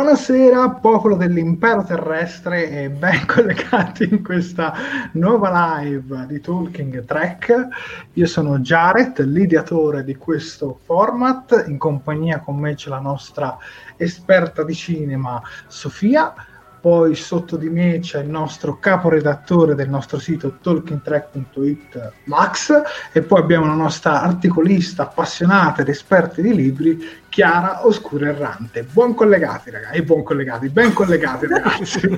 Buonasera 0.00 0.70
popolo 0.70 1.14
dell'impero 1.14 1.84
terrestre 1.84 2.70
e 2.70 2.88
ben 2.88 3.26
collegati 3.28 4.08
in 4.10 4.22
questa 4.22 4.72
nuova 5.12 5.82
live 5.82 6.24
di 6.26 6.40
Talking 6.40 7.04
Track. 7.04 7.68
Io 8.14 8.26
sono 8.26 8.60
Jared, 8.60 9.20
l'ideatore 9.20 10.02
di 10.02 10.16
questo 10.16 10.80
format, 10.84 11.66
in 11.68 11.76
compagnia 11.76 12.40
con 12.40 12.56
me 12.56 12.76
c'è 12.76 12.88
la 12.88 12.98
nostra 12.98 13.58
esperta 13.98 14.64
di 14.64 14.72
cinema 14.74 15.38
Sofia 15.66 16.32
poi 16.80 17.14
sotto 17.14 17.56
di 17.56 17.68
me 17.68 17.98
c'è 18.00 18.22
il 18.22 18.28
nostro 18.28 18.78
caporedattore 18.78 19.74
del 19.74 19.90
nostro 19.90 20.18
sito 20.18 20.56
talkingtrack.it 20.62 22.12
Max 22.24 22.72
e 23.12 23.22
poi 23.22 23.40
abbiamo 23.40 23.66
la 23.66 23.74
nostra 23.74 24.22
articolista 24.22 25.02
appassionata 25.02 25.82
ed 25.82 25.88
esperta 25.88 26.40
di 26.40 26.54
libri 26.54 26.98
Chiara 27.28 27.86
Oscura 27.86 28.28
Errante. 28.28 28.82
Buon 28.90 29.14
collegati 29.14 29.70
ragazzi, 29.70 29.98
e 29.98 30.02
buon 30.02 30.22
collegati, 30.22 30.68
ben 30.70 30.92
collegati 30.92 31.46
ragazzi. 31.46 32.00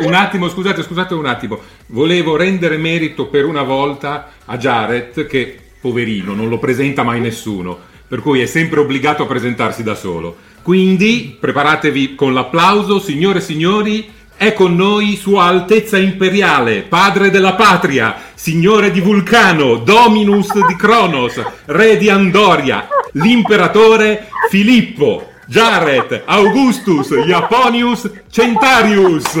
un 0.00 0.14
attimo, 0.14 0.48
scusate, 0.48 0.82
scusate 0.82 1.14
un 1.14 1.26
attimo. 1.26 1.58
Volevo 1.86 2.36
rendere 2.36 2.76
merito 2.76 3.26
per 3.26 3.44
una 3.44 3.62
volta 3.62 4.28
a 4.44 4.56
Jared 4.56 5.26
che 5.26 5.58
poverino, 5.80 6.34
non 6.34 6.48
lo 6.48 6.58
presenta 6.58 7.02
mai 7.02 7.20
nessuno, 7.20 7.76
per 8.06 8.20
cui 8.20 8.40
è 8.40 8.46
sempre 8.46 8.80
obbligato 8.80 9.24
a 9.24 9.26
presentarsi 9.26 9.82
da 9.82 9.94
solo 9.94 10.52
quindi 10.64 11.36
preparatevi 11.38 12.14
con 12.14 12.32
l'applauso, 12.32 12.98
signore 12.98 13.40
e 13.40 13.42
signori, 13.42 14.10
è 14.34 14.54
con 14.54 14.74
noi 14.74 15.14
Sua 15.14 15.44
Altezza 15.44 15.98
Imperiale, 15.98 16.80
Padre 16.80 17.28
della 17.28 17.52
Patria, 17.52 18.16
Signore 18.32 18.90
di 18.90 19.00
Vulcano, 19.00 19.74
Dominus 19.74 20.54
di 20.66 20.74
Cronos, 20.74 21.38
Re 21.66 21.98
di 21.98 22.08
Andoria, 22.08 22.88
l'Imperatore 23.12 24.30
Filippo, 24.48 25.32
Jared, 25.46 26.22
Augustus, 26.24 27.10
Iaponius, 27.10 28.10
Centarius. 28.30 29.34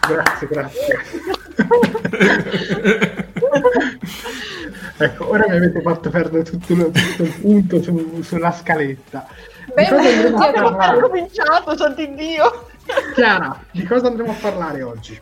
grazie, 0.00 0.48
grazie. 0.48 1.02
Ecco, 4.96 5.28
ora 5.28 5.44
mi 5.48 5.56
avete 5.56 5.80
fatto 5.80 6.08
perdere 6.08 6.44
tutto, 6.44 6.72
il, 6.72 6.90
tutto 6.92 7.22
il 7.22 7.34
punto 7.40 7.82
su, 7.82 8.22
sulla 8.22 8.52
scaletta. 8.52 9.26
Beh, 9.74 9.86
abbiamo 9.86 11.00
cominciato, 11.00 11.76
santo 11.76 12.06
Dio! 12.06 12.66
Chiara, 13.14 13.58
di 13.72 13.82
cosa 13.84 14.06
andremo 14.06 14.30
a 14.30 14.36
parlare 14.40 14.82
oggi? 14.82 15.20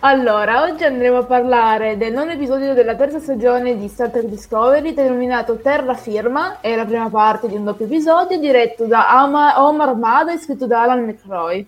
Allora, 0.00 0.62
oggi 0.62 0.84
andremo 0.84 1.18
a 1.18 1.24
parlare 1.24 1.96
del 1.96 2.12
nono 2.12 2.30
episodio 2.30 2.72
della 2.72 2.94
terza 2.94 3.18
stagione 3.18 3.76
di 3.76 3.88
Star 3.88 4.10
Trek 4.10 4.26
Discovery, 4.26 4.94
denominato 4.94 5.56
Terra 5.56 5.94
Firma, 5.94 6.60
è 6.60 6.74
la 6.74 6.84
prima 6.84 7.08
parte 7.10 7.48
di 7.48 7.56
un 7.56 7.64
doppio 7.64 7.86
episodio 7.86 8.38
diretto 8.38 8.86
da 8.86 9.08
Ama- 9.08 9.66
Omar 9.66 9.94
Mada 9.96 10.32
e 10.32 10.38
scritto 10.38 10.66
da 10.66 10.82
Alan 10.82 11.04
McCroy. 11.04 11.66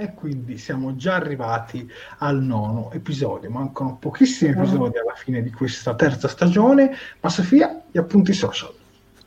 E 0.00 0.14
quindi 0.14 0.58
siamo 0.58 0.94
già 0.94 1.16
arrivati 1.16 1.90
al 2.18 2.40
nono 2.40 2.92
episodio. 2.92 3.50
Mancano 3.50 3.96
pochissimi 3.96 4.52
episodi 4.52 4.96
alla 4.96 5.14
fine 5.16 5.42
di 5.42 5.50
questa 5.50 5.96
terza 5.96 6.28
stagione. 6.28 6.96
Ma 7.18 7.28
Sofia, 7.28 7.82
gli 7.90 7.98
appunti 7.98 8.32
social. 8.32 8.72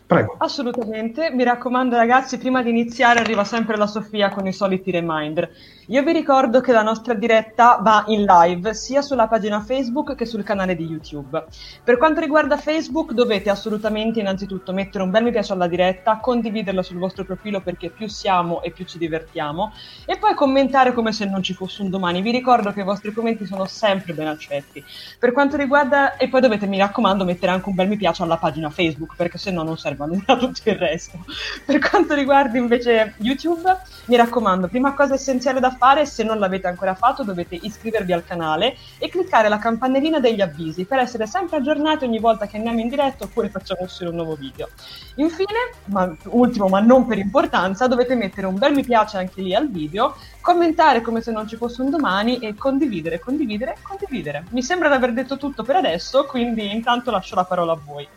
Prego. 0.06 0.36
Assolutamente, 0.38 1.30
mi 1.30 1.44
raccomando 1.44 1.98
ragazzi, 1.98 2.38
prima 2.38 2.64
di 2.64 2.70
iniziare 2.70 3.20
arriva 3.20 3.44
sempre 3.44 3.76
la 3.76 3.86
Sofia 3.86 4.30
con 4.30 4.48
i 4.48 4.54
soliti 4.54 4.92
reminder. 4.92 5.52
Io 5.92 6.04
vi 6.04 6.14
ricordo 6.14 6.62
che 6.62 6.72
la 6.72 6.84
nostra 6.84 7.14
diretta 7.14 7.80
va 7.82 8.06
in 8.08 8.24
live 8.24 8.74
sia 8.74 9.02
sulla 9.02 9.28
pagina 9.28 9.60
Facebook 9.60 10.16
che 10.16 10.26
sul 10.26 10.42
canale 10.42 10.74
di 10.74 10.86
YouTube. 10.86 11.44
Per 11.84 11.98
quanto 11.98 12.22
riguarda 12.22 12.56
Facebook 12.56 13.12
dovete 13.12 13.50
assolutamente 13.50 14.22
innanzitutto 14.22 14.72
mettere 14.72 15.04
un 15.04 15.12
bel 15.12 15.24
mi 15.24 15.32
piace 15.32 15.52
alla 15.52 15.68
diretta, 15.68 16.20
condividerla 16.22 16.82
sul 16.82 16.98
vostro 16.98 17.26
profilo 17.26 17.60
perché 17.60 17.90
più 17.90 18.08
siamo 18.08 18.62
e 18.62 18.72
più 18.72 18.86
ci 18.86 18.98
divertiamo 18.98 19.74
e 20.06 20.18
poi 20.18 20.34
commentare 20.34 20.94
come 20.94 21.12
se 21.12 21.26
non 21.26 21.44
ci 21.44 21.54
fosse 21.54 21.82
un 21.82 21.90
domani. 21.90 22.22
Vi 22.22 22.32
ricordo 22.32 22.72
che 22.72 22.80
i 22.80 22.86
vostri 22.86 23.12
commenti 23.12 23.46
sono 23.46 23.66
sempre 23.66 24.14
ben 24.14 24.28
accetti. 24.28 24.82
Per 25.20 25.34
quanto 25.34 25.58
riguarda 25.58 26.16
e 26.16 26.30
poi 26.30 26.40
dovete 26.40 26.68
mi 26.68 26.78
raccomando 26.78 27.26
mettere 27.26 27.52
anche 27.52 27.68
un 27.68 27.76
bel 27.76 27.90
mi 27.90 27.98
piace 27.98 28.24
alla 28.24 28.38
pagina 28.38 28.70
Facebook 28.70 29.18
perché 29.18 29.38
se 29.38 29.52
no 29.52 29.62
non 29.64 29.78
serve 29.78 30.06
a 30.06 30.08
nulla 30.08 30.38
tutto 30.40 30.70
il 30.70 30.76
resto. 30.76 31.20
Per 31.66 31.80
quanto 31.80 32.14
riguarda 32.14 32.58
invece 32.58 33.16
YouTube, 33.18 33.78
mi 34.06 34.16
raccomando, 34.16 34.70
prima 34.70 34.94
cosa 34.94 35.16
essenziale 35.16 35.60
da 35.60 35.70
fare, 35.70 35.80
se 36.06 36.24
non 36.24 36.38
l'avete 36.38 36.68
ancora 36.68 36.94
fatto, 36.94 37.24
dovete 37.24 37.58
iscrivervi 37.60 38.14
al 38.14 38.24
canale 38.24 38.76
e 39.00 39.10
cliccare 39.10 39.50
la 39.50 39.58
campanellina 39.58 40.20
degli 40.20 40.40
avvisi 40.40 40.86
per 40.86 41.00
essere 41.00 41.26
sempre 41.26 41.58
aggiornati 41.58 42.06
ogni 42.06 42.20
volta 42.20 42.46
che 42.46 42.58
andiamo 42.58 42.80
in 42.80 42.88
diretta 42.88 43.24
oppure 43.24 43.50
facciamo 43.50 43.82
uscire 43.82 44.10
un 44.10 44.16
nuovo 44.18 44.36
video. 44.36 44.70
Infine, 45.16 45.72
ma, 45.86 46.16
ultimo 46.26 46.68
ma 46.68 46.80
non 46.82 47.08
per 47.08 47.18
importanza, 47.18 47.88
dovete 47.88 48.14
mettere 48.14 48.46
un 48.46 48.60
bel 48.60 48.74
mi 48.74 48.84
piace 48.84 49.18
anche 49.18 49.42
lì 49.42 49.56
al 49.56 49.70
video, 49.72 50.16
commentare 50.40 51.02
come 51.02 51.22
se 51.22 51.32
non 51.32 51.48
ci 51.48 51.56
fosse 51.56 51.82
un 51.82 51.90
domani 51.90 52.38
e 52.38 52.54
condividere, 52.54 53.20
condividere, 53.20 53.78
condividere. 53.82 54.46
Mi 54.52 54.62
sembra 54.62 54.88
di 54.88 54.94
aver 54.94 55.14
detto 55.14 55.38
tutto 55.38 55.64
per 55.64 55.78
adesso, 55.78 56.26
quindi 56.26 56.72
intanto 56.72 57.10
lascio 57.10 57.34
la 57.34 57.46
parola 57.46 57.74
a 57.74 57.80
voi. 57.84 58.08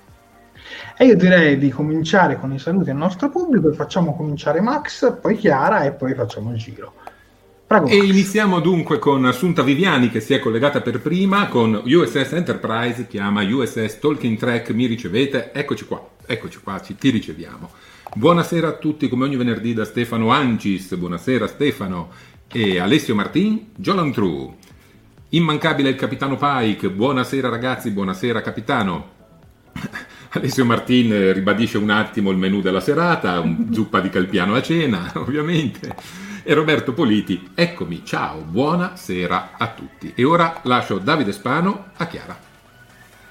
E 0.96 1.04
io 1.06 1.16
direi 1.16 1.58
di 1.58 1.70
cominciare 1.70 2.38
con 2.38 2.52
i 2.52 2.58
saluti 2.58 2.90
al 2.90 2.96
nostro 2.96 3.28
pubblico 3.28 3.68
e 3.68 3.74
facciamo 3.74 4.14
cominciare 4.14 4.60
Max, 4.60 5.18
poi 5.20 5.36
Chiara 5.36 5.84
e 5.84 5.92
poi 5.92 6.14
facciamo 6.14 6.52
il 6.52 6.58
giro. 6.58 6.94
Prego, 7.74 7.88
e 7.88 7.96
iniziamo 7.96 8.60
dunque 8.60 9.00
con 9.00 9.24
Assunta 9.24 9.64
Viviani 9.64 10.08
che 10.08 10.20
si 10.20 10.32
è 10.32 10.38
collegata 10.38 10.80
per 10.80 11.00
prima 11.00 11.48
con 11.48 11.82
USS 11.84 12.34
Enterprise, 12.34 13.08
chiama 13.08 13.42
USS 13.42 13.98
Talking 13.98 14.38
Track, 14.38 14.70
mi 14.70 14.86
ricevete? 14.86 15.50
Eccoci 15.52 15.84
qua, 15.84 16.08
eccoci 16.24 16.60
qua, 16.62 16.80
ci, 16.80 16.94
ti 16.94 17.10
riceviamo. 17.10 17.68
Buonasera 18.14 18.68
a 18.68 18.72
tutti 18.74 19.08
come 19.08 19.24
ogni 19.24 19.34
venerdì 19.34 19.74
da 19.74 19.84
Stefano 19.84 20.30
Ancis, 20.30 20.94
buonasera 20.94 21.48
Stefano 21.48 22.10
e 22.46 22.78
Alessio 22.78 23.16
Martin, 23.16 23.70
Jolan 23.74 24.12
True. 24.12 24.54
Immancabile 25.30 25.88
il 25.88 25.96
capitano 25.96 26.36
Pike, 26.36 26.90
buonasera 26.90 27.48
ragazzi, 27.48 27.90
buonasera 27.90 28.40
capitano. 28.40 29.10
Alessio 30.30 30.64
Martin 30.64 31.12
eh, 31.12 31.32
ribadisce 31.32 31.78
un 31.78 31.90
attimo 31.90 32.30
il 32.30 32.36
menù 32.36 32.60
della 32.60 32.80
serata, 32.80 33.42
zuppa 33.72 33.98
di 33.98 34.10
calpiano 34.10 34.54
a 34.54 34.62
cena, 34.62 35.10
ovviamente. 35.18 36.32
E 36.46 36.52
Roberto 36.52 36.92
Politi, 36.92 37.52
eccomi, 37.54 38.04
ciao, 38.04 38.40
buona 38.40 38.96
sera 38.96 39.52
a 39.56 39.68
tutti. 39.68 40.12
E 40.14 40.24
ora 40.24 40.60
lascio 40.64 40.98
Davide 40.98 41.32
Spano 41.32 41.86
a 41.96 42.06
Chiara. 42.06 42.36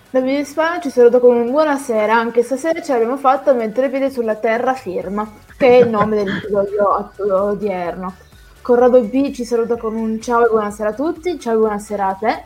Davide 0.09 0.43
Spano 0.43 0.81
ci 0.81 0.89
saluta 0.89 1.19
con 1.19 1.35
un 1.35 1.51
buonasera, 1.51 2.11
anche 2.11 2.41
stasera 2.41 2.81
ce 2.81 2.91
l'abbiamo 2.91 3.17
fatta 3.17 3.51
a 3.51 3.53
mettere 3.53 3.91
piede 3.91 4.09
sulla 4.09 4.33
terraferma, 4.33 5.31
che 5.55 5.67
è 5.67 5.83
il 5.83 5.89
nome 5.89 6.23
dell'episodio 6.23 7.11
odierno. 7.27 8.15
Corrado 8.63 9.03
B 9.03 9.31
ci 9.31 9.45
saluta 9.45 9.77
con 9.77 9.93
un 9.93 10.19
ciao 10.19 10.47
e 10.47 10.49
buonasera 10.49 10.89
a 10.89 10.93
tutti, 10.93 11.39
ciao 11.39 11.53
e 11.53 11.57
buonasera 11.57 12.07
a 12.07 12.13
te. 12.15 12.43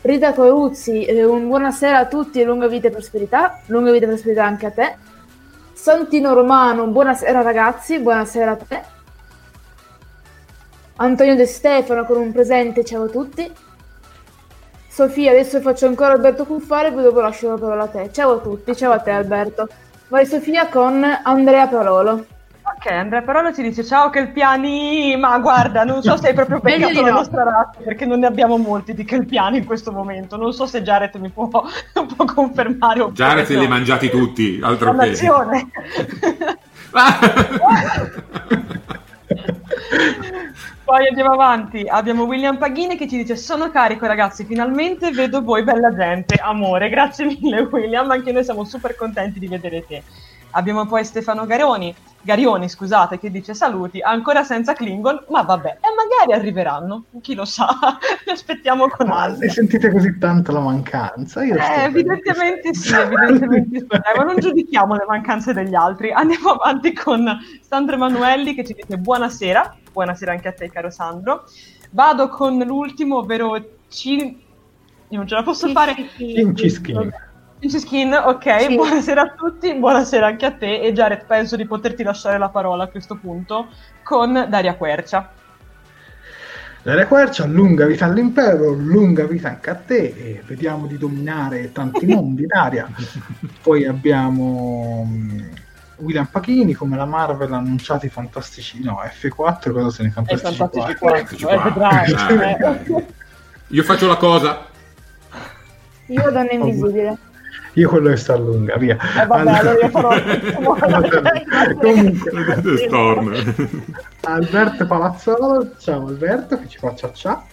Rita 0.00 0.32
Coruzzi, 0.32 1.04
eh, 1.04 1.24
un 1.24 1.46
buonasera 1.46 1.96
a 1.96 2.06
tutti 2.06 2.40
e 2.40 2.44
lunga 2.44 2.66
vita 2.66 2.88
e 2.88 2.90
prosperità, 2.90 3.60
lunga 3.66 3.92
vita 3.92 4.06
e 4.06 4.08
prosperità 4.08 4.44
anche 4.44 4.66
a 4.66 4.72
te. 4.72 4.96
Santino 5.74 6.34
Romano, 6.34 6.88
buonasera 6.88 7.40
ragazzi, 7.40 8.00
buonasera 8.00 8.50
a 8.50 8.56
te. 8.56 8.96
Antonio 11.00 11.36
De 11.36 11.46
Stefano 11.46 12.04
con 12.04 12.16
un 12.16 12.32
presente, 12.32 12.84
ciao 12.84 13.04
a 13.04 13.08
tutti. 13.08 13.48
Sofia, 14.88 15.30
adesso 15.30 15.60
faccio 15.60 15.86
ancora 15.86 16.14
Alberto 16.14 16.44
Cuffare, 16.44 16.90
poi 16.90 17.04
dopo 17.04 17.20
lascio 17.20 17.50
la 17.50 17.56
parola 17.56 17.84
a 17.84 17.86
te. 17.86 18.10
Ciao 18.12 18.32
a 18.32 18.38
tutti, 18.38 18.74
ciao 18.74 18.90
a 18.90 18.98
te 18.98 19.12
Alberto. 19.12 19.68
Vai 20.08 20.26
Sofia 20.26 20.66
con 20.66 21.04
Andrea 21.22 21.68
Parolo. 21.68 22.26
Ok, 22.62 22.90
Andrea 22.90 23.22
Parola 23.22 23.52
ci 23.52 23.62
dice 23.62 23.84
ciao 23.84 24.10
Kelpiani, 24.10 25.16
ma 25.16 25.38
guarda, 25.38 25.84
non 25.84 26.02
so 26.02 26.16
se 26.16 26.26
hai 26.28 26.34
proprio 26.34 26.58
beccato 26.58 27.00
la 27.00 27.12
nostra 27.12 27.44
razza 27.44 27.78
perché 27.82 28.04
non 28.04 28.18
ne 28.18 28.26
abbiamo 28.26 28.56
molti 28.56 28.92
di 28.92 29.04
Kelpiani 29.04 29.58
in 29.58 29.66
questo 29.66 29.92
momento, 29.92 30.36
non 30.36 30.52
so 30.52 30.66
se 30.66 30.82
Jared 30.82 31.14
mi 31.14 31.30
può, 31.30 31.48
può 31.48 32.24
confermare 32.24 33.02
o 33.02 33.12
Jared 33.12 33.48
li 33.48 33.64
ha 33.64 33.68
mangiati 33.68 34.10
tutti, 34.10 34.58
altro 34.62 34.96
che... 34.96 35.16
Poi 40.88 41.06
andiamo 41.06 41.32
avanti, 41.32 41.86
abbiamo 41.86 42.24
William 42.24 42.56
Paghini 42.56 42.96
che 42.96 43.06
ci 43.06 43.18
dice 43.18 43.36
sono 43.36 43.70
carico 43.70 44.06
ragazzi, 44.06 44.46
finalmente 44.46 45.10
vedo 45.10 45.42
voi 45.42 45.62
bella 45.62 45.94
gente, 45.94 46.36
amore, 46.36 46.88
grazie 46.88 47.26
mille 47.26 47.60
William, 47.70 48.10
anche 48.10 48.32
noi 48.32 48.42
siamo 48.42 48.64
super 48.64 48.96
contenti 48.96 49.38
di 49.38 49.48
vedere 49.48 49.84
te. 49.84 50.02
Abbiamo 50.52 50.86
poi 50.86 51.04
Stefano 51.04 51.44
Garoni, 51.44 51.94
Garioni, 52.28 52.68
scusate, 52.68 53.18
che 53.18 53.30
dice 53.30 53.54
saluti, 53.54 54.02
ancora 54.02 54.44
senza 54.44 54.74
Klingon, 54.74 55.24
ma 55.30 55.40
vabbè, 55.40 55.78
e 55.80 55.88
magari 55.96 56.38
arriveranno, 56.38 57.04
chi 57.22 57.34
lo 57.34 57.46
sa, 57.46 57.66
li 58.26 58.30
aspettiamo 58.30 58.86
con 58.86 59.08
altri. 59.08 59.46
E 59.46 59.48
sentite 59.48 59.90
così 59.90 60.18
tanto 60.18 60.52
la 60.52 60.60
mancanza? 60.60 61.42
Io 61.42 61.54
eh, 61.54 61.84
evidentemente 61.84 62.74
sì, 62.74 62.92
evidentemente 63.00 63.78
sì, 63.78 63.86
ma 64.14 64.24
non 64.24 64.36
giudichiamo 64.36 64.94
le 64.94 65.06
mancanze 65.08 65.54
degli 65.54 65.74
altri. 65.74 66.12
Andiamo 66.12 66.50
avanti 66.50 66.92
con 66.92 67.26
Sandro 67.66 67.94
Emanuelli 67.94 68.52
che 68.52 68.62
ci 68.62 68.74
dice 68.74 68.98
buonasera, 68.98 69.76
buonasera 69.90 70.32
anche 70.32 70.48
a 70.48 70.52
te 70.52 70.68
caro 70.68 70.90
Sandro. 70.90 71.44
Vado 71.92 72.28
con 72.28 72.58
l'ultimo, 72.58 73.16
ovvero 73.16 73.58
Cin... 73.88 74.38
Io 75.10 75.16
non 75.16 75.26
ce 75.26 75.34
la 75.34 75.42
posso 75.42 75.68
fare. 75.68 75.94
Cinciskin. 77.60 78.10
Skin, 78.10 78.14
ok, 78.14 78.60
sì. 78.60 78.74
buonasera 78.76 79.22
a 79.22 79.34
tutti, 79.36 79.74
buonasera 79.74 80.26
anche 80.26 80.46
a 80.46 80.52
te 80.52 80.80
e 80.80 80.92
Jared 80.92 81.24
penso 81.26 81.56
di 81.56 81.66
poterti 81.66 82.04
lasciare 82.04 82.38
la 82.38 82.50
parola 82.50 82.84
a 82.84 82.86
questo 82.86 83.16
punto 83.16 83.66
con 84.04 84.46
Daria 84.48 84.76
Quercia. 84.76 85.32
Daria 86.82 87.08
Quercia, 87.08 87.46
lunga 87.46 87.84
vita 87.86 88.04
all'impero, 88.04 88.70
lunga 88.70 89.24
vita 89.24 89.48
anche 89.48 89.70
a 89.70 89.74
te 89.74 89.96
e 89.96 90.42
vediamo 90.46 90.86
di 90.86 90.98
dominare 90.98 91.72
tanti 91.72 92.06
mondi, 92.14 92.46
Daria. 92.46 92.88
Poi 93.60 93.84
abbiamo 93.84 95.04
mm, 95.10 95.40
William 95.96 96.26
Pachini 96.26 96.74
come 96.74 96.96
la 96.96 97.06
Marvel 97.06 97.52
ha 97.52 97.56
annunciato 97.56 98.06
i 98.06 98.08
fantastici, 98.08 98.80
no, 98.84 99.00
F4 99.02 99.72
cosa 99.72 99.90
se 99.90 100.04
ne 100.04 100.10
fantastici, 100.10 100.54
fantastici 100.54 100.96
4, 100.96 101.36
4. 101.36 101.72
4. 101.72 102.40
Eh, 102.40 102.98
eh. 102.98 103.06
Io 103.66 103.82
faccio 103.82 104.06
la 104.06 104.16
cosa. 104.16 104.66
Io 106.06 106.30
donna 106.30 106.52
invisibile. 106.52 107.26
Io 107.74 107.88
quello 107.88 108.10
che 108.10 108.16
sta 108.16 108.34
a 108.34 108.36
lunga, 108.36 108.76
via. 108.76 108.96
Eh, 109.20 109.26
vabbè, 109.26 109.50
allora 109.50 109.78
io 109.78 109.88
farò... 109.88 110.10
Comunque, 111.80 112.76
Storm. 112.86 113.34
Alberto 114.22 114.86
Palazzolo, 114.86 115.70
ciao 115.78 116.06
Alberto, 116.06 116.58
che 116.58 116.68
ci 116.68 116.78
fa 116.78 116.94
ciao 116.94 117.12
ciao. 117.12 117.44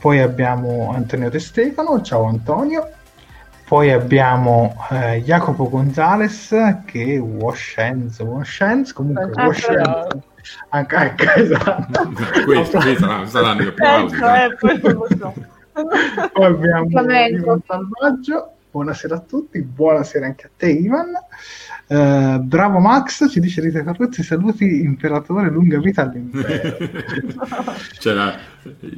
Poi 0.00 0.20
abbiamo 0.20 0.92
Antonio 0.94 1.30
De 1.30 1.38
Stefano, 1.38 2.00
ciao 2.02 2.24
Antonio. 2.24 2.90
Poi 3.66 3.90
abbiamo 3.90 4.76
eh, 4.90 5.22
Jacopo 5.24 5.68
Gonzales 5.68 6.54
che 6.84 7.18
Wash 7.18 7.74
Hands, 7.78 8.18
Wash 8.20 8.60
Hands, 8.60 8.92
comunque 8.92 9.30
ah, 9.34 9.46
Wash 9.46 9.68
Hands. 9.68 10.16
Anche, 10.68 10.96
ecco, 10.96 11.24
esatto. 11.34 12.12
Questo, 12.44 12.78
questi 12.78 13.04
saranno 13.26 13.62
gli 13.62 13.66
applausi. 13.66 14.16
Ecco, 14.22 14.68
eh, 14.68 14.80
poi, 16.32 16.44
abbiamo 16.44 16.86
Ivan 16.88 17.60
Salvaggio 17.66 18.55
buonasera 18.76 19.16
a 19.16 19.20
tutti, 19.20 19.62
buonasera 19.62 20.26
anche 20.26 20.46
a 20.46 20.50
te 20.54 20.68
Ivan. 20.68 21.12
Uh, 21.88 22.40
bravo 22.40 22.78
Max, 22.78 23.26
ci 23.30 23.40
dice 23.40 23.62
Rita 23.62 23.82
Carrozzi, 23.82 24.22
saluti 24.22 24.82
imperatore, 24.82 25.48
lunga 25.48 25.78
vita 25.78 26.02
all'impero. 26.02 26.76
la... 28.12 28.38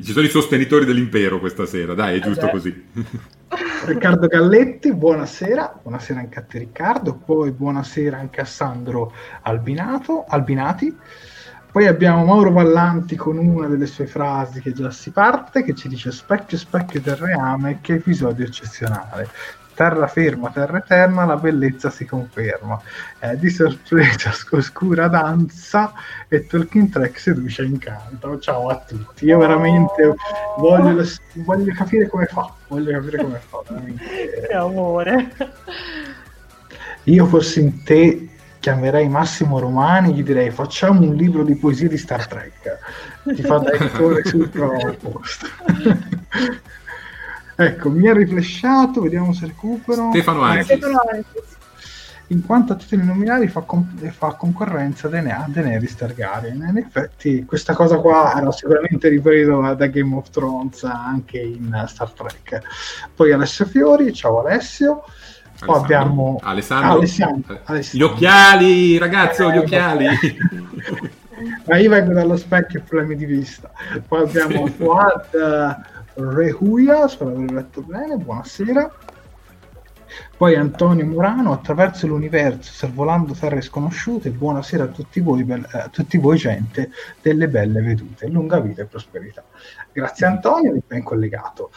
Ci 0.02 0.12
sono 0.12 0.26
i 0.26 0.30
sostenitori 0.30 0.84
dell'impero 0.84 1.38
questa 1.38 1.64
sera, 1.64 1.94
dai, 1.94 2.18
è 2.18 2.20
giusto 2.20 2.48
eh 2.48 2.50
così. 2.50 2.84
Riccardo 3.86 4.26
Galletti, 4.26 4.92
buonasera, 4.92 5.78
buonasera 5.80 6.18
anche 6.18 6.38
a 6.40 6.42
te 6.42 6.58
Riccardo, 6.58 7.14
poi 7.14 7.52
buonasera 7.52 8.18
anche 8.18 8.40
a 8.40 8.44
Sandro 8.44 9.12
Albinato, 9.42 10.24
Albinati. 10.26 10.96
Poi 11.70 11.86
abbiamo 11.86 12.24
Mauro 12.24 12.50
Vallanti 12.50 13.14
con 13.14 13.36
una 13.36 13.68
delle 13.68 13.86
sue 13.86 14.06
frasi 14.06 14.60
che 14.60 14.72
già 14.72 14.90
si 14.90 15.10
parte, 15.10 15.62
che 15.62 15.74
ci 15.74 15.86
dice 15.86 16.10
specchio 16.10 16.56
specchio 16.56 17.00
del 17.00 17.16
reame, 17.16 17.78
che 17.80 17.94
episodio 17.94 18.46
eccezionale 18.46 19.28
terraferma, 19.78 20.50
terra 20.50 20.78
eterna, 20.78 21.24
la 21.24 21.36
bellezza 21.36 21.88
si 21.88 22.04
conferma. 22.04 22.80
Eh, 23.20 23.38
di 23.38 23.48
sorpresa, 23.48 24.32
oscura 24.50 25.06
danza 25.06 25.92
e 26.26 26.48
Talking 26.48 26.90
Track 26.90 27.20
seduce 27.20 27.62
incanto. 27.62 28.40
Ciao 28.40 28.66
a 28.70 28.82
tutti. 28.84 29.24
Io 29.26 29.38
veramente 29.38 30.16
voglio, 30.56 31.04
voglio 31.34 31.72
capire 31.74 32.08
come 32.08 32.26
fa. 32.26 32.52
Voglio 32.66 32.90
capire 32.90 33.22
come 33.22 33.38
fa. 33.38 33.58
Che 33.68 34.52
amore. 34.52 35.30
Io 37.04 37.26
fossi 37.26 37.60
in 37.60 37.84
te 37.84 38.28
chiamerei 38.58 39.08
Massimo 39.08 39.60
Romani 39.60 40.12
gli 40.12 40.24
direi 40.24 40.50
facciamo 40.50 41.02
un 41.02 41.14
libro 41.14 41.44
di 41.44 41.54
poesie 41.54 41.86
di 41.86 41.96
Star 41.96 42.26
Trek 42.26 42.78
ti 43.32 43.40
fa 43.42 43.58
da 43.58 43.70
editore 43.78 44.24
sul 44.24 44.48
primo 44.48 44.96
posto 45.00 45.46
Ecco, 47.60 47.90
mi 47.90 48.06
ha 48.06 48.12
riflesciato, 48.12 49.00
vediamo 49.00 49.32
se 49.32 49.46
recupero. 49.46 50.10
Stefano 50.12 50.42
Antis. 50.42 50.78
In 52.28 52.46
quanto 52.46 52.74
a 52.74 52.76
titoli 52.76 53.04
nominali 53.04 53.48
fa, 53.48 53.62
com- 53.62 53.98
fa 54.12 54.34
concorrenza 54.34 55.08
a 55.08 55.10
Daenerys 55.10 55.96
Targaryen. 55.96 56.64
In 56.68 56.76
effetti 56.76 57.44
questa 57.44 57.74
cosa 57.74 57.96
qua 57.96 58.32
era 58.36 58.52
sicuramente 58.52 59.08
ripreso 59.08 59.74
da 59.74 59.86
Game 59.86 60.14
of 60.14 60.30
Thrones 60.30 60.84
anche 60.84 61.40
in 61.40 61.84
Star 61.88 62.12
Trek. 62.12 62.60
Poi 63.12 63.32
Alessio 63.32 63.64
Fiori, 63.64 64.12
ciao 64.12 64.38
Alessio. 64.38 65.02
Poi 65.58 65.80
abbiamo 65.80 66.38
Alessandro. 66.40 66.98
Alessandro. 66.98 67.60
Alessandro. 67.64 67.98
Gli 67.98 68.12
occhiali, 68.12 68.98
ragazzo, 68.98 69.48
eh, 69.48 69.54
gli 69.54 69.58
occhiali. 69.58 70.06
Ma 71.66 71.76
io 71.76 71.90
vengo 71.90 72.12
dallo 72.12 72.36
specchio 72.36 72.82
problemi 72.86 73.16
di 73.16 73.24
vista. 73.24 73.68
Poi 74.06 74.22
abbiamo 74.22 74.64
Fuad 74.78 75.96
Rehuia, 76.18 77.06
spero 77.06 77.30
di 77.30 77.36
aver 77.36 77.52
letto 77.52 77.80
bene, 77.82 78.16
buonasera. 78.16 78.92
Poi 80.36 80.56
Antonio 80.56 81.06
Murano, 81.06 81.52
attraverso 81.52 82.08
l'universo, 82.08 82.72
sorvolando 82.72 83.34
terre 83.34 83.60
sconosciute, 83.60 84.30
buonasera 84.30 84.84
a 84.84 84.86
tutti 84.88 85.20
voi, 85.20 85.44
be- 85.44 85.64
eh, 85.72 85.78
a 85.78 85.88
tutti 85.88 86.18
voi 86.18 86.36
gente 86.36 86.90
delle 87.22 87.46
belle 87.46 87.80
vedute, 87.82 88.26
lunga 88.26 88.58
vita 88.58 88.82
e 88.82 88.86
prosperità. 88.86 89.44
Grazie 89.92 90.26
Antonio, 90.26 90.72
mi 90.72 90.82
ben 90.84 91.04
collegato. 91.04 91.70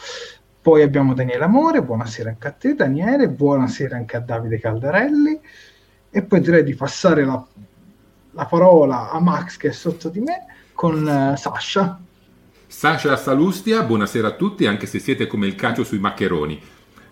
Poi 0.59 0.81
abbiamo 0.81 1.13
Daniele 1.13 1.43
Amore, 1.43 1.83
buonasera 1.83 2.29
anche 2.29 2.47
a 2.47 2.51
te 2.51 2.73
Daniele, 2.73 3.29
buonasera 3.29 3.95
anche 3.95 4.17
a 4.17 4.21
Davide 4.21 4.59
Caldarelli 4.59 5.39
e 6.09 6.21
poi 6.23 6.41
direi 6.41 6.63
di 6.63 6.73
passare 6.73 7.23
la, 7.25 7.45
la 8.31 8.45
parola 8.45 9.11
a 9.11 9.19
Max 9.19 9.57
che 9.57 9.69
è 9.69 9.71
sotto 9.71 10.09
di 10.09 10.19
me 10.19 10.45
con 10.73 11.05
uh, 11.05 11.35
Sasha. 11.35 11.99
Sasha 12.71 13.17
Salustia, 13.17 13.83
buonasera 13.83 14.29
a 14.29 14.31
tutti, 14.31 14.65
anche 14.65 14.87
se 14.87 14.97
siete 14.97 15.27
come 15.27 15.45
il 15.45 15.55
cacio 15.55 15.83
sui 15.83 15.99
maccheroni. 15.99 16.57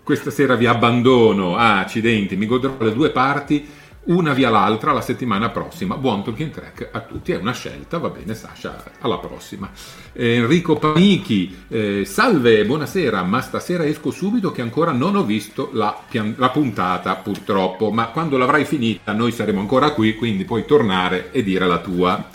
Questa 0.02 0.30
sera 0.30 0.54
vi 0.56 0.64
abbandono, 0.64 1.54
ah, 1.54 1.80
accidenti, 1.80 2.34
mi 2.34 2.46
godrò 2.46 2.76
le 2.80 2.94
due 2.94 3.10
parti 3.10 3.68
una 4.04 4.32
via 4.32 4.48
l'altra 4.48 4.92
la 4.92 5.02
settimana 5.02 5.50
prossima. 5.50 5.98
Buon 5.98 6.24
Talking 6.24 6.50
Track 6.50 6.88
a 6.90 7.00
tutti, 7.00 7.32
è 7.32 7.36
una 7.36 7.52
scelta, 7.52 7.98
va 7.98 8.08
bene 8.08 8.34
Sasha, 8.34 8.82
alla 9.00 9.18
prossima. 9.18 9.70
Eh, 10.14 10.36
Enrico 10.36 10.76
Panichi, 10.76 11.64
eh, 11.68 12.04
salve, 12.06 12.64
buonasera, 12.64 13.22
ma 13.22 13.42
stasera 13.42 13.84
esco 13.84 14.10
subito 14.10 14.52
che 14.52 14.62
ancora 14.62 14.92
non 14.92 15.14
ho 15.14 15.24
visto 15.24 15.68
la, 15.74 15.94
pian- 16.08 16.34
la, 16.38 16.48
puntata 16.48 17.14
purtroppo, 17.16 17.90
ma 17.90 18.06
quando 18.06 18.38
l'avrai 18.38 18.64
finita 18.64 19.12
noi 19.12 19.30
saremo 19.30 19.60
ancora 19.60 19.90
qui, 19.90 20.14
quindi 20.14 20.44
puoi 20.44 20.64
tornare 20.64 21.30
e 21.32 21.42
dire 21.42 21.66
la 21.66 21.78
tua. 21.78 22.30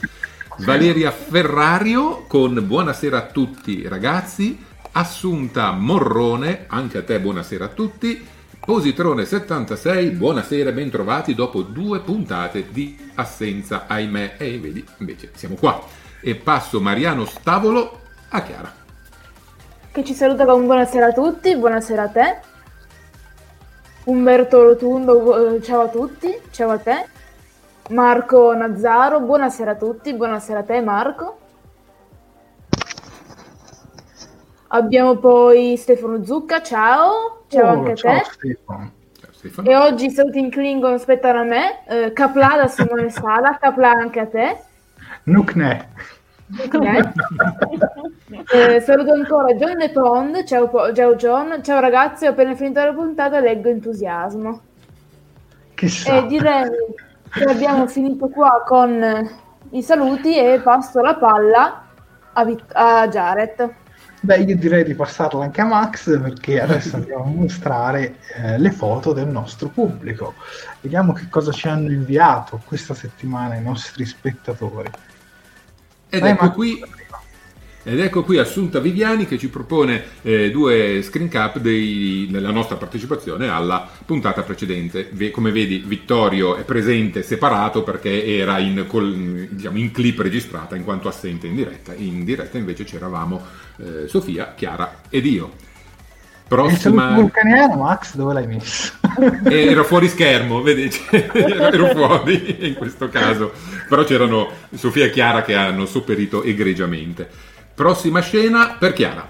Valeria 0.59 1.11
Ferrario 1.11 2.23
con 2.27 2.65
buonasera 2.65 3.17
a 3.17 3.25
tutti 3.25 3.85
ragazzi, 3.87 4.57
Assunta 4.93 5.71
Morrone, 5.71 6.63
anche 6.67 6.99
a 6.99 7.03
te 7.03 7.19
buonasera 7.19 7.65
a 7.65 7.67
tutti. 7.67 8.25
Positrone 8.57 9.25
76, 9.25 10.11
buonasera, 10.11 10.71
bentrovati 10.71 11.35
dopo 11.35 11.61
due 11.61 11.99
puntate 11.99 12.71
di 12.71 12.97
assenza, 13.15 13.83
ahimè, 13.87 14.35
e 14.37 14.57
vedi, 14.57 14.83
invece 14.99 15.31
siamo 15.35 15.55
qua. 15.55 15.83
E 16.21 16.35
passo 16.35 16.79
Mariano 16.79 17.25
Stavolo 17.25 17.99
a 18.29 18.41
Chiara. 18.41 18.73
Che 19.91 20.03
ci 20.05 20.13
saluta 20.13 20.45
con 20.45 20.65
buonasera 20.65 21.07
a 21.07 21.11
tutti, 21.11 21.55
buonasera 21.57 22.03
a 22.03 22.07
te. 22.07 22.39
Umberto 24.05 24.63
Rotundo, 24.63 25.55
eh, 25.55 25.61
ciao 25.61 25.81
a 25.81 25.87
tutti, 25.89 26.33
ciao 26.51 26.69
a 26.71 26.77
te. 26.77 27.07
Marco 27.89 28.53
Nazzaro, 28.55 29.19
buonasera 29.21 29.71
a 29.71 29.75
tutti, 29.75 30.13
buonasera 30.13 30.59
a 30.59 30.63
te 30.63 30.81
Marco. 30.81 31.37
Abbiamo 34.69 35.17
poi 35.17 35.77
Stefano 35.77 36.23
Zucca, 36.23 36.61
ciao, 36.61 37.43
ciao 37.47 37.65
Oh, 37.67 37.69
anche 37.77 37.91
a 37.91 37.95
ciao, 37.95 38.17
te. 38.17 38.23
Stefano. 38.31 38.91
Ciao 39.19 39.31
Stefano. 39.31 39.69
E 39.69 39.75
oggi 39.75 40.09
saluti 40.09 40.39
in 40.39 40.49
Klingon 40.49 40.93
aspettano 40.93 41.41
a 41.41 41.43
me, 41.43 41.85
eh, 41.87 42.11
Kapla 42.11 42.55
da 42.57 42.67
Simone 42.67 43.09
Sala, 43.09 43.57
Kapla 43.59 43.91
anche 43.91 44.19
a 44.19 44.25
te. 44.25 44.57
Nukne. 45.23 45.89
Ok. 46.59 47.13
Eh, 48.53 48.79
saluto 48.81 49.11
ancora 49.13 49.53
John 49.53 49.77
Le 49.77 49.89
Pond, 49.91 50.43
ciao, 50.43 50.67
Po- 50.67 50.91
ciao 50.93 51.15
John, 51.15 51.61
ciao 51.63 51.79
ragazzi, 51.79 52.25
ho 52.25 52.31
appena 52.31 52.53
finito 52.55 52.83
la 52.83 52.91
puntata, 52.93 53.39
leggo 53.39 53.69
entusiasmo. 53.69 54.61
Chissà. 55.75 56.17
E 56.17 56.27
direi 56.27 56.69
abbiamo 57.47 57.87
finito 57.87 58.29
qua 58.29 58.63
con 58.65 59.29
i 59.71 59.81
saluti 59.81 60.37
e 60.37 60.59
passo 60.61 61.01
la 61.01 61.15
palla 61.15 61.83
a, 62.33 62.45
Vit- 62.45 62.71
a 62.73 63.07
Jared. 63.07 63.73
Beh, 64.21 64.37
io 64.37 64.57
direi 64.57 64.83
di 64.83 64.95
passarla 64.95 65.43
anche 65.43 65.61
a 65.61 65.65
Max 65.65 66.19
perché 66.19 66.59
adesso 66.59 66.95
andiamo 66.95 67.25
a 67.25 67.27
mostrare 67.27 68.15
eh, 68.35 68.57
le 68.57 68.71
foto 68.71 69.13
del 69.13 69.27
nostro 69.27 69.69
pubblico. 69.69 70.33
Vediamo 70.81 71.13
che 71.13 71.27
cosa 71.29 71.51
ci 71.51 71.67
hanno 71.67 71.91
inviato 71.91 72.59
questa 72.65 72.95
settimana 72.95 73.55
i 73.55 73.61
nostri 73.61 74.03
spettatori. 74.05 74.89
Ed 76.09 76.21
Vai, 76.21 76.31
ecco 76.31 76.45
Max. 76.45 76.55
qui 76.55 76.83
Ed 77.87 77.99
ecco 77.99 78.23
qui 78.23 78.39
Assunta 78.39 78.79
Viviani 78.79 79.27
che 79.27 79.37
ci 79.37 79.47
propone 79.47 80.03
eh, 80.23 80.49
due 80.49 81.03
screen 81.03 81.29
cap 81.29 81.59
dei- 81.59 82.27
della 82.31 82.49
nostra 82.49 82.77
partecipazione 82.77 83.47
alla 83.47 83.87
puntata 84.03 84.41
precedente. 84.41 85.11
Come 85.29 85.51
vedi 85.51 85.83
Vittorio 85.85 86.55
è 86.55 86.63
presente 86.63 87.21
separato 87.21 87.83
perché 87.83 88.25
era 88.25 88.57
in, 88.57 88.85
col- 88.87 89.47
diciamo, 89.51 89.77
in 89.77 89.91
clip 89.91 90.19
registrata 90.19 90.75
in 90.75 90.83
quanto 90.83 91.07
assente 91.07 91.45
in 91.45 91.55
diretta. 91.55 91.93
In 91.93 92.23
diretta 92.25 92.57
invece 92.57 92.85
c'eravamo 92.85 93.39
eh, 93.77 94.07
Sofia, 94.07 94.53
Chiara 94.55 95.01
ed 95.07 95.27
io. 95.27 95.45
E 95.45 95.51
il 95.51 96.47
Prossima... 96.47 97.13
vulcaniano, 97.13 97.75
Max, 97.83 98.15
dove 98.15 98.33
l'hai 98.33 98.47
messo? 98.47 98.93
Eh, 99.43 99.67
ero 99.67 99.83
fuori 99.83 100.09
schermo, 100.09 100.63
vedi, 100.63 100.89
cioè, 100.89 101.29
ero 101.33 101.89
fuori 101.89 102.67
in 102.67 102.73
questo 102.73 103.09
caso, 103.09 103.51
però 103.87 104.03
c'erano 104.03 104.49
Sofia 104.73 105.05
e 105.05 105.11
Chiara 105.11 105.43
che 105.43 105.53
hanno 105.53 105.85
sopperito 105.85 106.41
egregiamente. 106.41 107.53
Prossima 107.75 108.21
scena 108.21 108.77
per 108.79 108.93
Chiara. 108.93 109.27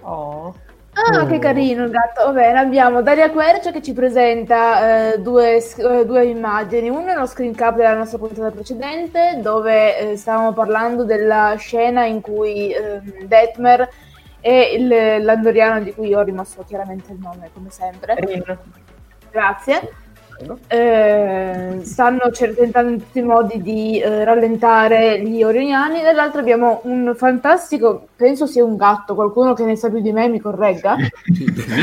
Oh. 0.00 0.54
Ah, 0.94 1.20
Oh. 1.22 1.26
che 1.26 1.38
carino 1.38 1.84
il 1.84 1.90
gatto. 1.90 2.24
Va 2.24 2.32
bene, 2.32 2.58
abbiamo 2.58 3.02
Daria 3.02 3.30
Quercia 3.30 3.70
che 3.72 3.82
ci 3.82 3.92
presenta 3.92 5.12
eh, 5.12 5.18
due, 5.20 5.56
eh, 5.56 6.04
due 6.06 6.24
immagini. 6.26 6.88
Una 6.88 7.12
è 7.12 7.16
uno 7.16 7.26
screen 7.26 7.54
cap 7.54 7.76
della 7.76 7.94
nostra 7.94 8.18
puntata 8.18 8.50
precedente, 8.50 9.38
dove 9.40 9.98
eh, 10.12 10.16
stavamo 10.16 10.52
parlando 10.52 11.04
della 11.04 11.54
scena 11.56 12.04
in 12.04 12.20
cui 12.20 12.72
ehm, 12.72 13.24
Detmer 13.24 13.88
e 14.40 14.74
il 14.74 15.24
l'andoriano 15.24 15.80
di 15.82 15.92
cui 15.94 16.12
ho 16.14 16.22
rimosso 16.22 16.64
chiaramente 16.66 17.12
il 17.12 17.18
nome, 17.20 17.50
come 17.54 17.70
sempre. 17.70 18.14
Rin. 18.16 18.42
Grazie. 20.42 21.78
Eh, 21.78 21.84
stanno 21.84 22.30
tentando 22.30 22.92
in 22.92 22.98
tutti 22.98 23.18
i 23.18 23.22
modi 23.22 23.62
di 23.62 24.00
eh, 24.00 24.24
rallentare 24.24 25.20
gli 25.20 25.42
orioniani. 25.42 26.02
Dall'altro 26.02 26.40
abbiamo 26.40 26.80
un 26.84 27.14
fantastico, 27.16 28.08
penso 28.16 28.46
sia 28.46 28.64
un 28.64 28.76
gatto, 28.76 29.14
qualcuno 29.14 29.54
che 29.54 29.64
ne 29.64 29.76
sa 29.76 29.88
più 29.88 30.00
di 30.00 30.12
me 30.12 30.28
mi 30.28 30.40
corregga. 30.40 30.96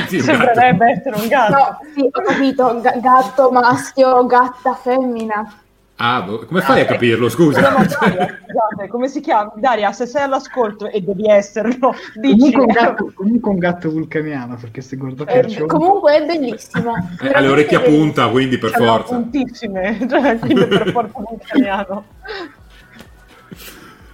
Sembrerebbe 0.07 0.91
essere 0.91 1.15
un 1.15 1.27
gatto. 1.27 1.51
No, 1.53 1.79
sì, 1.93 2.01
ho 2.01 2.21
capito, 2.21 2.81
ga- 2.81 2.97
gatto 2.99 3.51
maschio, 3.51 4.25
gatta 4.25 4.73
femmina. 4.73 5.61
Ah, 6.01 6.21
boh, 6.21 6.45
come 6.45 6.61
fai 6.61 6.79
a 6.79 6.85
capirlo, 6.85 7.27
scusa? 7.27 7.59
Daria, 7.59 7.89
scusate, 7.89 8.87
come 8.87 9.09
si 9.09 9.19
chiama? 9.19 9.51
Daria, 9.57 9.91
se 9.91 10.05
sei 10.05 10.23
all'ascolto 10.23 10.89
e 10.89 11.01
devi 11.01 11.29
esserlo, 11.29 11.93
dici. 12.15 12.53
Comunque 12.53 12.61
un, 12.61 12.67
gatto, 12.71 13.11
comunque 13.13 13.51
un 13.51 13.57
gatto 13.57 13.89
vulcaniano, 13.89 14.55
perché 14.55 14.79
se 14.79 14.95
guardo 14.95 15.23
Eh, 15.27 15.41
Perciò... 15.41 15.65
comunque 15.65 16.15
è 16.15 16.25
bellissimo. 16.25 16.93
Eh, 17.21 17.27
ha 17.33 17.39
le 17.41 17.47
orecchie 17.49 17.75
a 17.75 17.81
punta, 17.81 18.29
quindi 18.29 18.57
per 18.57 18.71
Sono 18.71 18.85
forza. 18.85 19.13
puntissime, 19.15 19.97
cioè, 20.09 20.39
quindi 20.39 20.65
per 20.67 20.89
forza 20.91 21.19
vulcaniano. 21.19 22.05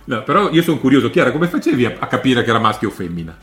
No, 0.05 0.23
però 0.23 0.49
io 0.49 0.63
sono 0.63 0.79
curioso, 0.79 1.11
Chiara, 1.11 1.31
come 1.31 1.45
facevi 1.45 1.85
a, 1.85 1.93
a 1.99 2.07
capire 2.07 2.43
che 2.43 2.49
era 2.49 2.57
maschio 2.59 2.87
o 2.87 2.91
femmina? 2.91 3.35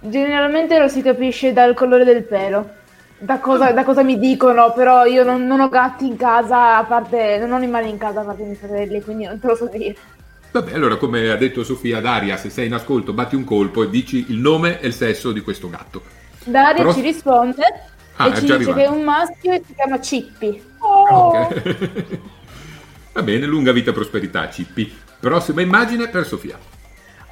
Generalmente 0.00 0.76
lo 0.78 0.88
si 0.88 1.02
capisce 1.02 1.52
dal 1.52 1.74
colore 1.74 2.02
del 2.04 2.24
pelo. 2.24 2.82
Da 3.24 3.38
cosa, 3.38 3.72
da 3.72 3.84
cosa 3.84 4.02
mi 4.02 4.18
dicono, 4.18 4.74
però 4.74 5.06
io 5.06 5.24
non, 5.24 5.46
non 5.46 5.60
ho 5.60 5.70
gatti 5.70 6.06
in 6.06 6.16
casa, 6.16 6.76
a 6.76 6.84
parte, 6.84 7.38
non 7.38 7.52
ho 7.52 7.54
animali 7.56 7.88
in 7.88 7.96
casa 7.96 8.20
a 8.20 8.24
parte 8.24 8.42
i 8.42 8.44
miei 8.44 8.56
fratelli, 8.56 9.00
quindi 9.02 9.24
non 9.24 9.38
te 9.40 9.46
lo 9.46 9.56
so 9.56 9.66
dire. 9.72 9.96
Vabbè, 10.50 10.74
allora 10.74 10.96
come 10.96 11.30
ha 11.30 11.36
detto 11.36 11.64
Sofia 11.64 12.00
Daria, 12.02 12.36
se 12.36 12.50
sei 12.50 12.66
in 12.66 12.74
ascolto 12.74 13.14
batti 13.14 13.34
un 13.34 13.44
colpo 13.44 13.82
e 13.82 13.88
dici 13.88 14.26
il 14.28 14.36
nome 14.36 14.78
e 14.78 14.88
il 14.88 14.92
sesso 14.92 15.32
di 15.32 15.40
questo 15.40 15.70
gatto. 15.70 16.02
Daria 16.44 16.74
Però- 16.82 16.92
ci 16.92 17.00
risponde 17.00 17.62
Ah, 18.16 18.26
e 18.28 18.34
ci 18.34 18.40
dice 18.42 18.52
arrivato. 18.52 18.76
che 18.76 18.84
è 18.84 18.88
un 18.88 19.02
maschio 19.02 19.52
e 19.52 19.62
si 19.66 19.74
chiama 19.74 19.98
Cippi. 20.00 20.62
Oh! 20.80 21.28
Ok. 21.46 22.18
Va 23.14 23.22
bene, 23.22 23.46
lunga 23.46 23.72
vita 23.72 23.88
e 23.90 23.94
prosperità, 23.94 24.50
Cippi. 24.50 24.92
Prossima 25.18 25.62
immagine 25.62 26.08
per 26.08 26.26
Sofia. 26.26 26.58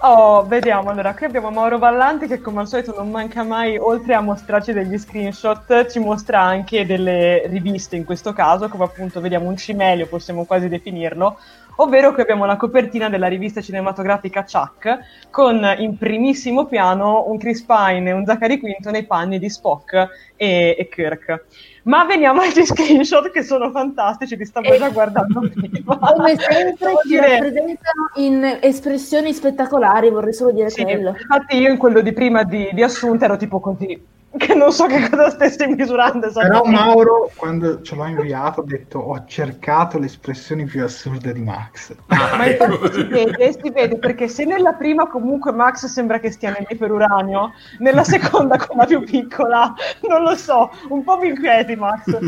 Oh, 0.05 0.45
vediamo. 0.47 0.91
Allora, 0.91 1.15
qui 1.15 1.27
abbiamo 1.27 1.51
Mauro 1.51 1.79
Ballanti 1.79 2.27
che 2.27 2.41
come 2.41 2.61
al 2.61 2.67
solito 2.67 2.93
non 2.97 3.09
manca 3.11 3.45
mai, 3.45 3.79
oltre 3.79 4.15
a 4.15 4.21
mostrarci 4.21 4.73
degli 4.73 4.99
screenshot, 4.99 5.87
ci 5.87 6.01
mostra 6.01 6.41
anche 6.41 6.85
delle 6.85 7.47
riviste 7.47 7.95
in 7.95 8.05
questo 8.05 8.33
caso, 8.33 8.69
come 8.69 8.83
appunto 8.83 9.21
vediamo 9.21 9.47
un 9.49 9.57
cimelio, 9.57 10.09
possiamo 10.09 10.45
quasi 10.45 10.69
definirlo, 10.69 11.39
ovvero 11.77 12.13
qui 12.13 12.23
abbiamo 12.23 12.47
la 12.47 12.57
copertina 12.57 13.09
della 13.09 13.29
rivista 13.29 13.61
cinematografica 13.61 14.45
Chuck, 14.45 14.99
con 15.31 15.65
in 15.79 15.97
primissimo 15.97 16.67
piano 16.67 17.29
un 17.29 17.39
Chris 17.39 17.63
Pine 17.63 18.11
e 18.11 18.13
un 18.13 18.25
Zachary 18.27 18.59
Quinto 18.59 18.91
nei 18.91 19.07
panni 19.07 19.39
di 19.39 19.49
Spock 19.49 19.93
e, 20.35 20.75
e 20.77 20.89
Kirk. 20.89 21.45
Ma 21.85 22.05
veniamo 22.05 22.41
agli 22.43 22.65
screenshot 22.65 23.31
che 23.31 23.43
sono 23.43 23.71
fantastici, 23.71 24.37
li 24.37 24.45
stavo 24.45 24.73
E- 24.73 24.79
già 24.79 24.89
guardando 24.91 25.41
prima. 25.53 25.97
Come 25.99 26.37
sempre 26.37 26.95
ci 27.07 27.17
rappresentano 27.17 27.79
in 28.16 28.59
espressioni 28.61 29.33
spettacolari, 29.33 30.11
vorrei 30.11 30.33
solo 30.33 30.52
dire 30.52 30.71
Sì, 30.71 30.83
quello. 30.83 31.11
infatti 31.11 31.57
io 31.57 31.71
in 31.71 31.78
quello 31.78 32.00
di 32.00 32.12
prima 32.12 32.42
di, 32.45 32.69
di 32.73 32.83
Assunta 32.83 33.25
ero 33.25 33.37
tipo 33.37 33.61
così, 33.61 34.00
che 34.37 34.54
non 34.54 34.73
so 34.73 34.87
che 34.87 35.09
cosa 35.11 35.31
stessi 35.31 35.66
misurando 35.66 36.31
Però. 36.33 36.64
Mauro, 36.64 37.31
quando 37.37 37.83
ce 37.83 37.95
l'ho 37.95 38.07
inviato, 38.07 38.61
ha 38.61 38.64
detto 38.64 38.99
ho 38.99 39.25
cercato 39.26 39.99
le 39.99 40.07
espressioni 40.07 40.64
più 40.64 40.83
assurde 40.83 41.33
di 41.33 41.40
Max. 41.40 41.95
Ah, 42.07 42.37
Ma 42.37 42.47
ecco. 42.47 42.64
infatti 42.64 42.92
si 42.92 43.02
vede, 43.04 43.52
si 43.52 43.71
vede 43.71 43.99
perché 43.99 44.28
se 44.28 44.45
nella 44.45 44.73
prima 44.73 45.07
comunque 45.09 45.52
Max 45.52 45.87
sembra 45.87 46.19
che 46.19 46.31
stia 46.31 46.50
nell'iperuranio, 46.50 47.52
nella 47.78 48.04
seconda 48.04 48.57
quella 48.57 48.87
più 48.87 49.02
piccola, 49.04 49.75
non 50.09 50.23
lo 50.23 50.35
so, 50.35 50.71
un 50.88 51.02
po' 51.04 51.19
mi 51.19 51.28
inquieti 51.28 51.76
Max. 51.76 52.19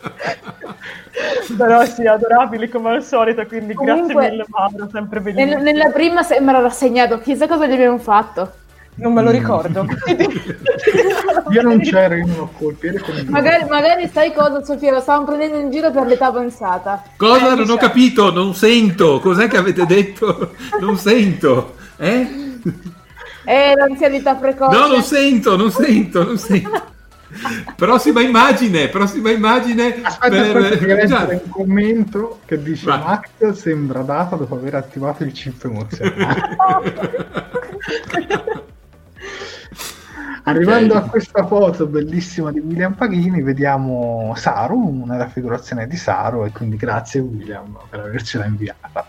Però 1.56 1.84
sì, 1.84 2.06
adorabili 2.06 2.68
come 2.68 2.90
al 2.90 3.02
solito, 3.02 3.44
quindi 3.46 3.74
Comunque, 3.74 4.14
grazie 4.14 4.30
mille 4.30 4.44
Mauro, 4.48 4.88
sempre 4.90 5.20
bellissimo. 5.20 5.54
Nel- 5.54 5.62
nella 5.62 5.90
prima 5.90 6.22
sembra 6.22 6.60
rassegnato, 6.60 7.18
chissà 7.18 7.46
cosa 7.46 7.66
gli 7.66 7.72
abbiamo 7.72 7.98
fatto. 7.98 8.52
Non 8.96 9.12
me 9.14 9.22
lo 9.22 9.30
ricordo. 9.30 9.86
Io 11.50 11.62
non 11.62 11.80
c'ero, 11.80 12.14
io 12.14 12.26
non 12.26 12.38
ho 12.40 12.50
colpi, 12.56 12.90
Magari, 13.28 13.64
magari 13.68 14.08
sai 14.12 14.32
cosa, 14.32 14.62
Sofia? 14.62 14.92
Lo 14.92 15.00
stavamo 15.00 15.24
prendendo 15.24 15.58
in 15.58 15.70
giro 15.70 15.90
per 15.90 16.06
l'età 16.06 16.26
avanzata. 16.26 17.02
Cosa? 17.16 17.52
Eh, 17.52 17.54
non 17.56 17.66
mi 17.66 17.72
ho 17.72 17.76
capito, 17.76 18.30
non 18.30 18.54
sento. 18.54 19.18
Cos'è 19.20 19.48
che 19.48 19.56
avete 19.56 19.86
detto? 19.86 20.54
Non 20.80 20.96
sento. 20.96 21.76
Eh? 21.96 22.58
Eh, 23.44 23.74
l'anzianità 23.74 24.34
precoce. 24.34 24.76
No, 24.76 24.86
non 24.86 25.02
sento, 25.02 25.56
non 25.56 25.70
sento, 25.70 26.24
non 26.24 26.38
sento. 26.38 26.82
Prossima 27.76 28.20
immagine, 28.20 28.88
prossima 28.88 29.30
immagine. 29.30 30.00
Aspetta, 30.02 30.52
per... 30.52 30.56
aspetta 30.56 31.26
che 31.26 31.40
un 31.44 31.50
commento 31.50 32.40
che 32.44 32.62
dice 32.62 32.86
Va. 32.86 32.98
Max 32.98 33.50
sembra 33.52 34.02
data 34.02 34.36
dopo 34.36 34.54
aver 34.54 34.74
attivato 34.74 35.24
il 35.24 35.32
chip 35.32 35.64
emozionale. 35.64 36.56
Arrivando 40.44 40.94
okay. 40.94 41.06
a 41.06 41.10
questa 41.10 41.46
foto 41.46 41.86
bellissima 41.86 42.50
di 42.50 42.60
William 42.60 42.94
Paghini, 42.94 43.42
vediamo 43.42 44.32
Saru, 44.36 45.02
una 45.02 45.16
raffigurazione 45.16 45.86
di 45.86 45.96
Saru, 45.96 46.44
e 46.44 46.50
quindi 46.50 46.76
grazie 46.76 47.20
William 47.20 47.78
per 47.88 48.00
avercela 48.00 48.46
inviata. 48.46 49.06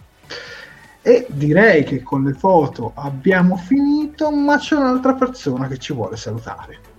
E 1.02 1.26
direi 1.30 1.84
che 1.84 2.04
con 2.04 2.24
le 2.24 2.34
foto 2.34 2.92
abbiamo 2.96 3.56
finito, 3.56 4.30
ma 4.30 4.58
c'è 4.58 4.76
un'altra 4.76 5.14
persona 5.14 5.68
che 5.68 5.78
ci 5.78 5.94
vuole 5.94 6.16
salutare. 6.16 6.91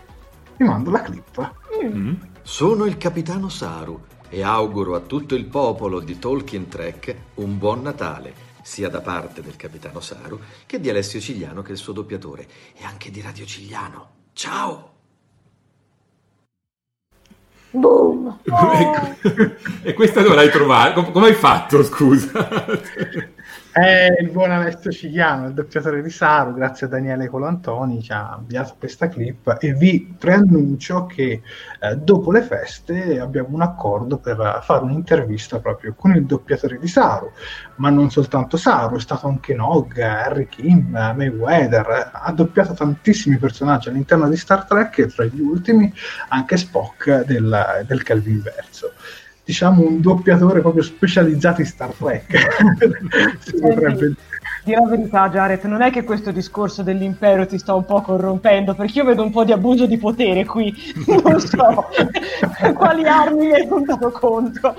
Vi 0.63 0.69
mando 0.69 0.93
la 0.93 1.03
clip. 1.03 1.55
Mm. 1.83 2.15
Sono 2.43 2.85
il 2.85 2.97
capitano 2.97 3.49
Saru 3.49 4.01
e 4.29 4.45
auguro 4.45 4.95
a 4.95 5.01
tutto 5.01 5.35
il 5.35 5.47
popolo 5.47 5.99
di 5.99 6.21
Tolkien 6.21 6.69
Trek 6.69 7.17
un 7.35 7.59
buon 7.59 7.83
Natale, 7.83 8.33
sia 8.63 8.89
da 8.89 9.01
parte 9.01 9.43
del 9.43 9.57
capitano 9.57 9.99
Saru 9.99 10.39
che 10.65 10.79
di 10.79 10.89
Alessio 10.89 11.19
Cigliano 11.19 11.63
che 11.63 11.71
è 11.71 11.73
il 11.73 11.79
suo 11.79 11.93
doppiatore 11.93 12.47
e 12.77 12.85
anche 12.85 13.11
di 13.11 13.21
Radio 13.21 13.45
Cigliano. 13.45 14.11
Ciao! 14.35 14.91
Boom! 17.71 18.39
e 19.83 19.95
questa 19.95 20.23
dove 20.23 20.37
l'hai 20.37 20.51
trovata? 20.51 21.03
Come 21.03 21.27
hai 21.27 21.35
fatto, 21.35 21.83
scusa? 21.83 22.67
È 23.73 24.15
il 24.21 24.31
buon 24.31 24.51
Alessio 24.51 24.93
Cigliano, 24.93 25.47
il 25.47 25.55
doppiatore 25.55 26.03
di 26.03 26.11
Saru, 26.11 26.53
grazie 26.53 26.85
a 26.85 26.91
Daniele 26.91 27.29
Colantoni, 27.29 28.03
ci 28.03 28.13
ha 28.13 28.37
inviato 28.39 28.75
questa 28.79 29.09
clip. 29.09 29.57
E 29.59 29.73
vi 29.73 30.15
preannuncio 30.19 31.07
che 31.07 31.41
eh, 31.81 31.97
dopo 31.97 32.31
le 32.33 32.43
feste 32.43 33.19
abbiamo 33.19 33.49
un 33.53 33.63
accordo 33.63 34.19
per 34.19 34.61
fare 34.63 34.85
un'intervista 34.85 35.59
proprio 35.59 35.95
con 35.97 36.15
il 36.15 36.27
doppiatore 36.27 36.79
di 36.79 36.87
Saru, 36.87 37.33
ma 37.77 37.89
non 37.89 38.11
soltanto 38.11 38.59
Saru, 38.59 38.97
è 38.97 39.01
stato 39.01 39.27
anche 39.27 39.55
Nog, 39.55 39.99
Harry 39.99 40.49
Kim, 40.49 40.91
Mayweather, 40.91 42.11
ha 42.13 42.33
doppiato 42.33 42.75
tantissimi 42.75 43.39
personaggi 43.39 43.89
all'interno 43.89 44.29
di 44.29 44.37
Star 44.37 44.67
Trek 44.67 44.99
e 44.99 45.07
tra 45.07 45.25
gli 45.25 45.41
ultimi 45.41 45.91
anche 46.29 46.59
Spock 46.59 47.25
del, 47.25 47.85
del 47.87 48.03
Calvin 48.03 48.43
Verso 48.43 48.93
diciamo 49.53 49.87
un 49.87 50.01
doppiatore 50.01 50.63
proprio 50.63 50.83
specializzato 50.83 51.61
in 51.61 51.67
Star 51.67 51.93
Trek. 51.93 52.25
si 53.41 53.61
potrebbe 53.61 54.15
Di 54.65 54.73
la 54.73 54.87
verità, 54.89 55.29
Jared, 55.29 55.63
non 55.65 55.83
è 55.83 55.91
che 55.91 56.05
questo 56.05 56.31
discorso 56.31 56.83
dell'impero 56.83 57.47
ti 57.47 57.59
sta 57.59 57.75
un 57.75 57.85
po' 57.85 58.01
corrompendo, 58.01 58.75
perché 58.75 59.01
io 59.01 59.05
vedo 59.05 59.23
un 59.23 59.31
po' 59.31 59.45
di 59.45 59.53
abuso 59.53 59.85
di 59.85 59.99
potere 59.99 60.47
qui, 60.47 60.75
non 61.23 61.39
so 61.39 61.87
quali 62.75 63.07
armi 63.07 63.47
mi 63.47 63.53
hai 63.53 63.67
puntato 63.67 64.11
contro. 64.11 64.75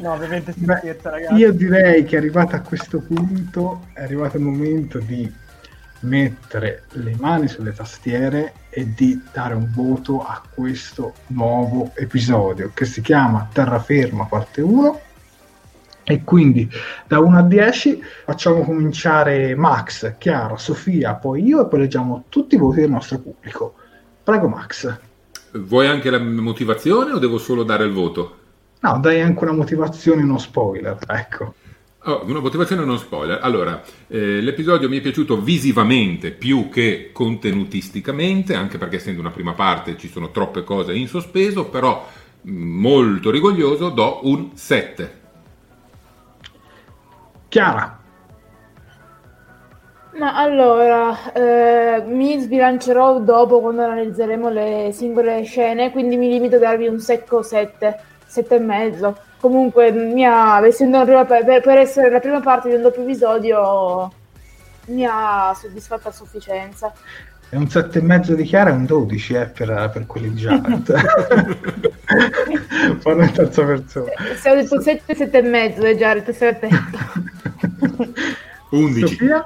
no, 0.00 0.12
ovviamente 0.12 0.52
si 0.52 0.62
scherza, 0.62 1.10
ragazzi. 1.10 1.34
Io 1.34 1.52
direi 1.52 2.04
che 2.04 2.16
arrivato 2.16 2.54
a 2.54 2.60
questo 2.60 3.00
punto 3.00 3.86
è 3.94 4.02
arrivato 4.04 4.36
il 4.36 4.44
momento 4.44 5.00
di 5.00 5.28
mettere 6.04 6.84
le 6.92 7.16
mani 7.18 7.48
sulle 7.48 7.72
tastiere 7.72 8.52
e 8.70 8.92
di 8.94 9.20
dare 9.32 9.54
un 9.54 9.70
voto 9.74 10.22
a 10.22 10.42
questo 10.54 11.14
nuovo 11.28 11.92
episodio 11.94 12.70
che 12.72 12.84
si 12.84 13.00
chiama 13.00 13.48
Terraferma 13.52 14.24
parte 14.26 14.60
1 14.60 15.00
e 16.04 16.22
quindi 16.22 16.68
da 17.06 17.18
1 17.18 17.38
a 17.38 17.42
10 17.42 18.02
facciamo 18.24 18.62
cominciare 18.62 19.54
Max, 19.54 20.16
Chiara, 20.18 20.56
Sofia, 20.58 21.14
poi 21.14 21.42
io 21.42 21.62
e 21.62 21.66
poi 21.66 21.80
leggiamo 21.80 22.24
tutti 22.28 22.56
i 22.56 22.58
voti 22.58 22.80
del 22.80 22.90
nostro 22.90 23.18
pubblico. 23.18 23.74
Prego 24.22 24.48
Max. 24.48 24.98
Vuoi 25.52 25.86
anche 25.86 26.10
la 26.10 26.18
motivazione 26.18 27.12
o 27.12 27.18
devo 27.18 27.38
solo 27.38 27.62
dare 27.62 27.84
il 27.84 27.92
voto? 27.92 28.38
No, 28.80 28.98
dai 28.98 29.22
anche 29.22 29.44
una 29.44 29.52
motivazione, 29.52 30.22
uno 30.22 30.36
spoiler, 30.36 30.98
ecco. 31.06 31.54
Oh, 32.06 32.22
una 32.26 32.40
motivazione 32.40 32.84
non 32.84 32.98
spoiler. 32.98 33.38
Allora, 33.40 33.82
eh, 34.08 34.42
l'episodio 34.42 34.90
mi 34.90 34.98
è 34.98 35.00
piaciuto 35.00 35.40
visivamente 35.40 36.32
più 36.32 36.68
che 36.68 37.08
contenutisticamente, 37.14 38.54
anche 38.54 38.76
perché 38.76 38.96
essendo 38.96 39.20
una 39.20 39.30
prima 39.30 39.54
parte 39.54 39.96
ci 39.96 40.08
sono 40.08 40.30
troppe 40.30 40.64
cose 40.64 40.92
in 40.92 41.08
sospeso, 41.08 41.64
però 41.64 42.06
mm, 42.46 42.78
molto 42.78 43.30
rigoglioso, 43.30 43.88
do 43.88 44.20
un 44.24 44.50
7. 44.52 45.20
Chiara. 47.48 47.98
Ma 50.18 50.36
allora, 50.36 51.32
eh, 51.32 52.02
mi 52.06 52.38
sbilancerò 52.38 53.18
dopo 53.20 53.60
quando 53.60 53.82
analizzeremo 53.82 54.50
le 54.50 54.90
singole 54.92 55.42
scene, 55.44 55.90
quindi 55.90 56.18
mi 56.18 56.28
limito 56.28 56.56
a 56.56 56.58
darvi 56.58 56.86
un 56.86 57.00
secco 57.00 57.40
7, 57.42 57.98
7 58.26 58.54
e 58.56 58.58
mezzo 58.58 59.16
comunque 59.44 59.92
mi 59.92 60.24
ha, 60.24 60.66
essendo 60.66 61.04
per, 61.04 61.44
per, 61.44 61.76
essere 61.76 62.08
la 62.08 62.18
prima 62.18 62.40
parte 62.40 62.70
di 62.70 62.76
un 62.76 62.80
doppio 62.80 63.02
episodio 63.02 64.10
mi 64.86 65.04
ha 65.04 65.54
soddisfatto 65.54 66.08
a 66.08 66.12
sufficienza. 66.12 66.90
È 67.50 67.56
un 67.56 67.64
7,5 67.64 68.32
di 68.32 68.44
Chiara 68.44 68.70
e 68.70 68.72
un 68.72 68.86
12 68.86 69.34
eh, 69.34 69.44
per, 69.44 69.90
per 69.92 70.06
quelli 70.06 70.32
di 70.32 70.40
Janet 70.40 70.94
fanno 73.00 73.22
in 73.22 73.32
terza 73.32 73.66
persona. 73.66 74.12
Se 74.34 74.50
ho 74.50 74.54
detto 74.54 74.80
7 74.80 75.14
7,5 75.14 75.78
di 75.78 75.94
Jared 75.94 76.30
sei 76.30 76.48
attento 76.48 76.98
11 78.70 79.06
Sofia? 79.06 79.44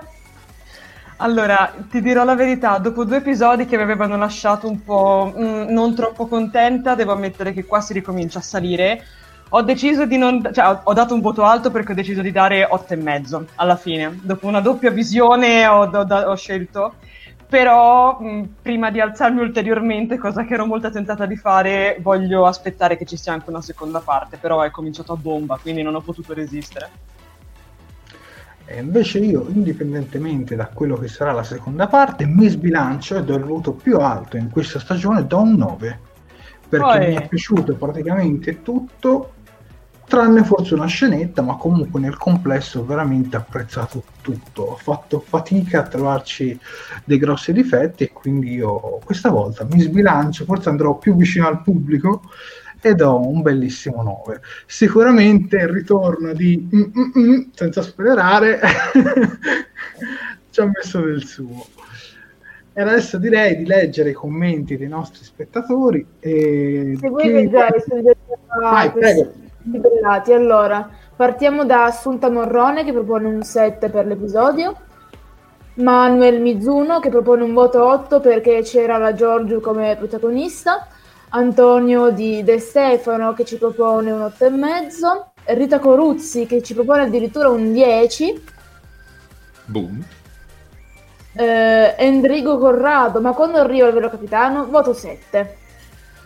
Allora, 1.16 1.74
ti 1.90 2.00
dirò 2.00 2.22
la 2.22 2.36
verità, 2.36 2.78
dopo 2.78 3.04
due 3.04 3.16
episodi 3.16 3.66
che 3.66 3.76
mi 3.76 3.82
avevano 3.82 4.16
lasciato 4.16 4.68
un 4.68 4.84
po' 4.84 5.32
mh, 5.34 5.42
mm, 5.42 5.68
non 5.70 5.96
troppo 5.96 6.28
contenta, 6.28 6.94
devo 6.94 7.10
ammettere 7.10 7.52
che 7.52 7.64
qua 7.64 7.80
si 7.80 7.92
ricomincia 7.92 8.38
a 8.38 8.42
salire 8.42 9.02
ho 9.50 9.62
deciso 9.62 10.04
di 10.04 10.18
non. 10.18 10.42
cioè, 10.52 10.80
ho, 10.82 10.92
dato 10.92 11.14
un 11.14 11.20
voto 11.20 11.44
alto 11.44 11.70
perché 11.70 11.92
ho 11.92 11.94
deciso 11.94 12.20
di 12.20 12.32
dare 12.32 12.68
8,5 12.70 13.44
alla 13.56 13.76
fine. 13.76 14.18
Dopo 14.22 14.46
una 14.46 14.60
doppia 14.60 14.90
visione 14.90 15.66
ho, 15.66 15.84
ho, 15.84 16.14
ho 16.14 16.36
scelto. 16.36 16.94
Però 17.48 18.20
mh, 18.20 18.56
prima 18.60 18.90
di 18.90 19.00
alzarmi 19.00 19.40
ulteriormente, 19.40 20.18
cosa 20.18 20.44
che 20.44 20.52
ero 20.52 20.66
molto 20.66 20.90
tentata 20.90 21.24
di 21.24 21.36
fare, 21.36 21.96
voglio 22.00 22.44
aspettare 22.44 22.98
che 22.98 23.06
ci 23.06 23.16
sia 23.16 23.32
anche 23.32 23.48
una 23.48 23.62
seconda 23.62 24.00
parte. 24.00 24.36
Però 24.36 24.60
è 24.62 24.70
cominciato 24.70 25.12
a 25.12 25.16
bomba, 25.16 25.58
quindi 25.60 25.82
non 25.82 25.94
ho 25.94 26.00
potuto 26.02 26.34
resistere. 26.34 26.90
E 28.66 28.80
invece 28.80 29.20
io, 29.20 29.46
indipendentemente 29.48 30.54
da 30.54 30.66
quello 30.66 30.96
che 30.96 31.08
sarà 31.08 31.32
la 31.32 31.42
seconda 31.42 31.86
parte, 31.86 32.26
mi 32.26 32.48
sbilancio 32.48 33.16
e 33.16 33.24
do 33.24 33.34
il 33.34 33.44
voto 33.44 33.72
più 33.72 33.96
alto 33.96 34.36
in 34.36 34.50
questa 34.50 34.78
stagione, 34.78 35.26
do 35.26 35.40
un 35.40 35.54
9 35.54 36.00
perché 36.68 36.98
Poi... 36.98 37.08
mi 37.08 37.14
è 37.14 37.26
piaciuto 37.26 37.74
praticamente 37.74 38.62
tutto 38.62 39.32
tranne 40.08 40.42
forse 40.42 40.74
una 40.74 40.86
scenetta, 40.86 41.42
ma 41.42 41.56
comunque 41.56 42.00
nel 42.00 42.16
complesso 42.16 42.80
ho 42.80 42.84
veramente 42.84 43.36
apprezzato 43.36 44.02
tutto. 44.22 44.62
Ho 44.62 44.76
fatto 44.76 45.20
fatica 45.20 45.80
a 45.80 45.86
trovarci 45.86 46.58
dei 47.04 47.18
grossi 47.18 47.52
difetti 47.52 48.04
e 48.04 48.12
quindi 48.12 48.54
io 48.54 48.98
questa 49.04 49.30
volta 49.30 49.66
mi 49.70 49.80
sbilancio, 49.80 50.44
forse 50.44 50.70
andrò 50.70 50.96
più 50.96 51.14
vicino 51.14 51.46
al 51.46 51.62
pubblico 51.62 52.22
e 52.80 52.94
do 52.94 53.28
un 53.28 53.42
bellissimo 53.42 54.02
9. 54.02 54.40
Sicuramente 54.66 55.56
il 55.56 55.68
ritorno 55.68 56.32
di 56.32 56.68
mm, 56.74 56.80
mm, 56.80 57.18
mm, 57.18 57.40
senza 57.52 57.82
spoilerare 57.82 58.60
ci 60.50 60.60
ha 60.60 60.70
messo 60.72 61.00
del 61.00 61.24
suo. 61.24 61.66
E 62.72 62.80
adesso 62.80 63.18
direi 63.18 63.56
di 63.56 63.66
leggere 63.66 64.10
i 64.10 64.14
commenti 64.14 64.76
dei 64.76 64.88
nostri 64.88 65.24
spettatori. 65.24 66.06
E 66.20 66.96
Seguite 66.98 67.50
già 67.50 67.66
i 67.66 68.16
Vai, 68.60 68.92
prego 68.92 69.46
libellati. 69.62 70.32
Allora, 70.32 70.88
partiamo 71.14 71.64
da 71.64 71.84
Assunta 71.84 72.30
Morrone 72.30 72.84
che 72.84 72.92
propone 72.92 73.26
un 73.26 73.42
7 73.42 73.88
per 73.90 74.06
l'episodio. 74.06 74.76
Manuel 75.74 76.40
Mizuno 76.40 76.98
che 76.98 77.08
propone 77.08 77.44
un 77.44 77.54
voto 77.54 77.84
8 77.84 78.20
perché 78.20 78.62
c'era 78.62 78.98
la 78.98 79.14
Giorgio 79.14 79.60
come 79.60 79.96
protagonista. 79.96 80.86
Antonio 81.30 82.10
di 82.10 82.42
De 82.42 82.58
Stefano 82.58 83.32
che 83.34 83.44
ci 83.44 83.58
propone 83.58 84.10
un 84.10 84.20
8,5. 84.20 85.54
Rita 85.54 85.78
Coruzzi 85.78 86.46
che 86.46 86.62
ci 86.62 86.74
propone 86.74 87.02
addirittura 87.02 87.48
un 87.48 87.72
10. 87.72 88.44
Boom. 89.66 90.04
Eh, 91.34 91.94
Enrico 91.98 92.58
Corrado, 92.58 93.20
ma 93.20 93.32
quando 93.32 93.58
arriva 93.58 93.86
il 93.86 93.92
vero 93.92 94.10
capitano? 94.10 94.66
Voto 94.66 94.92
7. 94.92 95.56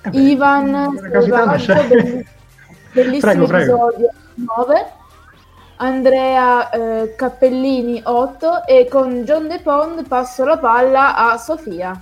Eh 0.04 0.10
beh, 0.10 0.18
Ivan, 0.18 1.10
capitano, 1.10 1.58
cioè... 1.58 2.24
Bellissimo 2.92 3.46
prego, 3.46 3.56
episodio 3.56 4.10
prego. 4.34 4.64
9. 4.66 4.92
Andrea 5.76 6.70
eh, 6.70 7.14
Cappellini 7.16 8.00
8 8.04 8.66
e 8.66 8.86
con 8.88 9.24
John 9.24 9.48
De 9.48 9.60
Pond 9.60 10.06
passo 10.06 10.44
la 10.44 10.58
palla 10.58 11.16
a 11.16 11.36
Sofia. 11.38 12.00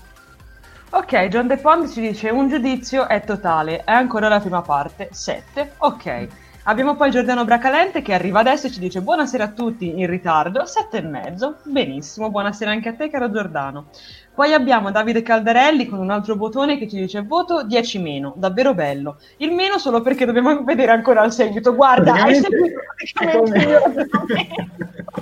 Ok, 0.90 1.28
John 1.28 1.46
De 1.46 1.56
Pond 1.56 1.88
ci 1.88 2.00
dice 2.00 2.30
un 2.30 2.48
giudizio 2.48 3.06
è 3.06 3.22
totale, 3.22 3.84
è 3.84 3.92
ancora 3.92 4.28
la 4.28 4.40
prima 4.40 4.60
parte, 4.60 5.08
7. 5.12 5.72
Ok. 5.78 6.28
Abbiamo 6.70 6.94
poi 6.94 7.10
Giordano 7.10 7.44
Bracalente 7.44 8.00
che 8.00 8.14
arriva 8.14 8.38
adesso 8.38 8.68
e 8.68 8.70
ci 8.70 8.78
dice 8.78 9.02
buonasera 9.02 9.42
a 9.42 9.48
tutti 9.48 9.88
in 9.98 10.06
ritardo, 10.06 10.64
sette 10.66 10.98
e 10.98 11.02
mezzo, 11.02 11.56
benissimo, 11.64 12.30
buonasera 12.30 12.70
anche 12.70 12.90
a 12.90 12.94
te 12.94 13.10
caro 13.10 13.28
Giordano. 13.28 13.86
Poi 14.32 14.52
abbiamo 14.52 14.92
Davide 14.92 15.22
Caldarelli 15.22 15.88
con 15.88 15.98
un 15.98 16.10
altro 16.10 16.36
bottone 16.36 16.78
che 16.78 16.86
ci 16.86 16.96
dice 16.96 17.22
voto 17.22 17.64
10 17.64 17.98
meno, 17.98 18.34
davvero 18.36 18.72
bello. 18.72 19.18
Il 19.38 19.50
meno 19.50 19.78
solo 19.78 20.00
perché 20.00 20.24
dobbiamo 20.24 20.62
vedere 20.62 20.92
ancora 20.92 21.24
il 21.24 21.32
seguito. 21.32 21.74
Guarda, 21.74 22.12
hai 22.12 22.36
seguito 22.36 22.78
praticamente 22.94 24.08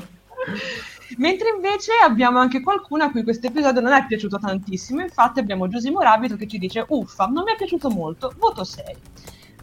Mentre 1.17 1.49
invece 1.57 1.93
abbiamo 2.05 2.41
anche 2.41 2.61
qualcuno 2.61 3.05
a 3.05 3.11
cui 3.11 3.23
questo 3.23 3.47
episodio 3.47 3.81
non 3.81 3.93
è 3.93 4.05
piaciuto 4.07 4.39
tantissimo, 4.39 5.01
infatti 5.01 5.41
abbiamo 5.41 5.67
Giusimo 5.67 6.03
Rabito 6.03 6.37
che 6.37 6.47
ci 6.47 6.59
dice 6.59 6.85
uffa, 6.87 7.25
non 7.25 7.45
mi 7.45 7.53
è 7.53 7.57
piaciuto 7.57 7.89
molto, 7.89 8.35
voto 8.37 8.65
6. 8.65 8.85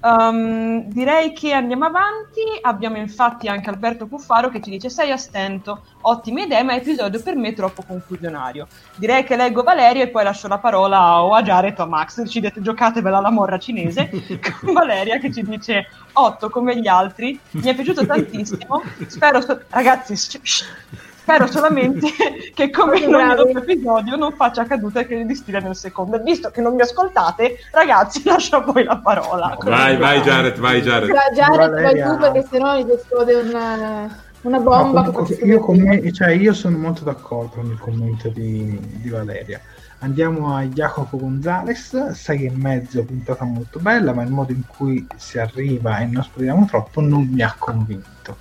Um, 0.05 0.83
direi 0.91 1.33
che 1.33 1.51
andiamo 1.51 1.85
avanti. 1.85 2.41
Abbiamo 2.61 2.97
infatti 2.97 3.47
anche 3.47 3.71
Alberto 3.71 4.07
Cuffaro 4.07 4.49
che 4.49 4.61
ci 4.61 4.69
dice: 4.69 4.87
Sei 4.87 5.09
a 5.09 5.17
stento, 5.17 5.83
ottime 6.01 6.43
idee, 6.43 6.61
ma 6.61 6.75
episodio 6.75 7.19
per 7.23 7.35
me 7.35 7.53
troppo 7.53 7.81
confusionario. 7.81 8.67
Direi 8.97 9.23
che 9.23 9.35
leggo 9.35 9.63
Valerio 9.63 10.03
e 10.03 10.09
poi 10.09 10.23
lascio 10.23 10.47
la 10.47 10.59
parola 10.59 11.23
o 11.23 11.33
a 11.33 11.41
Jared 11.41 11.79
o 11.79 11.83
a 11.83 11.87
Max. 11.87 12.21
Decidete, 12.21 12.61
giocatevela 12.61 13.19
la 13.19 13.31
morra 13.31 13.57
cinese 13.57 14.11
con 14.61 14.73
Valeria 14.73 15.17
che 15.17 15.33
ci 15.33 15.41
dice: 15.41 15.87
8 16.13 16.49
come 16.51 16.77
gli 16.79 16.87
altri. 16.87 17.39
Mi 17.51 17.63
è 17.63 17.73
piaciuto 17.73 18.05
tantissimo. 18.05 18.83
Spero, 19.07 19.41
so- 19.41 19.61
ragazzi, 19.69 20.15
sh- 20.15 20.39
sh- 20.43 20.65
Spero 21.25 21.47
solamente 21.47 22.07
che 22.53 22.69
come 22.69 22.99
in 22.99 23.15
ogni 23.15 23.23
altro 23.23 23.57
episodio 23.57 24.15
non 24.15 24.33
faccia 24.33 24.63
cadute 24.65 25.07
che 25.07 25.25
di 25.25 25.33
stile 25.33 25.59
nel 25.59 25.75
secondo. 25.75 26.21
Visto 26.21 26.51
che 26.51 26.61
non 26.61 26.75
mi 26.75 26.81
ascoltate, 26.81 27.57
ragazzi, 27.71 28.21
lascio 28.29 28.57
a 28.57 28.59
voi 28.59 28.83
la 28.83 28.97
parola. 28.97 29.57
Vai, 29.63 29.97
vai 29.97 30.21
Jared, 30.21 30.59
vai 30.59 30.83
Jared. 30.83 31.11
Jared, 31.33 31.81
vai 31.81 31.99
tu 31.99 32.17
perché 32.17 32.45
sennò 32.47 32.77
gli 32.77 32.91
esplode 32.91 33.33
una, 33.33 34.23
una 34.41 34.59
bomba. 34.59 35.01
No, 35.01 35.27
io, 35.41 35.59
comunque, 35.61 36.13
cioè, 36.13 36.29
io, 36.29 36.53
sono 36.53 36.77
molto 36.77 37.03
d'accordo 37.03 37.55
con 37.55 37.71
il 37.71 37.79
commento 37.79 38.29
di, 38.29 38.79
di 39.01 39.09
Valeria. 39.09 39.59
Andiamo 39.99 40.55
a 40.55 40.61
Jacopo 40.65 41.17
Gonzales, 41.17 42.11
6 42.11 42.45
e 42.45 42.51
mezzo, 42.53 43.03
puntata 43.03 43.45
molto 43.45 43.79
bella, 43.79 44.13
ma 44.13 44.21
il 44.21 44.29
modo 44.29 44.51
in 44.51 44.61
cui 44.67 45.07
si 45.15 45.39
arriva 45.39 45.97
e 45.97 46.05
non 46.05 46.21
spoileriamo 46.21 46.67
troppo 46.67 47.01
non 47.01 47.27
mi 47.31 47.41
ha 47.41 47.55
convinto 47.57 48.37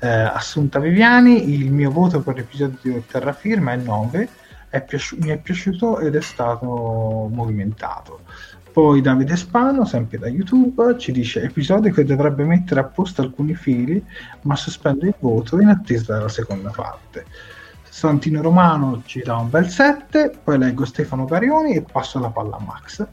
eh, 0.00 0.08
Assunta 0.08 0.78
Viviani, 0.78 1.52
il 1.52 1.72
mio 1.72 1.90
voto 1.90 2.20
per 2.20 2.36
l'episodio 2.36 2.78
di 2.82 3.04
Terrafirma 3.06 3.72
è 3.72 3.76
9, 3.76 4.28
è 4.68 4.82
piaci- 4.82 5.16
mi 5.20 5.28
è 5.28 5.38
piaciuto 5.38 5.98
ed 5.98 6.14
è 6.14 6.20
stato 6.20 7.28
movimentato. 7.32 8.20
Poi 8.72 9.00
Davide 9.00 9.34
Spano, 9.34 9.84
sempre 9.84 10.18
da 10.18 10.28
YouTube, 10.28 10.98
ci 10.98 11.10
dice 11.10 11.42
episodio 11.42 11.92
che 11.92 12.04
dovrebbe 12.04 12.44
mettere 12.44 12.80
a 12.80 12.84
posto 12.84 13.22
alcuni 13.22 13.54
fili, 13.54 14.04
ma 14.42 14.54
sospende 14.54 15.08
il 15.08 15.14
voto 15.18 15.60
in 15.60 15.68
attesa 15.68 16.14
della 16.14 16.28
seconda 16.28 16.70
parte. 16.70 17.24
Santino 17.98 18.40
Romano 18.42 19.02
ci 19.04 19.20
dà 19.22 19.36
un 19.36 19.50
bel 19.50 19.68
7, 19.68 20.38
poi 20.44 20.58
leggo 20.58 20.84
Stefano 20.84 21.24
Garioni 21.24 21.74
e 21.74 21.82
passo 21.82 22.20
la 22.20 22.28
palla 22.28 22.56
a 22.56 22.60
Max. 22.60 23.04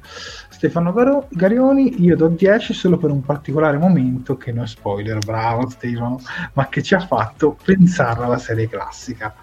Stefano 0.66 0.94
Gar- 0.94 1.28
Garioni 1.30 2.02
io 2.02 2.16
do 2.16 2.28
10 2.28 2.74
solo 2.74 2.98
per 2.98 3.12
un 3.12 3.22
particolare 3.22 3.78
momento 3.78 4.36
che 4.36 4.52
non 4.52 4.64
è 4.64 4.68
spoiler, 4.68 5.20
bravo 5.20 5.70
Stefano, 5.70 6.20
ma 6.54 6.70
che 6.70 6.82
ci 6.82 6.96
ha 6.96 7.00
fatto 7.00 7.56
pensare 7.64 8.24
alla 8.24 8.40
serie 8.40 8.68
classica. 8.68 9.36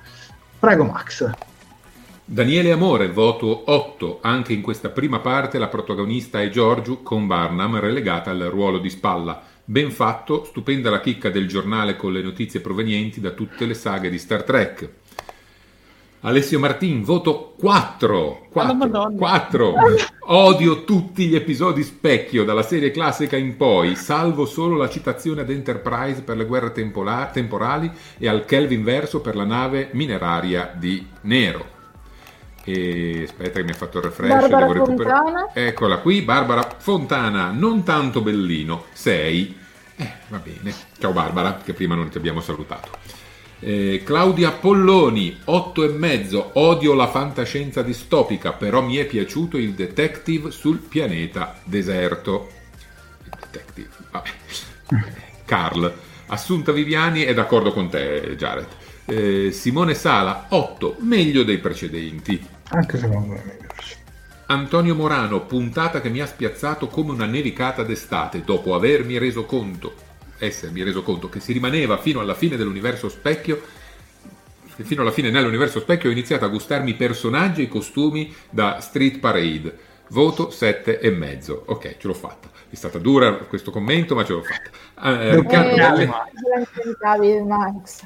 Prego 0.58 0.82
Max. 0.82 1.30
Daniele 2.24 2.72
Amore, 2.72 3.08
voto 3.12 3.70
8. 3.70 4.18
Anche 4.20 4.52
in 4.52 4.62
questa 4.62 4.88
prima 4.88 5.20
parte 5.20 5.58
la 5.58 5.68
protagonista 5.68 6.42
è 6.42 6.48
Giorgio 6.48 7.02
con 7.02 7.28
Barnum 7.28 7.78
relegata 7.78 8.30
al 8.32 8.40
ruolo 8.50 8.78
di 8.78 8.90
spalla. 8.90 9.40
Ben 9.64 9.92
fatto, 9.92 10.42
stupenda 10.42 10.90
la 10.90 11.00
chicca 11.00 11.30
del 11.30 11.46
giornale 11.46 11.94
con 11.94 12.12
le 12.12 12.22
notizie 12.22 12.58
provenienti 12.58 13.20
da 13.20 13.30
tutte 13.30 13.64
le 13.64 13.74
saghe 13.74 14.10
di 14.10 14.18
Star 14.18 14.42
Trek. 14.42 14.90
Alessio 16.24 16.60
Martin, 16.60 17.02
voto 17.02 17.54
4. 17.58 18.46
4. 18.48 19.12
4. 19.16 19.74
Odio 20.26 20.84
tutti 20.84 21.26
gli 21.26 21.34
episodi 21.34 21.82
specchio 21.82 22.44
dalla 22.44 22.62
serie 22.62 22.92
classica 22.92 23.36
in 23.36 23.56
poi, 23.56 23.96
salvo 23.96 24.46
solo 24.46 24.76
la 24.76 24.88
citazione 24.88 25.40
ad 25.40 25.50
Enterprise 25.50 26.22
per 26.22 26.36
le 26.36 26.44
guerre 26.44 26.70
tempola- 26.70 27.28
temporali 27.32 27.90
e 28.18 28.28
al 28.28 28.44
Kelvin 28.44 28.84
verso 28.84 29.20
per 29.20 29.34
la 29.34 29.42
nave 29.42 29.88
mineraria 29.94 30.72
di 30.76 31.04
Nero. 31.22 31.66
E 32.62 33.22
aspetta 33.24 33.58
che 33.58 33.64
mi 33.64 33.72
ha 33.72 33.74
fatto 33.74 33.98
il 33.98 34.04
refresh. 34.04 34.28
Barbara 34.28 34.66
devo 34.66 34.72
recuperare. 34.74 35.22
Fontana. 35.24 35.50
Eccola 35.54 35.98
qui, 35.98 36.22
Barbara 36.22 36.76
Fontana, 36.78 37.50
non 37.50 37.82
tanto 37.82 38.20
bellino, 38.20 38.84
6. 38.92 39.56
Eh, 39.96 40.12
va 40.28 40.38
bene. 40.38 40.72
Ciao 41.00 41.10
Barbara, 41.10 41.56
che 41.64 41.72
prima 41.72 41.96
non 41.96 42.08
ti 42.10 42.18
abbiamo 42.18 42.40
salutato. 42.40 42.90
Eh, 43.64 44.02
Claudia 44.04 44.50
Polloni, 44.50 45.38
8 45.44 45.84
e 45.84 45.88
mezzo. 45.90 46.50
Odio 46.54 46.94
la 46.94 47.06
fantascienza 47.06 47.82
distopica, 47.82 48.52
però 48.52 48.82
mi 48.82 48.96
è 48.96 49.06
piaciuto 49.06 49.56
il 49.56 49.72
detective 49.74 50.50
sul 50.50 50.78
pianeta 50.78 51.60
deserto. 51.62 52.50
Il 53.24 53.30
detective, 53.38 53.88
vabbè. 54.10 54.30
Carl. 55.46 55.94
Assunta 56.26 56.72
Viviani 56.72 57.22
è 57.22 57.34
d'accordo 57.34 57.72
con 57.72 57.88
te, 57.88 58.34
Jared. 58.36 58.66
Eh, 59.04 59.52
Simone 59.52 59.94
Sala, 59.94 60.46
8, 60.48 60.96
meglio 61.00 61.44
dei 61.44 61.58
precedenti. 61.58 62.44
Anche 62.70 62.98
secondo 62.98 63.34
me 63.34 63.42
meglio. 63.46 63.62
Antonio 64.46 64.96
Morano, 64.96 65.42
puntata 65.46 66.00
che 66.00 66.10
mi 66.10 66.20
ha 66.20 66.26
spiazzato 66.26 66.88
come 66.88 67.12
una 67.12 67.26
nevicata 67.26 67.84
d'estate 67.84 68.42
dopo 68.44 68.74
avermi 68.74 69.18
reso 69.18 69.44
conto, 69.44 69.94
essermi 70.46 70.82
reso 70.82 71.02
conto 71.02 71.28
che 71.28 71.40
si 71.40 71.52
rimaneva 71.52 71.98
fino 71.98 72.20
alla 72.20 72.34
fine 72.34 72.56
dell'universo 72.56 73.08
specchio. 73.08 73.60
Fino 74.82 75.02
alla 75.02 75.12
fine 75.12 75.30
nell'universo 75.30 75.80
specchio 75.80 76.08
ho 76.08 76.12
iniziato 76.12 76.44
a 76.44 76.48
gustarmi 76.48 76.90
i 76.90 76.94
personaggi 76.94 77.60
e 77.60 77.64
i 77.64 77.68
costumi 77.68 78.34
da 78.50 78.80
Street 78.80 79.18
Parade. 79.18 79.78
Voto 80.08 80.50
7 80.50 80.98
e 80.98 81.10
mezzo. 81.10 81.62
Ok, 81.66 81.96
ce 81.98 82.06
l'ho 82.06 82.14
fatta. 82.14 82.50
È 82.68 82.74
stata 82.74 82.98
dura 82.98 83.32
questo 83.34 83.70
commento, 83.70 84.14
ma 84.14 84.24
ce 84.24 84.32
l'ho 84.32 84.42
fatta. 84.42 85.20
Eh, 85.20 85.36
Riccardo 85.36 85.70
Eh, 85.70 86.06
Galletti. 86.98 87.42
Max. 87.46 88.02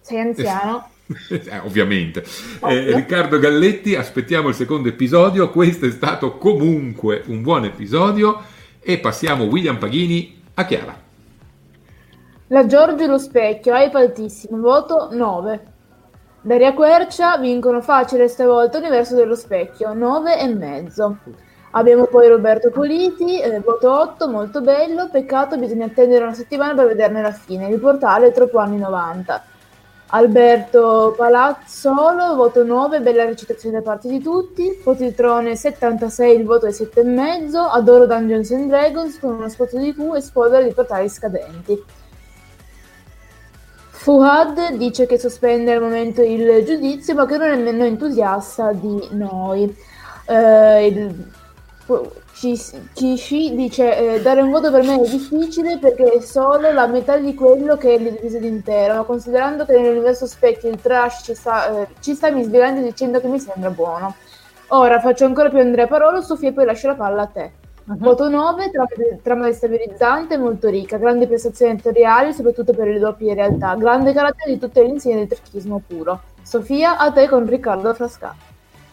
Sei 0.00 0.20
anziano? 0.20 0.90
Eh, 1.28 1.58
ovviamente. 1.64 2.24
Eh, 2.68 2.94
Riccardo 2.94 3.38
Galletti, 3.38 3.94
aspettiamo 3.96 4.48
il 4.48 4.54
secondo 4.54 4.88
episodio. 4.88 5.50
Questo 5.50 5.86
è 5.86 5.90
stato 5.90 6.36
comunque 6.38 7.22
un 7.26 7.42
buon 7.42 7.64
episodio. 7.64 8.42
E 8.80 8.98
passiamo 8.98 9.44
William 9.44 9.78
Paghini 9.78 10.40
a 10.54 10.64
Chiara. 10.64 11.08
La 12.52 12.66
Giorgio 12.66 13.04
e 13.04 13.06
lo 13.06 13.18
specchio, 13.18 13.72
hype 13.72 13.96
altissimo, 13.96 14.58
voto 14.58 15.10
9. 15.12 15.66
Daria 16.40 16.74
Quercia 16.74 17.38
vincono 17.38 17.80
facile 17.80 18.26
stavolta 18.26 18.78
Universo 18.78 19.14
dello 19.14 19.36
specchio, 19.36 19.94
9 19.94 20.36
e 20.36 20.48
mezzo. 20.48 21.18
Abbiamo 21.70 22.06
poi 22.06 22.26
Roberto 22.26 22.70
Politi, 22.70 23.40
eh, 23.40 23.60
voto 23.60 23.96
8, 23.96 24.28
molto 24.28 24.62
bello, 24.62 25.08
peccato 25.08 25.56
bisogna 25.58 25.84
attendere 25.84 26.24
una 26.24 26.34
settimana 26.34 26.74
per 26.74 26.88
vederne 26.88 27.22
la 27.22 27.30
fine, 27.30 27.68
il 27.68 27.78
portale 27.78 28.26
è 28.26 28.32
troppo 28.32 28.58
anni 28.58 28.78
90. 28.78 29.44
Alberto 30.08 31.14
Palazzolo, 31.16 32.34
voto 32.34 32.64
9, 32.64 33.00
bella 33.00 33.26
recitazione 33.26 33.76
da 33.76 33.82
parte 33.82 34.08
di 34.08 34.20
tutti. 34.20 34.80
Potitrone 34.82 35.54
76, 35.54 36.36
il 36.36 36.44
voto 36.44 36.66
è 36.66 36.70
7,5. 36.70 37.54
Adoro 37.70 38.06
Dungeons 38.06 38.50
and 38.50 38.66
Dragons 38.66 39.20
con 39.20 39.34
uno 39.34 39.48
spot 39.48 39.76
di 39.76 39.94
Q 39.94 40.16
e 40.16 40.20
spoiler 40.20 40.64
di 40.64 40.74
portali 40.74 41.08
scadenti. 41.08 41.80
Fuhad 44.02 44.76
dice 44.76 45.04
che 45.04 45.18
sospende 45.18 45.74
al 45.74 45.82
momento 45.82 46.22
il 46.22 46.64
giudizio, 46.64 47.14
ma 47.14 47.26
che 47.26 47.36
non 47.36 47.48
è 47.48 47.56
nemmeno 47.56 47.84
entusiasta 47.84 48.72
di 48.72 49.08
noi. 49.10 49.76
Eh, 50.26 50.86
il- 50.86 51.32
Kishi 52.94 53.54
dice 53.54 54.14
eh, 54.14 54.22
dare 54.22 54.40
un 54.40 54.50
voto 54.50 54.70
per 54.70 54.82
me 54.84 54.94
è 55.02 55.06
difficile 55.06 55.76
perché 55.78 56.04
è 56.12 56.20
solo 56.20 56.72
la 56.72 56.86
metà 56.86 57.18
di 57.18 57.34
quello 57.34 57.76
che 57.76 57.94
è 57.94 57.98
l'episodio 57.98 58.48
intero, 58.48 58.94
ma 58.94 59.02
considerando 59.02 59.66
che 59.66 59.78
nell'universo 59.78 60.26
specchio 60.26 60.70
il 60.70 60.80
trash 60.80 61.22
ci 61.24 61.34
sta, 61.34 61.82
eh, 61.82 61.88
ci 62.00 62.14
sta 62.14 62.30
mi 62.30 62.42
svelando 62.44 62.80
dicendo 62.80 63.20
che 63.20 63.26
mi 63.28 63.38
sembra 63.38 63.68
buono. 63.70 64.14
Ora 64.68 65.00
faccio 65.00 65.26
ancora 65.26 65.50
più 65.50 65.58
Andrea 65.58 65.86
Parolo, 65.86 66.22
Sofia 66.22 66.48
e 66.48 66.52
poi 66.54 66.64
lascio 66.64 66.86
la 66.88 66.94
palla 66.94 67.22
a 67.22 67.26
te. 67.26 67.52
Voto 67.92 68.28
9, 68.28 68.70
trama, 69.20 69.46
destabilizzante, 69.46 70.38
molto 70.38 70.68
ricca, 70.68 70.96
grandi 70.96 71.26
prestazioni 71.26 71.72
attoriali, 71.72 72.32
soprattutto 72.32 72.72
per 72.72 72.86
le 72.86 73.00
doppie 73.00 73.34
realtà, 73.34 73.74
grande 73.74 74.12
carattere 74.12 74.52
di 74.52 74.60
tutto 74.60 74.80
l'insieme 74.80 75.26
del 75.26 75.28
trechismo 75.28 75.82
puro. 75.84 76.20
Sofia, 76.40 76.98
a 76.98 77.10
te 77.10 77.26
con 77.26 77.44
Riccardo 77.48 77.92
Frasca. 77.92 78.32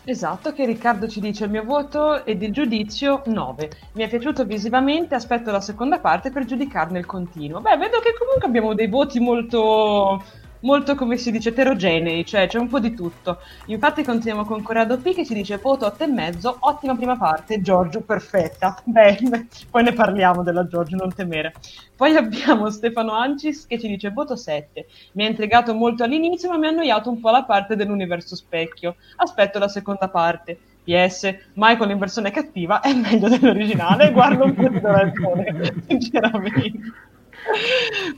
Esatto, 0.04 0.52
che 0.52 0.66
Riccardo 0.66 1.08
ci 1.08 1.20
dice 1.20 1.44
il 1.44 1.52
mio 1.52 1.64
voto 1.64 2.26
ed 2.26 2.42
il 2.42 2.52
giudizio 2.52 3.22
9. 3.26 3.70
Mi 3.92 4.04
è 4.04 4.10
piaciuto 4.10 4.46
visivamente, 4.46 5.14
aspetto 5.14 5.52
la 5.52 5.62
seconda 5.62 6.00
parte 6.00 6.32
per 6.32 6.46
giudicarne 6.46 6.98
il 6.98 7.06
continuo. 7.06 7.60
Beh, 7.60 7.78
vedo 7.78 8.00
che 8.00 8.16
comunque 8.18 8.48
abbiamo 8.48 8.74
dei 8.74 8.88
voti 8.88 9.20
molto 9.20 10.24
molto 10.62 10.96
come 10.96 11.18
si 11.18 11.32
dice 11.32 11.50
eterogenei, 11.50 12.26
cioè 12.26 12.48
c'è 12.48 12.58
un 12.60 12.68
po' 12.68 12.80
di 12.80 12.94
tutto. 12.94 13.40
Infatti 13.68 14.04
continuiamo 14.04 14.46
con 14.46 14.62
Corrado 14.62 14.98
P 14.98 15.14
che 15.14 15.26
ci 15.26 15.34
dice 15.34 15.58
voto 15.58 15.86
8,5, 15.86 16.56
ottima 16.60 16.96
prima 16.96 17.18
parte, 17.18 17.62
Giorgio 17.62 18.02
perfetta. 18.02 18.82
Beh, 18.86 19.48
poi 19.70 19.84
ne 19.84 19.94
parliamo 19.94 20.44
della 20.44 20.68
Giorgio, 20.68 20.96
non 20.96 21.14
temere. 21.14 21.54
Poi 21.96 22.16
abbiamo 22.16 22.70
Stefano 22.70 23.14
Ancis 23.14 23.66
che 23.68 23.80
ci 23.80 23.88
dice 23.88 24.12
voto 24.12 24.36
7. 24.36 24.86
Mi 25.14 25.26
ha 25.26 25.30
intrigato 25.30 25.74
molto 25.74 26.04
all'inizio 26.04 26.50
ma 26.50 26.58
mi 26.58 26.68
ha 26.68 26.70
annoiato 26.70 27.10
un 27.10 27.20
po' 27.20 27.30
la 27.30 27.44
parte 27.44 27.76
dell'universo 27.76 28.36
specchio. 28.36 28.96
Aspetto 29.18 29.60
la 29.60 29.68
seconda 29.68 30.10
parte. 30.10 30.58
PS, 30.88 31.36
Michael 31.56 31.92
in 31.92 31.98
versione 31.98 32.32
cattiva 32.32 32.80
è 32.80 32.94
meglio 32.94 33.28
dell'originale, 33.28 34.10
guardo 34.14 34.46
un 34.46 34.54
po' 34.54 34.70
di 34.70 34.80
sinceramente. 35.86 36.94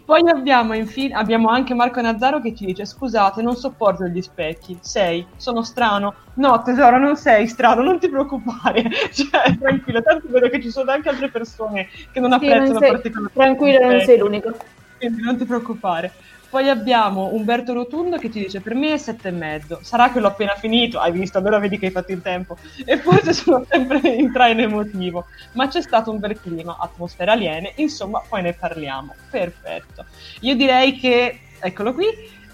Poi 0.06 0.22
abbiamo, 0.28 0.74
infine, 0.74 1.14
abbiamo 1.14 1.50
anche 1.50 1.74
Marco 1.74 2.02
Nazzaro 2.02 2.42
che 2.42 2.56
ci 2.56 2.66
dice: 2.66 2.86
Scusate, 2.86 3.42
non 3.42 3.56
sopporto 3.56 4.06
gli 4.06 4.22
specchi. 4.22 4.78
Sei, 4.82 5.26
sono 5.38 5.64
strano. 5.64 6.16
No, 6.36 6.62
tesoro, 6.64 6.98
non 6.98 7.16
sei 7.16 7.48
strano, 7.48 7.84
non 7.84 8.00
ti 8.00 8.10
preoccupare. 8.10 8.84
Cioè, 9.14 9.58
tranquillo, 9.60 10.02
tanto 10.02 10.28
vedo 10.30 10.50
che 10.50 10.62
ci 10.62 10.72
sono 10.72 10.92
anche 10.92 11.10
altre 11.10 11.30
persone 11.30 11.88
che 12.12 12.20
non 12.20 12.32
Sì, 12.32 12.36
apprezzano 12.46 12.72
non 12.72 12.80
sei- 12.80 12.92
particolarmente. 12.92 13.40
tranquillo, 13.40 13.90
non 13.92 14.02
sei 14.02 14.18
l'unico. 14.18 14.58
Quindi 14.98 15.22
non 15.22 15.38
ti 15.38 15.46
preoccupare. 15.46 16.12
Poi 16.50 16.68
abbiamo 16.68 17.34
Umberto 17.34 17.74
Rotundo 17.74 18.18
che 18.18 18.32
ci 18.32 18.40
dice: 18.40 18.60
Per 18.60 18.74
me 18.74 18.94
è 18.94 18.98
sette 18.98 19.28
e 19.28 19.32
mezzo. 19.32 19.80
Sarà 19.84 20.12
che 20.12 20.20
l'ho 20.20 20.28
appena 20.28 20.56
finito. 20.56 21.00
Hai 21.00 21.12
visto? 21.12 21.38
Allora 21.38 21.60
vedi 21.60 21.78
che 21.78 21.88
hai 21.88 21.92
fatto 21.92 22.12
in 22.12 22.22
tempo. 22.22 22.58
E 22.86 22.98
forse 22.98 23.34
sono 23.34 23.66
sempre 23.70 24.00
in 24.10 24.32
traino 24.32 24.62
emotivo. 24.62 25.26
Ma 25.54 25.68
c'è 25.68 25.82
stato 25.82 26.12
un 26.12 26.20
bel 26.20 26.40
clima, 26.40 26.78
atmosfera 26.80 27.34
aliene. 27.34 27.74
Insomma, 27.76 28.22
poi 28.28 28.42
ne 28.42 28.54
parliamo. 28.54 29.14
Perfetto. 29.30 30.06
Io 30.42 30.56
direi 30.56 30.98
che, 30.98 31.40
eccolo 31.60 31.94
qui. 31.94 32.08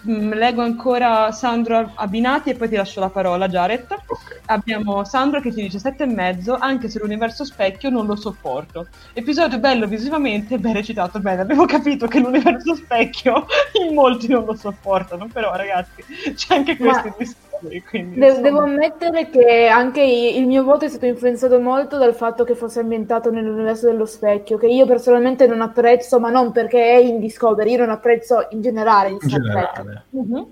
Mm, 0.07 0.33
Leggo 0.33 0.61
ancora 0.61 1.31
Sandro 1.31 1.91
Abbinati 1.95 2.49
e 2.49 2.55
poi 2.55 2.69
ti 2.69 2.75
lascio 2.75 2.99
la 2.99 3.09
parola, 3.09 3.47
Jared. 3.47 3.85
Ok. 4.07 4.41
Abbiamo 4.45 5.03
Sandro 5.03 5.41
che 5.41 5.51
ci 5.51 5.61
dice 5.61 5.79
sette 5.79 6.03
e 6.03 6.07
mezzo, 6.07 6.55
anche 6.55 6.89
se 6.89 6.99
l'universo 6.99 7.43
specchio 7.45 7.89
non 7.89 8.05
lo 8.05 8.15
sopporto. 8.15 8.87
Episodio 9.13 9.59
bello 9.59 9.87
visivamente, 9.87 10.57
ben 10.57 10.73
recitato, 10.73 11.19
bene. 11.19 11.41
Abbiamo 11.41 11.65
capito 11.65 12.07
che 12.07 12.19
l'universo 12.19 12.75
specchio 12.75 13.45
in 13.85 13.93
molti 13.93 14.27
non 14.27 14.45
lo 14.45 14.55
sopportano, 14.55 15.27
però 15.27 15.55
ragazzi 15.55 16.03
c'è 16.35 16.55
anche 16.55 16.77
Ma- 16.79 17.01
questo 17.01 17.44
in 17.71 17.83
quindi, 17.83 18.19
De- 18.19 18.39
devo 18.41 18.59
ammettere 18.59 19.29
che 19.29 19.67
anche 19.67 20.01
il 20.01 20.45
mio 20.45 20.63
voto 20.63 20.85
è 20.85 20.89
stato 20.89 21.05
influenzato 21.05 21.59
molto 21.59 21.97
dal 21.97 22.13
fatto 22.13 22.43
che 22.43 22.55
fosse 22.55 22.79
ambientato 22.79 23.31
nell'universo 23.31 23.87
dello 23.87 24.05
specchio, 24.05 24.57
che 24.57 24.67
io 24.67 24.85
personalmente 24.85 25.47
non 25.47 25.61
apprezzo, 25.61 26.19
ma 26.19 26.29
non 26.29 26.51
perché 26.51 26.79
è 26.83 26.95
in 26.97 27.19
Discovery, 27.19 27.71
io 27.71 27.77
non 27.79 27.89
apprezzo 27.89 28.47
in 28.51 28.61
generale 28.61 29.09
In 29.09 29.19
Star 29.19 29.41
Trek. 29.41 29.73
generale. 29.75 30.05
Mhm. 30.09 30.47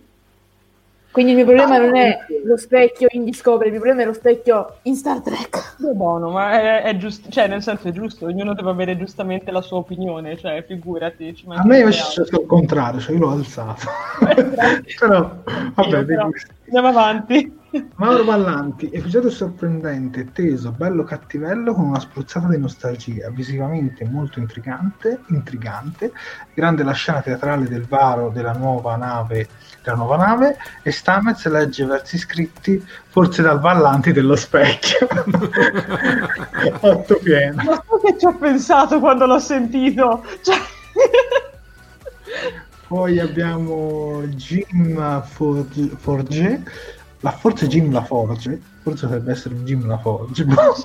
Quindi 1.14 1.34
il 1.34 1.38
mio 1.38 1.46
problema 1.46 1.78
non 1.78 1.96
è 1.96 2.26
lo 2.44 2.58
specchio 2.58 3.08
in 3.12 3.24
Discovery, 3.24 3.68
il 3.68 3.74
mio 3.74 3.82
problema 3.82 4.02
è 4.02 4.06
lo 4.08 4.14
specchio 4.14 4.78
in 4.82 4.96
Star 4.96 5.22
Trek. 5.22 5.76
È 5.78 5.94
buono, 5.94 6.32
ma 6.32 6.60
è, 6.60 6.82
è 6.82 6.98
giusto, 6.98 7.30
cioè 7.30 7.48
nel 7.48 7.62
senso 7.62 7.88
è 7.88 7.92
giusto, 7.92 8.26
ognuno 8.26 8.56
deve 8.56 8.72
avere 8.72 8.98
giustamente 8.98 9.52
la 9.52 9.62
sua 9.62 9.78
opinione, 9.78 10.36
cioè 10.38 10.66
figurati. 10.68 11.36
ci 11.36 11.46
A 11.50 11.64
me 11.66 11.84
è 11.84 11.92
stato 11.92 12.42
il 12.42 12.48
contrario, 12.48 13.00
cioè 13.00 13.14
io 13.14 13.20
l'ho 13.20 13.30
alzato. 13.30 13.86
Però, 15.00 15.36
vabbè, 15.76 15.98
Io, 15.98 16.06
però. 16.06 16.30
Andiamo 16.66 16.88
avanti. 16.88 17.62
Mauro 17.98 18.24
Ballanti, 18.24 18.90
episodio 18.92 19.30
sorprendente, 19.30 20.32
teso, 20.32 20.72
bello 20.72 21.04
cattivello 21.04 21.74
con 21.74 21.86
una 21.86 22.00
spruzzata 22.00 22.48
di 22.48 22.58
nostalgia, 22.58 23.30
visivamente 23.30 24.04
molto 24.06 24.40
intrigante, 24.40 25.22
intrigante, 25.30 26.12
grande 26.54 26.84
la 26.84 26.92
scena 26.92 27.22
teatrale 27.22 27.68
del 27.68 27.86
varo 27.86 28.30
della 28.30 28.54
nuova 28.54 28.96
nave, 28.96 29.48
della 29.84 29.98
nuova 29.98 30.18
nave 30.18 30.58
e 30.82 30.92
Stamez 30.92 31.46
legge 31.48 31.86
versi 31.86 32.18
scritti 32.18 32.84
forse 33.10 33.42
dal 33.42 33.60
Ballanti 33.60 34.12
dello 34.12 34.36
specchio. 34.36 35.08
Otto 36.80 37.20
pieno. 37.22 37.64
Ma 37.64 37.84
so 37.88 38.00
che 38.04 38.18
ci 38.18 38.26
ho 38.26 38.36
pensato 38.36 39.00
quando 39.00 39.26
l'ho 39.26 39.40
sentito. 39.40 40.26
Cioè... 40.42 40.56
Poi 42.88 43.20
abbiamo 43.20 44.22
Jim 44.28 45.22
Forge, 45.24 45.90
Forge 45.98 46.64
la, 47.24 47.32
forse 47.32 47.68
Jim 47.68 47.92
La 47.92 48.04
Forge, 48.04 48.62
forse 48.82 49.06
dovrebbe 49.06 49.32
essere 49.32 49.56
Jim 49.64 49.88
La 49.88 49.98
Forge. 49.98 50.46
boh. 50.46 50.76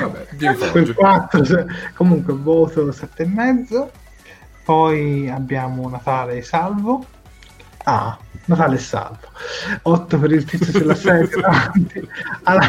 Vabbè, 0.00 0.26
Jim 0.32 0.54
Forge. 0.54 0.94
4 0.94 1.44
se- 1.44 1.66
comunque 1.94 2.34
voto 2.34 2.86
7,5 2.86 3.88
poi 4.64 5.28
abbiamo 5.28 5.88
Natale 5.88 6.42
Salvo 6.42 7.04
ah 7.84 8.18
Natale 8.46 8.78
Salvo 8.78 9.28
8 9.82 10.18
per 10.18 10.32
il 10.32 10.44
tizio 10.44 10.72
sulla 10.72 10.94
sedia 10.94 11.40
davanti 11.40 12.08
alla... 12.42 12.68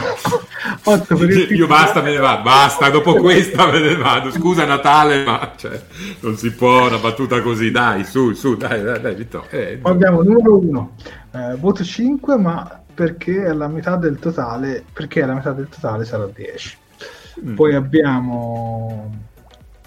8 0.84 1.16
per 1.16 1.30
il 1.30 1.42
tizio 1.42 1.56
Io 1.56 1.68
basta, 1.68 2.02
me 2.02 2.12
ne 2.12 2.18
vado, 2.18 2.44
basta, 2.44 2.90
dopo 2.90 3.16
questa 3.16 3.70
me 3.70 3.80
ne 3.80 3.96
vado. 3.96 4.32
Scusa 4.32 4.66
Natale, 4.66 5.24
ma 5.24 5.54
cioè, 5.56 5.82
non 6.22 6.36
si 6.38 6.52
può 6.52 6.88
una 6.88 6.98
battuta 6.98 7.42
così, 7.42 7.72
dai, 7.72 8.04
su, 8.04 8.34
su, 8.34 8.56
dai, 8.56 8.82
dai, 8.82 9.02
dai 9.02 9.16
Vittorio. 9.16 9.50
Eh, 9.50 9.78
poi 9.82 9.92
abbiamo 9.92 10.22
numero 10.24 10.58
1 10.58 10.92
voto 11.58 11.84
5 11.84 12.38
ma 12.38 12.82
perché 12.94 13.44
è 13.44 13.52
la 13.52 13.68
metà 13.68 13.98
del 13.98 14.18
totale 14.20 14.86
perché 14.94 15.22
è 15.22 15.26
la 15.26 15.34
metà 15.34 15.52
del 15.52 15.68
totale 15.68 16.06
sarà 16.06 16.28
10 16.28 16.78
mm. 17.44 17.56
poi 17.56 17.76
abbiamo 17.76 19.12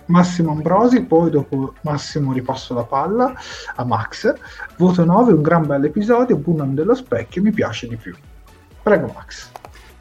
Massimo 0.09 0.53
Ambrosi, 0.53 1.03
poi 1.05 1.31
dopo 1.31 1.75
Massimo 1.83 2.33
ripasso 2.33 2.75
la 2.75 2.85
palla 2.85 3.33
a 3.77 3.85
Max. 3.85 4.33
Voto 4.77 5.05
9, 5.05 5.33
un 5.33 5.43
gran 5.43 5.67
bel 5.67 5.85
episodio, 5.85 6.37
Bunham 6.37 6.75
dello 6.75 6.95
specchio, 6.95 7.43
mi 7.43 7.53
piace 7.53 7.87
di 7.89 7.97
più. 7.97 8.15
Prego 8.83 9.13
Max. 9.15 9.51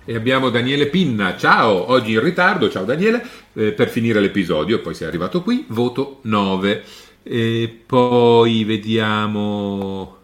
E 0.10 0.16
abbiamo 0.16 0.50
Daniele 0.50 0.88
Pinna, 0.88 1.36
ciao, 1.36 1.92
oggi 1.92 2.14
in 2.14 2.22
ritardo, 2.22 2.70
ciao 2.70 2.86
Daniele, 2.86 3.22
eh, 3.54 3.74
per 3.74 3.90
finire 3.90 4.22
l'episodio, 4.22 4.80
poi 4.82 4.94
sei 4.94 5.08
arrivato 5.08 5.44
qui, 5.44 5.66
voto 5.70 6.20
9. 6.24 6.84
E 7.24 7.84
poi 7.86 8.64
vediamo... 8.64 10.16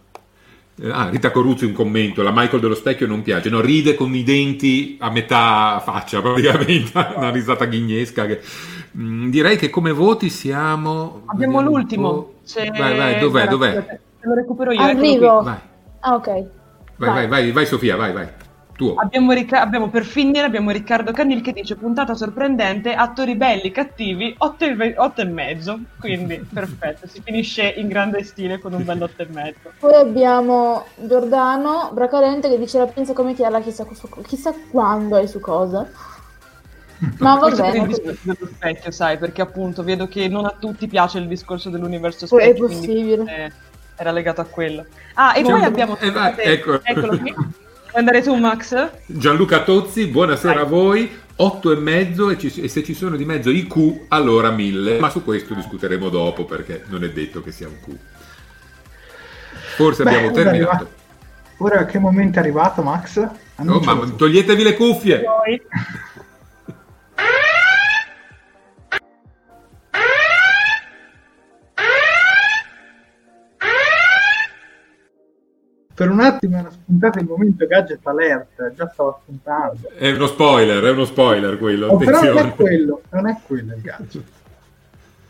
eh, 0.81 0.89
Ah, 0.89 1.09
Rita 1.09 1.31
Coruzzi 1.31 1.65
un 1.65 1.73
commento, 1.73 2.23
la 2.23 2.31
Michael 2.33 2.61
dello 2.61 2.75
specchio 2.75 3.07
non 3.07 3.21
piace, 3.23 3.49
no, 3.49 3.59
ride 3.59 3.95
con 3.95 4.13
i 4.15 4.23
denti 4.23 4.97
a 4.99 5.11
metà 5.11 5.81
faccia 5.83 6.21
praticamente, 6.21 6.91
una 7.17 7.29
risata 7.31 7.65
ghignesca 7.65 8.25
che... 8.25 8.41
Mm, 8.97 9.29
direi 9.29 9.57
che 9.57 9.69
come 9.69 9.91
voti 9.91 10.29
siamo... 10.29 11.23
Abbiamo 11.25 11.61
l'ultimo. 11.61 12.33
Vai, 12.77 12.97
vai, 12.97 13.19
dov'è, 13.19 13.47
dov'è? 13.47 13.99
Lo 14.21 14.33
recupero 14.33 14.71
io. 14.71 14.81
Arrivo. 14.81 15.37
qui. 15.37 15.45
Vai, 15.45 15.57
Ah, 16.05 16.15
ok. 16.15 16.27
vai, 16.97 17.09
vai, 17.09 17.27
vai, 17.27 17.51
vai, 17.51 17.65
Sofia, 17.65 17.95
vai, 17.95 18.11
vai. 18.11 18.27
Tuo. 18.75 18.95
Abbiamo, 18.95 19.31
abbiamo 19.31 19.89
per 19.89 20.03
finire 20.03 20.45
abbiamo 20.45 20.71
Riccardo 20.71 21.11
Canil 21.11 21.41
che 21.41 21.53
dice 21.53 21.75
puntata 21.75 22.15
sorprendente, 22.15 22.93
attori 22.93 23.35
belli, 23.35 23.71
cattivi, 23.71 24.33
8 24.35 24.65
e, 24.65 24.75
ve- 24.75 24.95
otto 24.97 25.21
e 25.21 25.25
mezzo. 25.25 25.79
Quindi 25.99 26.43
perfetto, 26.51 27.07
si 27.07 27.21
finisce 27.23 27.67
in 27.77 27.87
grande 27.87 28.23
stile 28.23 28.59
con 28.59 28.73
un 28.73 28.83
bel 28.83 29.01
8 29.03 29.21
e 29.21 29.27
mezzo. 29.31 29.71
Poi 29.79 29.93
abbiamo 29.93 30.85
Giordano 30.95 31.91
Bracalente 31.93 32.49
che 32.49 32.57
dice 32.57 32.79
la 32.79 32.87
pensa 32.87 33.13
come 33.13 33.33
chiara, 33.33 33.61
chissà, 33.61 33.85
chissà 34.23 34.53
quando 34.71 35.17
e 35.17 35.27
su 35.27 35.39
cosa. 35.39 35.87
Ma 37.17 37.35
va 37.35 37.49
per 37.49 37.65
il 37.65 37.71
bene, 37.71 37.87
discorso 37.87 38.19
dello 38.21 38.49
specchio, 38.55 38.91
sai, 38.91 39.17
perché 39.17 39.41
appunto 39.41 39.83
vedo 39.83 40.07
che 40.07 40.27
non 40.27 40.45
a 40.45 40.55
tutti 40.59 40.87
piace 40.87 41.17
il 41.17 41.27
discorso 41.27 41.69
dell'universo 41.69 42.25
è 42.25 42.27
specchio. 42.27 42.65
quindi 42.65 42.85
possibile. 42.87 43.15
forse 43.17 43.51
era 43.95 44.11
legato 44.11 44.41
a 44.41 44.45
quello. 44.45 44.85
Ah, 45.15 45.37
e 45.37 45.41
poi 45.43 45.63
abbiamo... 45.63 45.97
eh, 45.99 46.11
vai, 46.11 46.33
ecco. 46.37 46.79
Eccolo 46.83 47.17
qui. 47.17 47.31
Vuoi 47.33 47.45
andare 47.93 48.21
tu, 48.21 48.35
Max? 48.35 48.89
Gianluca 49.05 49.61
Tozzi, 49.63 50.07
buonasera 50.07 50.53
Vai. 50.55 50.63
a 50.63 50.65
voi. 50.65 51.21
8 51.35 51.71
e 51.71 51.75
mezzo 51.77 52.29
e, 52.29 52.37
ci- 52.37 52.61
e 52.61 52.67
se 52.67 52.83
ci 52.83 52.93
sono 52.93 53.15
di 53.15 53.25
mezzo 53.25 53.49
i 53.49 53.65
Q, 53.67 54.05
allora 54.09 54.49
1000. 54.51 54.99
Ma 54.99 55.09
su 55.09 55.23
questo 55.23 55.53
discuteremo 55.55 56.09
dopo 56.09 56.45
perché 56.45 56.83
non 56.87 57.03
è 57.03 57.09
detto 57.11 57.41
che 57.41 57.51
sia 57.51 57.67
un 57.67 57.79
Q. 57.83 57.95
Forse 59.75 60.03
Beh, 60.03 60.09
abbiamo 60.09 60.29
è 60.29 60.31
terminato. 60.33 60.69
arrivato- 60.71 61.01
Ora 61.57 61.79
a 61.79 61.85
che 61.85 61.97
momento 61.99 62.37
è 62.39 62.41
arrivato 62.41 62.81
Max? 62.81 63.27
Annuncialo 63.55 64.05
ma 64.05 64.09
toglietevi 64.11 64.63
le 64.63 64.75
cuffie. 64.75 65.23
Per 75.95 76.09
un 76.09 76.19
attimo 76.21 76.57
era 76.57 76.71
spuntato 76.71 77.19
il 77.19 77.25
momento 77.25 77.67
gadget 77.67 78.05
alert, 78.07 78.73
già 78.75 78.89
stavo 78.91 79.21
spuntando. 79.21 79.91
È 79.95 80.11
uno 80.11 80.25
spoiler, 80.25 80.83
è 80.83 80.89
uno 80.89 81.05
spoiler 81.05 81.57
quello. 81.59 81.87
Oh, 81.87 81.97
però 81.97 82.21
non 82.23 82.37
è 82.39 82.55
quello, 82.55 83.01
non 83.11 83.27
è 83.27 83.37
quello 83.45 83.75
il 83.75 83.81
gadget. 83.81 84.23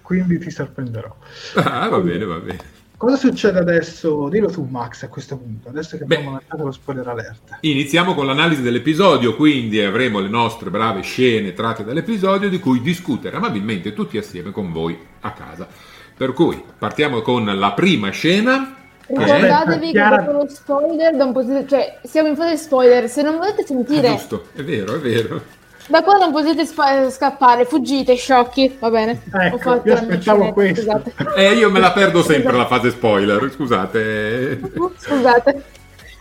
Quindi 0.02 0.40
ti 0.40 0.50
sorprenderò. 0.50 1.14
Ah, 1.56 1.90
va 1.90 2.00
bene, 2.00 2.24
va 2.24 2.38
bene. 2.38 2.83
Cosa 3.04 3.18
succede 3.18 3.60
adesso? 3.60 4.30
Dillo 4.30 4.50
tu, 4.50 4.66
Max, 4.70 5.04
a 5.04 5.10
questo 5.10 5.36
punto. 5.36 5.68
Adesso 5.68 5.98
che 5.98 6.06
Beh. 6.06 6.16
abbiamo 6.16 6.32
lanciato 6.38 6.64
lo 6.64 6.72
spoiler 6.72 7.06
alert. 7.06 7.58
Iniziamo 7.60 8.14
con 8.14 8.26
l'analisi 8.26 8.62
dell'episodio, 8.62 9.36
quindi 9.36 9.82
avremo 9.82 10.22
le 10.22 10.30
nostre 10.30 10.70
brave 10.70 11.02
scene 11.02 11.52
tratte 11.52 11.84
dall'episodio 11.84 12.48
di 12.48 12.60
cui 12.60 12.80
discutere 12.80 13.36
amabilmente 13.36 13.92
tutti 13.92 14.18
assieme 14.18 14.52
con 14.52 14.72
voi 14.72 14.98
a 15.20 15.34
casa. 15.34 15.68
Per 16.16 16.32
cui 16.32 16.64
partiamo 16.78 17.22
con 17.22 17.44
la 17.44 17.74
prima 17.74 18.10
scena 18.12 18.74
Ricordatevi 19.06 19.92
che 19.92 20.00
dopo 20.00 20.32
lo 20.32 20.48
spoiler 20.48 21.66
cioè 21.68 22.00
siamo 22.04 22.30
in 22.30 22.38
fase 22.38 22.56
spoiler, 22.56 23.10
se 23.10 23.22
non 23.22 23.36
volete 23.36 23.64
Ah, 23.64 23.66
sentire 23.66 24.08
giusto, 24.12 24.46
è 24.56 24.64
vero, 24.64 24.96
è 24.96 25.00
vero. 25.00 25.42
Da 25.88 26.02
qua 26.04 26.18
non 26.18 26.32
potete 26.32 26.66
spa- 26.66 27.10
scappare, 27.10 27.66
fuggite 27.66 28.16
sciocchi, 28.16 28.78
va 28.80 28.90
bene. 28.90 29.22
Ecco, 29.32 29.56
Ho 29.56 29.60
fatto 29.60 29.88
io 29.88 29.94
aspettavo 29.96 30.54
questo. 30.54 31.04
Eh, 31.36 31.54
io 31.54 31.70
me 31.70 31.80
la 31.80 31.92
perdo 31.92 32.24
sempre 32.24 32.54
la 32.54 32.66
fase 32.68 32.92
spoiler, 32.92 33.52
scusate. 33.52 34.60
Scusate. 34.98 35.64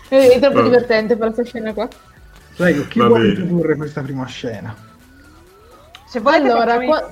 È 0.08 0.38
troppo 0.40 0.54
Vabbè. 0.56 0.62
divertente 0.64 1.16
questa 1.16 1.44
scena 1.44 1.72
qua. 1.72 1.88
Prego, 2.56 2.86
chi 2.88 2.98
Va 2.98 3.06
vuole 3.06 3.28
bene. 3.28 3.40
introdurre 3.40 3.76
questa 3.76 4.02
prima 4.02 4.26
scena? 4.26 4.74
Se 6.06 6.20
volete 6.20 6.50
Allora, 6.50 6.78
qua- 6.80 7.10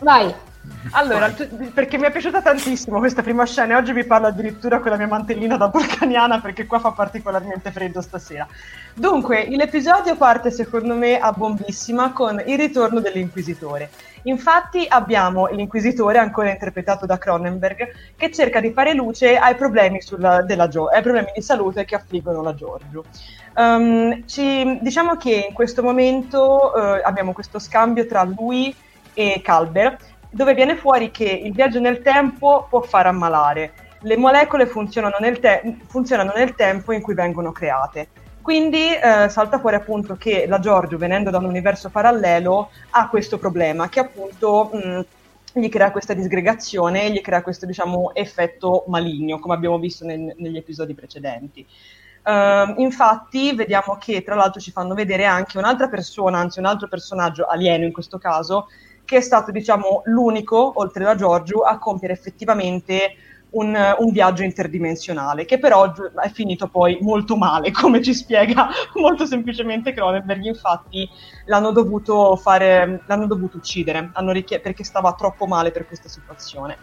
vai. 0.00 0.34
Allora, 0.92 1.30
tu- 1.30 1.72
perché 1.72 1.98
mi 1.98 2.04
è 2.04 2.10
piaciuta 2.10 2.40
tantissimo 2.40 2.98
questa 2.98 3.22
prima 3.22 3.44
scena 3.44 3.74
e 3.74 3.76
oggi 3.76 3.92
vi 3.92 4.04
parlo 4.04 4.26
addirittura 4.28 4.80
con 4.80 4.90
la 4.90 4.96
mia 4.96 5.06
mantellina 5.06 5.56
da 5.56 5.68
porcaniana 5.68 6.40
perché 6.40 6.66
qua 6.66 6.78
fa 6.78 6.92
particolarmente 6.92 7.70
freddo 7.70 8.00
stasera. 8.00 8.46
Dunque, 8.94 9.46
l'episodio 9.48 10.16
parte 10.16 10.50
secondo 10.50 10.94
me 10.94 11.18
a 11.18 11.32
bombissima 11.32 12.12
con 12.12 12.42
il 12.44 12.56
ritorno 12.56 13.00
dell'Inquisitore. 13.00 13.90
Infatti 14.22 14.84
abbiamo 14.88 15.46
l'Inquisitore, 15.46 16.18
ancora 16.18 16.50
interpretato 16.50 17.06
da 17.06 17.18
Cronenberg, 17.18 17.92
che 18.16 18.30
cerca 18.32 18.60
di 18.60 18.72
fare 18.72 18.92
luce 18.92 19.36
ai 19.36 19.54
problemi, 19.54 20.00
sulla- 20.00 20.42
della 20.42 20.68
Gio- 20.68 20.88
ai 20.88 21.02
problemi 21.02 21.32
di 21.34 21.42
salute 21.42 21.84
che 21.84 21.94
affliggono 21.94 22.42
la 22.42 22.54
Giorgio. 22.54 23.04
Um, 23.56 24.24
ci- 24.26 24.78
diciamo 24.80 25.16
che 25.16 25.46
in 25.48 25.54
questo 25.54 25.82
momento 25.82 26.74
eh, 26.74 27.02
abbiamo 27.04 27.32
questo 27.32 27.58
scambio 27.58 28.06
tra 28.06 28.22
lui 28.22 28.74
e 29.14 29.40
Calber, 29.42 29.96
dove 30.30 30.54
viene 30.54 30.76
fuori 30.76 31.10
che 31.10 31.24
il 31.24 31.52
viaggio 31.52 31.80
nel 31.80 32.02
tempo 32.02 32.66
può 32.68 32.80
far 32.82 33.06
ammalare. 33.06 33.72
Le 34.02 34.16
molecole 34.16 34.66
funzionano 34.66 35.16
nel, 35.20 35.40
te- 35.40 35.78
funzionano 35.86 36.32
nel 36.34 36.54
tempo 36.54 36.92
in 36.92 37.02
cui 37.02 37.14
vengono 37.14 37.52
create. 37.52 38.08
Quindi 38.40 38.94
eh, 38.94 39.28
salta 39.28 39.58
fuori 39.58 39.76
appunto 39.76 40.16
che 40.16 40.46
la 40.48 40.58
Giorgio, 40.58 40.96
venendo 40.96 41.30
da 41.30 41.38
un 41.38 41.44
universo 41.44 41.90
parallelo, 41.90 42.70
ha 42.90 43.08
questo 43.08 43.38
problema 43.38 43.88
che 43.88 44.00
appunto 44.00 44.70
mh, 44.72 45.60
gli 45.60 45.68
crea 45.68 45.90
questa 45.90 46.14
disgregazione 46.14 47.10
gli 47.10 47.20
crea 47.20 47.42
questo 47.42 47.66
diciamo 47.66 48.14
effetto 48.14 48.84
maligno, 48.88 49.38
come 49.38 49.54
abbiamo 49.54 49.78
visto 49.78 50.04
nel- 50.04 50.34
negli 50.38 50.56
episodi 50.56 50.94
precedenti. 50.94 51.66
Ehm, 52.24 52.74
infatti 52.78 53.54
vediamo 53.54 53.96
che 53.98 54.22
tra 54.22 54.34
l'altro 54.34 54.60
ci 54.60 54.70
fanno 54.70 54.94
vedere 54.94 55.24
anche 55.24 55.58
un'altra 55.58 55.88
persona, 55.88 56.38
anzi 56.38 56.58
un 56.58 56.66
altro 56.66 56.88
personaggio 56.88 57.46
alieno 57.46 57.84
in 57.84 57.92
questo 57.92 58.18
caso, 58.18 58.68
che 59.08 59.16
è 59.16 59.20
stato 59.22 59.50
diciamo 59.50 60.02
l'unico, 60.04 60.78
oltre 60.80 61.02
da 61.02 61.14
Giorgio, 61.14 61.62
a 61.62 61.78
compiere 61.78 62.12
effettivamente 62.12 63.14
un, 63.52 63.74
un 64.00 64.10
viaggio 64.10 64.42
interdimensionale, 64.42 65.46
che 65.46 65.58
però 65.58 65.90
è 66.22 66.28
finito 66.28 66.68
poi 66.68 66.98
molto 67.00 67.34
male, 67.38 67.70
come 67.72 68.02
ci 68.02 68.12
spiega 68.12 68.68
molto 69.00 69.24
semplicemente 69.24 69.94
Cronenberg. 69.94 70.44
Infatti 70.44 71.08
l'hanno 71.46 71.72
dovuto 71.72 72.36
fare, 72.36 73.02
l'hanno 73.06 73.26
dovuto 73.26 73.56
uccidere, 73.56 74.10
richie- 74.26 74.60
perché 74.60 74.84
stava 74.84 75.14
troppo 75.14 75.46
male 75.46 75.70
per 75.70 75.86
questa 75.86 76.10
situazione. 76.10 76.78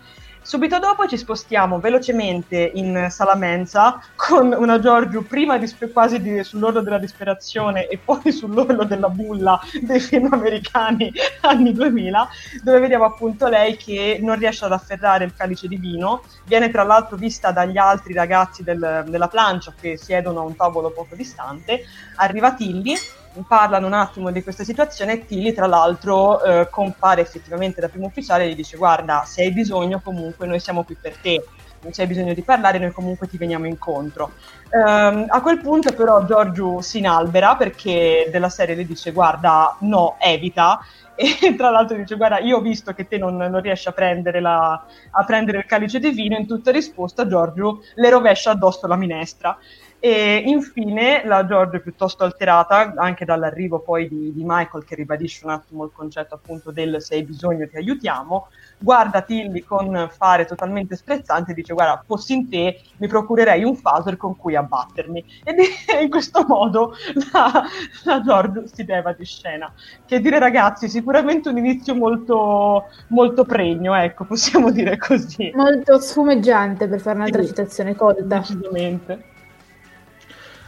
Subito 0.47 0.77
dopo 0.77 1.07
ci 1.07 1.17
spostiamo 1.17 1.79
velocemente 1.79 2.69
in 2.75 3.07
sala 3.09 3.33
mensa 3.35 3.99
con 4.15 4.53
una 4.55 4.77
Giorgio 4.77 5.23
prima 5.23 5.57
dispe- 5.57 5.89
quasi 5.91 6.21
di- 6.21 6.43
sull'orlo 6.43 6.81
della 6.81 6.99
disperazione 6.99 7.87
e 7.87 7.97
poi 7.97 8.31
sull'orlo 8.31 8.83
della 8.85 9.09
bulla 9.09 9.59
dei 9.81 9.99
film 9.99 10.31
americani 10.31 11.11
anni 11.41 11.73
2000, 11.73 12.27
dove 12.63 12.79
vediamo 12.79 13.05
appunto 13.05 13.47
lei 13.47 13.75
che 13.75 14.19
non 14.21 14.37
riesce 14.37 14.65
ad 14.65 14.73
afferrare 14.73 15.25
il 15.25 15.33
calice 15.33 15.67
di 15.67 15.77
vino, 15.77 16.21
viene 16.43 16.69
tra 16.69 16.83
l'altro 16.83 17.17
vista 17.17 17.51
dagli 17.51 17.77
altri 17.77 18.13
ragazzi 18.13 18.61
del- 18.61 19.05
della 19.07 19.27
plancia 19.27 19.73
che 19.75 19.97
siedono 19.97 20.41
a 20.41 20.43
un 20.43 20.55
tavolo 20.55 20.91
poco 20.91 21.15
distante, 21.15 21.81
arriva 22.17 22.53
Tilly 22.53 22.93
parlano 23.43 23.87
un 23.87 23.93
attimo 23.93 24.31
di 24.31 24.41
questa 24.43 24.63
situazione 24.63 25.13
e 25.13 25.25
Tilly 25.25 25.51
tra 25.51 25.67
l'altro 25.67 26.41
eh, 26.43 26.69
compare 26.69 27.21
effettivamente 27.21 27.81
da 27.81 27.89
primo 27.89 28.05
ufficiale 28.05 28.45
e 28.45 28.49
gli 28.49 28.55
dice 28.55 28.77
guarda 28.77 29.23
se 29.25 29.41
hai 29.43 29.51
bisogno 29.51 29.99
comunque 30.01 30.47
noi 30.47 30.59
siamo 30.59 30.83
qui 30.83 30.95
per 30.99 31.17
te. 31.17 31.43
Non 31.81 31.91
c'è 31.91 32.07
bisogno 32.07 32.33
di 32.33 32.41
parlare 32.41 32.79
noi 32.79 32.91
comunque 32.91 33.27
ti 33.27 33.37
veniamo 33.37 33.67
incontro. 33.67 34.31
Ehm, 34.69 35.25
a 35.27 35.41
quel 35.41 35.61
punto 35.61 35.93
però 35.93 36.25
Giorgio 36.25 36.81
si 36.81 36.97
inalbera 36.97 37.55
perché 37.55 38.27
della 38.31 38.49
serie 38.49 38.73
le 38.73 38.85
dice 38.85 39.11
guarda 39.11 39.77
no 39.81 40.15
evita. 40.19 40.79
E 41.17 41.55
tra 41.55 41.69
l'altro 41.69 41.95
dice 41.95 42.15
guarda 42.15 42.39
io 42.39 42.57
ho 42.57 42.61
visto 42.61 42.91
che 42.91 43.07
te 43.07 43.17
non, 43.17 43.37
non 43.37 43.61
riesci 43.61 43.87
a 43.87 43.93
prendere, 43.93 44.41
la- 44.41 44.85
a 45.11 45.23
prendere 45.23 45.59
il 45.59 45.65
calice 45.65 45.99
di 45.99 46.09
vino. 46.09 46.35
In 46.37 46.45
tutta 46.47 46.71
risposta 46.71 47.25
Giorgio 47.27 47.81
le 47.93 48.09
rovescia 48.09 48.51
addosso 48.51 48.85
la 48.87 48.97
minestra 48.97 49.57
e 49.99 50.43
infine 50.45 51.23
la 51.25 51.45
Giorgio 51.45 51.79
piuttosto 51.79 52.23
alterata 52.23 52.93
anche 52.95 53.25
dall'arrivo 53.25 53.79
poi 53.79 54.07
di, 54.07 54.33
di 54.33 54.43
Michael 54.45 54.83
che 54.83 54.93
ribadisce 54.95 55.45
un 55.45 55.51
attimo 55.51 55.83
il 55.85 55.91
concetto 55.93 56.35
appunto 56.35 56.71
del 56.71 57.01
se 57.01 57.15
hai 57.15 57.23
bisogno 57.23 57.67
ti 57.67 57.77
aiutiamo 57.77 58.47
guarda 58.77 59.21
Tilly 59.21 59.61
con 59.63 60.09
fare 60.15 60.45
totalmente 60.45 60.95
sprezzante 60.95 61.51
e 61.51 61.53
dice 61.55 61.73
guarda 61.73 62.03
fossi 62.05 62.33
in 62.33 62.49
te 62.49 62.75
mi 62.97 63.07
procurerei 63.07 63.63
un 63.63 63.81
phaser 63.81 64.17
con 64.17 64.35
cui 64.35 64.55
abbattermi 64.55 65.25
ed 65.43 65.55
è- 65.59 66.01
in 66.03 66.09
questo 66.09 66.45
modo 66.47 66.91
la, 67.31 67.63
la 68.03 68.21
Giorgio 68.21 68.67
si 68.67 68.85
leva 68.85 69.13
di 69.13 69.25
scena 69.25 69.73
che 70.05 70.19
dire 70.19 70.37
ragazzi 70.39 70.87
sicuramente 70.89 71.49
un 71.49 71.57
inizio 71.57 71.95
molto 71.95 72.83
molto 73.07 73.43
pregno 73.45 73.95
ecco 73.95 74.25
possiamo 74.25 74.71
dire 74.71 74.97
così 74.97 75.51
Molto 75.55 75.99
sfumeggiante 75.99 76.87
per 76.87 76.99
fare 76.99 77.15
un'altra 77.17 77.41
Sì. 77.41 77.47
citazione 77.47 77.95
colta. 77.95 78.37
decisamente 78.39 79.33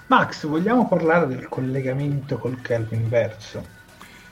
Max, 0.08 0.46
vogliamo 0.48 0.88
parlare 0.88 1.28
del 1.28 1.50
collegamento 1.50 2.38
col 2.38 2.62
Kelvin 2.62 3.10
verso? 3.10 3.76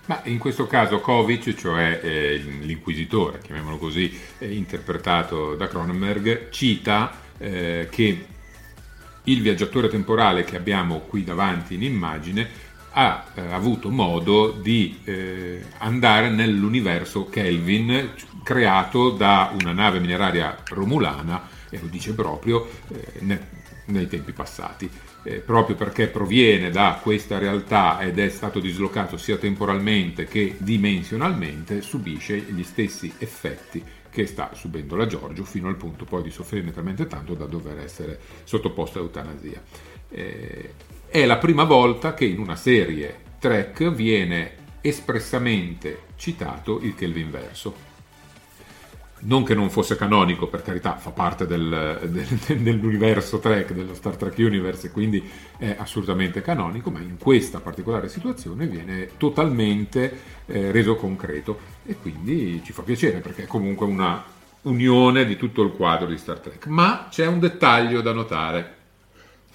Ma 0.06 0.22
in 0.24 0.38
questo 0.38 0.68
caso 0.68 1.02
Kovic, 1.02 1.54
cioè 1.54 2.00
eh, 2.02 2.38
l'inquisitore, 2.38 3.40
chiamiamolo 3.40 3.78
così, 3.78 4.18
eh, 4.38 4.54
interpretato 4.54 5.56
da 5.56 5.68
Cronenberg, 5.68 6.50
cita 6.50 7.12
eh, 7.38 7.90
che 7.92 8.26
il 9.24 9.42
viaggiatore 9.42 9.90
temporale 9.90 10.46
che 10.46 10.56
abbiamo 10.56 11.00
qui 11.00 11.26
davanti 11.26 11.74
in 11.74 11.84
immagine 11.84 12.48
ha 12.92 13.26
eh, 13.34 13.42
avuto 13.52 13.90
modo 13.90 14.52
di 14.52 15.02
eh, 15.04 15.62
andare 15.80 16.30
nell'universo 16.30 17.26
Kelvin 17.26 18.12
creato 18.44 19.10
da 19.10 19.52
una 19.60 19.74
nave 19.74 20.00
mineraria 20.00 20.56
romulana, 20.70 21.50
e 21.70 21.80
lo 21.82 21.88
dice 21.88 22.14
proprio 22.14 22.66
eh, 22.94 23.20
ne- 23.20 23.48
nei 23.88 24.08
tempi 24.08 24.32
passati 24.32 24.90
eh, 25.26 25.40
proprio 25.40 25.76
perché 25.76 26.08
proviene 26.08 26.70
da 26.70 27.00
questa 27.02 27.40
realtà 27.40 28.00
ed 28.00 28.20
è 28.20 28.30
stato 28.30 28.60
dislocato 28.60 29.18
sia 29.18 29.38
temporalmente 29.38 30.26
che 30.26 30.56
dimensionalmente, 30.60 31.82
subisce 31.82 32.38
gli 32.38 32.64
stessi 32.64 33.12
effetti 33.18 33.84
che 34.12 34.28
sta 34.28 34.52
subendo 34.54 34.96
la 34.96 35.08
Giorgio 35.08 35.44
fino 35.44 35.68
al 35.68 35.76
punto 35.76 36.06
poi 36.06 36.22
di 36.22 36.30
soffrirne 36.30 36.72
talmente 36.72 37.08
tanto 37.08 37.34
da 37.34 37.46
dover 37.46 37.80
essere 37.80 38.20
sottoposta 38.44 39.00
a 39.00 39.02
eutanasia. 39.02 39.62
Eh, 40.10 40.74
è 41.08 41.26
la 41.26 41.38
prima 41.38 41.64
volta 41.64 42.14
che 42.14 42.26
in 42.26 42.40
una 42.40 42.56
serie 42.56 43.24
Trek 43.40 43.92
viene 43.92 44.64
espressamente 44.82 46.04
citato 46.16 46.80
il 46.82 46.94
Kelvin 46.94 47.32
verso 47.32 47.95
non 49.26 49.44
che 49.44 49.54
non 49.56 49.70
fosse 49.70 49.96
canonico, 49.96 50.48
per 50.48 50.62
carità, 50.62 50.96
fa 50.98 51.12
parte 51.12 51.46
del, 51.46 52.00
del- 52.10 52.60
dell'universo 52.62 53.40
Trek, 53.40 53.74
dello 53.74 53.94
Star 53.94 54.16
Trek 54.16 54.38
Universe, 54.38 54.88
e 54.88 54.92
quindi 54.92 55.24
è 55.58 55.76
assolutamente 55.78 56.42
canonico, 56.42 56.90
ma 56.92 57.00
in 57.00 57.18
questa 57.18 57.60
particolare 57.60 58.08
situazione 58.10 58.68
viene 58.68 59.10
totalmente 59.18 60.20
eh, 60.46 60.72
reso 60.72 60.96
concreto 60.96 61.60
e 61.86 61.96
quindi 62.02 62.62
ci 62.64 62.74
fa 62.74 62.82
piacere 62.82 63.20
perché 63.20 63.44
è 63.44 63.48
comunque 63.48 63.86
una 63.86 64.24
unione 64.64 65.26
di 65.26 65.38
tutto 65.38 65.62
il 65.64 65.72
quadro 65.72 66.08
di 66.08 66.18
Star 66.18 66.40
Trek. 66.40 66.68
Ma 66.68 67.08
c'è 67.10 67.26
un 67.28 67.40
dettaglio 67.40 68.02
da 68.02 68.14
notare. 68.14 68.74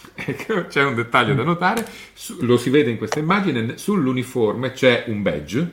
Ecco, 0.14 0.66
C'è 0.66 0.82
un 0.82 0.94
dettaglio 0.94 1.34
da 1.34 1.42
notare, 1.42 1.86
lo 2.40 2.56
si 2.56 2.70
vede 2.70 2.90
in 2.90 2.96
questa 2.98 3.18
immagine, 3.18 3.76
sull'uniforme 3.76 4.72
c'è 4.72 5.04
un 5.08 5.22
badge. 5.22 5.70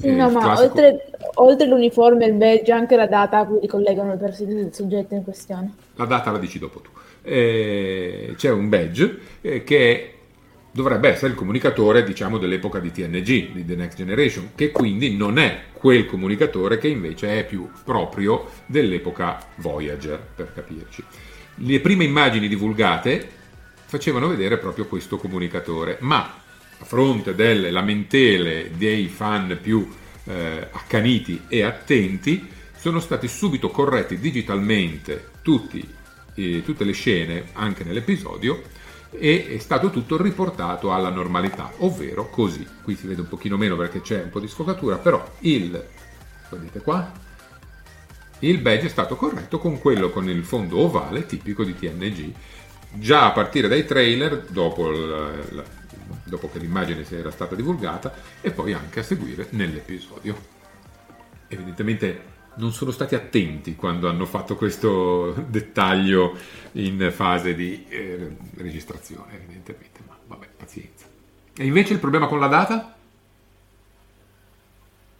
Sì, 0.00 0.10
no, 0.14 0.30
ma 0.30 0.40
classico- 0.40 0.68
oltre, 0.68 1.10
oltre 1.34 1.66
l'uniforme 1.66 2.24
e 2.24 2.28
il 2.28 2.34
badge, 2.34 2.72
anche 2.72 2.96
la 2.96 3.06
data 3.06 3.40
a 3.40 3.44
cui 3.44 3.60
ricollegano 3.60 4.14
il 4.14 4.68
soggetto 4.72 5.14
in 5.14 5.22
questione. 5.22 5.74
La 5.96 6.06
data 6.06 6.30
la 6.30 6.38
dici 6.38 6.58
dopo 6.58 6.80
tu. 6.80 6.90
Eh, 7.22 8.32
c'è 8.34 8.50
un 8.50 8.70
badge 8.70 9.18
eh, 9.42 9.62
che 9.62 10.14
dovrebbe 10.72 11.10
essere 11.10 11.32
il 11.32 11.34
comunicatore, 11.36 12.02
diciamo, 12.02 12.38
dell'epoca 12.38 12.78
di 12.78 12.90
TNG, 12.90 13.52
di 13.52 13.64
The 13.66 13.74
Next 13.74 13.98
Generation, 13.98 14.50
che 14.54 14.70
quindi 14.70 15.14
non 15.14 15.38
è 15.38 15.64
quel 15.72 16.06
comunicatore 16.06 16.78
che 16.78 16.88
invece 16.88 17.38
è 17.38 17.44
più 17.44 17.68
proprio 17.84 18.46
dell'epoca 18.64 19.38
Voyager, 19.56 20.18
per 20.34 20.54
capirci. 20.54 21.04
Le 21.56 21.80
prime 21.80 22.04
immagini 22.04 22.48
divulgate 22.48 23.38
facevano 23.84 24.28
vedere 24.28 24.56
proprio 24.56 24.86
questo 24.86 25.18
comunicatore, 25.18 25.98
ma 26.00 26.39
a 26.80 26.84
fronte 26.84 27.34
delle 27.34 27.70
lamentele 27.70 28.70
dei 28.76 29.08
fan 29.08 29.58
più 29.60 29.88
eh, 30.24 30.68
accaniti 30.70 31.42
e 31.48 31.62
attenti, 31.62 32.48
sono 32.76 32.98
stati 33.00 33.28
subito 33.28 33.68
corretti 33.70 34.18
digitalmente 34.18 35.28
tutti 35.42 35.98
eh, 36.34 36.62
tutte 36.64 36.84
le 36.84 36.92
scene 36.92 37.46
anche 37.52 37.84
nell'episodio 37.84 38.62
e 39.10 39.48
è 39.48 39.58
stato 39.58 39.90
tutto 39.90 40.20
riportato 40.20 40.92
alla 40.92 41.10
normalità, 41.10 41.72
ovvero 41.78 42.30
così. 42.30 42.66
Qui 42.82 42.94
si 42.94 43.06
vede 43.06 43.22
un 43.22 43.28
pochino 43.28 43.56
meno 43.56 43.76
perché 43.76 44.00
c'è 44.00 44.22
un 44.22 44.30
po' 44.30 44.40
di 44.40 44.48
sfocatura, 44.48 44.98
però 44.98 45.28
il, 45.40 45.84
vedete 46.48 46.80
qua, 46.80 47.12
il 48.40 48.58
badge 48.58 48.86
è 48.86 48.88
stato 48.88 49.16
corretto 49.16 49.58
con 49.58 49.78
quello 49.78 50.10
con 50.10 50.28
il 50.28 50.44
fondo 50.44 50.78
ovale 50.78 51.26
tipico 51.26 51.64
di 51.64 51.74
TNG. 51.74 52.32
Già 52.92 53.26
a 53.26 53.32
partire 53.32 53.68
dai 53.68 53.84
trailer, 53.84 54.46
dopo, 54.48 54.90
la, 54.90 55.62
dopo 56.24 56.50
che 56.50 56.58
l'immagine 56.58 57.04
si 57.04 57.14
era 57.14 57.30
stata 57.30 57.54
divulgata, 57.54 58.12
e 58.40 58.50
poi 58.50 58.72
anche 58.72 59.00
a 59.00 59.02
seguire 59.02 59.46
nell'episodio. 59.50 60.58
Evidentemente 61.48 62.38
non 62.54 62.72
sono 62.72 62.90
stati 62.90 63.14
attenti 63.14 63.76
quando 63.76 64.08
hanno 64.08 64.26
fatto 64.26 64.56
questo 64.56 65.32
dettaglio 65.48 66.36
in 66.72 67.10
fase 67.12 67.54
di 67.54 67.86
eh, 67.88 68.36
registrazione, 68.56 69.34
evidentemente, 69.34 70.00
ma 70.06 70.16
vabbè, 70.26 70.46
pazienza. 70.56 71.06
E 71.56 71.64
invece 71.64 71.94
il 71.94 71.98
problema 71.98 72.26
con 72.26 72.38
la 72.38 72.46
data? 72.48 72.94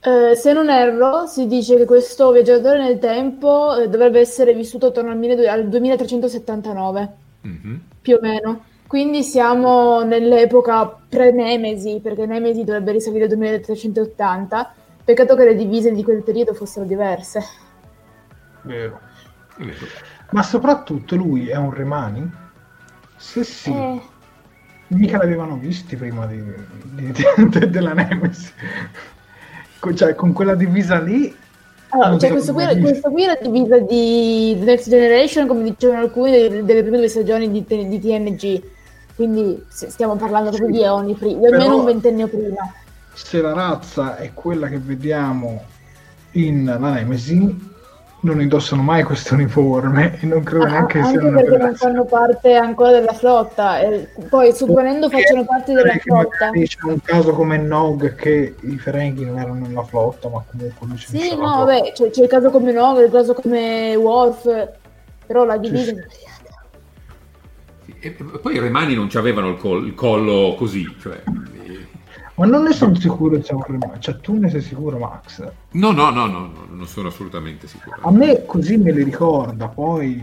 Eh, 0.02 0.34
se 0.34 0.52
non 0.54 0.70
erro, 0.70 1.26
si 1.26 1.46
dice 1.46 1.76
che 1.76 1.84
questo 1.84 2.30
viaggiatore 2.32 2.78
nel 2.78 2.98
tempo 2.98 3.76
eh, 3.76 3.88
dovrebbe 3.88 4.18
essere 4.18 4.54
vissuto 4.54 4.86
attorno 4.86 5.10
al, 5.10 5.18
12- 5.18 5.46
al 5.46 5.68
2379, 5.68 7.08
Mm-hmm. 7.46 7.76
più 8.02 8.16
o 8.16 8.18
meno. 8.20 8.64
Quindi 8.90 9.22
siamo 9.22 10.02
nell'epoca 10.02 10.84
pre-Nemesi, 11.08 12.00
perché 12.02 12.26
Nemesi 12.26 12.64
dovrebbe 12.64 12.90
risalire 12.90 13.22
al 13.22 13.28
2380. 13.28 14.74
Peccato 15.04 15.36
che 15.36 15.44
le 15.44 15.54
divise 15.54 15.92
di 15.92 16.02
quel 16.02 16.24
periodo 16.24 16.54
fossero 16.54 16.84
diverse. 16.84 17.40
Vero. 18.62 19.00
Vero. 19.58 19.86
Ma 20.30 20.42
soprattutto 20.42 21.14
lui 21.14 21.48
è 21.48 21.54
un 21.56 21.72
Remani? 21.72 22.28
Se 23.16 23.44
sì, 23.44 23.70
Eh, 23.70 24.00
mica 24.88 25.18
l'avevano 25.18 25.56
visti 25.56 25.94
prima 25.96 26.26
di, 26.26 26.42
di- 26.82 27.12
di- 27.12 27.70
della 27.70 27.92
Nemesis. 27.94 28.52
Con, 29.78 29.94
cioè, 29.96 30.16
con 30.16 30.32
quella 30.32 30.56
divisa 30.56 31.00
lì... 31.00 31.32
allora, 31.90 32.18
cioè, 32.18 32.30
questo, 32.30 32.52
qui, 32.52 32.64
questo 32.80 33.10
qui 33.10 33.22
è 33.22 33.26
la 33.26 33.38
divisa 33.40 33.78
di 33.78 34.56
The 34.58 34.64
Next 34.64 34.88
Generation, 34.88 35.46
come 35.46 35.62
dicevano 35.62 36.00
alcuni, 36.00 36.32
delle, 36.32 36.64
delle 36.64 36.82
prime 36.82 36.96
due 36.98 37.08
stagioni 37.08 37.50
di, 37.52 37.64
di 37.64 38.00
TNG. 38.00 38.62
Quindi 39.20 39.62
stiamo 39.68 40.16
parlando 40.16 40.48
proprio 40.48 40.70
di 40.70 40.82
eoni 40.82 41.12
prima, 41.12 41.48
almeno 41.48 41.80
un 41.80 41.84
ventennio 41.84 42.26
prima. 42.26 42.72
se 43.12 43.42
la 43.42 43.52
razza 43.52 44.16
è 44.16 44.32
quella 44.32 44.66
che 44.68 44.78
vediamo 44.78 45.62
in 46.32 46.64
la 46.64 46.78
Nemesi, 46.78 47.68
non 48.22 48.40
indossano 48.40 48.80
mai 48.80 49.02
questo 49.02 49.34
uniforme 49.34 50.18
e 50.22 50.24
non 50.24 50.42
credo 50.42 50.64
Ah, 50.64 50.68
neanche 50.68 51.00
che 51.00 51.04
anche 51.04 51.18
sia 51.18 51.28
una 51.28 51.38
perché 51.38 51.56
non 51.58 51.74
fanno 51.74 52.04
parte 52.06 52.54
ancora 52.54 52.92
della 52.92 53.12
flotta, 53.12 53.80
e 53.80 54.08
poi 54.30 54.54
supponendo 54.54 55.10
facciano 55.10 55.44
parte 55.44 55.74
della 55.74 55.82
Perché 55.82 56.00
flotta. 56.00 56.50
C'è 56.52 56.78
un 56.84 57.00
caso 57.02 57.32
come 57.32 57.58
Nog 57.58 58.14
che 58.14 58.54
i 58.58 58.78
Ferengi 58.78 59.26
non 59.26 59.38
erano 59.38 59.66
nella 59.66 59.84
flotta, 59.84 60.30
ma 60.30 60.42
comunque 60.50 60.86
lui 60.86 60.96
Sì, 60.96 61.36
no, 61.36 61.64
vabbè, 61.64 61.92
c'è, 61.92 62.08
c'è 62.08 62.22
il 62.22 62.28
caso 62.28 62.48
come 62.48 62.72
Nog, 62.72 63.04
il 63.04 63.10
caso 63.10 63.34
come 63.34 63.94
Worf, 63.96 64.68
però 65.26 65.44
la 65.44 65.58
divisa 65.58 65.92
sì. 65.92 66.04
Sì, 66.08 66.29
E 68.00 68.12
poi 68.12 68.54
i 68.54 68.58
remani 68.58 68.94
non 68.94 69.08
avevano 69.14 69.50
il, 69.50 69.56
col- 69.56 69.86
il 69.86 69.94
collo 69.94 70.54
così, 70.56 70.86
cioè... 71.00 71.22
Ma 72.36 72.46
non 72.46 72.62
ne 72.62 72.72
sono 72.72 72.94
sicuro 72.94 73.38
Remani. 73.38 74.00
Cioè, 74.00 74.18
tu 74.20 74.38
ne 74.38 74.48
sei 74.48 74.62
sicuro, 74.62 74.96
Max? 74.96 75.46
No, 75.72 75.90
no, 75.90 76.08
no, 76.08 76.24
no, 76.24 76.38
no, 76.38 76.66
non 76.70 76.86
sono 76.86 77.08
assolutamente 77.08 77.66
sicuro. 77.66 77.98
A 78.00 78.10
me 78.10 78.46
così 78.46 78.78
me 78.78 78.92
li 78.92 79.02
ricorda, 79.02 79.68
poi 79.68 80.22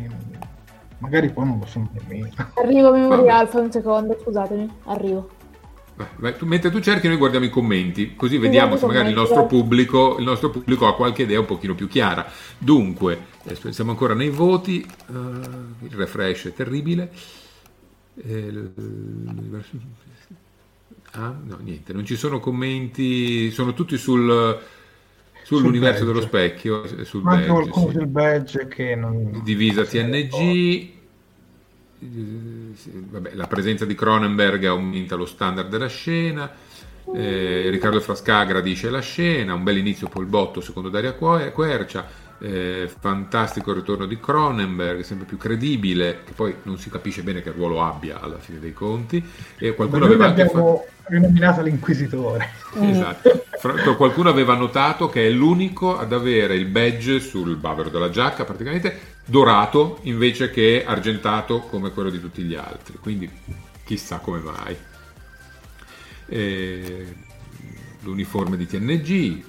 magari 0.97 1.29
poi 1.29 1.45
non 1.45 1.59
lo 1.59 1.67
sono 1.67 1.91
nemmeno. 1.93 2.29
Arrivo 2.55 2.87
a 2.87 2.91
memoria 2.93 3.37
alfa 3.37 3.59
un 3.59 3.71
secondo, 3.71 4.17
scusatemi, 4.19 4.67
arrivo. 4.85 5.29
Vai, 6.15 6.35
tu- 6.35 6.47
mentre 6.47 6.71
tu 6.71 6.79
cerchi 6.79 7.07
noi 7.07 7.17
guardiamo 7.17 7.45
i 7.45 7.51
commenti, 7.51 8.15
così 8.15 8.39
vediamo 8.39 8.69
Guardo 8.69 8.87
se 8.87 8.87
magari 8.87 9.09
il 9.09 9.15
nostro, 9.15 9.45
pubblico, 9.45 10.17
il 10.17 10.25
nostro 10.25 10.49
pubblico 10.49 10.87
ha 10.87 10.95
qualche 10.95 11.21
idea 11.21 11.39
un 11.39 11.45
pochino 11.45 11.75
più 11.75 11.87
chiara. 11.87 12.25
Dunque, 12.57 13.25
eh, 13.43 13.71
siamo 13.71 13.91
ancora 13.91 14.15
nei 14.15 14.29
voti, 14.29 14.81
eh, 14.81 15.13
il 15.13 15.91
refresh 15.91 16.47
è 16.47 16.53
terribile. 16.53 17.11
Eh, 18.23 18.51
Ah, 21.11 21.35
no, 21.43 21.57
niente, 21.61 21.93
non 21.93 22.05
ci 22.05 22.15
sono 22.15 22.39
commenti, 22.39 23.49
sono 23.51 23.73
tutti 23.73 23.97
sul, 23.97 24.59
sull'universo 25.41 26.05
badge. 26.05 26.05
dello 26.05 26.21
specchio, 26.21 26.83
eh, 26.83 27.05
sul 27.05 27.23
Ma 27.23 27.35
badge, 27.35 27.45
qualcuno 27.45 27.91
sì. 27.91 27.91
del 27.91 28.07
badge 28.07 28.67
che 28.67 28.95
non... 28.95 29.41
divisa. 29.43 29.85
TNG. 29.85 30.93
eh, 31.99 32.75
sì, 32.75 32.91
vabbè, 32.93 33.33
la 33.35 33.47
presenza 33.47 33.85
di 33.85 33.95
Cronenberg 33.95 34.63
aumenta 34.65 35.15
lo 35.15 35.25
standard 35.25 35.69
della 35.69 35.87
scena. 35.87 36.51
eh, 37.09 37.69
Riccardo 37.69 37.99
Frasca 38.01 38.43
gradisce 38.45 38.89
la 38.89 38.99
scena. 39.01 39.53
Un 39.53 39.63
bel 39.63 39.77
inizio 39.77 40.07
poi 40.09 40.23
il 40.23 40.29
botto 40.29 40.61
secondo 40.61 40.89
Daria 40.89 41.13
Que- 41.13 41.51
Quercia. 41.51 42.07
Eh, 42.39 42.89
fantastico 42.99 43.73
ritorno 43.73 44.05
di 44.05 44.19
Cronenberg, 44.19 45.01
sempre 45.01 45.25
più 45.25 45.37
credibile. 45.37 46.23
Che 46.23 46.33
poi 46.33 46.55
non 46.63 46.77
si 46.77 46.89
capisce 46.89 47.23
bene 47.23 47.41
che 47.41 47.51
ruolo 47.51 47.83
abbia 47.83 48.19
alla 48.19 48.37
fine 48.37 48.59
dei 48.59 48.73
conti. 48.73 49.23
E 49.57 49.73
qualcuno 49.73 50.05
aveva 50.05 50.25
anche 50.25 50.45
fa- 50.45 50.53
l'abbiamo 50.53 50.85
rinominato 51.07 51.61
l'inquisitore. 51.61 52.49
Esatto. 52.79 53.45
Fra- 53.59 53.95
qualcuno 53.95 54.29
aveva 54.29 54.55
notato 54.55 55.09
che 55.09 55.25
è 55.25 55.29
l'unico 55.31 55.97
ad 55.97 56.13
avere 56.13 56.55
il 56.55 56.65
badge 56.67 57.19
sul 57.19 57.55
bavero 57.55 57.89
della 57.89 58.11
giacca, 58.11 58.45
praticamente 58.45 59.15
dorato 59.25 59.99
invece 60.03 60.51
che 60.51 60.83
argentato 60.85 61.61
come 61.61 61.91
quello 61.91 62.09
di 62.09 62.19
tutti 62.19 62.43
gli 62.43 62.53
altri. 62.53 62.97
Quindi 63.01 63.29
chissà 63.83 64.19
come 64.19 64.39
mai. 64.39 64.77
Eh, 66.27 67.15
l'uniforme 68.01 68.57
di 68.57 68.67
TNG. 68.67 69.43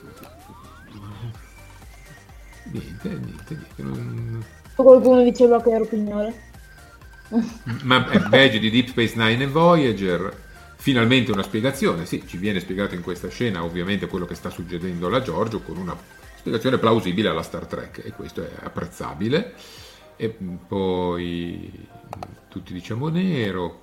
Niente, 2.70 3.08
niente, 3.08 3.54
niente. 3.54 3.82
non- 3.82 4.44
Qualcuno 4.74 5.22
diceva 5.22 5.60
che 5.60 5.70
ero 5.70 5.84
pignore. 5.86 6.46
Ma 7.82 8.08
è 8.08 8.18
badge 8.20 8.58
di 8.58 8.70
Deep 8.70 8.88
Space 8.88 9.14
Nine 9.16 9.44
e 9.44 9.46
Voyager. 9.46 10.46
Finalmente 10.76 11.32
una 11.32 11.42
spiegazione, 11.42 12.06
sì, 12.06 12.22
ci 12.26 12.36
viene 12.36 12.60
spiegato 12.60 12.94
in 12.94 13.02
questa 13.02 13.28
scena 13.28 13.64
ovviamente 13.64 14.06
quello 14.06 14.24
che 14.26 14.36
sta 14.36 14.48
succedendo 14.48 15.08
alla 15.08 15.20
Giorgio 15.20 15.60
con 15.60 15.76
una 15.76 15.96
spiegazione 16.36 16.78
plausibile 16.78 17.28
alla 17.28 17.42
Star 17.42 17.66
Trek 17.66 18.02
e 18.04 18.12
questo 18.12 18.42
è 18.44 18.50
apprezzabile. 18.62 19.54
E 20.16 20.28
poi 20.28 21.70
tutti 22.48 22.72
diciamo 22.72 23.08
nero. 23.08 23.80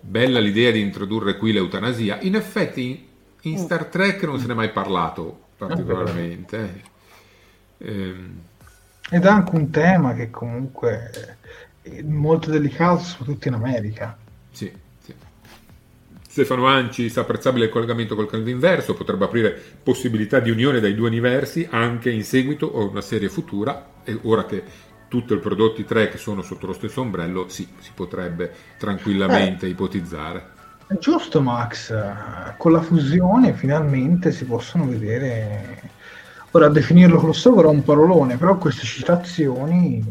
Bella 0.00 0.40
l'idea 0.40 0.72
di 0.72 0.80
introdurre 0.80 1.36
qui 1.36 1.52
l'eutanasia. 1.52 2.18
In 2.22 2.34
effetti 2.34 3.08
in, 3.42 3.52
in 3.52 3.58
Star 3.58 3.86
Trek 3.86 4.22
non 4.24 4.38
se 4.40 4.46
ne 4.46 4.52
è 4.52 4.56
mai 4.56 4.70
parlato 4.70 5.44
particolarmente. 5.56 6.94
Eh. 7.78 7.92
Ehm, 7.92 8.40
Ed 9.10 9.24
è 9.24 9.28
anche 9.28 9.54
un 9.54 9.70
tema 9.70 10.14
che 10.14 10.30
comunque 10.30 11.38
è 11.82 12.02
molto 12.02 12.50
delicato, 12.50 13.04
soprattutto 13.04 13.48
in 13.48 13.54
America. 13.54 14.16
Sì, 14.50 14.72
sì. 14.98 15.14
Stefano 16.28 16.66
Anci, 16.66 17.12
apprezzabile 17.14 17.66
il 17.66 17.70
collegamento 17.70 18.16
col 18.16 18.28
canale 18.28 18.50
inverso, 18.50 18.94
potrebbe 18.94 19.24
aprire 19.24 19.56
possibilità 19.82 20.40
di 20.40 20.50
unione 20.50 20.80
dai 20.80 20.94
due 20.94 21.08
universi 21.08 21.68
anche 21.70 22.10
in 22.10 22.24
seguito 22.24 22.76
a 22.76 22.82
una 22.84 23.00
serie 23.00 23.28
futura, 23.28 23.90
e 24.02 24.18
ora 24.22 24.44
che 24.44 24.62
tutti 25.08 25.32
i 25.34 25.38
prodotti 25.38 25.84
Trek 25.84 26.18
sono 26.18 26.42
sotto 26.42 26.66
lo 26.66 26.72
stesso 26.72 27.00
ombrello, 27.00 27.48
sì, 27.48 27.68
si 27.78 27.92
potrebbe 27.94 28.52
tranquillamente 28.76 29.66
ipotizzare. 29.66 30.54
È 30.88 30.98
giusto, 30.98 31.40
Max, 31.40 31.94
con 32.58 32.72
la 32.72 32.82
fusione 32.82 33.52
finalmente 33.52 34.32
si 34.32 34.44
possono 34.44 34.84
vedere. 34.86 35.94
Ora, 36.56 36.68
definirlo 36.68 37.18
crossover 37.18 37.66
è 37.66 37.68
un 37.68 37.84
parolone, 37.84 38.38
però 38.38 38.56
queste 38.56 38.86
citazioni 38.86 40.02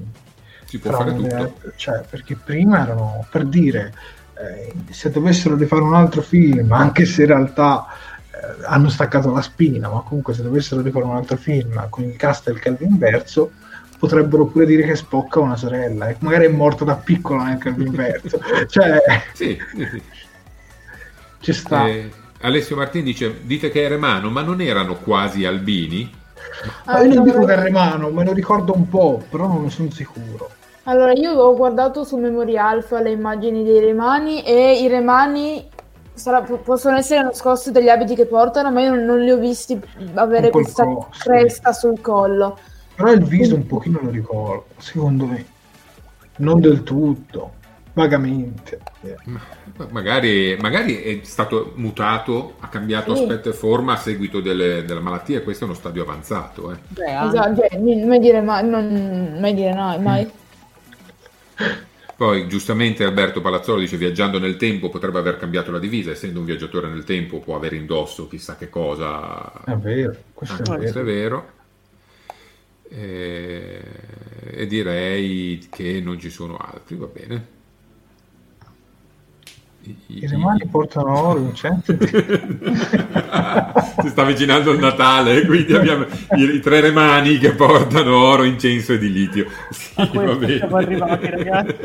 Si 0.65 0.77
può 0.77 0.91
fare 0.91 1.15
tutto. 1.15 1.27
delle- 1.27 1.53
cioè, 1.75 2.03
perché 2.07 2.35
prima 2.35 2.83
erano 2.83 3.25
per 3.31 3.45
dire 3.45 3.91
eh, 4.37 4.71
se 4.91 5.09
dovessero 5.09 5.55
rifare 5.55 5.81
un 5.81 5.95
altro 5.95 6.21
film, 6.21 6.71
anche 6.71 7.05
se 7.05 7.21
in 7.21 7.29
realtà 7.29 7.87
eh, 8.31 8.65
hanno 8.65 8.89
staccato 8.89 9.31
la 9.31 9.41
spina, 9.41 9.89
ma 9.89 10.01
comunque 10.01 10.35
se 10.35 10.43
dovessero 10.43 10.81
rifare 10.81 11.05
un 11.05 11.15
altro 11.15 11.35
film 11.35 11.89
con 11.89 12.03
il 12.03 12.15
cast 12.15 12.45
del 12.45 12.59
Calvin 12.59 12.89
inverso, 12.89 13.51
potrebbero 13.97 14.45
pure 14.45 14.67
dire 14.67 14.83
che 14.83 14.95
Spock 14.95 15.37
ha 15.37 15.39
una 15.39 15.55
sorella 15.55 16.09
e 16.09 16.17
magari 16.19 16.45
è 16.45 16.49
morto 16.49 16.83
da 16.83 16.95
piccola 16.95 17.45
nel 17.45 17.57
Calvin 17.57 17.87
inverso. 17.87 18.39
cioè, 18.69 18.99
sì, 19.33 19.57
sì. 19.75 20.01
ci 21.39 21.53
sta. 21.53 21.87
Eh, 21.87 22.11
Alessio 22.41 22.75
Martini 22.75 23.03
dice, 23.03 23.39
dite 23.41 23.71
che 23.71 23.83
è 23.83 23.87
Remano, 23.87 24.29
ma 24.29 24.43
non 24.43 24.61
erano 24.61 24.93
quasi 24.97 25.43
albini? 25.43 26.23
Ma 26.89 26.99
io 27.01 27.13
non 27.13 27.23
dico 27.23 27.43
che 27.43 27.53
è 27.53 27.57
Allora, 27.57 27.63
Remano, 27.63 28.09
me 28.11 28.23
lo 28.23 28.33
ricordo 28.33 28.73
un 28.75 28.87
po', 28.89 29.25
però 29.29 29.47
non 29.47 29.63
ne 29.63 29.69
sono 29.69 29.89
sicuro. 29.91 30.55
allora, 30.83 31.11
io 31.13 31.33
ho 31.33 31.55
guardato 31.55 32.03
su 32.03 32.17
Memory 32.17 32.57
Alpha 32.57 32.99
le 33.01 33.11
immagini 33.11 33.63
dei 33.63 33.79
remani 33.79 34.43
e 34.43 34.81
i 34.81 34.87
remani 34.87 35.67
sarà- 36.13 36.41
possono 36.43 36.97
essere 36.97 37.23
nascosti 37.23 37.71
dagli 37.71 37.89
abiti 37.89 38.15
che 38.15 38.25
portano, 38.27 38.71
ma 38.71 38.81
io 38.81 38.91
non, 38.93 39.03
non 39.05 39.19
li 39.21 39.31
ho 39.31 39.37
visti 39.37 39.79
avere 40.13 40.51
questa 40.51 40.83
co- 40.85 41.07
sì. 41.11 41.27
cresta 41.29 41.73
sul 41.73 41.99
collo. 42.01 42.57
Però 42.95 43.11
il 43.11 43.23
viso 43.25 43.55
un 43.55 43.65
pochino 43.67 43.99
lo 44.01 44.09
ricordo, 44.09 44.65
secondo 44.77 45.25
me. 45.25 45.45
non 46.37 46.59
del 46.59 46.83
tutto, 46.83 47.53
vagamente. 47.95 48.79
Magari, 49.89 50.55
magari, 50.59 51.01
è 51.01 51.19
stato 51.23 51.73
mutato, 51.75 52.55
ha 52.59 52.67
cambiato 52.67 53.15
sì. 53.15 53.21
aspetto 53.21 53.49
e 53.49 53.53
forma 53.53 53.93
a 53.93 53.97
seguito 53.97 54.41
delle, 54.41 54.83
della 54.85 54.99
malattia, 54.99 55.41
questo 55.41 55.63
è 55.63 55.67
uno 55.67 55.75
stadio 55.75 56.03
avanzato. 56.03 56.71
Eh. 56.71 56.77
Beh, 56.89 57.27
esatto, 57.27 57.55
cioè, 57.55 57.79
mai 57.79 58.19
dire 58.19 58.41
mai, 58.41 58.67
non, 58.67 59.37
mai 59.39 59.53
dire 59.53 59.73
no, 59.73 59.97
mai. 59.99 60.29
Poi 62.17 62.47
giustamente 62.47 63.03
Alberto 63.03 63.41
Palazzolo 63.41 63.79
dice 63.79 63.97
viaggiando 63.97 64.39
nel 64.39 64.55
tempo 64.55 64.89
potrebbe 64.89 65.19
aver 65.19 65.37
cambiato 65.37 65.71
la 65.71 65.79
divisa, 65.79 66.11
essendo 66.11 66.39
un 66.39 66.45
viaggiatore 66.45 66.87
nel 66.87 67.03
tempo 67.03 67.39
può 67.39 67.55
avere 67.55 67.75
indosso 67.77 68.27
chissà 68.27 68.55
che 68.57 68.69
cosa. 68.69 69.63
È 69.63 69.75
vero, 69.75 70.15
questo, 70.33 70.63
ah, 70.63 70.75
è, 70.75 70.77
questo 70.77 71.03
vero. 71.03 71.09
è 71.09 71.13
vero. 71.13 71.53
E... 72.87 73.81
e 74.51 74.67
direi 74.67 75.67
che 75.69 76.01
non 76.01 76.19
ci 76.19 76.29
sono 76.29 76.57
altri, 76.57 76.95
va 76.95 77.07
bene. 77.07 77.54
I 80.07 80.27
romani 80.27 80.67
portano 80.67 81.27
oro, 81.27 81.39
incenso. 81.39 81.95
si 84.01 84.09
sta 84.09 84.21
avvicinando 84.21 84.71
il 84.71 84.79
Natale, 84.79 85.45
quindi 85.45 85.73
abbiamo 85.73 86.05
i, 86.35 86.55
i, 86.55 86.59
tre 86.59 86.79
remani 86.81 87.37
che 87.37 87.51
portano 87.51 88.15
oro, 88.15 88.43
incenso 88.43 88.93
e 88.93 88.97
di 88.97 89.11
litio. 89.11 89.47
Sì, 89.69 89.93
a 89.95 90.09
va 90.11 90.35
bene. 90.35 90.57
siamo 90.57 90.77
arrivati, 90.77 91.29
ragazzi. 91.29 91.75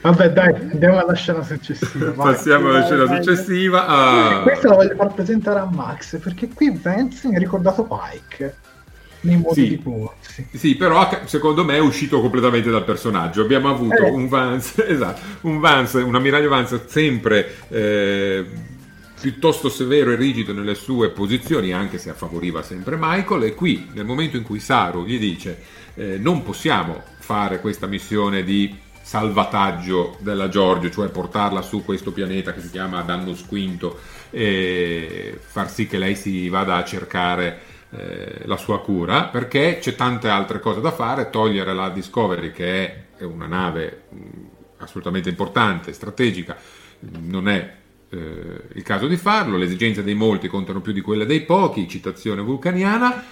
Vabbè, 0.00 0.30
dai, 0.32 0.54
andiamo 0.54 0.98
alla 0.98 1.14
scena 1.14 1.42
successiva. 1.44 2.10
Vai. 2.12 2.32
Passiamo 2.32 2.70
alla 2.70 2.84
scena 2.84 3.04
vai, 3.04 3.22
successiva. 3.22 3.84
Vai. 3.84 4.34
Ah. 4.34 4.40
Questa 4.42 4.68
la 4.68 4.74
voglio 4.74 4.94
far 4.96 5.14
presentare 5.14 5.60
a 5.60 5.68
Max 5.70 6.18
perché 6.18 6.48
qui 6.48 6.76
Vance 6.76 7.28
mi 7.28 7.36
ha 7.36 7.38
ricordato 7.38 7.84
Pike 7.84 8.70
nei 9.22 9.36
modi 9.36 9.62
sì. 9.62 9.68
di 9.68 9.76
porsi. 9.76 10.46
Sì, 10.52 10.74
però 10.76 11.08
secondo 11.24 11.64
me 11.64 11.76
è 11.76 11.80
uscito 11.80 12.20
completamente 12.20 12.70
dal 12.70 12.84
personaggio. 12.84 13.42
Abbiamo 13.42 13.68
avuto 13.68 14.04
Eh. 14.04 14.10
un 14.10 14.28
Vance, 14.28 14.86
esatto, 14.88 15.20
un 15.42 15.58
Vance, 15.58 15.98
un 15.98 16.14
ammiraglio 16.14 16.48
Vance 16.48 16.84
sempre 16.86 17.54
eh, 17.68 18.44
piuttosto 19.20 19.68
severo 19.68 20.12
e 20.12 20.16
rigido 20.16 20.52
nelle 20.52 20.74
sue 20.74 21.10
posizioni, 21.10 21.72
anche 21.72 21.98
se 21.98 22.10
affavoriva 22.10 22.62
sempre 22.62 22.96
Michael. 22.98 23.44
E 23.44 23.54
qui, 23.54 23.88
nel 23.92 24.04
momento 24.04 24.36
in 24.36 24.42
cui 24.42 24.60
Saru 24.60 25.04
gli 25.04 25.18
dice 25.18 25.58
eh, 25.94 26.18
non 26.18 26.42
possiamo 26.42 27.02
fare 27.18 27.60
questa 27.60 27.86
missione 27.86 28.42
di 28.42 28.74
salvataggio 29.02 30.16
della 30.20 30.48
Giorgio, 30.48 30.90
cioè 30.90 31.08
portarla 31.08 31.60
su 31.60 31.84
questo 31.84 32.12
pianeta 32.12 32.52
che 32.54 32.60
si 32.60 32.70
chiama 32.70 33.02
Dannus 33.02 33.44
Quinto 33.46 33.98
e 34.30 35.38
far 35.44 35.70
sì 35.70 35.86
che 35.86 35.98
lei 35.98 36.14
si 36.14 36.48
vada 36.48 36.76
a 36.76 36.84
cercare 36.84 37.60
eh, 37.94 38.42
la 38.44 38.56
sua 38.56 38.80
cura, 38.80 39.24
perché 39.24 39.78
c'è 39.80 39.94
tante 39.94 40.28
altre 40.28 40.60
cose 40.60 40.80
da 40.80 40.90
fare, 40.90 41.30
togliere 41.30 41.74
la 41.74 41.90
Discovery 41.90 42.50
che 42.50 42.84
è, 43.16 43.24
una 43.24 43.46
nave 43.46 44.04
mh, 44.08 44.16
assolutamente 44.78 45.28
importante, 45.28 45.92
strategica, 45.92 46.56
non 47.00 47.48
è 47.48 47.74
eh, 48.08 48.18
il 48.74 48.82
caso 48.82 49.06
di 49.06 49.16
farlo, 49.16 49.56
le 49.56 49.66
esigenze 49.66 50.02
dei 50.02 50.14
molti 50.14 50.48
contano 50.48 50.80
più 50.80 50.92
di 50.92 51.00
quelle 51.00 51.26
dei 51.26 51.42
pochi, 51.42 51.88
citazione 51.88 52.40
vulcaniana, 52.40 53.24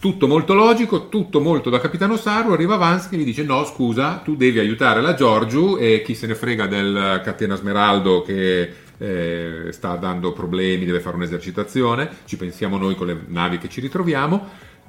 tutto 0.00 0.26
molto 0.26 0.54
logico, 0.54 1.08
tutto 1.08 1.40
molto 1.40 1.70
da 1.70 1.80
Capitano 1.80 2.16
Saru, 2.16 2.52
arriva 2.52 2.76
Vance 2.76 3.08
che 3.10 3.16
gli 3.16 3.24
dice 3.24 3.42
no 3.42 3.64
scusa, 3.64 4.22
tu 4.24 4.36
devi 4.36 4.58
aiutare 4.58 5.00
la 5.00 5.14
Giorgiu 5.14 5.76
e 5.78 6.02
chi 6.02 6.14
se 6.14 6.26
ne 6.26 6.34
frega 6.34 6.66
del 6.66 7.20
Catena 7.24 7.56
Smeraldo 7.56 8.22
che 8.22 8.86
eh, 8.98 9.68
sta 9.70 9.96
dando 9.96 10.32
problemi, 10.32 10.84
deve 10.84 11.00
fare 11.00 11.16
un'esercitazione, 11.16 12.10
ci 12.24 12.36
pensiamo 12.36 12.76
noi 12.76 12.94
con 12.94 13.06
le 13.06 13.24
navi 13.26 13.58
che 13.58 13.68
ci 13.68 13.80
ritroviamo, 13.80 14.48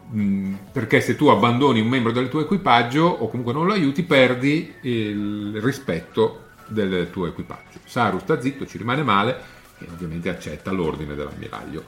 mh, 0.09 0.53
perché 0.71 1.01
se 1.01 1.15
tu 1.15 1.27
abbandoni 1.27 1.79
un 1.79 1.87
membro 1.87 2.11
del 2.11 2.29
tuo 2.29 2.41
equipaggio 2.41 3.03
o 3.03 3.29
comunque 3.29 3.53
non 3.53 3.65
lo 3.65 3.73
aiuti, 3.73 4.03
perdi 4.03 4.73
il 4.81 5.59
rispetto 5.61 6.47
del 6.67 7.09
tuo 7.11 7.27
equipaggio. 7.27 7.79
Saru 7.85 8.19
sta 8.19 8.41
zitto, 8.41 8.65
ci 8.65 8.77
rimane 8.77 9.03
male 9.03 9.37
e 9.79 9.87
ovviamente 9.91 10.29
accetta 10.29 10.71
l'ordine 10.71 11.15
dell'ammiraglio. 11.15 11.83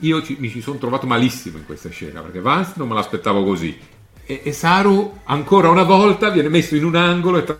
Io 0.00 0.22
ci, 0.22 0.36
mi 0.40 0.48
ci 0.48 0.60
sono 0.60 0.78
trovato 0.78 1.06
malissimo 1.06 1.58
in 1.58 1.66
questa 1.66 1.88
scena 1.88 2.22
perché 2.22 2.40
Vance 2.40 2.72
non 2.76 2.88
me 2.88 2.94
l'aspettavo 2.94 3.44
così 3.44 3.78
e, 4.24 4.40
e 4.44 4.52
Saru 4.52 5.20
ancora 5.24 5.68
una 5.68 5.82
volta 5.82 6.30
viene 6.30 6.48
messo 6.48 6.76
in 6.76 6.84
un 6.84 6.94
angolo 6.94 7.38
e 7.38 7.44
tra 7.44 7.58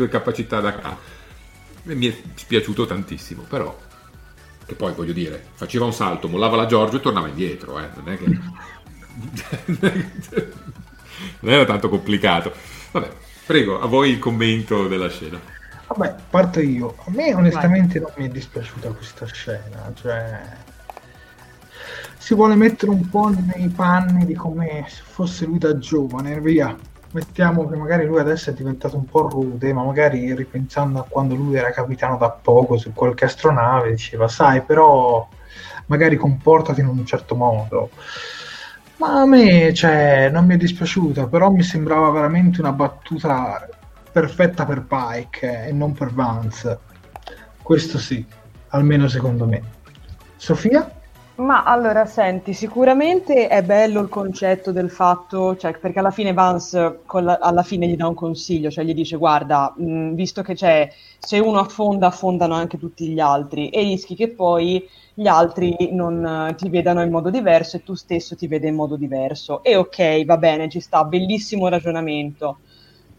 sue 0.00 0.08
capacità 0.08 0.60
da 0.60 0.96
e 1.84 1.94
mi 1.94 2.06
è 2.06 2.16
spiaciuto 2.34 2.86
tantissimo 2.86 3.42
però 3.42 3.78
che 4.64 4.74
poi 4.74 4.94
voglio 4.94 5.12
dire 5.12 5.44
faceva 5.54 5.84
un 5.84 5.92
salto 5.92 6.26
mollava 6.28 6.56
la 6.56 6.64
Giorgio 6.64 6.96
e 6.96 7.00
tornava 7.00 7.28
indietro 7.28 7.78
eh. 7.78 7.88
non 7.96 8.08
è 8.08 8.16
che 8.16 8.24
non 11.40 11.52
era 11.52 11.66
tanto 11.66 11.90
complicato 11.90 12.52
vabbè 12.92 13.10
prego 13.44 13.78
a 13.80 13.86
voi 13.86 14.10
il 14.10 14.18
commento 14.18 14.88
della 14.88 15.08
scena 15.08 15.58
Vabbè, 15.90 16.14
parto 16.30 16.60
io. 16.60 16.94
A 17.04 17.10
me 17.10 17.34
onestamente 17.34 17.98
Vai. 17.98 18.12
non 18.14 18.22
mi 18.22 18.30
è 18.30 18.32
dispiaciuta 18.32 18.90
questa 18.90 19.26
scena, 19.26 19.90
cioè 19.94 20.40
si 22.16 22.32
vuole 22.36 22.54
mettere 22.54 22.92
un 22.92 23.08
po' 23.08 23.28
nei 23.28 23.68
panni 23.70 24.24
di 24.24 24.34
come 24.34 24.84
se 24.86 25.02
fosse 25.04 25.46
lui 25.46 25.58
da 25.58 25.76
giovane, 25.78 26.40
via. 26.40 26.76
Mettiamo 27.12 27.68
che 27.68 27.76
magari 27.76 28.06
lui 28.06 28.20
adesso 28.20 28.50
è 28.50 28.52
diventato 28.52 28.96
un 28.96 29.04
po' 29.04 29.28
rude, 29.28 29.72
ma 29.72 29.82
magari 29.82 30.32
ripensando 30.34 31.00
a 31.00 31.06
quando 31.08 31.34
lui 31.34 31.56
era 31.56 31.72
capitano 31.72 32.16
da 32.16 32.30
poco 32.30 32.76
su 32.76 32.92
qualche 32.92 33.24
astronave, 33.24 33.90
diceva, 33.90 34.28
sai, 34.28 34.62
però 34.62 35.28
magari 35.86 36.16
comportati 36.16 36.80
in 36.80 36.86
un 36.86 37.04
certo 37.04 37.34
modo. 37.34 37.90
Ma 38.98 39.22
a 39.22 39.26
me, 39.26 39.74
cioè, 39.74 40.28
non 40.30 40.44
mi 40.46 40.54
è 40.54 40.56
dispiaciuta, 40.56 41.26
però 41.26 41.50
mi 41.50 41.62
sembrava 41.62 42.10
veramente 42.10 42.60
una 42.60 42.72
battuta 42.72 43.68
perfetta 44.12 44.64
per 44.64 44.82
Pike 44.86 45.66
e 45.66 45.72
non 45.72 45.92
per 45.92 46.12
Vance. 46.12 46.78
Questo 47.60 47.98
sì, 47.98 48.24
almeno 48.68 49.08
secondo 49.08 49.46
me. 49.46 49.62
Sofia? 50.36 50.99
Ma 51.40 51.64
allora, 51.64 52.04
senti, 52.04 52.52
sicuramente 52.52 53.48
è 53.48 53.62
bello 53.64 54.00
il 54.00 54.08
concetto 54.10 54.72
del 54.72 54.90
fatto, 54.90 55.56
cioè, 55.56 55.76
perché 55.78 55.98
alla 56.00 56.10
fine 56.10 56.32
Vance 56.34 57.00
la, 57.20 57.38
alla 57.40 57.62
fine 57.62 57.86
gli 57.88 57.96
dà 57.96 58.06
un 58.08 58.14
consiglio, 58.14 58.70
cioè 58.70 58.84
gli 58.84 58.92
dice 58.92 59.16
guarda, 59.16 59.72
mh, 59.76 60.12
visto 60.14 60.42
che 60.42 60.52
c'è, 60.54 60.88
se 61.18 61.38
uno 61.38 61.58
affonda, 61.60 62.08
affondano 62.08 62.54
anche 62.54 62.76
tutti 62.78 63.08
gli 63.08 63.20
altri 63.20 63.70
e 63.70 63.80
rischi 63.82 64.14
che 64.14 64.34
poi 64.34 64.86
gli 65.14 65.26
altri 65.26 65.74
non 65.92 66.22
uh, 66.50 66.54
ti 66.54 66.68
vedano 66.68 67.02
in 67.02 67.10
modo 67.10 67.30
diverso 67.30 67.76
e 67.78 67.82
tu 67.82 67.94
stesso 67.94 68.36
ti 68.36 68.46
vede 68.46 68.68
in 68.68 68.74
modo 68.74 68.96
diverso. 68.96 69.62
E 69.62 69.76
ok, 69.76 70.24
va 70.26 70.36
bene, 70.36 70.68
ci 70.68 70.80
sta, 70.80 71.04
bellissimo 71.04 71.68
ragionamento 71.68 72.60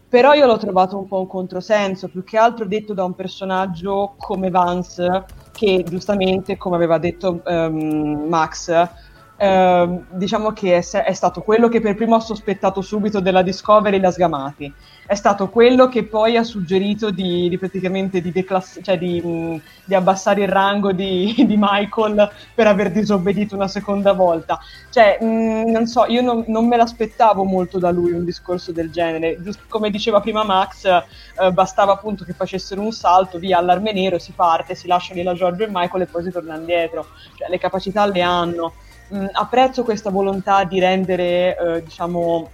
però 0.08 0.34
io 0.34 0.46
l'ho 0.46 0.58
trovato 0.58 0.98
un 0.98 1.06
po' 1.06 1.20
un 1.20 1.26
controsenso, 1.26 2.08
più 2.10 2.22
che 2.22 2.36
altro 2.36 2.66
detto 2.66 2.92
da 2.92 3.04
un 3.04 3.14
personaggio 3.14 4.14
come 4.18 4.50
Vance, 4.50 5.24
che 5.52 5.84
giustamente, 5.88 6.56
come 6.56 6.76
aveva 6.76 6.98
detto 6.98 7.40
um, 7.44 8.26
Max, 8.28 8.88
uh, 9.36 10.04
diciamo 10.10 10.52
che 10.52 10.78
è, 10.78 11.02
è, 11.02 11.12
stato 11.12 11.42
quello 11.42 11.68
che 11.68 11.80
per 11.80 11.94
primo 11.94 12.16
ha 12.16 12.20
sospettato 12.20 12.80
subito 12.80 13.20
della 13.20 13.42
Discovery 13.42 14.00
la 14.00 14.10
Sgamati, 14.10 14.72
è 15.06 15.14
stato 15.14 15.48
quello 15.48 15.88
che 15.88 16.04
poi 16.04 16.36
ha 16.36 16.44
suggerito 16.44 17.10
di, 17.10 17.48
di 17.48 17.58
praticamente 17.58 18.20
di, 18.20 18.30
declass- 18.30 18.80
cioè 18.82 18.96
di, 18.96 19.20
mh, 19.20 19.60
di, 19.84 19.94
abbassare 19.94 20.42
il 20.42 20.48
rango 20.48 20.92
di, 20.92 21.44
Michael 21.58 22.30
per 22.54 22.66
aver 22.66 22.92
disobbedito 22.92 23.54
una 23.54 23.68
seconda 23.68 24.12
volta. 24.12 24.58
Cioè, 24.90 25.18
mh, 25.20 25.70
non 25.70 25.86
so, 25.86 26.06
io 26.06 26.22
non, 26.22 26.44
non, 26.46 26.68
me 26.68 26.76
l'aspettavo 26.76 27.44
molto 27.44 27.78
da 27.78 27.90
lui 27.90 28.12
un 28.12 28.24
discorso 28.24 28.70
del 28.72 28.90
genere. 28.90 29.42
Giusto 29.42 29.64
come 29.68 29.90
diceva 29.90 30.20
prima 30.20 30.44
Max, 30.44 30.84
eh, 30.84 31.50
bastava 31.52 31.92
appunto 31.92 32.24
che 32.24 32.32
facessero 32.32 32.80
un 32.80 32.92
salto, 32.92 33.38
via 33.38 33.58
allarme 33.58 33.92
nero, 33.92 34.18
si 34.18 34.32
parte, 34.32 34.74
si 34.74 34.86
lascia 34.86 35.14
lì 35.14 35.22
la 35.22 35.34
Giorgio 35.34 35.64
e 35.64 35.68
Michael 35.70 36.02
e 36.02 36.06
poi 36.06 36.22
si 36.22 36.30
torna 36.30 36.56
indietro. 36.56 37.08
Cioè, 37.36 37.48
le 37.48 37.58
capacità 37.58 38.06
le 38.06 38.22
hanno. 38.22 38.74
Mh, 39.08 39.26
apprezzo 39.32 39.82
questa 39.82 40.10
volontà 40.10 40.62
di 40.64 40.78
rendere, 40.78 41.56
eh, 41.56 41.82
diciamo 41.82 42.50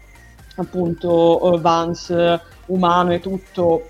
appunto 0.60 1.58
Vance 1.60 2.40
umano 2.66 3.12
e 3.12 3.20
tutto, 3.20 3.88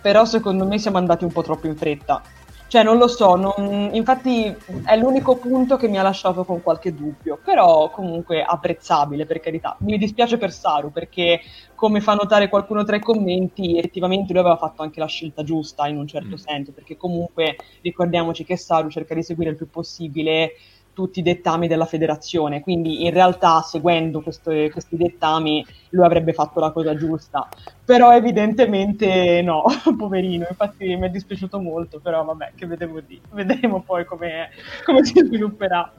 però 0.00 0.24
secondo 0.24 0.66
me 0.66 0.78
siamo 0.78 0.98
andati 0.98 1.24
un 1.24 1.32
po' 1.32 1.42
troppo 1.42 1.66
in 1.66 1.76
fretta. 1.76 2.22
Cioè, 2.68 2.82
non 2.82 2.98
lo 2.98 3.06
so, 3.06 3.36
non... 3.36 3.90
infatti 3.92 4.52
è 4.84 4.96
l'unico 4.96 5.36
punto 5.36 5.76
che 5.76 5.86
mi 5.86 5.98
ha 5.98 6.02
lasciato 6.02 6.44
con 6.44 6.62
qualche 6.62 6.92
dubbio, 6.92 7.38
però 7.42 7.90
comunque 7.90 8.42
apprezzabile 8.42 9.24
per 9.24 9.38
carità. 9.38 9.76
Mi 9.80 9.96
dispiace 9.98 10.36
per 10.36 10.50
Saru 10.50 10.90
perché, 10.90 11.40
come 11.76 12.00
fa 12.00 12.14
notare 12.14 12.48
qualcuno 12.48 12.82
tra 12.82 12.96
i 12.96 13.00
commenti, 13.00 13.78
effettivamente 13.78 14.32
lui 14.32 14.40
aveva 14.40 14.56
fatto 14.56 14.82
anche 14.82 14.98
la 14.98 15.06
scelta 15.06 15.44
giusta 15.44 15.86
in 15.86 15.96
un 15.96 16.08
certo 16.08 16.34
mm. 16.34 16.38
senso, 16.38 16.72
perché 16.72 16.96
comunque 16.96 17.56
ricordiamoci 17.82 18.44
che 18.44 18.56
Saru 18.56 18.88
cerca 18.88 19.14
di 19.14 19.22
seguire 19.22 19.50
il 19.50 19.56
più 19.56 19.70
possibile 19.70 20.54
tutti 20.96 21.18
i 21.18 21.22
dettami 21.22 21.68
della 21.68 21.84
federazione, 21.84 22.62
quindi 22.62 23.04
in 23.04 23.12
realtà 23.12 23.60
seguendo 23.60 24.22
questo, 24.22 24.50
questi 24.72 24.96
dettami 24.96 25.62
lui 25.90 26.06
avrebbe 26.06 26.32
fatto 26.32 26.58
la 26.58 26.70
cosa 26.70 26.96
giusta, 26.96 27.46
però 27.84 28.14
evidentemente 28.14 29.42
no, 29.42 29.64
poverino, 29.94 30.46
infatti 30.48 30.96
mi 30.96 31.06
è 31.06 31.10
dispiaciuto 31.10 31.60
molto, 31.60 32.00
però 32.00 32.24
vabbè, 32.24 32.52
che 32.54 32.66
vedevo 32.66 33.00
di, 33.00 33.20
vedremo 33.32 33.82
poi 33.82 34.06
come, 34.06 34.48
come 34.86 35.04
si 35.04 35.22
svilupperà. 35.22 35.92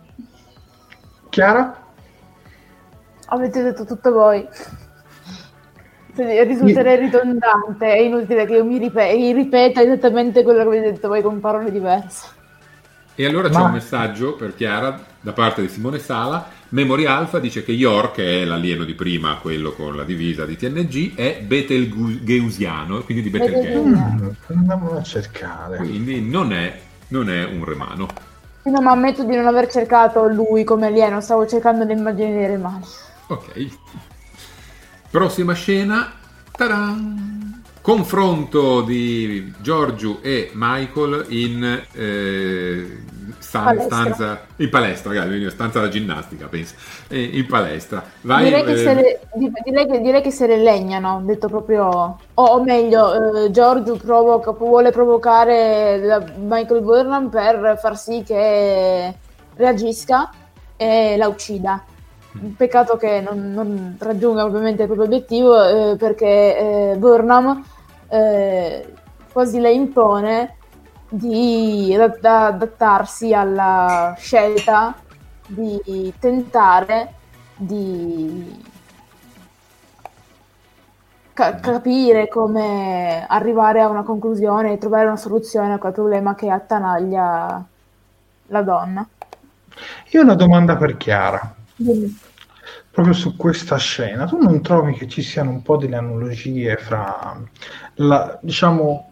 Chiara? 1.30 1.86
Avete 3.28 3.62
detto 3.62 3.86
tutto 3.86 4.12
voi. 4.12 4.48
Risulterei 6.16 6.98
ridondante, 6.98 7.86
è 7.86 8.00
inutile 8.00 8.46
che 8.48 8.56
io 8.56 8.66
mi 8.66 8.80
ripe- 8.80 9.14
ripeta 9.14 9.84
esattamente 9.84 10.42
quello 10.42 10.62
che 10.64 10.68
avete 10.68 10.92
detto 10.94 11.08
voi 11.08 11.22
con 11.22 11.40
parole 11.40 11.72
diverse. 11.72 12.37
E 13.20 13.26
allora 13.26 13.50
c'è 13.50 13.60
un 13.60 13.72
messaggio 13.72 14.36
per 14.36 14.54
Chiara 14.54 15.04
da 15.20 15.34
parte 15.34 15.62
di 15.62 15.70
Simone 15.70 15.98
Sala. 15.98 16.50
Memory 16.70 17.06
Alpha 17.06 17.40
dice 17.40 17.64
che 17.64 17.72
York, 17.72 18.14
che 18.14 18.44
è 18.44 18.46
l'alieno 18.46 18.84
di 18.84 18.94
prima, 18.94 19.40
quello 19.42 19.72
con 19.72 19.96
la 19.96 20.04
divisa 20.04 20.46
di 20.46 20.56
TNG, 20.56 21.16
è 21.16 21.42
Betelgeusiano, 21.42 23.02
quindi 23.02 23.24
di 23.24 23.32
Betelgeuse. 23.32 23.80
Mm, 23.80 24.30
andiamo 24.50 24.92
a 24.92 25.02
cercare. 25.02 25.78
Quindi 25.78 26.22
non 26.22 26.54
è, 26.54 26.80
non 27.08 27.32
è 27.32 27.44
un 27.44 27.66
remano. 27.66 28.08
No, 28.62 28.82
ma 28.82 28.92
ammetto 28.92 29.24
di 29.24 29.36
non 29.36 29.48
aver 29.48 29.68
cercato 29.68 30.28
lui 30.28 30.64
come 30.64 30.86
alieno, 30.86 31.20
stavo 31.20 31.48
cercando 31.48 31.86
le 31.86 31.94
immagini 31.94 32.34
dei 32.34 32.46
remani. 32.46 32.86
Ok. 33.30 33.68
Prossima 35.10 35.54
scena. 35.54 36.14
Ta-da! 36.52 36.96
Confronto 37.82 38.82
di 38.82 39.52
Giorgio 39.60 40.22
e 40.22 40.52
Michael 40.54 41.26
in 41.30 41.84
eh, 41.94 43.06
stanza, 43.40 43.84
stanza, 43.84 44.40
in 44.58 44.70
palestra, 44.70 45.14
ragazzi, 45.14 45.50
stanza 45.50 45.80
da 45.80 45.88
ginnastica, 45.90 46.48
penso. 46.48 46.76
Eh, 47.08 47.22
in 47.34 47.46
palestra. 47.46 48.04
Vai, 48.22 48.46
direi, 48.46 48.64
che 48.64 48.72
eh... 48.72 48.94
le, 48.94 49.20
direi, 49.36 49.88
che, 49.88 50.02
direi, 50.02 50.22
che 50.22 50.32
se 50.32 50.48
le 50.48 50.58
legnano, 50.58 51.22
detto 51.24 51.48
proprio. 51.48 51.86
O, 51.86 52.44
o 52.44 52.64
meglio, 52.64 53.46
eh, 53.46 53.52
Giorgio 53.52 53.98
provoca, 53.98 54.52
vuole 54.52 54.92
provocare 54.92 56.32
Michael 56.38 56.82
Burnham 56.82 57.30
per 57.30 57.78
far 57.80 57.98
sì 57.98 58.24
che 58.24 59.14
reagisca 59.56 60.32
e 60.76 61.16
la 61.18 61.28
uccida 61.28 61.84
peccato 62.56 62.98
che 62.98 63.20
non, 63.20 63.52
non, 63.52 63.96
raggiunga 63.98 64.46
ovviamente 64.46 64.84
il 64.84 64.88
proprio 64.88 65.08
obiettivo 65.08 65.64
eh, 65.64 65.96
perché 65.96 66.92
eh, 66.92 66.96
Burnham 66.98 67.64
quasi 69.32 69.60
le 69.60 69.72
impone 69.72 70.57
di 71.10 71.96
adattarsi 71.96 73.34
alla 73.34 74.14
scelta 74.18 74.96
di 75.48 76.14
tentare 76.20 77.14
di 77.56 78.62
ca- 81.34 81.56
capire 81.56 82.28
come 82.28 83.26
arrivare 83.28 83.82
a 83.82 83.88
una 83.88 84.04
conclusione 84.04 84.74
e 84.74 84.78
trovare 84.78 85.06
una 85.06 85.16
soluzione 85.16 85.74
a 85.74 85.78
quel 85.78 85.94
problema 85.94 86.36
che 86.36 86.50
attanaglia 86.50 87.66
la 88.48 88.62
donna. 88.62 89.08
Io 90.12 90.20
ho 90.20 90.24
una 90.24 90.36
domanda 90.36 90.76
per 90.76 90.98
Chiara. 90.98 91.56
Dimmi 91.76 92.26
proprio 92.98 93.14
su 93.14 93.36
questa 93.36 93.78
scena, 93.78 94.26
tu 94.26 94.40
non 94.42 94.60
trovi 94.64 94.94
che 94.94 95.08
ci 95.08 95.22
siano 95.22 95.52
un 95.52 95.62
po' 95.62 95.78
delle 95.78 95.98
analogie 95.98 96.78
fra 96.78 97.40
la, 97.98 98.40
diciamo, 98.42 99.12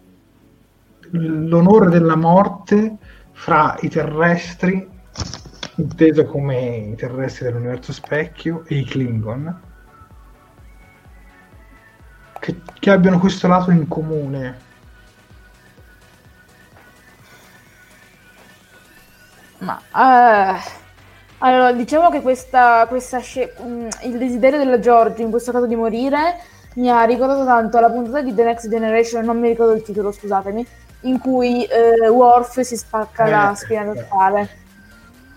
l'onore 1.12 1.90
della 1.90 2.16
morte 2.16 2.98
fra 3.32 3.76
i 3.82 3.90
terrestri, 3.90 4.88
inteso 5.76 6.26
come 6.26 6.78
i 6.78 6.96
terrestri 6.96 7.46
dell'universo 7.46 7.94
specchio, 7.94 8.64
e 8.68 8.76
i 8.76 8.86
Klingon? 8.86 9.62
Che, 12.40 12.62
che 12.80 12.92
abbiano 12.92 13.20
questo 13.20 13.48
lato 13.48 13.72
in 13.72 13.88
comune. 13.88 14.60
Ma... 19.60 19.82
Uh 19.94 20.84
allora, 21.40 21.74
diciamo 21.74 22.10
che 22.10 22.22
questa, 22.22 22.86
questa 22.88 23.20
sce- 23.20 23.54
mm, 23.62 23.88
il 24.04 24.18
desiderio 24.18 24.58
della 24.58 24.80
George 24.80 25.22
in 25.22 25.30
questo 25.30 25.52
caso 25.52 25.66
di 25.66 25.76
morire 25.76 26.40
mi 26.76 26.90
ha 26.90 27.04
ricordato 27.04 27.46
tanto 27.46 27.80
la 27.80 27.90
puntata 27.90 28.22
di 28.22 28.34
The 28.34 28.44
Next 28.44 28.70
Generation, 28.70 29.26
non 29.26 29.40
mi 29.40 29.50
ricordo 29.50 29.74
il 29.74 29.82
titolo, 29.82 30.12
scusatemi, 30.12 30.66
in 31.06 31.20
cui 31.20 31.64
eh, 31.66 32.08
Worf 32.08 32.60
si 32.62 32.78
spacca 32.78 33.26
eh, 33.26 33.30
la 33.30 33.54
spina 33.56 33.84
dorsale. 33.84 34.50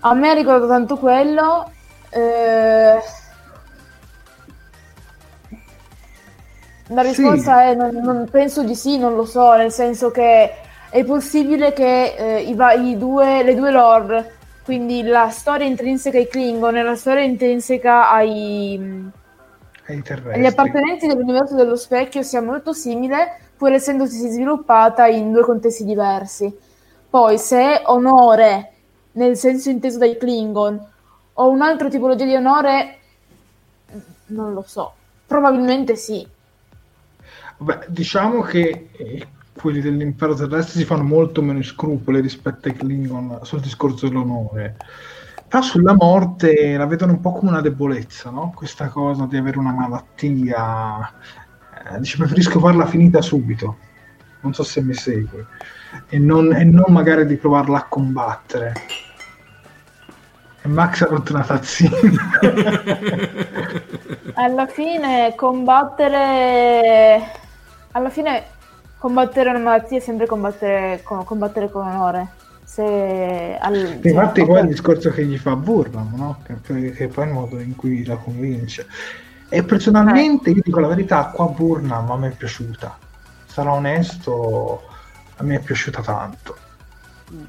A 0.01 0.15
me 0.15 0.31
ha 0.31 0.35
ricordato 0.35 0.69
tanto 0.69 0.97
quello. 0.97 1.71
Eh... 2.11 2.99
La 6.91 7.03
risposta 7.03 7.59
sì. 7.59 7.65
è 7.65 7.75
non, 7.75 7.95
non, 7.97 8.29
penso 8.31 8.63
di 8.63 8.75
sì, 8.75 8.99
non 8.99 9.15
lo 9.15 9.25
so, 9.25 9.55
nel 9.55 9.73
senso 9.73 10.11
che 10.11 10.53
è 10.89 11.05
possibile 11.05 11.73
che 11.73 12.15
eh, 12.17 12.41
i, 12.43 12.57
i 12.89 12.97
due, 12.97 13.43
le 13.43 13.55
due 13.55 13.71
lore 13.71 14.37
quindi 14.69 15.03
la 15.03 15.31
storia 15.31 15.67
intrinseca 15.67 16.19
ai 16.19 16.29
Klingon 16.29 16.77
e 16.77 16.83
la 16.83 16.95
storia 16.95 17.23
intrinseca 17.23 18.11
ai, 18.11 18.79
agli 19.87 20.45
appartenenti 20.45 21.07
dell'universo 21.07 21.55
dello 21.55 21.75
specchio 21.75 22.23
sia 22.23 22.43
molto 22.43 22.75
simile, 22.75 23.48
pur 23.59 23.73
essendosi 23.73 24.31
sviluppata 24.31 25.07
in 25.09 25.33
due 25.33 25.43
contesti 25.43 25.85
diversi. 25.85 26.57
Poi, 27.11 27.39
se 27.39 27.83
onore, 27.87 28.73
nel 29.13 29.37
senso 29.37 29.69
inteso 29.69 29.99
dai 29.99 30.17
Klingon, 30.17 30.87
o 31.35 31.51
un'altra 31.51 31.89
tipologia 31.89 32.25
di 32.25 32.37
onore, 32.37 32.99
non 34.27 34.53
lo 34.53 34.63
so. 34.67 34.93
Probabilmente 35.27 35.97
sì. 35.97 36.27
Beh, 37.59 37.87
diciamo 37.89 38.43
che 38.43 38.91
eh, 38.93 39.27
quelli 39.53 39.81
dell'impero 39.81 40.35
terrestre 40.35 40.79
si 40.79 40.85
fanno 40.85 41.03
molto 41.03 41.43
meno 41.43 41.63
scrupoli 41.63 42.21
rispetto 42.21 42.69
ai 42.69 42.75
Klingon 42.75 43.41
sul 43.43 43.61
discorso 43.61 44.07
dell'onore. 44.07 44.77
Però 45.49 45.63
sulla 45.63 45.95
morte 45.95 46.77
la 46.77 46.87
vedono 46.87 47.13
un 47.13 47.21
po' 47.21 47.33
come 47.33 47.51
una 47.51 47.61
debolezza, 47.61 48.31
no? 48.31 48.53
Questa 48.55 48.89
cosa 48.89 49.27
di 49.27 49.37
avere 49.37 49.59
una 49.59 49.73
malattia. 49.73 51.13
Eh, 51.91 51.99
dice, 51.99 52.17
preferisco 52.19 52.61
farla 52.61 52.87
finita 52.87 53.23
subito. 53.23 53.79
Non 54.41 54.53
so 54.55 54.63
se 54.63 54.83
mi 54.83 54.95
segui. 54.95 55.45
E 56.09 56.19
non, 56.19 56.55
e 56.55 56.65
non 56.65 56.93
magari 56.93 57.25
di 57.27 57.37
provarla 57.37 57.79
a 57.79 57.85
combattere. 57.85 58.73
E 60.63 60.69
Max 60.69 61.03
ha 61.03 61.07
rotto 61.07 61.33
una 61.33 61.45
tazzina. 61.45 62.31
alla 64.35 64.67
fine 64.67 65.35
combattere... 65.35 67.23
Alla 67.93 68.11
fine 68.11 68.45
combattere 68.99 69.49
una 69.51 69.59
malattia 69.59 69.97
è 69.99 70.01
sempre 70.01 70.27
combattere 70.27 71.01
con, 71.03 71.25
combattere 71.25 71.71
con 71.71 71.87
onore. 71.87 72.29
Se 72.65 73.57
al, 73.59 73.99
Infatti, 74.03 74.45
poi 74.45 74.61
il 74.61 74.67
discorso 74.69 75.11
che 75.11 75.25
gli 75.25 75.39
fa 75.39 75.57
Burnham, 75.57 76.15
no? 76.15 76.43
che, 76.45 76.93
che 76.93 77.09
poi 77.09 77.25
è 77.25 77.29
il 77.29 77.33
modo 77.33 77.59
in 77.59 77.75
cui 77.75 78.05
la 78.05 78.17
convince. 78.17 78.87
E 79.49 79.63
personalmente, 79.63 80.51
io 80.51 80.63
dico 80.63 80.81
la 80.81 80.89
verità, 80.89 81.27
qua 81.27 81.47
Burnham 81.47 82.11
a 82.11 82.17
me 82.17 82.29
è 82.29 82.37
piaciuta. 82.37 82.99
Sarò 83.47 83.75
onesto, 83.75 84.83
a 85.37 85.43
me 85.43 85.57
è 85.57 85.61
piaciuta 85.61 86.03
tanto. 86.03 86.57
Mm 87.33 87.45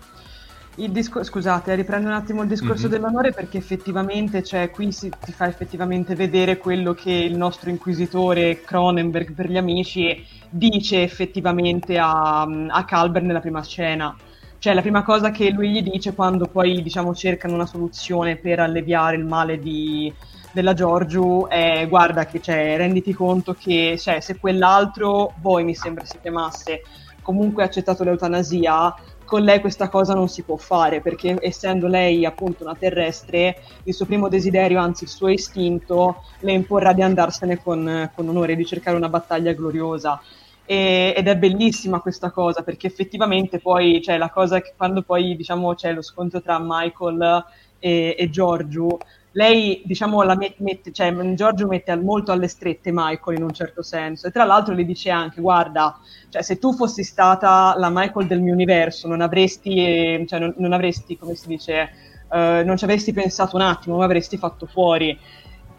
il 0.80 0.92
discor- 0.92 1.26
scusate, 1.26 1.76
riprendo 1.76 2.08
un 2.08 2.14
attimo 2.14 2.42
il 2.42 2.48
discorso 2.48 2.84
mm-hmm. 2.88 2.92
dell'onore 2.92 3.32
perché 3.32 3.58
effettivamente, 3.58 4.44
cioè, 4.44 4.70
qui 4.70 4.92
si, 4.92 5.12
ti 5.24 5.32
fa 5.32 5.48
effettivamente 5.48 6.16
vedere 6.16 6.58
quello 6.58 6.94
che 6.94 7.12
il 7.12 7.38
nostro 7.38 7.70
inquisitore 7.70 8.62
Cronenberg 8.62 9.34
per 9.34 9.50
gli 9.50 9.58
amici 9.58 10.26
dice 10.50 11.04
effettivamente 11.04 11.98
a, 11.98 12.42
a 12.42 12.86
Calber 12.86 13.22
nella 13.22 13.42
prima 13.42 13.64
scena. 13.64 14.16
Cioè, 14.58 14.74
la 14.74 14.82
prima 14.82 15.04
cosa 15.04 15.32
che 15.32 15.52
lui 15.52 15.72
gli 15.72 15.82
dice 15.82 16.14
quando 16.14 16.48
poi, 16.48 16.82
diciamo, 16.82 17.14
cercano 17.14 17.54
una 17.54 17.66
soluzione 17.66 18.36
per 18.36 18.60
alleviare 18.60 19.16
il 19.16 19.26
male 19.26 19.60
di, 19.60 20.14
della 20.52 20.74
Giorgio 20.74 21.48
è 21.50 21.88
guarda 21.88 22.26
che 22.26 22.42
cioè, 22.42 22.78
renditi 22.78 23.14
conto 23.14 23.54
che 23.54 23.98
cioè, 23.98 24.20
se 24.20 24.38
quell'altro, 24.38 25.34
voi 25.42 25.64
mi 25.64 25.76
sembra 25.76 26.06
si 26.06 26.20
chiamasse, 26.20 26.82
comunque 27.22 27.64
ha 27.64 27.66
accettato 27.68 28.04
l'eutanasia, 28.04 28.96
con 29.30 29.44
lei 29.44 29.60
questa 29.62 29.90
cosa 29.90 30.16
non 30.16 30.28
si 30.28 30.42
può 30.42 30.56
fare 30.56 31.02
perché 31.02 31.38
essendo 31.40 31.86
lei 31.86 32.26
appunto 32.26 32.64
una 32.64 32.74
terrestre, 32.74 33.62
il 33.84 33.94
suo 33.94 34.08
primo 34.08 34.28
desiderio, 34.28 34.80
anzi 34.80 35.04
il 35.04 35.12
suo 35.12 35.28
istinto, 35.28 36.24
le 36.40 36.52
imporrà 36.52 36.94
di 36.94 37.04
andarsene 37.04 37.62
con, 37.62 38.10
con 38.16 38.28
onore, 38.28 38.56
di 38.56 38.66
cercare 38.66 38.98
una 38.98 39.08
battaglia 39.08 39.54
gloriosa. 39.54 40.20
E, 40.66 41.14
ed 41.16 41.28
è 41.28 41.38
bellissima 41.38 42.00
questa 42.00 42.32
cosa 42.32 42.62
perché 42.64 42.88
effettivamente 42.88 43.60
poi 43.60 44.00
c'è 44.02 44.18
la 44.18 44.30
cosa 44.30 44.62
che 44.62 44.74
quando 44.78 45.02
poi 45.02 45.36
diciamo 45.36 45.74
c'è 45.74 45.94
lo 45.94 46.04
scontro 46.04 46.42
tra 46.42 46.60
Michael 46.62 47.44
e, 47.80 48.16
e 48.18 48.30
Giorgio 48.30 49.00
lei 49.34 49.82
diciamo 49.86 50.24
la 50.24 50.36
mette, 50.36 50.92
cioè 50.92 51.14
Giorgio 51.34 51.68
mette 51.68 51.96
molto 51.96 52.32
alle 52.32 52.48
strette 52.48 52.92
Michael 52.92 53.38
in 53.38 53.44
un 53.44 53.54
certo 53.54 53.84
senso. 53.84 54.28
E 54.28 54.32
tra 54.32 54.44
l'altro 54.44 54.74
le 54.74 54.86
dice 54.86 55.12
anche 55.12 55.42
guarda 55.42 56.00
cioè 56.30 56.42
se 56.42 56.58
tu 56.58 56.74
fossi 56.74 57.04
stata 57.04 57.76
la 57.78 57.90
Michael 57.92 58.28
del 58.28 58.42
mio 58.42 58.54
universo 58.54 59.08
non 59.08 59.22
avresti 59.22 59.86
eh, 59.86 60.26
cioè, 60.28 60.40
non, 60.40 60.54
non, 60.58 60.74
avresti 60.74 61.18
come 61.18 61.36
si 61.36 61.48
dice 61.48 61.90
uh, 62.30 62.66
non 62.66 62.78
ci 62.78 62.84
avresti 62.84 63.14
pensato 63.14 63.56
un 63.56 63.62
attimo 63.62 63.98
ma 63.98 64.06
avresti 64.06 64.38
fatto 64.38 64.66
fuori. 64.66 65.18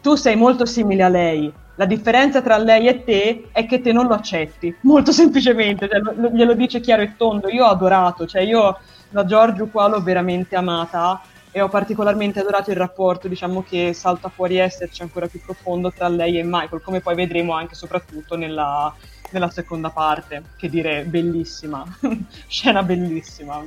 Tu 0.00 0.14
sei 0.14 0.36
molto 0.36 0.64
simile 0.64 1.02
a 1.02 1.08
lei. 1.08 1.52
La 1.74 1.86
differenza 1.86 2.42
tra 2.42 2.56
lei 2.56 2.86
e 2.86 3.04
te 3.04 3.48
è 3.52 3.66
che 3.66 3.80
te 3.80 3.92
non 3.92 4.06
lo 4.06 4.14
accetti. 4.14 4.74
Molto 4.82 5.12
semplicemente 5.12 5.88
cioè, 5.88 5.98
lo, 5.98 6.30
glielo 6.30 6.54
dice 6.54 6.80
chiaro 6.80 7.02
e 7.02 7.14
tondo. 7.16 7.48
Io 7.48 7.64
ho 7.64 7.70
adorato 7.70 8.26
cioè 8.26 8.42
io 8.42 8.78
la 9.10 9.24
Giorgio 9.24 9.66
qua 9.66 9.88
l'ho 9.88 10.00
veramente 10.00 10.54
amata 10.54 11.20
e 11.52 11.60
ho 11.60 11.68
particolarmente 11.68 12.40
adorato 12.40 12.70
il 12.70 12.76
rapporto, 12.76 13.28
diciamo 13.28 13.62
che 13.62 13.92
salta 13.92 14.28
fuori 14.28 14.56
esserci 14.56 15.02
ancora 15.02 15.26
più 15.26 15.40
profondo 15.40 15.90
tra 15.90 16.08
lei 16.08 16.38
e 16.38 16.42
Michael, 16.44 16.82
come 16.82 17.00
poi 17.00 17.14
vedremo 17.14 17.54
anche 17.54 17.74
soprattutto 17.74 18.36
nella, 18.36 18.94
nella 19.30 19.50
seconda 19.50 19.90
parte, 19.90 20.42
che 20.56 20.68
dire 20.68 21.04
bellissima, 21.04 21.84
scena 22.46 22.82
bellissima. 22.82 23.62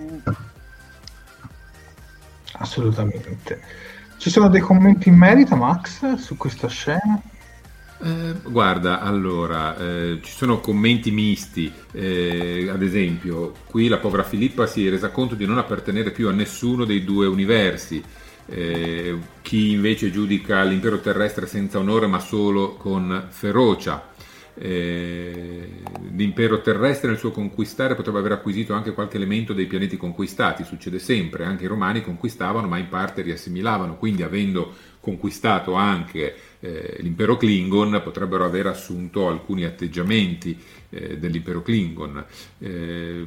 Assolutamente. 2.54 3.62
Ci 4.18 4.30
sono 4.30 4.48
dei 4.48 4.62
commenti 4.62 5.10
in 5.10 5.16
merito, 5.16 5.56
Max, 5.56 6.14
su 6.16 6.38
questa 6.38 6.68
scena? 6.68 7.22
Guarda, 8.04 9.00
allora, 9.00 9.78
eh, 9.78 10.20
ci 10.22 10.34
sono 10.34 10.60
commenti 10.60 11.10
misti, 11.10 11.72
eh, 11.94 12.68
ad 12.70 12.82
esempio, 12.82 13.54
qui 13.66 13.88
la 13.88 13.98
povera 13.98 14.24
Filippa 14.24 14.68
si 14.68 14.86
è 14.86 14.90
resa 14.90 15.10
conto 15.10 15.36
di 15.36 15.46
non 15.46 15.58
appartenere 15.58 16.12
più 16.12 16.28
a 16.28 16.34
nessuno 16.34 16.84
dei 16.84 17.06
due 17.06 17.28
universi, 17.28 18.04
eh, 18.48 19.18
chi 19.42 19.72
invece 19.72 20.12
giudica 20.12 20.64
l'impero 20.64 21.00
terrestre 21.00 21.48
senza 21.48 21.80
onore 21.80 22.08
ma 22.08 22.20
solo 22.20 22.74
con 22.74 23.28
ferocia. 23.30 24.12
Eh, 24.56 25.82
l'impero 26.12 26.62
terrestre 26.62 27.08
nel 27.08 27.18
suo 27.18 27.32
conquistare 27.32 27.96
potrebbe 27.96 28.20
aver 28.20 28.34
acquisito 28.34 28.74
anche 28.74 28.94
qualche 28.94 29.16
elemento 29.16 29.54
dei 29.54 29.66
pianeti 29.66 29.98
conquistati, 29.98 30.64
succede 30.64 31.00
sempre, 31.00 31.46
anche 31.46 31.64
i 31.64 31.68
romani 31.68 32.04
conquistavano 32.04 32.68
ma 32.68 32.78
in 32.78 32.88
parte 32.90 33.22
riassimilavano, 33.24 33.96
quindi 33.98 34.22
avendo 34.22 34.74
conquistato 35.00 35.74
anche 35.74 36.36
eh, 36.64 36.96
l'impero 37.00 37.36
Klingon 37.36 38.00
potrebbero 38.02 38.46
aver 38.46 38.68
assunto 38.68 39.28
alcuni 39.28 39.66
atteggiamenti 39.66 40.58
eh, 40.90 41.18
dell'impero 41.18 41.62
Klingon. 41.62 42.24
Eh, 42.60 43.26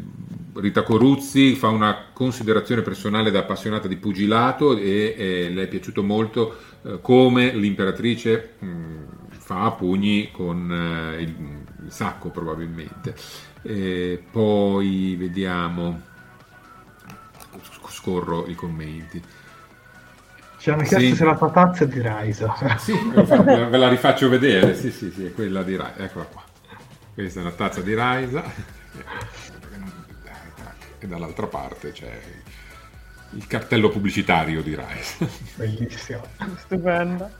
Rita 0.55 0.83
Coruzzi 0.83 1.55
fa 1.55 1.69
una 1.69 2.07
considerazione 2.15 2.81
personale 2.81 3.31
da 3.31 3.41
appassionata 3.41 3.89
di 3.89 3.97
pugilato 3.97 4.79
e 4.79 5.15
eh, 5.17 5.51
le 5.51 5.65
è 5.65 5.69
piaciuto 5.69 6.03
molto 6.03 6.57
eh, 6.83 6.99
come 7.03 7.55
l'imperatrice 7.55 8.55
mh, 8.59 8.69
fa 9.29 9.65
a 9.65 9.73
pugni 9.73 10.31
con 10.33 11.15
il, 11.19 11.29
il, 11.85 11.93
sacco 11.93 12.31
probabilmente. 12.31 13.15
poi 14.31 15.15
vediamo, 15.17 16.01
scorro 17.89 18.47
i 18.47 18.55
commenti. 18.55 19.23
Ci 20.59 20.71
hanno 20.71 20.83
chiesto 20.83 20.99
sì. 20.99 21.15
se 21.15 21.25
la 21.25 21.37
tua 21.37 21.51
tazza 21.51 21.85
è 21.85 21.89
di 21.89 22.01
Raisa. 22.01 22.55
Sì, 22.79 22.93
ve 23.13 23.77
la 23.77 23.89
rifaccio 23.89 24.29
vedere. 24.29 24.75
Sì, 24.75 24.91
sì, 24.91 25.11
sì, 25.11 25.27
è 25.27 25.33
quella 25.33 25.63
di 25.63 25.77
Raisa. 25.77 25.99
Eccola 25.99 26.25
qua. 26.25 26.43
Questa 27.15 27.41
è 27.41 27.43
una 27.43 27.53
tazza 27.53 27.81
di 27.81 27.95
Raisa. 27.95 28.43
E 30.99 31.07
dall'altra 31.07 31.47
parte 31.47 31.93
c'è 31.93 32.19
il 33.33 33.47
cartello 33.47 33.91
pubblicitario 33.91 34.63
di 34.63 34.75
Raisa. 34.75 35.27
Bellissimo. 35.57 36.23
Stupenda. 36.57 37.31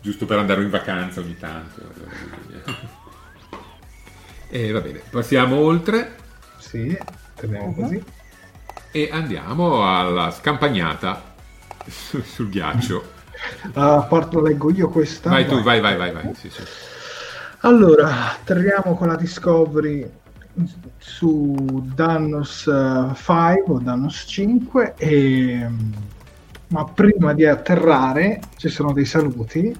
Giusto 0.00 0.24
per 0.24 0.38
andare 0.38 0.62
in 0.62 0.70
vacanza 0.70 1.20
ogni 1.20 1.36
tanto. 1.36 1.82
E 4.48 4.72
va 4.72 4.80
bene, 4.80 5.02
passiamo 5.10 5.56
oltre. 5.56 6.16
Sì, 6.58 6.96
torniamo 7.34 7.66
uh-huh. 7.66 7.74
così. 7.74 8.04
E 8.90 9.08
andiamo 9.12 9.86
alla 9.96 10.30
scampagnata 10.30 11.29
sul 11.86 12.48
ghiaccio. 12.48 13.12
Uh, 13.74 14.06
parto, 14.08 14.40
leggo 14.40 14.70
io 14.72 14.88
questa. 14.88 15.30
Vai 15.30 15.46
tu, 15.46 15.62
vai, 15.62 15.80
vai, 15.80 15.96
vai. 15.96 16.12
vai. 16.12 16.34
Sì, 16.34 16.50
sì. 16.50 16.62
Allora, 17.60 18.36
torniamo 18.44 18.94
con 18.94 19.08
la 19.08 19.16
Discovery 19.16 20.10
su 20.98 21.82
Danos 21.94 22.62
5 22.62 23.54
eh, 23.54 23.64
o 23.66 23.78
Danos 23.78 24.24
5 24.26 24.94
e, 24.96 25.68
ma 26.68 26.84
prima 26.86 27.32
di 27.32 27.44
atterrare 27.46 28.40
ci 28.56 28.68
sono 28.68 28.92
dei 28.92 29.04
saluti 29.04 29.74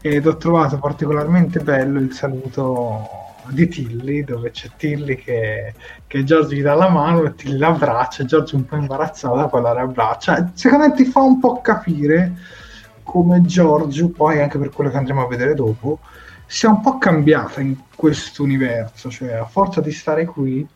ed 0.00 0.26
ho 0.26 0.36
trovato 0.36 0.78
particolarmente 0.78 1.60
bello 1.60 1.98
il 1.98 2.12
saluto 2.12 3.25
di 3.50 3.68
Tilly 3.68 4.24
dove 4.24 4.50
c'è 4.50 4.68
Tilly 4.76 5.16
che, 5.16 5.74
che 6.06 6.24
Giorgio 6.24 6.54
gli 6.54 6.62
dà 6.62 6.74
la 6.74 6.88
mano 6.88 7.24
e 7.24 7.34
Tilly 7.34 7.58
l'abbraccia 7.58 8.22
e 8.22 8.26
Giorgio 8.26 8.56
un 8.56 8.64
po' 8.64 8.76
imbarazzato 8.76 9.48
poi 9.48 9.62
la 9.62 9.72
riabbraccia. 9.72 10.52
Secondo 10.54 10.88
me 10.88 10.94
ti 10.94 11.04
fa 11.04 11.20
un 11.20 11.38
po' 11.38 11.60
capire 11.60 12.34
come 13.02 13.42
Giorgio 13.42 14.10
poi 14.10 14.40
anche 14.40 14.58
per 14.58 14.70
quello 14.70 14.90
che 14.90 14.96
andremo 14.96 15.24
a 15.24 15.28
vedere 15.28 15.54
dopo 15.54 16.00
sia 16.46 16.68
un 16.68 16.80
po' 16.80 16.98
cambiata 16.98 17.60
in 17.60 17.76
questo 17.94 18.42
universo 18.42 19.10
cioè 19.10 19.32
a 19.32 19.44
forza 19.44 19.80
di 19.80 19.90
stare 19.90 20.24
qui 20.24 20.66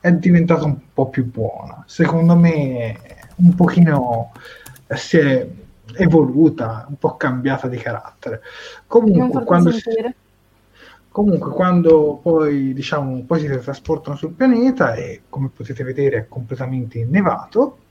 è 0.00 0.12
diventata 0.12 0.64
un 0.64 0.76
po' 0.92 1.08
più 1.08 1.30
buona 1.30 1.82
secondo 1.86 2.36
me 2.36 2.98
un 3.36 3.54
pochino 3.54 4.32
si 4.88 5.16
è 5.16 5.46
evoluta 5.96 6.86
un 6.88 6.96
po' 6.98 7.16
cambiata 7.16 7.68
di 7.68 7.76
carattere. 7.76 8.40
Comunque 8.86 9.44
quando 9.44 9.70
si, 9.70 9.90
Comunque, 11.14 11.52
quando 11.52 12.18
poi, 12.20 12.72
diciamo, 12.74 13.22
poi 13.22 13.38
si 13.38 13.46
trasportano 13.46 14.16
sul 14.16 14.32
pianeta 14.32 14.94
e 14.94 15.22
come 15.28 15.48
potete 15.48 15.84
vedere 15.84 16.16
è 16.16 16.26
completamente 16.26 16.98
innevato, 16.98 17.82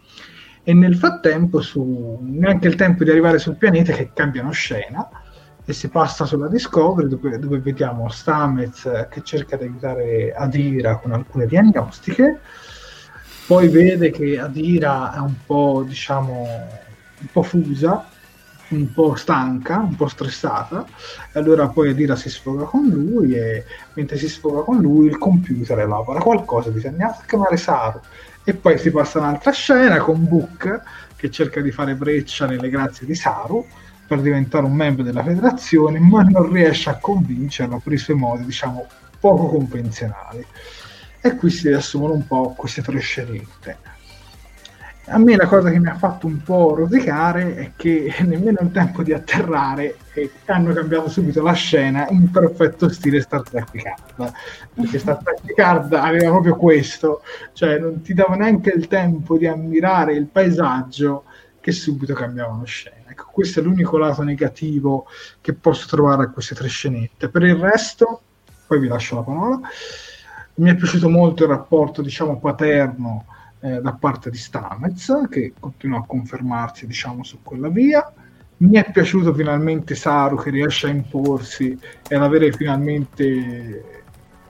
e 0.61 0.74
nel 0.74 0.97
frattempo, 0.97 1.61
su, 1.61 2.19
neanche 2.21 2.67
il 2.67 2.76
tempo 2.76 3.05
di 3.05 3.11
arrivare 3.11 3.39
sul 3.39 3.55
pianeta, 3.55 3.93
che 3.93 4.11
cambiano 4.13 4.51
scena 4.51 5.09
e 5.63 5.71
si 5.71 5.88
passa 5.88 6.26
sulla 6.26 6.49
Discovery 6.49 7.07
dove, 7.07 7.39
dove 7.39 7.59
vediamo 7.59 8.09
Stamez 8.09 9.07
che 9.09 9.21
cerca 9.24 9.55
di 9.55 9.63
aiutare 9.63 10.34
Adira 10.34 10.97
con 10.97 11.13
alcune 11.13 11.45
diagnostiche, 11.45 12.41
poi 13.47 13.69
vede 13.69 14.11
che 14.11 14.38
Adira 14.38 15.15
è 15.15 15.19
un 15.19 15.36
po', 15.45 15.86
diciamo, 15.88 16.45
un 17.21 17.28
po' 17.32 17.43
fusa 17.43 18.05
un 18.76 18.91
po' 18.91 19.15
stanca, 19.15 19.78
un 19.78 19.95
po' 19.95 20.07
stressata, 20.07 20.86
e 21.32 21.39
allora 21.39 21.67
poi 21.67 21.89
Adira 21.89 22.15
si 22.15 22.30
sfoga 22.30 22.65
con 22.65 22.88
lui 22.88 23.36
e 23.36 23.65
mentre 23.93 24.17
si 24.17 24.28
sfoga 24.28 24.61
con 24.61 24.80
lui 24.80 25.07
il 25.07 25.17
computer 25.17 25.80
elabora 25.80 26.19
qualcosa, 26.19 26.69
bisogna 26.69 27.15
chiamare 27.26 27.57
Saru. 27.57 27.99
E 28.43 28.53
poi 28.53 28.78
si 28.78 28.91
passa 28.91 29.19
un'altra 29.19 29.51
scena 29.51 29.99
con 29.99 30.28
Book 30.28 30.82
che 31.15 31.32
cerca 31.32 31.61
di 31.61 31.71
fare 31.71 31.95
breccia 31.95 32.45
nelle 32.45 32.69
grazie 32.69 33.05
di 33.05 33.15
Saru 33.15 33.65
per 34.05 34.19
diventare 34.19 34.65
un 34.65 34.74
membro 34.74 35.03
della 35.03 35.24
federazione, 35.24 35.99
ma 35.99 36.24
non 36.24 36.51
riesce 36.51 36.89
a 36.89 36.97
convincerlo 36.97 37.80
per 37.82 37.93
i 37.93 37.97
suoi 37.97 38.17
modi, 38.17 38.43
diciamo, 38.43 38.86
poco 39.19 39.47
convenzionali. 39.47 40.45
E 41.21 41.36
qui 41.36 41.49
si 41.49 41.69
riassumono 41.69 42.13
un 42.13 42.28
po' 42.28 42.53
queste 42.57 42.82
tre 42.82 42.99
scenette 42.99 43.92
a 45.08 45.18
me 45.18 45.36
la 45.36 45.47
cosa 45.47 45.70
che 45.70 45.80
mi 45.80 45.89
ha 45.89 45.95
fatto 45.95 46.28
un 46.28 46.41
po' 46.41 46.76
rosicare 46.76 47.56
è 47.56 47.72
che 47.76 48.14
nemmeno 48.24 48.60
il 48.62 48.72
tempo 48.72 49.04
di 49.04 49.12
atterrare 49.12 49.97
e 50.14 50.32
hanno 50.45 50.74
cambiato 50.74 51.10
subito 51.10 51.41
la 51.41 51.51
scena 51.54 52.08
in 52.10 52.32
perfetto 52.32 52.88
stile 52.89 53.20
Star 53.20 53.41
Trek 53.41 53.72
Picard 53.72 54.34
perché 54.74 54.99
Star 54.99 55.18
Trek 55.18 55.41
Picard 55.45 55.93
aveva 55.93 56.30
proprio 56.30 56.56
questo 56.56 57.22
cioè 57.51 57.80
non 57.80 58.01
ti 58.01 58.14
dava 58.14 58.36
neanche 58.36 58.72
il 58.74 58.88
tempo 58.88 59.38
di 59.38 59.45
ammirare 59.45 60.14
il 60.14 60.28
paesaggio 60.28 61.26
che 61.60 61.72
subito 61.72 62.14
cambiavano 62.14 62.66
scena. 62.66 62.97
Ecco 63.08 63.30
questo 63.32 63.62
è 63.62 63.64
l'unico 63.64 63.97
lato 63.97 64.22
negativo 64.22 65.06
che 65.39 65.54
posso 65.54 65.88
trovare 65.88 66.24
a 66.24 66.30
queste 66.30 66.56
tre 66.56 66.68
scenette. 66.68 67.30
Per 67.30 67.41
il 67.43 67.56
resto 67.56 68.22
poi 68.68 68.80
vi 68.80 68.88
lascio 68.88 69.16
la 69.16 69.22
parola. 69.22 69.60
Mi 70.56 70.70
è 70.70 70.76
piaciuto 70.76 71.10
molto 71.10 71.43
il 71.43 71.49
rapporto 71.49 72.01
diciamo 72.01 72.38
paterno 72.38 73.26
eh, 73.64 73.80
da 73.80 73.93
parte 73.93 74.30
di 74.30 74.38
Stamez, 74.38 75.09
che 75.30 75.53
continua 75.57 75.99
a 75.99 76.05
confermarsi 76.05 76.86
diciamo, 76.86 77.24
su 77.24 77.39
quella 77.41 77.70
via. 77.70 78.11
Mi 78.57 78.76
è 78.76 78.91
piaciuto 78.91 79.34
finalmente 79.34 79.95
Saru 79.95 80.36
che 80.36 80.49
riesce 80.49 80.88
a 80.88 80.89
imporsi 80.89 81.78
e 82.07 82.16
ad 82.16 82.24
avere 82.24 82.51
finalmente 82.51 84.01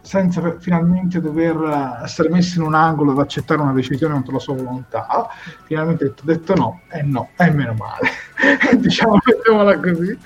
senza 0.02 0.58
finalmente 0.60 1.22
dover 1.22 2.02
essere 2.04 2.28
messo 2.28 2.60
in 2.60 2.66
un 2.66 2.74
angolo 2.74 3.12
ad 3.12 3.20
accettare 3.20 3.62
una 3.62 3.72
decisione 3.72 4.14
contro 4.14 4.34
la 4.34 4.40
sua 4.40 4.56
volontà, 4.56 5.30
finalmente 5.64 6.04
detto, 6.06 6.24
detto 6.26 6.56
no, 6.56 6.82
e 6.90 7.00
eh 7.00 7.04
no, 7.04 7.30
è 7.38 7.50
meno 7.52 7.74
male, 7.74 8.10
diciamo, 8.78 9.18
mettiamola 9.24 9.80
così. 9.80 10.18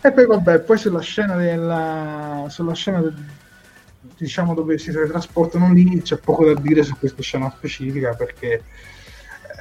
E 0.00 0.12
poi 0.12 0.26
vabbè, 0.26 0.60
poi 0.60 0.76
sulla 0.76 1.00
scena, 1.00 1.36
della, 1.36 2.46
sulla 2.48 2.74
scena 2.74 3.00
del, 3.00 3.14
diciamo 4.16 4.54
dove 4.54 4.78
si 4.78 4.90
teletrasportano 4.90 5.72
lì 5.72 6.02
c'è 6.02 6.16
poco 6.16 6.46
da 6.52 6.60
dire 6.60 6.82
su 6.82 6.96
questa 6.98 7.22
scena 7.22 7.50
specifica 7.50 8.14
perché 8.14 8.52
eh, 8.52 8.62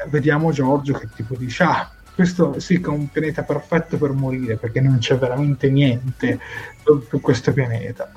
vediamo 0.07 0.51
Giorgio 0.51 0.93
che 0.93 1.07
tipo 1.15 1.35
dice 1.35 1.63
ah 1.63 1.91
questo 2.13 2.59
sì 2.59 2.79
che 2.79 2.85
è 2.85 2.89
un 2.89 3.09
pianeta 3.09 3.43
perfetto 3.43 3.97
per 3.97 4.11
morire 4.11 4.57
perché 4.57 4.79
non 4.81 4.99
c'è 4.99 5.17
veramente 5.17 5.69
niente 5.69 6.39
su, 6.83 7.03
su 7.09 7.19
questo 7.19 7.51
pianeta. 7.53 8.11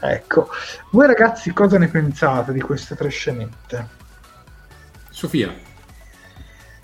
Ecco. 0.00 0.48
Voi 0.92 1.06
ragazzi 1.06 1.52
cosa 1.52 1.76
ne 1.78 1.88
pensate 1.88 2.54
di 2.54 2.60
queste 2.60 2.94
tre 2.94 3.10
scenette? 3.10 3.88
Sofia 5.10 5.54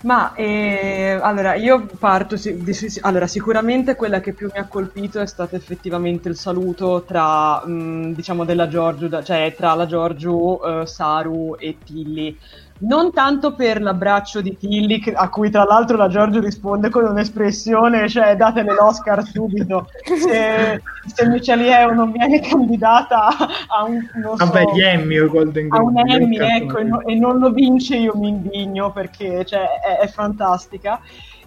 ma 0.03 0.33
eh, 0.33 1.19
allora 1.21 1.55
io 1.55 1.87
parto. 1.99 2.35
Di, 2.35 2.63
di, 2.63 2.75
allora, 3.01 3.27
sicuramente 3.27 3.95
quella 3.95 4.19
che 4.19 4.33
più 4.33 4.49
mi 4.51 4.59
ha 4.59 4.67
colpito 4.67 5.19
è 5.19 5.27
stato 5.27 5.55
effettivamente 5.55 6.29
il 6.29 6.35
saluto 6.35 7.03
tra, 7.05 7.65
mh, 7.65 8.13
diciamo, 8.13 8.45
della 8.45 8.67
Giorgio, 8.67 9.23
cioè 9.23 9.53
tra 9.55 9.73
la 9.73 9.85
Giorgio, 9.85 10.59
uh, 10.65 10.85
Saru 10.85 11.55
e 11.57 11.77
Tilly. 11.83 12.37
Non 12.81 13.11
tanto 13.11 13.53
per 13.53 13.81
l'abbraccio 13.81 14.41
di 14.41 14.57
Tilly, 14.57 15.01
a 15.13 15.29
cui 15.29 15.49
tra 15.49 15.63
l'altro 15.63 15.97
la 15.97 16.07
Giorgio 16.07 16.39
risponde 16.39 16.89
con 16.89 17.03
un'espressione, 17.03 18.07
cioè 18.09 18.35
datele 18.35 18.73
l'Oscar 18.73 19.23
subito, 19.23 19.87
se, 20.03 20.81
se 21.13 21.27
Michelle 21.27 21.63
Yeo 21.63 21.93
non 21.93 22.11
viene 22.11 22.39
candidata 22.39 23.27
a 23.67 23.83
un, 23.83 23.99
non 24.15 24.35
Vabbè, 24.35 24.63
so, 24.63 24.73
gli 24.73 24.81
Emmy 24.81 25.17
o 25.17 25.27
Golden 25.27 25.67
a 25.69 25.81
un 25.81 25.93
Globe. 25.93 26.11
Emmy, 26.13 26.37
ecco, 26.37 26.77
e, 26.77 26.83
no- 26.83 27.01
e 27.01 27.15
non 27.15 27.39
lo 27.39 27.51
vince 27.51 27.97
io 27.97 28.13
mi 28.15 28.29
indigno 28.29 28.91
perché 28.91 29.45
cioè, 29.45 29.65
è, 29.79 29.99
è 29.99 30.07
fantastica. 30.07 30.99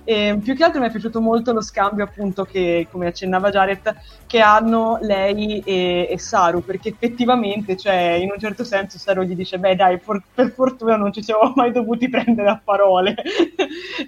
E 0.05 0.39
più 0.43 0.55
che 0.55 0.65
altro 0.65 0.81
mi 0.81 0.87
è 0.87 0.91
piaciuto 0.91 1.21
molto 1.21 1.53
lo 1.53 1.63
scambio, 1.63 2.05
appunto, 2.05 2.45
che 2.45 2.87
come 2.91 3.07
accennava 3.07 3.51
Jared, 3.51 3.95
che 4.27 4.41
hanno 4.41 4.99
lei 5.01 5.61
e, 5.65 6.09
e 6.11 6.19
Saru, 6.19 6.63
perché 6.63 6.91
effettivamente, 6.91 7.77
cioè, 7.77 8.19
in 8.21 8.31
un 8.31 8.39
certo 8.39 8.65
senso, 8.65 8.99
Saru 8.99 9.23
gli 9.23 9.35
dice: 9.35 9.59
Beh, 9.59 9.77
dai, 9.77 9.99
for- 9.99 10.23
per 10.35 10.51
fortuna 10.53 10.97
non 10.97 11.13
ci 11.13 11.23
siamo 11.23 11.53
mai 11.57 11.73
dovuti 11.73 12.09
prendere 12.09 12.49
a 12.49 12.61
parole. 12.63 13.15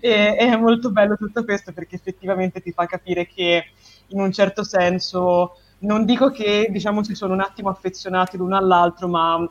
e, 0.01 0.11
e 0.37 0.37
è 0.37 0.57
molto 0.57 0.91
bello 0.91 1.17
tutto 1.17 1.45
questo 1.45 1.73
perché 1.73 1.97
effettivamente 1.97 2.61
ti 2.61 2.73
fa 2.73 2.87
capire 2.87 3.27
che 3.27 3.65
in 4.09 4.21
un 4.21 4.33
certo 4.33 4.63
senso 4.63 5.57
non 5.79 6.05
dico 6.05 6.31
che 6.31 6.69
diciamo 6.71 7.03
si 7.03 7.15
sono 7.15 7.35
un 7.35 7.41
attimo 7.41 7.69
affezionati 7.69 8.37
l'uno 8.37 8.57
all'altro, 8.57 9.09
ma 9.09 9.49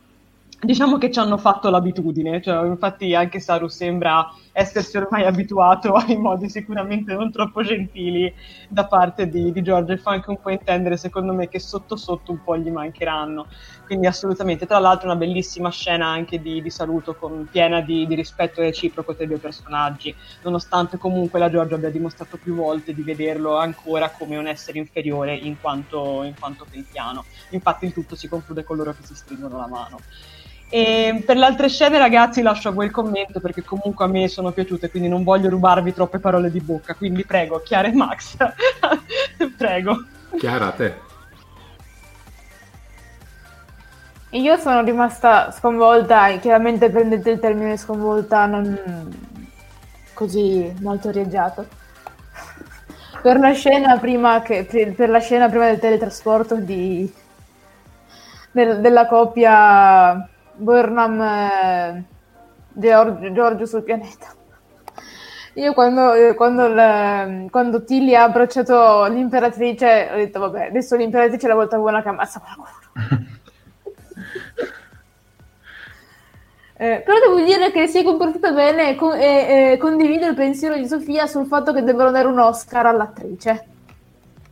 diciamo 0.59 0.97
che 0.97 1.11
ci 1.11 1.19
hanno 1.19 1.37
fatto 1.37 1.69
l'abitudine, 1.69 2.41
cioè, 2.41 2.65
infatti 2.65 3.13
anche 3.13 3.39
Saru 3.39 3.67
sembra 3.67 4.27
essersi 4.57 4.95
ormai 4.95 5.25
abituato 5.25 5.93
ai 5.95 6.15
modi 6.15 6.49
sicuramente 6.49 7.13
non 7.13 7.29
troppo 7.29 7.61
gentili 7.61 8.33
da 8.69 8.87
parte 8.87 9.27
di, 9.27 9.51
di 9.51 9.61
Giorgio. 9.61 9.91
E 9.91 9.97
fa 9.97 10.11
anche 10.11 10.29
un 10.29 10.39
po' 10.39 10.49
intendere 10.49 10.95
secondo 10.95 11.33
me 11.33 11.49
che 11.49 11.59
sotto 11.59 11.97
sotto 11.97 12.31
un 12.31 12.41
po' 12.41 12.57
gli 12.57 12.69
mancheranno, 12.69 13.47
quindi 13.85 14.07
assolutamente, 14.07 14.65
tra 14.65 14.79
l'altro 14.79 15.07
una 15.07 15.17
bellissima 15.17 15.69
scena 15.69 16.07
anche 16.07 16.39
di, 16.39 16.61
di 16.61 16.69
saluto 16.69 17.15
con, 17.15 17.47
piena 17.51 17.81
di, 17.81 18.07
di 18.07 18.15
rispetto 18.15 18.61
reciproco 18.61 19.13
tra 19.13 19.25
i 19.25 19.27
due 19.27 19.39
personaggi, 19.39 20.15
nonostante 20.43 20.97
comunque 20.97 21.37
la 21.37 21.49
Giorgio 21.49 21.75
abbia 21.75 21.91
dimostrato 21.91 22.37
più 22.37 22.55
volte 22.55 22.93
di 22.93 23.03
vederlo 23.03 23.57
ancora 23.57 24.09
come 24.11 24.37
un 24.37 24.47
essere 24.47 24.79
inferiore 24.79 25.35
in 25.35 25.59
quanto, 25.59 26.23
in 26.23 26.35
quanto 26.39 26.65
peltiano, 26.69 27.25
infatti 27.49 27.85
il 27.85 27.93
tutto 27.93 28.15
si 28.15 28.29
conclude 28.29 28.63
con 28.63 28.77
loro 28.77 28.93
che 28.93 29.03
si 29.03 29.15
stringono 29.15 29.57
la 29.57 29.67
mano. 29.67 29.97
E 30.75 31.23
per 31.25 31.37
le 31.37 31.45
altre 31.45 31.69
scene, 31.69 31.97
ragazzi, 31.97 32.41
lascio 32.41 32.67
a 32.67 32.71
voi 32.73 32.87
il 32.87 32.91
commento 32.91 33.39
perché 33.39 33.63
comunque 33.63 34.03
a 34.03 34.09
me 34.09 34.27
sono 34.27 34.51
piaciute, 34.51 34.89
quindi 34.89 35.07
non 35.07 35.23
voglio 35.23 35.47
rubarvi 35.47 35.93
troppe 35.93 36.19
parole 36.19 36.51
di 36.51 36.59
bocca. 36.59 36.95
Quindi 36.95 37.23
prego, 37.23 37.61
Chiara 37.61 37.87
e 37.87 37.93
Max, 37.93 38.35
prego. 39.55 40.03
Chiara, 40.37 40.67
a 40.67 40.71
te. 40.71 40.95
Io 44.31 44.57
sono 44.57 44.83
rimasta 44.83 45.49
sconvolta, 45.51 46.27
e 46.27 46.39
chiaramente 46.41 46.89
prendete 46.89 47.29
il 47.29 47.39
termine 47.39 47.77
sconvolta 47.77 48.45
non 48.45 48.77
così 50.13 50.75
molto 50.81 51.09
rieggiato. 51.09 51.65
Per 53.21 53.39
la 53.39 53.53
scena 53.53 53.97
prima, 53.97 54.41
che, 54.41 54.65
per 54.93 55.09
la 55.09 55.19
scena 55.19 55.47
prima 55.47 55.67
del 55.67 55.79
teletrasporto 55.79 56.55
di, 56.57 57.09
del- 58.51 58.81
della 58.81 59.07
coppia 59.07 60.27
Burnham 60.57 61.21
eh, 61.21 62.03
Giorgio, 62.73 63.31
Giorgio 63.33 63.65
sul 63.65 63.83
pianeta. 63.83 64.33
Io 65.55 65.73
quando, 65.73 66.13
eh, 66.13 66.33
quando, 66.33 66.65
il- 66.65 67.49
quando 67.49 67.83
Tilly 67.85 68.13
ha 68.13 68.23
abbracciato 68.23 69.05
l'imperatrice 69.05 70.09
ho 70.11 70.15
detto 70.17 70.39
vabbè, 70.39 70.65
adesso 70.67 70.95
l'imperatrice 70.97 71.45
è 71.45 71.49
la 71.49 71.55
volta 71.55 71.77
buona 71.77 72.01
che 72.01 72.09
ammazza 72.09 72.41
qualcuno. 72.41 73.25
Eh, 76.77 77.03
però 77.05 77.19
devo 77.19 77.39
dire 77.41 77.71
che 77.71 77.87
si 77.87 77.99
è 77.99 78.03
comportata 78.03 78.51
bene 78.51 78.89
e, 78.89 78.95
con- 78.95 79.13
e- 79.17 79.71
e 79.73 79.77
condivido 79.77 80.27
il 80.27 80.35
pensiero 80.35 80.75
di 80.75 80.85
Sofia 80.87 81.25
sul 81.25 81.45
fatto 81.47 81.71
che 81.71 81.83
devono 81.83 82.11
dare 82.11 82.27
un 82.27 82.37
Oscar 82.37 82.85
all'attrice. 82.87 83.65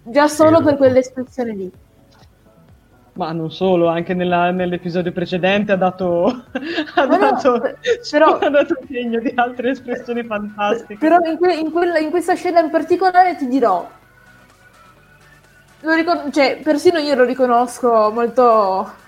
Già 0.04 0.28
solo 0.30 0.58
Sì, 0.58 0.64
per 0.64 0.78
quell'espressione 0.78 1.54
lì. 1.54 1.72
Ma 3.16 3.32
non 3.32 3.52
solo, 3.52 3.88
anche 3.90 4.14
nella- 4.16 4.50
nell'episodio 4.52 5.12
precedente 5.12 5.72
ha 5.72 5.76
dato, 5.76 6.26
ha 6.96 7.06
No, 7.06 7.18
dato, 7.18 7.62
però- 8.10 8.38
ha 8.40 8.50
dato 8.50 8.76
segno 8.88 9.20
di 9.20 9.32
altre 9.36 9.70
espressioni 9.72 10.24
fantastiche. 10.24 10.98
Però 10.98 11.18
in, 11.24 11.38
que- 11.38 11.54
in 11.54 11.72
quella- 11.72 12.00
in 12.00 12.10
questa 12.10 12.34
scena 12.36 12.60
in 12.60 12.72
particolare 12.72 13.36
ti 13.36 13.48
dirò, 13.48 13.88
lo 15.82 15.94
ricor- 15.94 16.32
cioè, 16.32 16.60
persino 16.64 16.98
io 17.00 17.16
lo 17.16 17.24
riconosco 17.24 18.10
molto... 18.12 19.02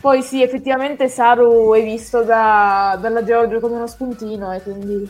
Poi 0.00 0.22
sì, 0.22 0.42
effettivamente 0.42 1.08
Saru 1.08 1.74
è 1.74 1.82
visto 1.82 2.22
da- 2.22 2.96
dalla 3.00 3.22
Giorgio 3.24 3.60
come 3.60 3.74
uno 3.76 3.86
spuntino 3.86 4.52
e 4.52 4.62
quindi 4.62 5.08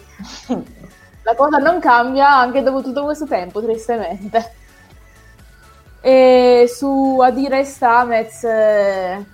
la 1.22 1.34
cosa 1.34 1.58
non 1.58 1.78
cambia 1.80 2.28
anche 2.36 2.62
dopo 2.62 2.82
tutto 2.82 3.04
questo 3.04 3.26
tempo, 3.26 3.62
tristemente. 3.62 4.52
E 6.00 6.66
su 6.68 7.18
Adira 7.22 7.58
e 7.58 7.64
Stamez... 7.64 8.44
eh, 8.44 9.24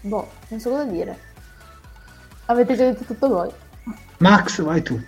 Boh, 0.00 0.28
non 0.48 0.60
so 0.60 0.70
cosa 0.70 0.84
dire. 0.84 1.18
Avete 2.46 2.74
già 2.76 2.84
detto 2.84 3.04
tutto 3.04 3.28
voi. 3.28 3.50
Max, 4.18 4.62
vai 4.62 4.82
tu. 4.82 5.00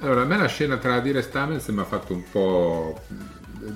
Allora, 0.00 0.22
a 0.22 0.24
me 0.24 0.36
la 0.36 0.46
scena 0.46 0.76
tra 0.76 0.94
Adira 0.94 1.20
e 1.20 1.22
Stamens 1.22 1.68
mi 1.68 1.80
ha 1.80 1.84
fatto 1.84 2.12
un 2.12 2.24
po'. 2.30 3.00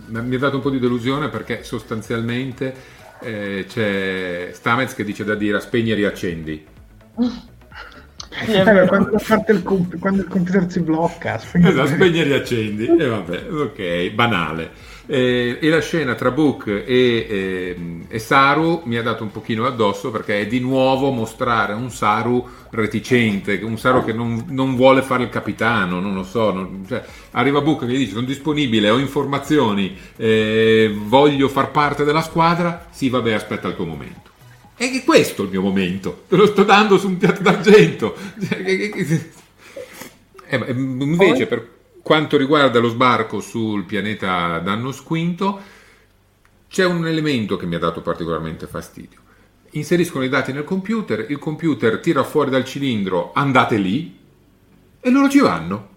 mi 0.09 0.35
ha 0.35 0.39
dato 0.39 0.57
un 0.57 0.63
po' 0.63 0.71
di 0.71 0.79
delusione 0.79 1.29
perché 1.29 1.63
sostanzialmente 1.63 2.75
eh, 3.21 3.65
c'è 3.69 4.51
Stamens 4.53 4.95
che 4.95 5.05
dice 5.05 5.25
da 5.25 5.33
Adira 5.33 5.61
spegni 5.61 5.93
e 5.93 5.95
riaccendi. 5.95 6.67
Eh, 8.45 8.87
quando, 8.87 9.17
il 9.49 9.63
comp- 9.63 9.99
quando 9.99 10.23
il 10.23 10.29
computer 10.29 10.71
si 10.71 10.81
blocca, 10.81 11.39
spegni- 11.39 11.69
Esatto, 11.69 11.89
spegni 11.89 12.21
e 12.21 12.25
riaccendi. 12.25 12.87
E 12.87 13.07
vabbè, 13.07 13.51
ok, 13.51 14.11
banale. 14.11 14.71
Eh, 15.09 15.59
e 15.61 15.69
la 15.69 15.81
scena 15.81 16.15
tra 16.17 16.33
Book 16.33 16.67
e, 16.67 16.85
e- 16.87 17.77
e 18.09 18.19
Saru 18.19 18.83
mi 18.87 18.97
ha 18.97 19.03
dato 19.03 19.23
un 19.23 19.31
pochino 19.31 19.65
addosso 19.65 20.11
perché 20.11 20.41
è 20.41 20.47
di 20.49 20.59
nuovo 20.59 21.11
mostrare 21.13 21.75
un 21.75 21.91
Saru 21.93 22.45
reticente, 22.71 23.61
un 23.63 23.79
Saru 23.79 24.05
che 24.05 24.13
non, 24.13 24.45
non 24.49 24.75
vuole 24.75 25.03
fare 25.03 25.23
il 25.23 25.29
capitano, 25.29 26.01
non 26.01 26.13
lo 26.15 26.25
so. 26.25 26.53
non- 26.53 26.85
cioè, 26.89 27.03
arriva 27.33 27.61
Book 27.61 27.87
che 27.87 27.93
gli 27.93 27.99
dice 27.99 28.15
sono 28.15 28.27
disponibile, 28.27 28.91
ho 28.91 28.99
informazioni, 28.99 29.97
eh, 30.17 30.93
voglio 31.05 31.49
far 31.49 31.71
parte 31.71 32.03
della 32.05 32.21
squadra. 32.23 32.87
Sì, 32.91 33.09
vabbè, 33.09 33.33
aspetta 33.33 33.69
il 33.69 33.77
tuo 33.77 33.87
momento. 33.87 34.26
E 34.77 34.91
che 34.91 35.05
questo 35.05 35.43
è 35.43 35.45
il 35.47 35.51
mio 35.51 35.63
momento, 35.63 36.25
te 36.29 36.37
lo 36.37 36.47
sto 36.47 36.63
dando 36.63 36.99
su 36.99 37.09
un 37.09 37.17
piatto 37.17 37.43
d'argento. 37.43 38.15
Cioè, 38.47 38.59
eh, 40.49 40.59
ma, 40.59 40.67
mm, 40.71 41.01
invece, 41.01 41.47
per 41.47 41.69
quanto 42.03 42.37
riguarda 42.37 42.79
lo 42.79 42.89
sbarco 42.89 43.41
sul 43.41 43.85
pianeta 43.85 44.59
Dannos 44.59 45.03
V, 45.03 45.59
c'è 46.69 46.85
un 46.85 47.07
elemento 47.07 47.57
che 47.57 47.67
mi 47.67 47.75
ha 47.75 47.79
dato 47.79 48.03
particolarmente 48.03 48.67
fastidio. 48.67 49.21
Inseriscono 49.71 50.25
i 50.25 50.29
dati 50.29 50.53
nel 50.53 50.65
computer, 50.65 51.27
il 51.29 51.39
computer 51.39 51.99
tira 51.99 52.23
fuori 52.23 52.51
dal 52.51 52.65
cilindro, 52.65 53.33
andate 53.35 53.77
lì, 53.77 54.19
e 55.01 55.11
loro 55.11 55.29
ci 55.29 55.41
vanno. 55.41 55.89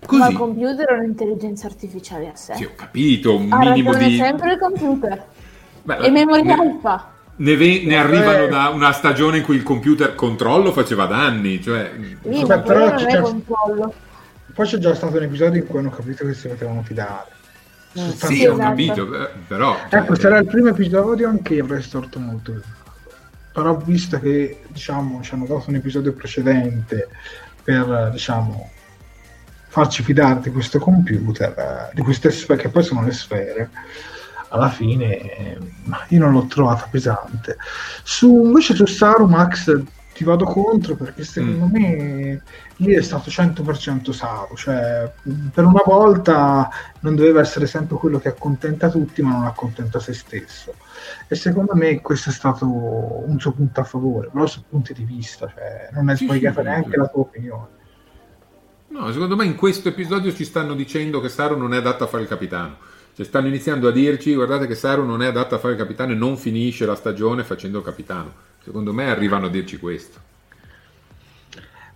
Ma 0.00 0.06
Così. 0.06 0.30
il 0.30 0.36
computer 0.36 0.86
è 0.88 0.98
un'intelligenza 0.98 1.66
artificiale 1.66 2.28
a 2.28 2.34
sé. 2.34 2.54
Sì, 2.54 2.64
ho 2.64 2.72
capito, 2.74 3.36
un 3.36 3.52
ha 3.52 3.58
minimo 3.58 3.94
di... 3.94 4.16
sempre 4.16 4.52
il 4.52 4.58
computer. 4.58 5.26
Beh, 5.82 5.96
e 5.98 6.10
memoria 6.10 6.56
ne- 6.56 6.60
alfa. 6.60 7.09
Ne, 7.40 7.56
ve- 7.56 7.82
ne 7.86 7.94
Eh. 7.94 7.96
arrivano 7.96 8.46
da 8.48 8.68
una 8.68 8.92
stagione 8.92 9.38
in 9.38 9.42
cui 9.42 9.56
il 9.56 9.62
computer 9.62 10.14
controllo 10.14 10.72
faceva 10.72 11.06
danni, 11.06 11.62
cioè... 11.62 11.90
Sì, 12.22 12.44
ma 12.44 12.58
però 12.58 12.94
c'è-. 12.94 13.22
Poi 14.52 14.66
c'è 14.66 14.78
già 14.78 14.94
stato 14.94 15.16
un 15.16 15.22
episodio 15.22 15.60
in 15.60 15.66
cui 15.66 15.78
hanno 15.78 15.90
capito 15.90 16.26
che 16.26 16.34
si 16.34 16.48
potevano 16.48 16.82
fidare. 16.82 17.28
Su 17.92 18.10
Sì, 18.26 18.44
ho 18.44 18.52
esatto. 18.52 18.68
capito, 18.68 19.22
eh, 19.22 19.30
però... 19.46 19.74
cioè, 19.88 20.00
Ecco, 20.00 20.20
era 20.20 20.38
il 20.38 20.46
primo 20.46 20.68
episodio 20.68 21.28
anche 21.28 21.54
io 21.54 21.64
avrei 21.64 21.82
storto 21.82 22.18
molto. 22.18 22.60
Però 23.52 23.76
visto 23.76 24.20
che 24.20 24.60
diciamo 24.68 25.22
ci 25.22 25.34
hanno 25.34 25.46
dato 25.46 25.64
un 25.68 25.76
episodio 25.76 26.12
precedente 26.12 27.08
per 27.64 28.10
diciamo 28.12 28.70
farci 29.68 30.02
fidare 30.02 30.40
di 30.40 30.50
questo 30.50 30.78
computer, 30.78 31.54
eh, 31.56 31.94
di 31.94 32.02
queste 32.02 32.30
sfere, 32.30 32.60
che 32.62 32.68
poi 32.68 32.82
sono 32.82 33.02
le 33.02 33.12
sfere, 33.12 33.70
alla 34.50 34.68
fine 34.68 35.18
eh, 35.18 35.58
io 36.08 36.18
non 36.18 36.32
l'ho 36.32 36.46
trovata 36.46 36.86
pesante. 36.90 37.56
Su, 38.02 38.44
invece 38.44 38.74
su 38.74 38.86
Saru 38.86 39.26
Max 39.26 39.82
ti 40.12 40.24
vado 40.24 40.44
contro 40.44 40.96
perché 40.96 41.24
secondo 41.24 41.66
Mm. 41.66 41.70
me 41.72 42.42
lì 42.76 42.94
è 42.94 43.00
stato 43.02 43.30
100% 43.30 44.10
Saru, 44.12 44.54
cioè 44.56 45.10
per 45.52 45.64
una 45.64 45.82
volta 45.84 46.68
non 47.00 47.14
doveva 47.14 47.40
essere 47.40 47.66
sempre 47.66 47.96
quello 47.96 48.18
che 48.18 48.28
accontenta 48.28 48.90
tutti 48.90 49.22
ma 49.22 49.30
non 49.32 49.46
accontenta 49.46 49.98
se 49.98 50.12
stesso 50.12 50.74
e 51.28 51.34
secondo 51.36 51.74
me 51.74 52.00
questo 52.02 52.28
è 52.30 52.32
stato 52.32 52.66
un 52.66 53.36
suo 53.38 53.52
punto 53.52 53.80
a 53.80 53.84
favore 53.84 54.28
però 54.32 54.46
su 54.46 54.62
punti 54.68 54.92
di 54.92 55.04
vista 55.04 55.46
cioè, 55.48 55.88
non 55.92 56.10
è 56.10 56.16
Sì, 56.16 56.24
sbagliata 56.24 56.60
sì, 56.60 56.66
neanche 56.66 56.90
sì. 56.90 56.96
la 56.96 57.06
tua 57.06 57.20
opinione 57.22 57.68
No, 58.88 59.12
secondo 59.12 59.36
me 59.36 59.44
in 59.44 59.54
questo 59.54 59.88
episodio 59.88 60.34
ci 60.34 60.44
stanno 60.44 60.74
dicendo 60.74 61.20
che 61.20 61.28
Saru 61.28 61.56
non 61.56 61.72
è 61.74 61.76
adatta 61.76 62.04
a 62.04 62.06
fare 62.08 62.24
il 62.24 62.28
capitano. 62.28 62.76
Cioè 63.20 63.28
stanno 63.28 63.48
iniziando 63.48 63.86
a 63.86 63.90
dirci, 63.90 64.32
guardate 64.32 64.66
che 64.66 64.74
Saru 64.74 65.04
non 65.04 65.20
è 65.20 65.26
adatta 65.26 65.56
a 65.56 65.58
fare 65.58 65.74
il 65.74 65.78
capitano 65.78 66.12
e 66.12 66.14
non 66.14 66.38
finisce 66.38 66.86
la 66.86 66.94
stagione 66.94 67.44
facendo 67.44 67.76
il 67.76 67.84
capitano. 67.84 68.32
Secondo 68.64 68.94
me 68.94 69.10
arrivano 69.10 69.44
a 69.44 69.50
dirci 69.50 69.76
questo. 69.76 70.18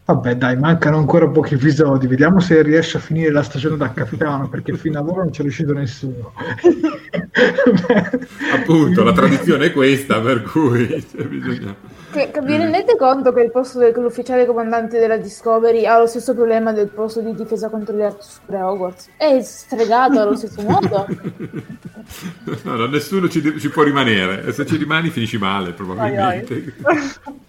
Vabbè, 0.05 0.37
dai, 0.37 0.59
mancano 0.59 0.99
ancora 0.99 1.27
pochi 1.27 1.55
episodi. 1.55 2.07
Vediamo 2.07 2.41
se 2.41 2.61
riesce 2.61 2.99
a 2.99 3.01
finire 3.01 3.33
la 3.33 3.43
stagione 3.43 3.79
da 3.79 3.91
capitano, 3.91 4.51
perché 4.51 4.77
fino 4.77 4.99
ad 4.99 5.09
ora 5.09 5.23
non 5.23 5.31
c'è 5.31 5.41
riuscito 5.41 5.73
nessuno. 5.73 6.35
Appunto, 8.53 9.03
la 9.03 9.13
tradizione 9.15 9.69
è 9.69 9.73
questa, 9.73 10.21
per 10.21 10.43
cui 10.43 11.07
bisogna... 11.27 11.75
Che, 12.15 12.31
vi 12.43 12.57
rendete 12.57 12.97
conto 12.97 13.33
che 13.33 13.41
il 13.41 13.51
posto 13.51 13.81
dell'ufficiale 13.81 14.47
comandante 14.47 15.01
della 15.01 15.17
Discovery 15.17 15.85
ha 15.85 15.99
lo 15.99 16.07
stesso 16.07 16.33
problema 16.33 16.73
del 16.73 16.87
posto 16.87 17.21
di 17.21 17.35
difesa 17.35 17.69
contro 17.69 17.97
gli 17.97 18.07
Super 18.21 18.63
Hogwarts? 18.63 19.11
È 19.17 19.43
stregato 19.43 20.21
allo 20.21 20.37
stesso 20.37 20.63
modo? 20.63 21.07
no, 22.63 22.77
no, 22.77 22.87
nessuno 22.87 23.29
ci, 23.29 23.59
ci, 23.59 23.69
può 23.69 23.83
rimanere. 23.83 24.45
E 24.45 24.53
se 24.53 24.65
ci 24.65 24.77
rimani 24.77 25.11
finisci 25.11 25.39
male, 25.39 25.73
probabilmente. 25.73 26.75
Vai, 26.79 26.95
vai. 26.95 27.13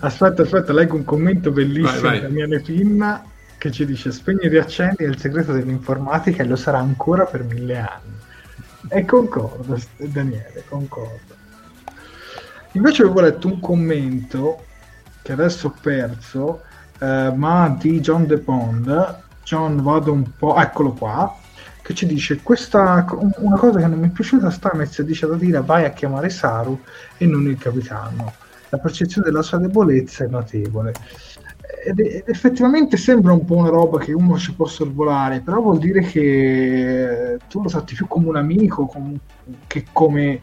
Aspetta, 0.00 0.42
aspetta, 0.42 0.72
leggo 0.72 0.96
un 0.96 1.04
commento 1.04 1.50
bellissimo 1.50 2.00
vai, 2.00 2.18
vai. 2.18 2.20
da 2.20 2.28
Miane 2.28 2.60
Pinna 2.60 3.24
che 3.56 3.70
ci 3.70 3.86
dice 3.86 4.12
spegni 4.12 4.40
e 4.42 4.48
riaccendi 4.48 5.04
è 5.04 5.06
il 5.06 5.18
segreto 5.18 5.52
dell'informatica 5.52 6.42
e 6.42 6.46
lo 6.46 6.56
sarà 6.56 6.78
ancora 6.78 7.24
per 7.24 7.44
mille 7.44 7.78
anni. 7.78 8.18
E 8.88 9.04
concordo, 9.04 9.78
Daniele, 9.96 10.64
concordo. 10.68 11.29
Invece 12.72 13.02
avevo 13.02 13.20
letto 13.20 13.48
un 13.48 13.60
commento 13.60 14.64
che 15.22 15.32
adesso 15.32 15.68
ho 15.68 15.74
perso, 15.80 16.62
eh, 17.00 17.32
ma 17.34 17.76
di 17.78 18.00
John 18.00 18.26
De 18.26 18.38
Pond. 18.38 19.18
John, 19.44 19.82
vado 19.82 20.12
un 20.12 20.24
po', 20.36 20.56
eccolo 20.56 20.92
qua, 20.92 21.36
che 21.82 21.94
ci 21.94 22.06
dice 22.06 22.40
questa, 22.42 23.04
una 23.38 23.56
cosa 23.56 23.80
che 23.80 23.86
non 23.86 23.98
mi 23.98 24.08
è 24.08 24.10
piaciuta, 24.10 24.50
Stamez 24.50 25.02
dice 25.02 25.26
da 25.26 25.34
dire 25.34 25.60
vai 25.60 25.84
a 25.84 25.90
chiamare 25.90 26.30
Saru 26.30 26.80
e 27.16 27.26
non 27.26 27.48
il 27.48 27.58
capitano 27.58 28.32
la 28.70 28.78
percezione 28.78 29.28
della 29.28 29.42
sua 29.42 29.58
debolezza 29.58 30.24
è 30.24 30.28
notevole. 30.28 30.94
Ed, 31.84 31.98
ed, 31.98 32.24
effettivamente 32.26 32.96
sembra 32.96 33.32
un 33.32 33.44
po' 33.44 33.56
una 33.56 33.68
roba 33.68 33.98
che 33.98 34.12
uno 34.12 34.38
ci 34.38 34.54
può 34.54 34.66
sorvolare, 34.66 35.40
però 35.40 35.60
vuol 35.60 35.78
dire 35.78 36.00
che 36.00 37.38
tu 37.48 37.62
lo 37.62 37.68
tratti 37.68 37.94
più 37.94 38.06
come 38.06 38.28
un 38.28 38.36
amico 38.36 38.86
com- 38.86 39.18
che 39.66 39.86
come 39.92 40.32
eh, 40.32 40.40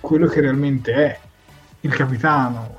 quello 0.00 0.26
che 0.26 0.40
realmente 0.40 0.92
è 0.92 1.18
il 1.80 1.94
capitano. 1.94 2.76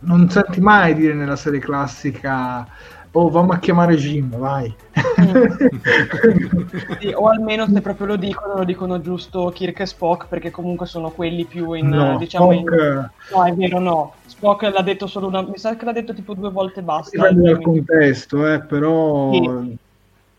Non 0.00 0.28
senti 0.30 0.60
mai 0.60 0.94
dire 0.94 1.14
nella 1.14 1.36
serie 1.36 1.60
classica 1.60 2.66
oh 3.12 3.28
vamo 3.30 3.52
a 3.52 3.58
chiamare 3.58 3.96
Jim, 3.96 4.36
vai. 4.36 4.74
sì, 7.00 7.12
o 7.14 7.28
almeno 7.28 7.66
se 7.66 7.80
proprio 7.80 8.06
lo 8.06 8.16
dicono, 8.16 8.56
lo 8.56 8.64
dicono 8.64 9.00
giusto 9.00 9.50
Kirk 9.54 9.80
e 9.80 9.86
Spock, 9.86 10.28
perché 10.28 10.50
comunque 10.50 10.86
sono 10.86 11.10
quelli 11.10 11.44
più 11.44 11.72
in, 11.72 11.88
no, 11.88 12.16
diciamo, 12.18 12.52
Spock... 12.52 12.72
in... 12.72 13.10
no 13.32 13.44
è 13.44 13.54
vero, 13.54 13.80
no, 13.80 14.14
Spock 14.26 14.62
l'ha 14.62 14.82
detto 14.82 15.06
solo 15.06 15.28
una, 15.28 15.42
mi 15.42 15.58
sa 15.58 15.76
che 15.76 15.84
l'ha 15.84 15.92
detto 15.92 16.14
tipo 16.14 16.34
due 16.34 16.50
volte 16.50 16.82
basta. 16.82 17.16
Dipende 17.16 17.52
dal 17.52 17.60
contesto, 17.60 18.52
eh, 18.52 18.60
però... 18.60 19.32
Sì. 19.32 19.76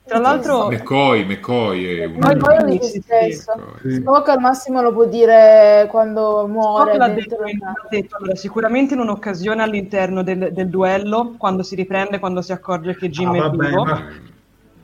Tra 0.10 0.20
l'altro... 0.20 0.68
McCoy, 0.70 1.24
McCoy 1.24 1.86
è 2.00 2.06
un... 2.06 2.14
McCoy 2.18 2.62
lo 2.62 2.66
dice 2.66 3.00
stesso. 3.00 3.54
Sì. 3.82 3.94
Spock 3.94 4.30
al 4.30 4.40
massimo 4.40 4.82
lo 4.82 4.92
può 4.92 5.06
dire 5.06 5.88
quando 5.92 6.48
muore. 6.48 6.96
Spock 6.96 7.08
l'ha 7.08 7.14
detto, 7.14 7.36
l'ha 7.40 7.88
detto 7.90 8.16
allora, 8.18 8.36
sicuramente 8.36 8.96
in 8.96 9.02
un'occasione 9.02 9.62
all'interno 9.62 10.24
del, 10.24 10.50
del, 10.52 10.68
duello, 10.68 11.36
quando 11.38 11.62
si 11.62 11.76
riprende, 11.76 12.18
quando 12.18 12.42
si 12.42 12.52
accorge 12.52 12.96
che 12.96 13.10
Jim 13.10 13.30
ah, 13.30 13.36
è 13.36 13.40
vabbè, 13.40 13.68
vivo. 13.68 13.84
Ma... 13.84 14.08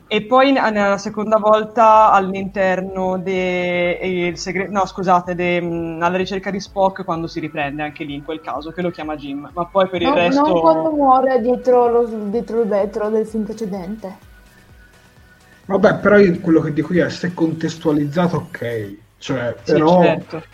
E 0.08 0.22
poi 0.22 0.52
nella 0.52 0.98
seconda 0.98 1.38
volta 1.38 2.12
all'interno 2.12 3.18
de, 3.18 4.32
segre- 4.36 4.68
no, 4.68 4.86
scusate, 4.86 5.34
de, 5.34 5.56
alla 6.00 6.16
ricerca 6.16 6.52
di 6.52 6.60
Spock 6.60 7.04
quando 7.04 7.26
si 7.26 7.40
riprende 7.40 7.82
anche 7.82 8.04
lì 8.04 8.14
in 8.14 8.22
quel 8.22 8.40
caso, 8.40 8.70
che 8.70 8.82
lo 8.82 8.90
chiama 8.92 9.16
Jim. 9.16 9.50
Ma 9.52 9.64
poi 9.64 9.88
per 9.88 10.02
il 10.02 10.08
no, 10.08 10.14
resto... 10.14 10.42
Non 10.42 10.60
quando 10.60 10.92
muore 10.92 11.40
dietro, 11.40 11.88
lo, 11.88 12.04
dietro 12.04 12.60
il 12.60 12.68
vetro 12.68 13.08
del 13.08 13.26
film 13.26 13.42
precedente. 13.42 14.25
Vabbè, 15.66 15.96
però 15.96 16.18
io 16.18 16.38
quello 16.40 16.60
che 16.60 16.72
dico 16.72 16.92
io 16.92 17.04
è 17.04 17.10
se 17.10 17.34
contestualizzato, 17.34 18.36
ok. 18.36 18.94
Cioè, 19.18 19.56
però, 19.64 20.00
sì, 20.00 20.06
certo. 20.06 20.44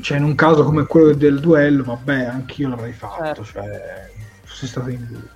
cioè, 0.00 0.18
in 0.18 0.24
un 0.24 0.34
caso 0.34 0.64
come 0.64 0.86
quello 0.86 1.12
del 1.12 1.40
duello, 1.40 1.82
vabbè, 1.82 2.24
anch'io 2.24 2.68
l'avrei 2.68 2.92
fatto. 2.92 3.24
Certo. 3.24 3.44
Cioè, 3.44 4.10
fossi 4.44 4.66
stato 4.66 4.90
in 4.90 5.06
lui. 5.10 5.28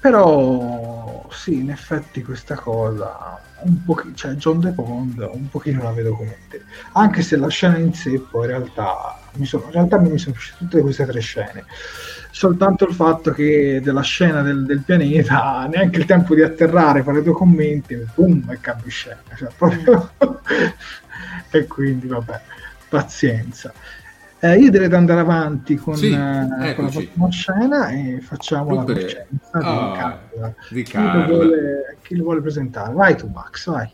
Però, 0.00 1.26
sì, 1.30 1.54
in 1.60 1.70
effetti 1.70 2.22
questa 2.22 2.54
cosa, 2.56 3.40
un 3.60 3.84
pochino, 3.84 4.14
cioè 4.14 4.32
John 4.32 4.60
De 4.60 4.70
Pond, 4.70 5.28
un 5.32 5.48
pochino 5.48 5.82
la 5.82 5.92
vedo 5.92 6.14
come 6.14 6.36
te. 6.48 6.62
Anche 6.92 7.22
se 7.22 7.36
la 7.36 7.48
scena 7.48 7.78
in 7.78 7.92
sé, 7.94 8.18
poi 8.18 8.44
in 8.44 8.50
realtà, 8.50 9.18
mi 9.34 9.46
sono, 9.46 9.64
in 9.66 9.72
realtà 9.72 9.98
mi 9.98 10.18
sono 10.18 10.34
piaciute 10.34 10.58
tutte 10.58 10.80
queste 10.80 11.06
tre 11.06 11.20
scene 11.20 11.64
soltanto 12.38 12.86
il 12.86 12.94
fatto 12.94 13.32
che 13.32 13.80
della 13.82 14.02
scena 14.02 14.42
del, 14.42 14.64
del, 14.64 14.82
pianeta 14.84 15.66
neanche 15.68 15.98
il 15.98 16.04
tempo 16.04 16.36
di 16.36 16.42
atterrare, 16.42 17.02
fare 17.02 17.20
due 17.20 17.32
commenti, 17.32 17.98
boom, 18.14 18.48
e 18.52 18.60
cambia 18.60 18.88
scena. 18.88 19.20
Cioè, 19.36 19.48
proprio... 19.58 20.10
e 21.50 21.66
quindi 21.66 22.06
vabbè, 22.06 22.40
pazienza. 22.88 23.72
Eh, 24.38 24.56
io 24.56 24.70
direi 24.70 24.86
di 24.86 24.94
andare 24.94 25.18
avanti 25.18 25.74
con, 25.74 25.96
sì, 25.96 26.12
eh, 26.12 26.74
con 26.76 26.84
la 26.84 26.90
prossima 26.92 27.28
scena 27.28 27.88
e 27.88 28.20
facciamo 28.20 28.76
Dunque, 28.76 28.94
la 28.94 29.00
conoscenza 29.00 29.58
oh, 29.58 29.90
di 29.90 29.98
Carla. 29.98 30.54
Di 30.68 30.82
Carla. 30.84 31.10
Chi, 31.10 31.30
lo 31.30 31.34
vuole, 31.34 31.96
chi 32.02 32.16
lo 32.16 32.22
vuole 32.22 32.40
presentare? 32.40 32.92
Vai 32.92 33.16
tu 33.16 33.28
Max, 33.34 33.68
vai. 33.68 33.90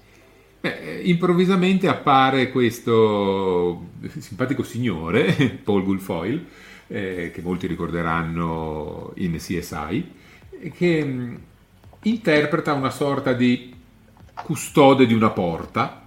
Beh, 0.60 1.00
improvvisamente 1.04 1.88
appare 1.88 2.50
questo 2.50 3.88
simpatico 4.18 4.62
signore, 4.62 5.32
Paul 5.64 5.82
Guilfoyle, 5.82 6.44
eh, 6.88 7.30
che 7.32 7.42
molti 7.42 7.66
ricorderanno 7.66 9.12
in 9.16 9.36
CSI, 9.36 10.12
che 10.72 11.04
mm, 11.04 11.34
interpreta 12.02 12.72
una 12.72 12.90
sorta 12.90 13.32
di 13.32 13.74
custode 14.34 15.06
di 15.06 15.14
una 15.14 15.30
porta 15.30 16.04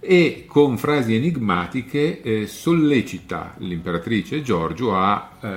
e 0.00 0.44
con 0.46 0.78
frasi 0.78 1.16
enigmatiche 1.16 2.22
eh, 2.22 2.46
sollecita 2.46 3.54
l'imperatrice 3.58 4.42
Giorgio 4.42 4.96
a, 4.96 5.30
eh, 5.40 5.48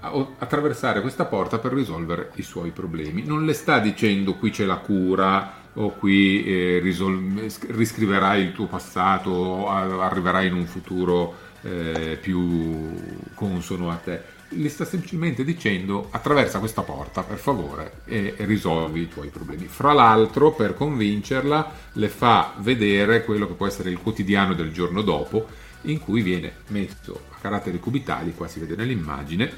a, 0.00 0.26
attraversare 0.38 1.00
questa 1.00 1.24
porta 1.26 1.58
per 1.58 1.72
risolvere 1.72 2.32
i 2.34 2.42
suoi 2.42 2.70
problemi. 2.70 3.22
Non 3.24 3.44
le 3.44 3.52
sta 3.52 3.78
dicendo 3.78 4.34
qui 4.34 4.50
c'è 4.50 4.64
la 4.64 4.78
cura 4.78 5.62
o 5.74 5.90
qui 5.90 6.44
eh, 6.44 6.80
risol- 6.82 7.48
riscriverai 7.68 8.42
il 8.42 8.52
tuo 8.52 8.66
passato 8.66 9.30
o 9.30 9.68
arriverai 9.68 10.48
in 10.48 10.54
un 10.54 10.66
futuro 10.66 11.43
eh, 11.64 12.18
più 12.20 12.94
consono 13.34 13.90
a 13.90 13.96
te. 13.96 14.32
Le 14.48 14.68
sta 14.68 14.84
semplicemente 14.84 15.42
dicendo 15.42 16.08
attraversa 16.10 16.60
questa 16.60 16.82
porta 16.82 17.22
per 17.22 17.38
favore 17.38 18.02
e 18.04 18.34
risolvi 18.38 19.00
i 19.00 19.08
tuoi 19.08 19.28
problemi. 19.28 19.66
Fra 19.66 19.92
l'altro, 19.92 20.52
per 20.52 20.74
convincerla, 20.74 21.72
le 21.92 22.08
fa 22.08 22.54
vedere 22.58 23.24
quello 23.24 23.48
che 23.48 23.54
può 23.54 23.66
essere 23.66 23.90
il 23.90 23.98
quotidiano 23.98 24.54
del 24.54 24.70
giorno 24.70 25.02
dopo, 25.02 25.48
in 25.82 25.98
cui 25.98 26.22
viene 26.22 26.52
messo 26.68 27.22
a 27.32 27.36
caratteri 27.40 27.80
cubitali, 27.80 28.34
qua 28.34 28.46
si 28.46 28.60
vede 28.60 28.76
nell'immagine, 28.76 29.52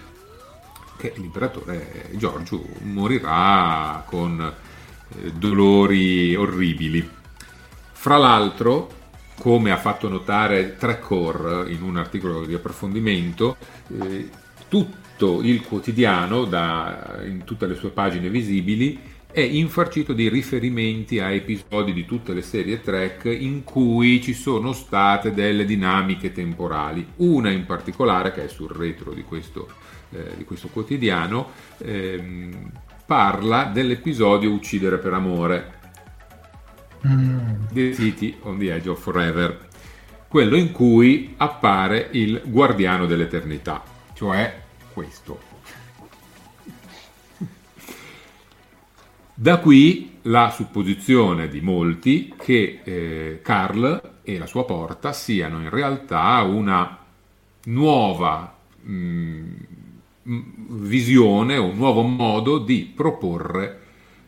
che 0.97 1.13
l'imperatore 1.17 2.09
Giorgio 2.13 2.65
morirà 2.83 4.03
con 4.07 4.41
eh, 4.41 5.33
dolori 5.33 6.35
orribili. 6.35 7.07
Fra 7.93 8.17
l'altro, 8.17 8.96
come 9.39 9.70
ha 9.70 9.76
fatto 9.76 10.09
notare 10.09 10.76
Trecore 10.76 11.70
in 11.70 11.82
un 11.82 11.97
articolo 11.97 12.45
di 12.45 12.55
approfondimento, 12.55 13.57
eh, 14.01 14.28
tutto 14.68 15.41
il 15.43 15.62
quotidiano, 15.62 16.45
da, 16.45 17.20
in 17.24 17.45
tutte 17.45 17.66
le 17.66 17.74
sue 17.74 17.91
pagine 17.91 18.28
visibili, 18.28 19.14
è 19.37 19.41
infarcito 19.41 20.14
di 20.14 20.30
riferimenti 20.30 21.20
a 21.20 21.30
episodi 21.30 21.93
di 21.93 22.07
tutte 22.07 22.32
le 22.32 22.41
serie 22.41 22.80
Trek 22.80 23.26
in 23.26 23.64
cui 23.64 24.22
ci 24.22 24.32
sono 24.32 24.72
state 24.72 25.34
delle 25.34 25.66
dinamiche 25.66 26.32
temporali. 26.32 27.07
Una 27.16 27.51
in 27.51 27.66
particolare, 27.66 28.32
che 28.32 28.47
è 28.47 28.49
sul 28.49 28.70
retro 28.70 29.12
di 29.12 29.22
questo, 29.24 29.68
eh, 30.12 30.37
di 30.39 30.45
questo 30.45 30.68
quotidiano, 30.68 31.51
ehm, 31.78 32.70
parla 33.05 33.64
dell'episodio 33.64 34.51
Uccidere 34.51 34.97
per 34.97 35.12
amore, 35.12 35.74
mm. 37.07 37.69
The 37.73 37.95
City 37.95 38.37
on 38.43 38.59
the 38.59 38.73
Edge 38.73 38.89
of 38.89 39.01
Forever, 39.01 39.69
quello 40.29 40.57
in 40.57 40.73
cui 40.73 41.35
appare 41.37 42.09
il 42.13 42.43
guardiano 42.45 43.07
dell'eternità, 43.07 43.83
cioè 44.15 44.63
questo. 44.93 45.55
Da 49.39 49.59
qui 49.59 50.19
la 50.23 50.51
supposizione 50.51 51.49
di 51.49 51.61
molti 51.61 52.33
che 52.39 52.81
eh, 52.83 53.41
Carl 53.43 54.19
e 54.23 54.39
la 54.39 54.47
sua 54.47 54.65
porta 54.65 55.13
siano 55.13 55.61
in 55.61 55.69
realtà 55.69 56.41
una 56.43 56.99
nuova 57.65 58.57
mh, 58.81 58.93
mm, 60.29 60.43
visione, 60.69 61.57
un 61.59 61.77
nuovo 61.77 62.03
modo 62.03 62.59
di 62.59 62.91
proporre 62.95 63.86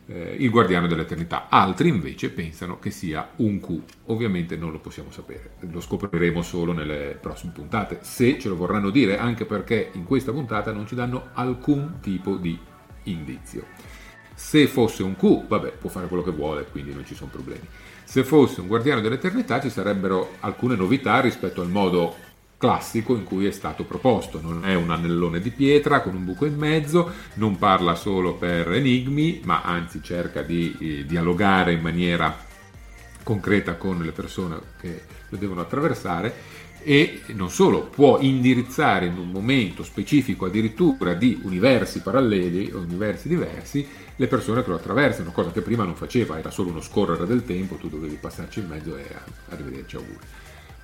eh, 0.09 0.35
il 0.39 0.49
guardiano 0.49 0.87
dell'eternità. 0.87 1.47
Altri 1.49 1.89
invece 1.89 2.31
pensano 2.31 2.79
che 2.79 2.89
sia 2.89 3.29
un 3.37 3.59
Q. 3.59 3.81
Ovviamente 4.05 4.57
non 4.57 4.71
lo 4.71 4.79
possiamo 4.79 5.11
sapere, 5.11 5.51
lo 5.59 5.79
scopriremo 5.79 6.41
solo 6.41 6.73
nelle 6.73 7.17
prossime 7.19 7.51
puntate, 7.53 7.99
se 8.01 8.39
ce 8.39 8.49
lo 8.49 8.55
vorranno 8.55 8.89
dire, 8.89 9.17
anche 9.17 9.45
perché 9.45 9.91
in 9.93 10.03
questa 10.03 10.31
puntata 10.31 10.71
non 10.71 10.87
ci 10.87 10.95
danno 10.95 11.29
alcun 11.33 11.99
tipo 12.01 12.35
di 12.35 12.57
indizio. 13.03 13.65
Se 14.33 14.67
fosse 14.67 15.03
un 15.03 15.15
Q, 15.15 15.47
vabbè, 15.47 15.73
può 15.73 15.89
fare 15.89 16.07
quello 16.07 16.23
che 16.23 16.31
vuole, 16.31 16.65
quindi 16.71 16.93
non 16.93 17.05
ci 17.05 17.13
sono 17.13 17.29
problemi. 17.29 17.67
Se 18.03 18.23
fosse 18.23 18.61
un 18.61 18.67
guardiano 18.67 19.01
dell'eternità 19.01 19.59
ci 19.59 19.69
sarebbero 19.69 20.37
alcune 20.39 20.75
novità 20.75 21.19
rispetto 21.19 21.61
al 21.61 21.69
modo 21.69 22.15
classico 22.59 23.15
in 23.15 23.23
cui 23.23 23.47
è 23.47 23.51
stato 23.51 23.85
proposto. 23.85 24.39
Non 24.41 24.65
è 24.65 24.75
un 24.75 24.91
anellone 24.91 25.39
di 25.39 25.49
pietra 25.49 26.01
con 26.01 26.13
un 26.13 26.25
buco 26.25 26.45
in 26.45 26.57
mezzo, 26.57 27.09
non 27.35 27.57
parla 27.57 27.95
solo 27.95 28.35
per 28.35 28.71
enigmi, 28.73 29.41
ma 29.45 29.63
anzi 29.63 30.03
cerca 30.03 30.43
di 30.43 30.75
eh, 30.79 31.05
dialogare 31.05 31.71
in 31.71 31.81
maniera 31.81 32.47
concreta 33.23 33.75
con 33.75 33.99
le 33.99 34.11
persone 34.11 34.59
che 34.79 35.01
lo 35.29 35.37
devono 35.37 35.61
attraversare 35.61 36.57
e 36.81 37.21
non 37.27 37.49
solo 37.49 37.83
può 37.83 38.19
indirizzare 38.19 39.05
in 39.05 39.17
un 39.17 39.29
momento 39.29 39.83
specifico 39.83 40.45
addirittura 40.45 41.13
di 41.13 41.39
universi 41.43 42.01
paralleli 42.01 42.71
o 42.73 42.79
universi 42.79 43.27
diversi 43.27 43.87
le 44.15 44.27
persone 44.27 44.63
che 44.63 44.69
lo 44.69 44.75
attraversano, 44.75 45.31
cosa 45.31 45.51
che 45.51 45.61
prima 45.61 45.85
non 45.85 45.95
faceva, 45.95 46.37
era 46.37 46.49
solo 46.49 46.69
uno 46.69 46.81
scorrere 46.81 47.25
del 47.25 47.45
tempo, 47.45 47.75
tu 47.75 47.87
dovevi 47.87 48.15
passarci 48.15 48.59
in 48.59 48.67
mezzo 48.67 48.97
e 48.97 49.05
arrivederci 49.49 49.95
auguri 49.95 50.17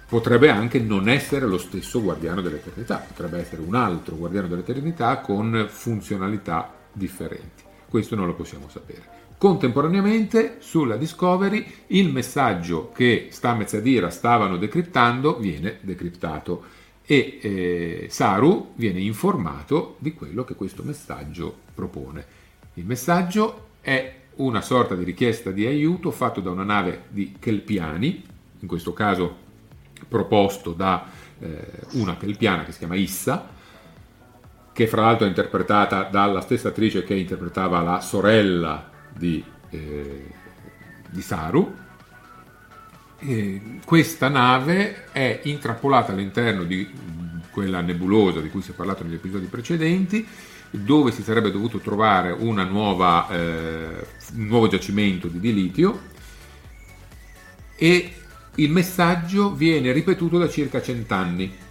potrebbe 0.08 0.50
anche 0.50 0.80
non 0.80 1.10
essere 1.10 1.46
lo 1.46 1.58
stesso 1.58 2.02
guardiano 2.02 2.42
dell'eternità, 2.42 2.98
potrebbe 2.98 3.40
essere 3.40 3.62
un 3.62 3.76
altro 3.76 4.16
guardiano 4.16 4.48
dell'eternità 4.48 5.20
con 5.20 5.68
funzionalità 5.70 6.74
differenti. 6.94 7.64
Questo 7.90 8.16
non 8.16 8.28
lo 8.28 8.36
possiamo 8.36 8.70
sapere. 8.70 9.14
Contemporaneamente 9.38 10.58
sulla 10.60 10.96
Discovery 10.96 11.66
il 11.88 12.12
messaggio 12.12 12.92
che 12.94 13.28
sta 13.32 13.52
a 13.52 13.56
Mezzadira 13.56 14.10
stavano 14.10 14.58
decriptando 14.58 15.38
viene 15.38 15.80
decriptato 15.82 16.64
e 17.06 17.40
eh, 17.42 18.08
Saru 18.10 18.72
viene 18.76 19.02
informato 19.02 19.98
di 20.00 20.14
quello 20.14 20.44
che 20.44 20.56
questo 20.56 20.84
messaggio 20.84 21.56
propone. 21.74 22.26
Il 22.76 22.86
messaggio 22.86 23.68
è 23.82 24.14
una 24.36 24.62
sorta 24.62 24.96
di 24.96 25.04
richiesta 25.04 25.52
di 25.52 25.66
aiuto 25.66 26.12
fatto 26.12 26.42
da 26.42 26.52
una 26.52 26.64
nave 26.64 27.04
di 27.10 27.36
Kelpiani, 27.38 28.24
in 28.60 28.68
questo 28.68 28.94
caso 28.94 29.44
proposto 30.08 30.72
da 30.72 31.06
eh, 31.40 31.68
una 31.92 32.18
kelpiana 32.18 32.64
che 32.64 32.72
si 32.72 32.80
chiama 32.80 32.96
Issa, 32.96 33.48
che 34.74 34.88
fra 34.88 35.04
l'altro 35.04 35.26
è 35.26 35.30
interpretata 35.30 36.04
dalla 36.04 36.42
stessa 36.42 36.70
attrice 36.70 37.04
che 37.04 37.16
interpretava 37.16 37.82
la 37.82 38.02
sorella 38.02 38.90
di, 39.14 39.44
eh, 39.70 40.34
di 41.10 41.22
Saru. 41.22 41.84
E 43.18 43.80
questa 43.86 44.28
nave 44.28 45.06
è 45.12 45.40
intrappolata 45.44 46.12
all'interno 46.12 46.64
di 46.64 46.88
quella 47.52 47.80
nebulosa 47.80 48.42
di 48.42 48.50
cui 48.50 48.62
si 48.62 48.72
è 48.72 48.74
parlato 48.74 49.04
negli 49.06 49.14
episodi 49.14 49.46
precedenti, 49.46 50.28
dove 50.70 51.12
si 51.12 51.24
sarebbe 51.24 51.52
dovuto 51.52 51.78
trovare 51.80 52.36
nuova, 52.38 53.30
eh, 53.30 54.08
un 54.36 54.48
nuovo 54.48 54.68
giacimento 54.68 55.30
di 55.30 55.40
dilitio 55.40 56.02
e 57.78 58.14
il 58.56 58.72
messaggio 58.72 59.54
viene 59.54 59.92
ripetuto 59.92 60.38
da 60.38 60.50
circa 60.50 60.82
cent'anni. 60.82 61.64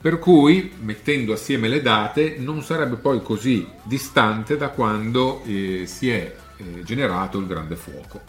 Per 0.00 0.18
cui, 0.18 0.72
mettendo 0.80 1.34
assieme 1.34 1.68
le 1.68 1.82
date, 1.82 2.36
non 2.38 2.62
sarebbe 2.62 2.96
poi 2.96 3.22
così 3.22 3.68
distante 3.82 4.56
da 4.56 4.70
quando 4.70 5.42
eh, 5.44 5.84
si 5.86 6.10
è 6.10 6.34
eh, 6.56 6.82
generato 6.82 7.38
il 7.38 7.46
grande 7.46 7.76
fuoco. 7.76 8.20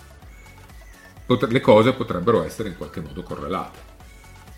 Pot- 1.25 1.49
le 1.49 1.61
cose 1.61 1.93
potrebbero 1.93 2.43
essere 2.43 2.69
in 2.69 2.77
qualche 2.77 2.99
modo 2.99 3.23
correlate. 3.23 3.89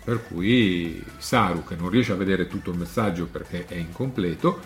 Per 0.04 0.24
cui 0.26 1.02
Saru, 1.16 1.64
che 1.64 1.76
non 1.76 1.88
riesce 1.88 2.12
a 2.12 2.16
vedere 2.16 2.48
tutto 2.48 2.72
il 2.72 2.78
messaggio 2.78 3.26
perché 3.26 3.64
è 3.66 3.76
incompleto, 3.76 4.60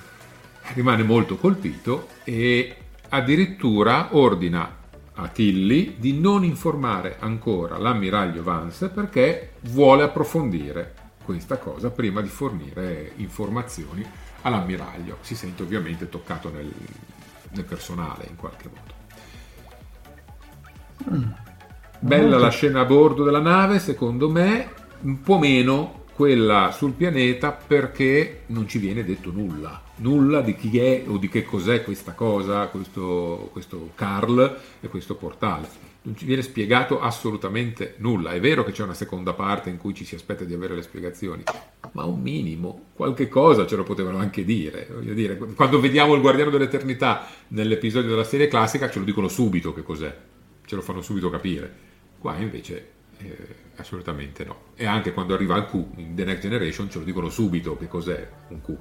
rimane 0.73 1.03
molto 1.03 1.37
colpito 1.37 2.09
e 2.25 2.77
addirittura 3.11 4.09
ordina 4.17 4.78
a 5.21 5.29
Tilly 5.29 5.97
di 5.99 6.19
non 6.19 6.45
informare 6.45 7.17
ancora 7.19 7.77
l'ammiraglio 7.77 8.43
Vance 8.43 8.89
perché 8.89 9.55
vuole 9.63 10.05
approfondire 10.05 10.95
questa 11.25 11.59
cosa 11.59 11.91
prima 11.91 12.21
di 12.21 12.29
fornire 12.29 13.13
informazioni 13.17 14.05
all'ammiraglio. 14.43 15.19
Si 15.21 15.35
sente 15.35 15.63
ovviamente 15.63 16.09
toccato 16.09 16.51
nel, 16.51 16.73
nel 17.51 17.65
personale 17.65 18.27
in 18.29 18.37
qualche 18.37 18.69
modo. 18.69 18.97
Mm. 21.17 21.31
Bella 22.01 22.39
la 22.39 22.51
scena 22.51 22.81
a 22.81 22.85
bordo 22.85 23.25
della 23.25 23.41
nave, 23.41 23.81
secondo 23.81 24.31
me, 24.31 24.73
un 25.01 25.21
po' 25.21 25.39
meno 25.39 26.05
quella 26.15 26.71
sul 26.71 26.93
pianeta 26.93 27.51
perché 27.51 28.43
non 28.47 28.69
ci 28.69 28.79
viene 28.79 29.05
detto 29.05 29.33
nulla 29.33 29.87
nulla 29.99 30.41
di 30.41 30.55
chi 30.57 30.79
è 30.79 31.05
o 31.07 31.17
di 31.17 31.29
che 31.29 31.45
cos'è 31.45 31.83
questa 31.83 32.13
cosa, 32.13 32.67
questo, 32.67 33.49
questo 33.53 33.91
Carl 33.95 34.59
e 34.81 34.89
questo 34.89 35.15
portale. 35.15 35.87
Non 36.03 36.17
ci 36.17 36.25
viene 36.25 36.43
spiegato 36.43 37.01
assolutamente 37.01 37.95
nulla. 37.99 38.31
È 38.31 38.41
vero 38.41 38.65
che 38.65 38.73
c'è 38.73 38.83
una 38.83 38.95
seconda 38.95 39.35
parte 39.35 39.69
in 39.69 39.77
cui 39.77 39.95
ci 39.95 40.05
si 40.05 40.15
aspetta 40.15 40.45
di 40.45 40.55
avere 40.55 40.75
le 40.75 40.83
spiegazioni, 40.83 41.43
ma 41.93 42.05
un 42.05 42.21
minimo, 42.21 42.87
qualche 42.95 43.29
cosa 43.29 43.67
ce 43.67 43.77
lo 43.77 43.83
potevano 43.83 44.19
anche 44.19 44.45
dire. 44.45 44.89
Dire, 45.03 45.37
quando 45.37 45.81
vediamo 45.81 46.15
il 46.15 46.21
Guardiano 46.21 46.51
dell'Eternità 46.51 47.27
nell'episodio 47.49 48.09
della 48.09 48.25
serie 48.25 48.49
classica, 48.49 48.89
ce 48.89 49.01
lo 49.01 49.05
dicono 49.05 49.29
subito 49.29 49.75
che 49.75 49.83
cos'è, 49.83 50.17
ce 50.65 50.75
lo 50.75 50.83
fanno 50.83 51.03
subito 51.03 51.29
capire. 51.29 51.87
Qua 52.19 52.37
invece 52.37 52.91
eh, 53.19 53.37
assolutamente 53.77 54.45
no. 54.45 54.61
E 54.77 54.87
anche 54.87 55.13
quando 55.13 55.35
arriva 55.35 55.57
al 55.57 55.69
Q 55.69 55.85
in 55.97 56.15
The 56.15 56.25
Next 56.25 56.43
Generation 56.43 56.89
ce 56.91 56.99
lo 56.99 57.05
dicono 57.05 57.29
subito 57.29 57.77
che 57.77 57.89
cos'è 57.89 58.29
un 58.49 58.61
Q. 58.63 58.77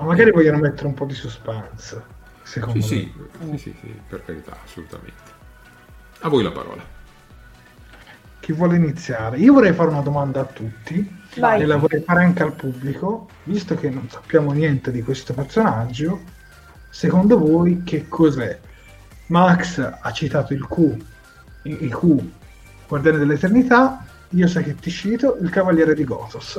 Ma 0.00 0.06
magari 0.06 0.30
vogliono 0.30 0.58
mettere 0.58 0.86
un 0.86 0.94
po' 0.94 1.04
di 1.04 1.12
suspense, 1.12 2.02
secondo 2.42 2.80
sì, 2.80 3.12
me. 3.40 3.56
Sì, 3.56 3.58
sì, 3.58 3.76
sì, 3.80 4.00
per 4.08 4.24
carità, 4.24 4.56
assolutamente. 4.64 5.38
A 6.20 6.28
voi 6.30 6.42
la 6.42 6.50
parola. 6.50 6.82
Chi 8.40 8.52
vuole 8.52 8.76
iniziare? 8.76 9.36
Io 9.36 9.52
vorrei 9.52 9.74
fare 9.74 9.90
una 9.90 10.00
domanda 10.00 10.40
a 10.40 10.44
tutti 10.44 11.18
Vai. 11.36 11.60
e 11.60 11.66
la 11.66 11.76
vorrei 11.76 12.02
fare 12.02 12.24
anche 12.24 12.42
al 12.42 12.54
pubblico, 12.54 13.28
visto 13.44 13.74
che 13.74 13.90
non 13.90 14.08
sappiamo 14.08 14.52
niente 14.52 14.90
di 14.90 15.02
questo 15.02 15.34
personaggio. 15.34 16.20
Secondo 16.88 17.38
voi 17.38 17.82
che 17.84 18.08
cos'è? 18.08 18.58
Max 19.26 19.78
ha 20.00 20.12
citato 20.12 20.54
il 20.54 20.66
Q, 20.66 20.96
il 21.64 21.94
Q, 21.94 22.24
Guardiane 22.88 23.18
dell'Eternità. 23.18 24.02
Io 24.30 24.48
sai 24.48 24.64
che 24.64 24.74
ti 24.76 24.90
cito 24.90 25.36
il 25.42 25.50
Cavaliere 25.50 25.94
di 25.94 26.04
Gothos. 26.04 26.58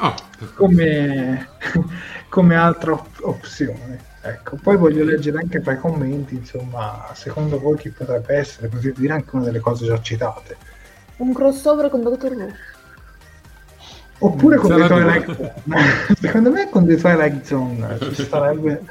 Oh. 0.00 0.14
Come, 0.54 1.48
come 2.28 2.56
altra 2.56 2.92
op- 2.92 3.20
opzione. 3.22 4.08
Ecco, 4.22 4.56
poi 4.62 4.76
voglio 4.76 5.04
leggere 5.04 5.38
anche 5.38 5.60
tra 5.60 5.72
i 5.72 5.78
commenti, 5.78 6.34
insomma, 6.34 7.10
secondo 7.14 7.58
voi 7.58 7.76
chi 7.78 7.88
potrebbe 7.90 8.34
essere, 8.34 8.68
così 8.68 8.92
dire 8.92 9.14
anche 9.14 9.34
una 9.34 9.46
delle 9.46 9.60
cose 9.60 9.86
già 9.86 10.00
citate. 10.00 10.56
Un 11.16 11.32
crossover 11.32 11.88
con 11.88 12.02
Doctor 12.02 12.32
Who. 12.32 12.52
Oppure 14.22 14.56
con 14.56 14.70
The 14.76 14.86
Twilight 14.86 15.34
Zone. 15.34 15.54
Secondo 16.20 16.50
me 16.50 16.68
con 16.68 16.86
The 16.86 16.96
Twilight 16.96 17.44
Zone 17.44 17.98
ci 18.12 18.22
starebbe 18.24 18.84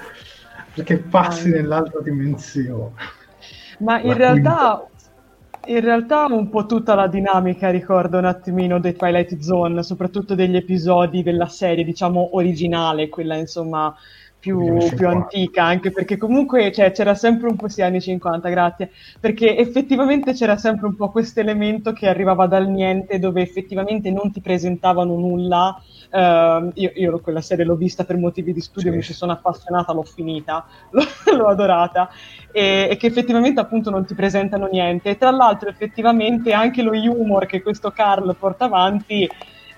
perché 0.74 0.98
passi 0.98 1.50
nell'altra 1.50 2.02
dimensione. 2.02 2.94
Ma 3.80 4.00
in 4.00 4.08
La 4.10 4.14
realtà 4.16 4.88
in 5.66 5.82
realtà 5.82 6.26
un 6.26 6.50
po' 6.50 6.66
tutta 6.66 6.96
la 6.96 7.08
dinamica 7.08 7.70
ricorda 7.70 8.18
un 8.18 8.26
attimino 8.26 8.80
The 8.80 8.94
Twilight 8.94 9.38
Zone, 9.40 9.84
soprattutto 9.84 10.34
degli 10.36 10.56
episodi 10.56 11.22
della 11.22 11.48
serie, 11.48 11.84
diciamo, 11.84 12.36
originale, 12.36 13.10
quella 13.10 13.36
insomma 13.36 13.94
più, 14.40 14.78
più 14.96 15.08
antica, 15.08 15.66
anche 15.66 15.92
perché 15.92 16.16
comunque 16.16 16.72
cioè, 16.72 16.92
c'era 16.92 17.14
sempre 17.14 17.50
un 17.50 17.58
po' 17.58 17.68
sì, 17.68 17.82
anni 17.82 18.00
50, 18.00 18.48
grazie, 18.50 18.92
perché 19.20 19.58
effettivamente 19.58 20.34
c'era 20.34 20.58
sempre 20.58 20.88
un 20.88 20.96
po' 20.96 21.12
questo 21.12 21.42
elemento 21.42 21.92
che 21.92 22.08
arrivava 22.08 22.48
dal 22.48 22.68
niente, 22.70 23.20
dove 23.20 23.42
effettivamente 23.42 24.10
non 24.12 24.32
ti 24.32 24.40
presentavano 24.40 25.16
nulla. 25.16 25.82
Uh, 26.12 26.72
io, 26.74 26.92
io, 26.96 27.20
quella 27.20 27.42
serie 27.42 27.66
l'ho 27.66 27.76
vista 27.76 28.04
per 28.04 28.18
motivi 28.18 28.52
di 28.52 28.62
studio, 28.62 28.90
sì. 28.90 28.98
mi 28.98 29.04
ci 29.04 29.14
sono 29.14 29.34
appassionata, 29.34 29.94
l'ho 29.94 30.04
finita, 30.04 30.66
l'ho, 30.92 31.04
l'ho 31.36 31.48
adorata, 31.48 32.10
e, 32.52 32.88
e, 32.90 32.98
che 32.98 33.08
effettivamente 33.08 33.60
appunto 33.60 33.90
non 33.92 34.06
ti 34.06 34.16
presentano 34.16 34.68
niente. 34.72 35.10
E 35.10 35.18
tra 35.18 35.32
l'altro 35.32 35.70
effettivamente 35.70 36.54
anche 36.54 36.82
lo 36.82 36.92
humor 36.92 37.46
che 37.46 37.62
questo 37.62 37.92
Carl 37.92 38.36
porta 38.36 38.66
avanti 38.66 39.30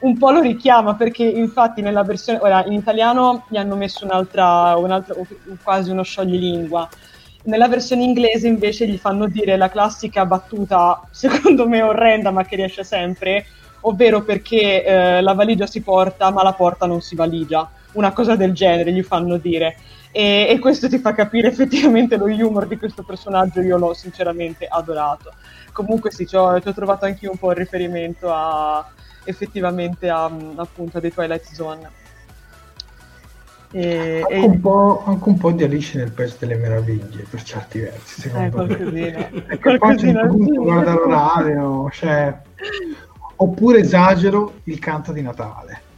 un 0.01 0.17
po' 0.17 0.31
lo 0.31 0.41
richiama 0.41 0.95
perché 0.95 1.23
infatti 1.23 1.81
nella 1.81 2.03
versione, 2.03 2.39
ora 2.41 2.63
in 2.65 2.73
italiano 2.73 3.45
gli 3.49 3.57
hanno 3.57 3.75
messo 3.75 4.05
un'altra, 4.05 4.75
un'altra 4.75 5.15
quasi 5.63 5.91
uno 5.91 6.03
scioglilingua. 6.03 6.87
Nella 7.43 7.67
versione 7.67 8.03
inglese 8.03 8.47
invece 8.47 8.87
gli 8.87 8.97
fanno 8.97 9.27
dire 9.27 9.57
la 9.57 9.69
classica 9.69 10.25
battuta, 10.25 11.01
secondo 11.09 11.67
me 11.67 11.81
orrenda 11.81 12.31
ma 12.31 12.43
che 12.43 12.55
riesce 12.55 12.83
sempre, 12.83 13.45
ovvero 13.81 14.23
perché 14.23 14.83
eh, 14.83 15.21
la 15.21 15.33
valigia 15.33 15.65
si 15.65 15.81
porta 15.81 16.29
ma 16.31 16.43
la 16.43 16.53
porta 16.53 16.85
non 16.85 17.01
si 17.01 17.15
valigia, 17.15 17.69
una 17.93 18.11
cosa 18.11 18.35
del 18.35 18.53
genere 18.53 18.91
gli 18.91 19.03
fanno 19.03 19.37
dire. 19.37 19.77
E, 20.11 20.47
e, 20.49 20.59
questo 20.59 20.89
ti 20.89 20.97
fa 20.97 21.13
capire 21.13 21.47
effettivamente 21.47 22.17
lo 22.17 22.25
humor 22.25 22.67
di 22.67 22.77
questo 22.77 23.03
personaggio, 23.03 23.61
io 23.61 23.77
l'ho 23.77 23.93
sinceramente 23.93 24.65
adorato. 24.67 25.31
Comunque 25.71 26.11
sì, 26.11 26.27
ci 26.27 26.35
ho, 26.35 26.59
ci 26.59 26.67
ho 26.67 26.73
trovato 26.73 27.05
anche 27.05 27.27
un 27.27 27.37
po' 27.37 27.51
il 27.51 27.57
riferimento 27.57 28.29
a, 28.31 28.85
effettivamente 29.23 30.09
a, 30.09 30.31
appunto 30.55 30.97
a 30.97 31.01
The 31.01 31.11
Twilight 31.11 31.51
Zone. 31.53 31.89
E, 33.71 34.21
anche, 34.21 34.33
e... 34.33 34.39
Un 34.39 34.61
anche, 35.05 35.29
un 35.29 35.37
po', 35.37 35.51
di 35.51 35.63
Alice 35.63 35.97
nel 35.97 36.11
Paese 36.11 36.37
delle 36.39 36.55
Meraviglie 36.55 37.25
per 37.29 37.41
certi 37.41 37.79
versi, 37.79 38.21
secondo 38.21 38.45
eh, 38.45 38.51
qualcosina. 38.51 39.29
me. 39.31 39.41
Perché 39.47 39.77
poi 39.77 39.95
c'è 39.95 40.21
un 40.21 40.27
punto 40.27 40.61
guarda 40.61 40.93
l'orario, 40.93 41.89
cioè... 41.91 42.41
oppure 43.37 43.79
esagero 43.79 44.59
il 44.65 44.79
canto 44.79 45.11
di 45.11 45.21
Natale. 45.21 45.89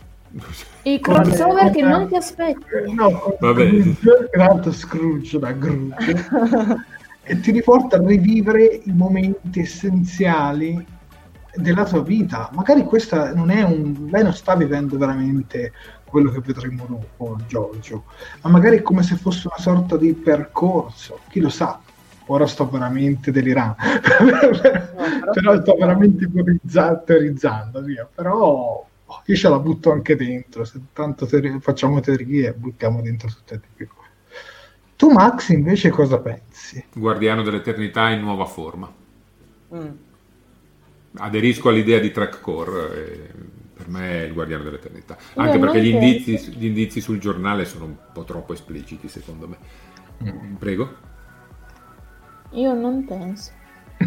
I 0.83 0.99
crossover 0.99 1.71
che 1.71 1.81
non 1.81 2.07
ti 2.07 2.15
aspetti. 2.15 2.65
No, 2.93 3.37
Scrooge, 3.39 3.97
tra 4.31 4.71
Scrooge 4.71 5.39
da 5.39 5.55
Scrooge, 5.55 6.25
e 7.23 7.39
ti 7.39 7.51
riporta 7.51 7.97
a 7.97 8.05
rivivere 8.05 8.81
i 8.83 8.91
momenti 8.91 9.59
essenziali 9.59 10.85
della 11.55 11.85
tua 11.85 12.01
vita. 12.01 12.49
Magari 12.53 12.83
questa 12.83 13.33
non 13.33 13.49
è 13.49 13.61
un... 13.63 14.07
lei 14.09 14.23
non 14.23 14.33
sta 14.33 14.55
vivendo 14.55 14.97
veramente 14.97 15.73
quello 16.13 16.29
che 16.29 16.41
vedremo 16.41 16.85
dopo, 16.87 17.37
Giorgio, 17.47 18.03
ma 18.41 18.51
magari 18.51 18.77
è 18.77 18.81
come 18.83 19.01
se 19.01 19.15
fosse 19.15 19.47
una 19.47 19.57
sorta 19.57 19.97
di 19.97 20.13
percorso, 20.13 21.19
chi 21.29 21.39
lo 21.39 21.49
sa. 21.49 21.79
Ora 22.27 22.47
sto 22.47 22.69
veramente 22.69 23.31
delirando, 23.31 23.75
no, 23.81 25.31
però 25.33 25.59
sto 25.59 25.75
veramente 25.77 26.29
teorizzando, 27.05 27.81
via. 27.81 28.07
però 28.13 28.85
oh, 29.05 29.21
io 29.25 29.35
ce 29.35 29.49
la 29.49 29.59
butto 29.59 29.91
anche 29.91 30.15
dentro, 30.15 30.63
se 30.63 30.79
tanto 30.93 31.25
teori- 31.25 31.59
facciamo 31.59 31.99
teorie 31.99 32.53
buttiamo 32.53 33.01
dentro 33.01 33.27
tutte 33.27 33.59
di 33.59 33.67
più. 33.75 33.87
Tu 34.95 35.09
Max 35.09 35.49
invece 35.49 35.89
cosa 35.89 36.19
pensi? 36.19 36.85
Guardiano 36.93 37.41
dell'eternità 37.41 38.09
in 38.09 38.21
nuova 38.21 38.45
forma. 38.45 38.89
Mm. 39.73 39.89
Aderisco 41.15 41.69
all'idea 41.69 41.99
di 41.99 42.11
track 42.11 42.41
core. 42.41 43.05
E 43.05 43.29
per 43.73 43.87
me 43.89 44.21
è 44.21 44.23
il 44.23 44.33
guardiano 44.33 44.63
dell'eternità. 44.63 45.17
Anche 45.35 45.59
perché 45.59 45.81
gli 45.81 45.87
indizi, 45.87 46.51
gli 46.51 46.65
indizi, 46.65 47.01
sul 47.01 47.19
giornale 47.19 47.65
sono 47.65 47.85
un 47.85 47.95
po' 48.13 48.23
troppo 48.23 48.53
espliciti, 48.53 49.09
secondo 49.09 49.47
me. 49.47 49.57
Mm. 50.23 50.55
Prego. 50.55 50.95
Io 52.51 52.73
non 52.73 53.03
penso. 53.03 53.51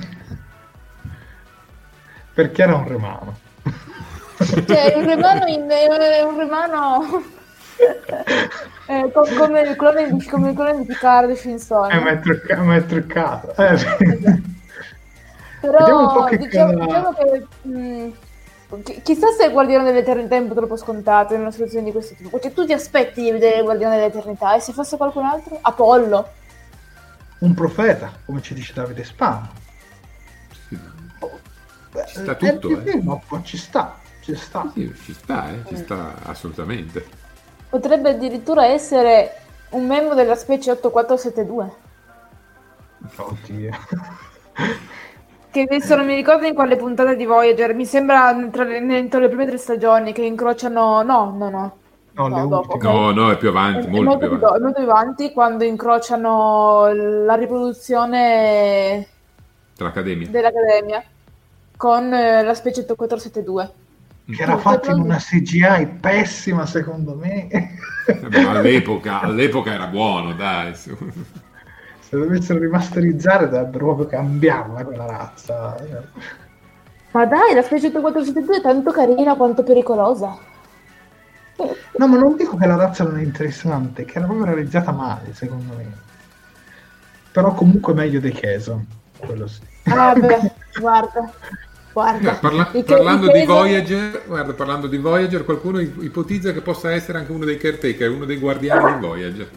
perché 2.33 2.63
era 2.63 2.77
un 2.77 2.89
remano. 2.89 3.39
cioè, 4.67 4.95
un 4.97 5.05
remano, 5.05 5.47
in, 5.47 5.67
è 5.69 6.23
un 6.23 6.39
remano... 6.39 7.35
eh, 8.87 9.13
come, 9.13 9.61
il 9.61 9.77
clone 9.77 10.11
di, 10.11 10.25
come 10.25 10.49
il 10.51 10.55
clone 10.55 10.79
di 10.79 10.87
Picard 10.87 11.29
di 11.29 11.37
Shinson. 11.37 11.91
Eh, 11.91 11.99
ma 11.99 12.11
è 12.11 12.21
truccato. 12.21 12.63
Ma 12.63 12.77
è 12.77 12.87
truccato. 12.87 13.55
Eh, 13.57 13.73
esatto. 13.73 14.55
Però 15.71 16.29
diciamo, 16.29 16.85
diciamo, 16.85 17.13
che 17.13 17.47
mh, 17.63 17.79
mm, 17.79 18.11
Chissà 19.05 19.31
se 19.31 19.45
il 19.45 19.53
Guardiano 19.53 19.85
dell'Eternità 19.85 20.35
è 20.35 20.41
un 20.41 20.49
po' 20.49 20.55
troppo 20.55 20.77
scontato 20.77 21.35
in 21.35 21.41
una 21.41 21.53
situazione 21.53 21.85
di 21.85 21.93
questo 21.93 22.15
tipo. 22.17 22.41
Cioè, 22.41 22.53
tu 22.53 22.67
ti 22.67 22.73
aspetti 22.73 23.23
di 23.23 23.31
vedere 23.31 23.59
il 23.59 23.63
Guardiano 23.63 23.95
dell'Eternità 23.95 24.57
e 24.57 24.61
se 24.61 24.73
fosse 24.73 24.97
qualcun 24.97 25.25
altro? 25.25 25.57
Apollo. 25.61 26.29
Un 27.39 27.55
profeta, 27.55 28.11
come 28.25 28.43
ci 28.43 28.55
dice 28.55 28.73
Davide 28.73 29.05
Spano. 29.05 29.51
ci 32.07 32.19
sta 32.19 32.35
tutto, 32.35 32.71
eh. 32.71 32.77
Film, 32.91 33.21
ci 33.45 33.57
sta, 33.57 34.01
ci 34.21 34.35
sta. 34.35 34.69
Sì, 34.75 34.93
ci 35.01 35.15
sta, 35.15 35.51
eh, 35.51 35.63
ci 35.69 35.77
sta 35.77 36.15
assolutamente. 36.25 37.07
Potrebbe 37.69 38.11
addirittura 38.11 38.67
essere 38.67 39.43
un 39.71 39.87
membro 39.87 40.15
della 40.15 40.35
specie 40.35 40.73
8472. 40.73 41.73
Oddio. 43.17 43.71
Che 45.57 45.63
adesso 45.63 45.97
non 45.97 46.05
mi 46.05 46.15
ricordo 46.15 46.45
in 46.45 46.53
quale 46.53 46.77
puntata 46.77 47.15
di 47.15 47.25
Voyager, 47.25 47.73
mi 47.73 47.87
sembra 47.87 48.37
tra 48.53 48.63
le, 48.63 48.77
entro 48.77 49.21
le 49.21 49.29
prime 49.29 49.47
tre 49.47 49.57
stagioni 49.57 50.13
che 50.13 50.21
incrociano... 50.21 51.01
No, 51.01 51.35
no, 51.35 51.49
no. 51.49 51.77
No, 52.13 52.29
no, 52.29 52.47
dopo, 52.47 52.77
no, 52.77 53.11
no, 53.11 53.31
è 53.31 53.39
più 53.39 53.49
avanti, 53.49 53.87
è, 53.87 53.89
molto, 53.89 54.05
molto, 54.05 54.19
più 54.19 54.37
avanti. 54.37 54.63
molto 54.63 54.81
più 54.83 54.91
avanti 54.91 55.33
quando 55.33 55.65
incrociano 55.65 56.93
la 56.93 57.35
riproduzione 57.37 59.07
dell'Accademia, 59.75 60.29
dell'Accademia 60.29 61.03
con 61.75 62.13
eh, 62.13 62.43
la 62.43 62.55
specie 62.55 62.81
8472. 62.81 63.73
Che 64.37 64.43
era 64.43 64.59
fatta 64.59 64.91
in 64.91 65.01
una 65.01 65.17
CGI 65.17 65.87
pessima 66.01 66.67
secondo 66.67 67.15
me. 67.15 67.49
Eh 67.49 67.69
all'epoca, 68.47 69.21
all'epoca 69.21 69.73
era 69.73 69.87
buono, 69.87 70.35
dai 70.35 70.75
se 72.09 72.17
dovessero 72.17 72.61
rimasterizzare 72.61 73.49
dovrebbero 73.49 73.85
proprio 73.87 74.07
cambiarla 74.07 74.85
quella 74.85 75.07
razza. 75.07 75.77
Ma 77.11 77.27
dai, 77.27 77.55
la 77.55 77.63
specie 77.63 77.89
8472 77.89 78.57
è 78.59 78.61
tanto 78.61 78.93
carina 78.93 79.35
quanto 79.35 79.65
pericolosa. 79.65 80.39
No, 81.57 82.07
ma 82.07 82.17
non 82.17 82.37
dico 82.37 82.57
che 82.57 82.67
la 82.67 82.77
razza 82.77 83.03
non 83.03 83.19
è 83.19 83.23
interessante, 83.23 84.05
che 84.05 84.19
era 84.19 84.27
proprio 84.27 84.47
realizzata 84.47 84.93
male, 84.93 85.35
secondo 85.35 85.75
me. 85.75 86.05
Però 87.33 87.53
comunque 87.55 87.93
meglio 87.93 88.21
dei 88.21 88.33
Cheso, 88.33 88.85
quello 89.19 89.47
sì. 89.49 89.61
Ah, 89.85 90.15
beh, 90.15 90.53
guarda. 90.79 91.33
Guarda, 91.93 92.37
eh, 92.37 92.41
parla- 92.41 92.71
parlando, 92.85 93.33
di 93.33 93.45
Voyager, 93.47 94.23
guarda, 94.27 94.53
parlando 94.53 94.87
di 94.87 94.99
Voyager, 94.99 95.45
qualcuno 95.45 95.81
ipotizza 95.81 96.53
che 96.53 96.61
possa 96.61 96.93
essere 96.93 97.19
anche 97.19 97.33
uno 97.33 97.47
dei 97.47 97.57
caretaker, 97.57 98.11
uno 98.11 98.27
dei 98.27 98.37
guardiani 98.37 98.95
di 98.95 99.01
Voyager. 99.01 99.49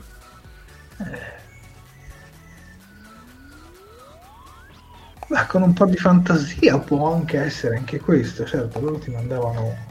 Eh. 5.30 5.34
Ma 5.34 5.46
con 5.46 5.62
un 5.62 5.74
po' 5.74 5.86
di 5.86 5.96
fantasia 5.96 6.80
può 6.80 7.14
anche 7.14 7.40
essere 7.40 7.78
anche 7.78 8.00
questo, 8.00 8.46
certo, 8.46 8.80
loro 8.80 8.98
ti 8.98 9.12
mandavano... 9.12 9.88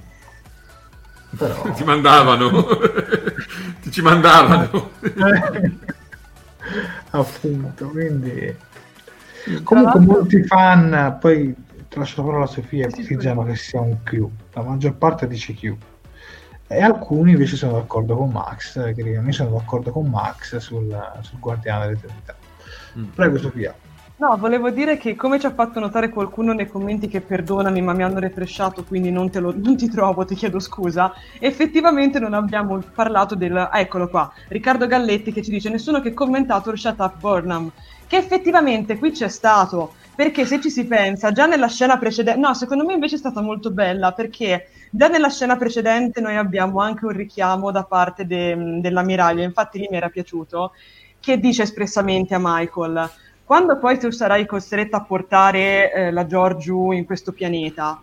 Però... 1.37 1.71
ti 1.73 1.85
mandavano, 1.85 2.51
ti 3.81 3.91
ci 3.91 4.03
mandavano. 4.03 4.91
Appunto, 7.11 7.89
quindi... 7.89 8.67
Comunque 9.63 10.01
molti 10.01 10.43
fan, 10.43 11.17
poi 11.21 11.55
lascio 11.95 12.21
la 12.21 12.27
parola 12.27 12.45
a 12.45 12.49
Sofia, 12.49 12.87
ipotizzano 12.87 13.45
che 13.45 13.57
sia 13.57 13.81
un 13.81 14.03
Q, 14.03 14.27
la 14.53 14.63
maggior 14.63 14.95
parte 14.95 15.27
dice 15.27 15.55
Q. 15.55 15.75
E 16.67 16.83
alcuni 16.83 17.31
invece 17.33 17.57
sono 17.57 17.73
d'accordo 17.73 18.15
con 18.15 18.31
Max, 18.31 18.75
che 18.95 19.03
dicono 19.03 19.27
io 19.27 19.33
sono 19.33 19.51
d'accordo 19.51 19.91
con 19.91 20.07
Max 20.07 20.57
sul, 20.59 20.95
sul 21.23 21.39
Guardiano 21.39 21.87
dell'Eternità. 21.87 22.37
Mm. 22.99 23.05
Prego 23.15 23.39
Sofia. 23.39 23.75
No, 24.21 24.37
volevo 24.37 24.71
dire 24.71 24.97
che 24.97 25.15
come 25.15 25.39
ci 25.39 25.47
ha 25.47 25.53
fatto 25.55 25.79
notare 25.79 26.09
qualcuno 26.09 26.53
nei 26.53 26.67
commenti 26.67 27.07
che 27.07 27.21
perdonami 27.21 27.81
ma 27.81 27.93
mi 27.93 28.03
hanno 28.03 28.19
refresciato 28.19 28.83
quindi 28.83 29.13
non, 29.13 29.31
lo, 29.33 29.55
non 29.57 29.77
ti 29.77 29.89
trovo, 29.89 30.25
ti 30.25 30.35
chiedo 30.35 30.59
scusa, 30.59 31.13
effettivamente 31.39 32.19
non 32.19 32.35
abbiamo 32.35 32.83
parlato 32.93 33.37
del... 33.37 33.57
Ah, 33.57 33.79
eccolo 33.79 34.09
qua, 34.09 34.29
Riccardo 34.49 34.89
Galletti 34.89 35.31
che 35.31 35.41
ci 35.41 35.53
dice 35.53 35.71
nessuno 35.71 36.01
che 36.01 36.09
ha 36.09 36.15
commentato 36.15 36.73
il 36.73 36.79
Shut 36.79 36.99
Up 36.99 37.21
Burnham, 37.21 37.71
che 38.09 38.17
effettivamente 38.17 38.99
qui 38.99 39.13
c'è 39.13 39.29
stato, 39.29 39.95
perché 40.17 40.45
se 40.47 40.61
ci 40.61 40.69
si 40.71 40.85
pensa, 40.85 41.31
già 41.31 41.47
nella 41.47 41.69
scena 41.69 41.97
precedente, 41.97 42.41
no, 42.41 42.55
secondo 42.55 42.85
me 42.85 42.95
invece 42.95 43.15
è 43.15 43.19
stata 43.19 43.41
molto 43.41 43.71
bella, 43.71 44.11
perché 44.11 44.71
già 44.91 45.07
nella 45.07 45.29
scena 45.29 45.57
precedente 45.57 46.21
noi 46.21 46.35
abbiamo 46.35 46.81
anche 46.81 47.05
un 47.05 47.13
richiamo 47.13 47.71
da 47.71 47.85
parte 47.85 48.27
de, 48.27 48.81
dell'ammiraglio, 48.81 49.45
infatti 49.45 49.79
lì 49.79 49.87
mi 49.89 49.97
era 49.97 50.09
piaciuto, 50.09 50.73
che 51.21 51.39
dice 51.39 51.63
espressamente 51.63 52.35
a 52.35 52.41
Michael 52.41 53.11
quando 53.49 53.79
poi 53.79 53.99
tu 53.99 54.11
sarai 54.11 54.45
costretta 54.45 54.99
a 54.99 55.05
portare 55.05 55.91
eh, 55.91 56.11
la 56.11 56.27
Giorgio 56.27 56.93
in 56.93 57.07
questo 57.07 57.33
pianeta, 57.33 57.99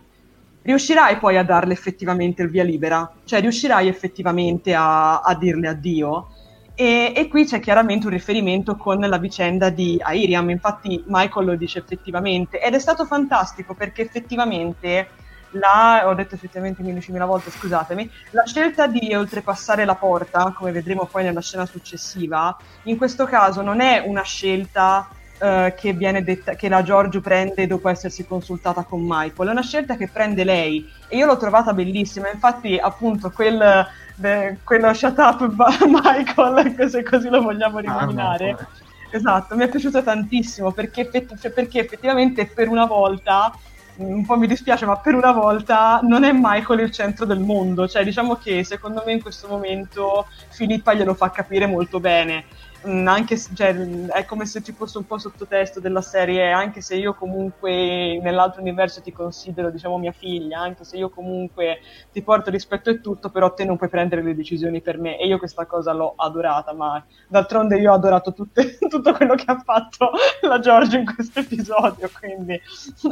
riuscirai 0.62 1.18
poi 1.18 1.38
a 1.38 1.44
darle 1.44 1.72
effettivamente 1.72 2.42
il 2.42 2.50
via 2.50 2.64
libera? 2.64 3.08
Cioè 3.22 3.40
riuscirai 3.40 3.86
effettivamente 3.86 4.74
a, 4.74 5.20
a 5.20 5.36
dirle 5.36 5.68
addio? 5.68 6.30
E, 6.74 7.12
e, 7.14 7.28
qui 7.28 7.44
c'è 7.44 7.60
chiaramente 7.60 8.06
un 8.06 8.12
riferimento 8.12 8.74
con 8.74 8.98
la 8.98 9.18
vicenda 9.18 9.70
di 9.70 10.00
Airiam, 10.02 10.50
infatti 10.50 11.04
Michael 11.06 11.46
lo 11.46 11.54
dice 11.54 11.78
effettivamente, 11.78 12.60
ed 12.60 12.74
è 12.74 12.80
stato 12.80 13.04
fantastico 13.04 13.74
perché 13.74 14.02
effettivamente 14.02 15.06
la, 15.50 16.08
ho 16.08 16.14
detto 16.14 16.34
effettivamente 16.34 16.82
15.000 16.82 17.24
volte, 17.24 17.52
scusatemi, 17.52 18.10
la 18.32 18.44
scelta 18.44 18.88
di 18.88 19.14
oltrepassare 19.14 19.84
la 19.84 19.94
porta, 19.94 20.52
come 20.56 20.72
vedremo 20.72 21.04
poi 21.04 21.22
nella 21.22 21.40
scena 21.40 21.66
successiva, 21.66 22.56
in 22.82 22.96
questo 22.96 23.26
caso 23.26 23.62
non 23.62 23.78
è 23.78 24.02
una 24.04 24.22
scelta 24.22 25.08
Uh, 25.38 25.74
che, 25.76 25.92
viene 25.92 26.24
detta, 26.24 26.54
che 26.54 26.66
la 26.70 26.82
Giorgio 26.82 27.20
prende 27.20 27.66
dopo 27.66 27.90
essersi 27.90 28.26
consultata 28.26 28.84
con 28.84 29.02
Michael. 29.02 29.48
È 29.48 29.52
una 29.52 29.60
scelta 29.60 29.94
che 29.94 30.08
prende 30.08 30.44
lei 30.44 30.90
e 31.08 31.18
io 31.18 31.26
l'ho 31.26 31.36
trovata 31.36 31.74
bellissima. 31.74 32.30
Infatti, 32.30 32.78
appunto, 32.78 33.30
quel, 33.30 33.86
de, 34.14 34.56
quello 34.64 34.94
shut 34.94 35.18
up 35.18 35.46
Michael, 35.86 36.88
se 36.88 37.02
così 37.02 37.28
lo 37.28 37.42
vogliamo 37.42 37.80
rinominare. 37.80 38.50
Ah, 38.50 38.56
no, 38.60 38.68
esatto, 39.10 39.56
mi 39.56 39.64
è 39.64 39.68
piaciuto 39.68 40.02
tantissimo 40.02 40.72
perché, 40.72 41.02
effetti, 41.02 41.36
cioè, 41.38 41.50
perché, 41.50 41.80
effettivamente 41.80 42.46
per 42.46 42.68
una 42.68 42.86
volta 42.86 43.52
un 43.96 44.26
po' 44.26 44.36
mi 44.36 44.46
dispiace, 44.46 44.84
ma 44.84 44.96
per 44.98 45.14
una 45.14 45.32
volta 45.32 46.00
non 46.02 46.24
è 46.24 46.30
Michael 46.32 46.80
il 46.80 46.90
centro 46.90 47.24
del 47.24 47.38
mondo. 47.38 47.88
Cioè, 47.88 48.04
diciamo 48.04 48.36
che 48.36 48.64
secondo 48.64 49.02
me 49.06 49.12
in 49.12 49.22
questo 49.22 49.48
momento 49.48 50.26
Filippa 50.50 50.94
glielo 50.94 51.14
fa 51.14 51.30
capire 51.30 51.66
molto 51.66 52.00
bene. 52.00 52.44
Mm, 52.88 53.08
anche 53.08 53.36
se, 53.36 53.52
cioè, 53.52 53.74
è 53.74 54.24
come 54.26 54.46
se 54.46 54.62
ci 54.62 54.72
fosse 54.72 54.98
un 54.98 55.06
po' 55.06 55.18
sottotesto 55.18 55.80
della 55.80 56.02
serie, 56.02 56.52
anche 56.52 56.80
se 56.80 56.94
io 56.94 57.14
comunque 57.14 58.20
nell'altro 58.20 58.60
universo 58.60 59.02
ti 59.02 59.10
considero, 59.10 59.70
diciamo, 59.70 59.98
mia 59.98 60.12
figlia, 60.12 60.60
anche 60.60 60.84
se 60.84 60.96
io 60.96 61.08
comunque 61.08 61.78
ti 62.12 62.22
porto 62.22 62.50
rispetto 62.50 62.90
e 62.90 63.00
tutto, 63.00 63.30
però 63.30 63.52
te 63.52 63.64
non 63.64 63.76
puoi 63.76 63.88
prendere 63.88 64.22
le 64.22 64.36
decisioni 64.36 64.80
per 64.82 64.98
me. 64.98 65.18
E 65.18 65.26
io 65.26 65.38
questa 65.38 65.66
cosa 65.66 65.92
l'ho 65.92 66.14
adorata, 66.16 66.72
ma 66.74 67.04
d'altronde 67.28 67.76
io 67.78 67.90
ho 67.90 67.94
adorato 67.94 68.32
tutte, 68.32 68.78
tutto 68.88 69.12
quello 69.14 69.34
che 69.34 69.44
ha 69.46 69.58
fatto 69.58 70.12
la 70.42 70.60
Giorgia 70.60 70.98
in 70.98 71.12
questo 71.12 71.40
episodio, 71.40 72.08
quindi 72.16 72.60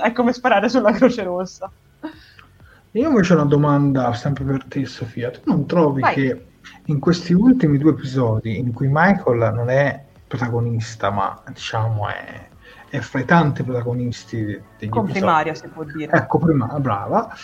è 0.00 0.12
come 0.12 0.32
sparare 0.32 0.68
sulla 0.68 0.92
Croce 0.92 1.24
Rossa. 1.24 1.70
Io 2.92 3.08
invece 3.08 3.32
ho 3.32 3.36
una 3.36 3.46
domanda 3.46 4.14
sempre 4.14 4.44
per 4.44 4.64
te, 4.66 4.86
Sofia. 4.86 5.32
Tu 5.32 5.40
non 5.46 5.66
trovi 5.66 6.00
Vai. 6.00 6.14
che 6.14 6.46
in 6.86 6.98
questi 6.98 7.32
ultimi 7.32 7.78
due 7.78 7.92
episodi 7.92 8.58
in 8.58 8.72
cui 8.72 8.88
Michael 8.90 9.52
non 9.54 9.70
è 9.70 10.02
protagonista, 10.26 11.10
ma 11.10 11.42
diciamo 11.48 12.08
è, 12.08 12.48
è 12.88 12.98
fra 12.98 13.20
i 13.20 13.24
tanti 13.24 13.62
protagonisti 13.62 14.60
degli 14.78 14.88
Comprimaria, 14.88 15.52
episodi. 15.52 15.68
si 15.68 15.74
può 15.74 15.84
dire. 15.84 16.12
Ecco, 16.12 16.38
prima, 16.38 16.66
brava. 16.78 17.34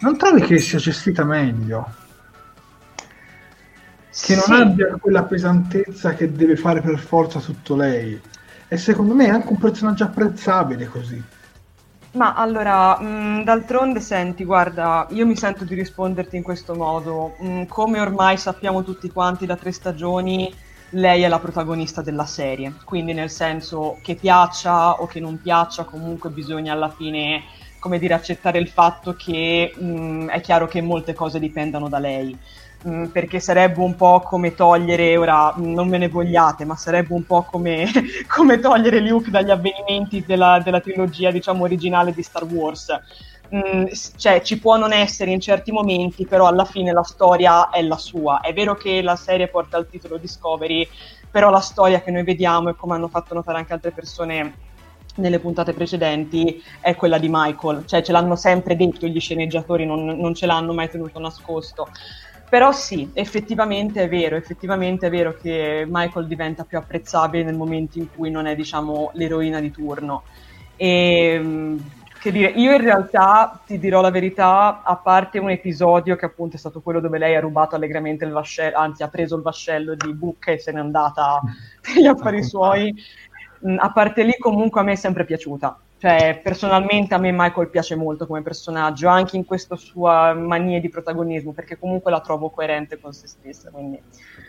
Non 0.00 0.16
trovi 0.16 0.42
che 0.42 0.58
sia 0.58 0.78
gestita 0.78 1.24
meglio? 1.24 2.04
Che 4.18 4.34
non 4.34 4.44
sì. 4.44 4.52
abbia 4.52 4.96
quella 5.00 5.24
pesantezza 5.24 6.14
che 6.14 6.32
deve 6.32 6.56
fare 6.56 6.80
per 6.80 6.98
forza 6.98 7.40
tutto 7.40 7.74
lei. 7.74 8.20
E 8.68 8.76
secondo 8.76 9.14
me 9.14 9.26
è 9.26 9.30
anche 9.30 9.48
un 9.48 9.58
personaggio 9.58 10.04
apprezzabile 10.04 10.86
così. 10.86 11.22
Ma 12.16 12.32
allora, 12.34 12.98
mh, 12.98 13.04
mm, 13.40 13.42
d'altronde 13.42 14.00
senti, 14.00 14.44
guarda, 14.44 15.06
io 15.10 15.26
mi 15.26 15.36
sento 15.36 15.64
di 15.64 15.74
risponderti 15.74 16.36
in 16.36 16.42
questo 16.42 16.74
modo. 16.74 17.36
Mh, 17.40 17.48
mm, 17.48 17.62
come 17.66 18.00
ormai 18.00 18.38
sappiamo 18.38 18.82
tutti 18.82 19.10
quanti 19.10 19.44
da 19.44 19.56
tre 19.56 19.70
stagioni, 19.70 20.50
lei 20.90 21.22
è 21.22 21.28
la 21.28 21.38
protagonista 21.38 22.00
della 22.00 22.24
serie. 22.24 22.72
Quindi 22.84 23.12
nel 23.12 23.28
senso 23.30 23.98
che 24.02 24.14
piaccia 24.16 24.92
o 25.02 25.06
che 25.06 25.20
non 25.20 25.38
piaccia, 25.40 25.84
comunque 25.84 26.30
bisogna 26.30 26.72
alla 26.72 26.88
fine, 26.90 27.42
come 27.78 27.98
dire, 27.98 28.14
accettare 28.14 28.58
il 28.58 28.68
fatto 28.68 29.14
che 29.14 29.74
mh, 29.76 29.84
mm, 29.84 30.28
è 30.30 30.40
chiaro 30.40 30.66
che 30.68 30.80
molte 30.80 31.12
cose 31.12 31.38
dipendano 31.38 31.88
da 31.88 31.98
lei. 31.98 32.38
Mm, 32.88 33.06
perché 33.06 33.40
sarebbe 33.40 33.80
un 33.80 33.96
po' 33.96 34.20
come 34.20 34.54
togliere, 34.54 35.16
ora 35.16 35.52
non 35.56 35.88
me 35.88 35.98
ne 35.98 36.08
vogliate, 36.08 36.64
ma 36.64 36.76
sarebbe 36.76 37.14
un 37.14 37.24
po' 37.24 37.42
come, 37.42 37.84
come 38.28 38.60
togliere 38.60 39.00
Luke 39.00 39.30
dagli 39.30 39.50
avvenimenti 39.50 40.24
della, 40.24 40.60
della, 40.62 40.80
trilogia, 40.80 41.32
diciamo, 41.32 41.64
originale 41.64 42.12
di 42.12 42.22
Star 42.22 42.44
Wars. 42.44 42.86
Mm, 43.52 43.86
cioè, 44.16 44.40
ci 44.42 44.60
può 44.60 44.76
non 44.76 44.92
essere 44.92 45.32
in 45.32 45.40
certi 45.40 45.72
momenti, 45.72 46.26
però 46.26 46.46
alla 46.46 46.64
fine 46.64 46.92
la 46.92 47.02
storia 47.02 47.70
è 47.70 47.82
la 47.82 47.96
sua. 47.96 48.40
È 48.40 48.52
vero 48.52 48.76
che 48.76 49.02
la 49.02 49.16
serie 49.16 49.48
porta 49.48 49.78
il 49.78 49.88
titolo 49.90 50.16
Discovery, 50.16 50.86
però 51.28 51.50
la 51.50 51.60
storia 51.60 52.00
che 52.02 52.12
noi 52.12 52.22
vediamo, 52.22 52.68
e 52.68 52.76
come 52.76 52.94
hanno 52.94 53.08
fatto 53.08 53.34
notare 53.34 53.58
anche 53.58 53.72
altre 53.72 53.90
persone 53.90 54.54
nelle 55.16 55.38
puntate 55.38 55.72
precedenti 55.72 56.62
è 56.80 56.94
quella 56.94 57.18
di 57.18 57.28
Michael, 57.30 57.86
cioè 57.86 58.02
ce 58.02 58.12
l'hanno 58.12 58.36
sempre 58.36 58.76
detto 58.76 59.06
gli 59.06 59.20
sceneggiatori, 59.20 59.86
non, 59.86 60.04
non 60.04 60.34
ce 60.34 60.46
l'hanno 60.46 60.72
mai 60.72 60.88
tenuto 60.88 61.18
nascosto. 61.18 61.88
Però 62.48 62.70
sì, 62.72 63.10
effettivamente 63.12 64.02
è 64.02 64.08
vero, 64.08 64.36
effettivamente 64.36 65.08
è 65.08 65.10
vero 65.10 65.34
che 65.34 65.84
Michael 65.88 66.28
diventa 66.28 66.64
più 66.64 66.78
apprezzabile 66.78 67.42
nel 67.44 67.56
momento 67.56 67.98
in 67.98 68.08
cui 68.08 68.30
non 68.30 68.46
è, 68.46 68.54
diciamo, 68.54 69.10
l'eroina 69.14 69.60
di 69.60 69.70
turno. 69.72 70.24
E 70.76 71.38
mm, 71.40 71.78
che 72.20 72.30
dire, 72.32 72.48
io 72.50 72.72
in 72.74 72.80
realtà 72.82 73.62
ti 73.64 73.78
dirò 73.78 74.00
la 74.00 74.10
verità, 74.10 74.82
a 74.82 74.96
parte 74.96 75.38
un 75.38 75.50
episodio 75.50 76.16
che 76.16 76.24
appunto 76.24 76.56
è 76.56 76.58
stato 76.58 76.80
quello 76.80 77.00
dove 77.00 77.18
lei 77.18 77.34
ha 77.36 77.40
rubato 77.40 77.76
allegramente 77.76 78.24
il 78.24 78.32
vascello, 78.32 78.76
anzi 78.76 79.02
ha 79.02 79.08
preso 79.08 79.36
il 79.36 79.42
vascello 79.42 79.94
di 79.94 80.14
Book 80.14 80.48
e 80.48 80.58
se 80.58 80.72
n'è 80.72 80.78
andata 80.78 81.40
per 81.80 82.02
gli 82.02 82.06
affari 82.06 82.42
suoi, 82.44 82.92
a 83.78 83.92
parte 83.92 84.22
lì 84.24 84.36
comunque 84.38 84.80
a 84.80 84.84
me 84.84 84.92
è 84.92 84.96
sempre 84.96 85.24
piaciuta. 85.24 85.85
Cioè, 85.98 86.40
personalmente 86.42 87.14
a 87.14 87.18
me 87.18 87.32
Michael 87.32 87.70
piace 87.70 87.94
molto 87.94 88.26
come 88.26 88.42
personaggio, 88.42 89.08
anche 89.08 89.36
in 89.36 89.46
questa 89.46 89.76
sua 89.76 90.34
mania 90.34 90.78
di 90.78 90.90
protagonismo, 90.90 91.52
perché 91.52 91.78
comunque 91.78 92.10
la 92.10 92.20
trovo 92.20 92.50
coerente 92.50 93.00
con 93.00 93.14
se 93.14 93.26
stessa, 93.26 93.70
quindi 93.70 93.98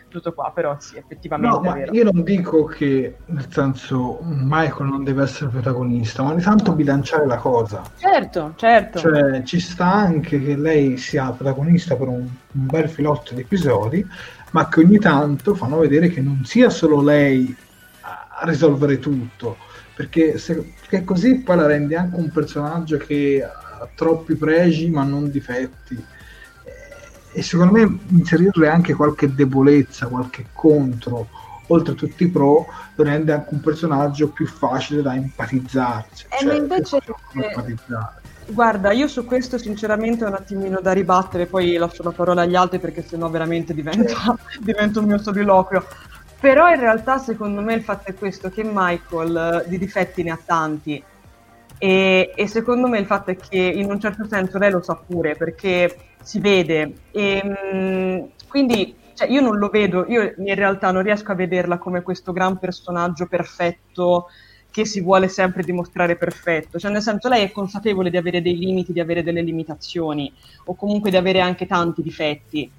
tutto 0.08 0.34
qua, 0.34 0.52
però 0.54 0.76
sì, 0.78 0.98
effettivamente 0.98 1.56
no, 1.56 1.62
ma 1.62 1.84
io 1.90 2.04
non 2.04 2.22
dico 2.22 2.64
che, 2.64 3.16
nel 3.26 3.46
senso, 3.50 4.18
Michael 4.22 4.90
non 4.90 5.04
deve 5.04 5.22
essere 5.22 5.48
protagonista, 5.48 6.22
ma 6.22 6.32
ogni 6.32 6.42
tanto 6.42 6.72
bilanciare 6.72 7.26
la 7.26 7.38
cosa. 7.38 7.82
Certo, 7.96 8.52
certo. 8.56 8.98
Cioè, 8.98 9.42
ci 9.44 9.58
sta 9.58 9.90
anche 9.90 10.42
che 10.42 10.54
lei 10.54 10.98
sia 10.98 11.30
protagonista 11.30 11.96
per 11.96 12.08
un, 12.08 12.20
un 12.52 12.66
bel 12.66 12.90
filotto 12.90 13.32
di 13.32 13.40
episodi, 13.40 14.06
ma 14.50 14.68
che 14.68 14.80
ogni 14.80 14.98
tanto 14.98 15.54
fanno 15.54 15.78
vedere 15.78 16.08
che 16.08 16.20
non 16.20 16.44
sia 16.44 16.68
solo 16.68 17.00
lei 17.00 17.56
a 18.02 18.44
risolvere 18.44 18.98
tutto, 18.98 19.56
perché, 19.98 20.38
se, 20.38 20.54
perché 20.78 21.02
così 21.02 21.40
poi 21.40 21.56
la 21.56 21.66
rende 21.66 21.96
anche 21.96 22.20
un 22.20 22.30
personaggio 22.30 22.98
che 22.98 23.42
ha 23.42 23.88
troppi 23.96 24.36
pregi 24.36 24.88
ma 24.90 25.02
non 25.02 25.28
difetti 25.28 26.00
e 27.32 27.42
secondo 27.42 27.72
me 27.72 27.98
inserirle 28.10 28.68
anche 28.68 28.94
qualche 28.94 29.34
debolezza, 29.34 30.06
qualche 30.06 30.46
contro 30.52 31.26
oltre 31.66 31.94
a 31.94 31.96
tutti 31.96 32.22
i 32.22 32.28
pro 32.28 32.66
lo 32.94 33.04
rende 33.04 33.32
anche 33.32 33.52
un 33.52 33.60
personaggio 33.60 34.28
più 34.28 34.46
facile 34.46 35.02
da 35.02 35.16
empatizzarci 35.16 36.26
e 36.28 36.44
cioè, 36.44 36.54
invece 36.54 36.98
empatizzare. 37.32 38.20
Guarda, 38.46 38.92
io 38.92 39.08
su 39.08 39.24
questo 39.24 39.58
sinceramente 39.58 40.24
ho 40.24 40.28
un 40.28 40.34
attimino 40.34 40.78
da 40.80 40.92
ribattere, 40.92 41.46
poi 41.46 41.76
lascio 41.76 42.04
la 42.04 42.12
parola 42.12 42.42
agli 42.42 42.54
altri 42.54 42.78
perché 42.78 43.04
sennò 43.04 43.28
veramente 43.28 43.74
diventa, 43.74 44.38
diventa 44.62 45.00
un 45.00 45.06
mio 45.06 45.18
soliloquio. 45.18 45.84
Però 46.40 46.68
in 46.68 46.78
realtà 46.78 47.18
secondo 47.18 47.60
me 47.62 47.74
il 47.74 47.82
fatto 47.82 48.10
è 48.10 48.14
questo, 48.14 48.48
che 48.48 48.62
Michael 48.64 49.62
eh, 49.64 49.68
di 49.68 49.78
difetti 49.78 50.22
ne 50.22 50.30
ha 50.30 50.38
tanti. 50.42 51.02
E, 51.78 52.32
e, 52.34 52.46
secondo 52.46 52.88
me 52.88 52.98
il 52.98 53.06
fatto 53.06 53.30
è 53.30 53.36
che 53.36 53.58
in 53.58 53.90
un 53.90 54.00
certo 54.00 54.26
senso 54.26 54.58
lei 54.58 54.70
lo 54.70 54.82
sa 54.82 54.94
pure 54.94 55.34
perché 55.34 55.96
si 56.22 56.38
vede. 56.38 56.92
E 57.10 57.42
mh, 57.44 57.76
mm, 57.76 58.24
quindi 58.48 58.94
cioè, 59.14 59.28
io 59.28 59.40
non 59.40 59.58
lo 59.58 59.68
vedo, 59.68 60.04
io 60.06 60.32
in 60.36 60.54
realtà 60.54 60.92
non 60.92 61.02
riesco 61.02 61.32
a 61.32 61.34
vederla 61.34 61.78
come 61.78 62.02
questo 62.02 62.32
gran 62.32 62.56
personaggio 62.58 63.26
perfetto 63.26 64.28
che 64.70 64.84
si 64.84 65.00
vuole 65.00 65.26
sempre 65.26 65.64
dimostrare 65.64 66.14
perfetto, 66.16 66.78
cioè 66.78 66.92
nel 66.92 67.02
senso 67.02 67.28
lei 67.28 67.42
è 67.42 67.50
consapevole 67.50 68.10
di 68.10 68.16
avere 68.16 68.40
dei 68.40 68.56
limiti, 68.56 68.92
di 68.92 69.00
avere 69.00 69.24
delle 69.24 69.42
limitazioni 69.42 70.32
o 70.66 70.74
comunque 70.76 71.10
di 71.10 71.16
avere 71.16 71.40
anche 71.40 71.66
tanti 71.66 72.00
difetti 72.00 72.70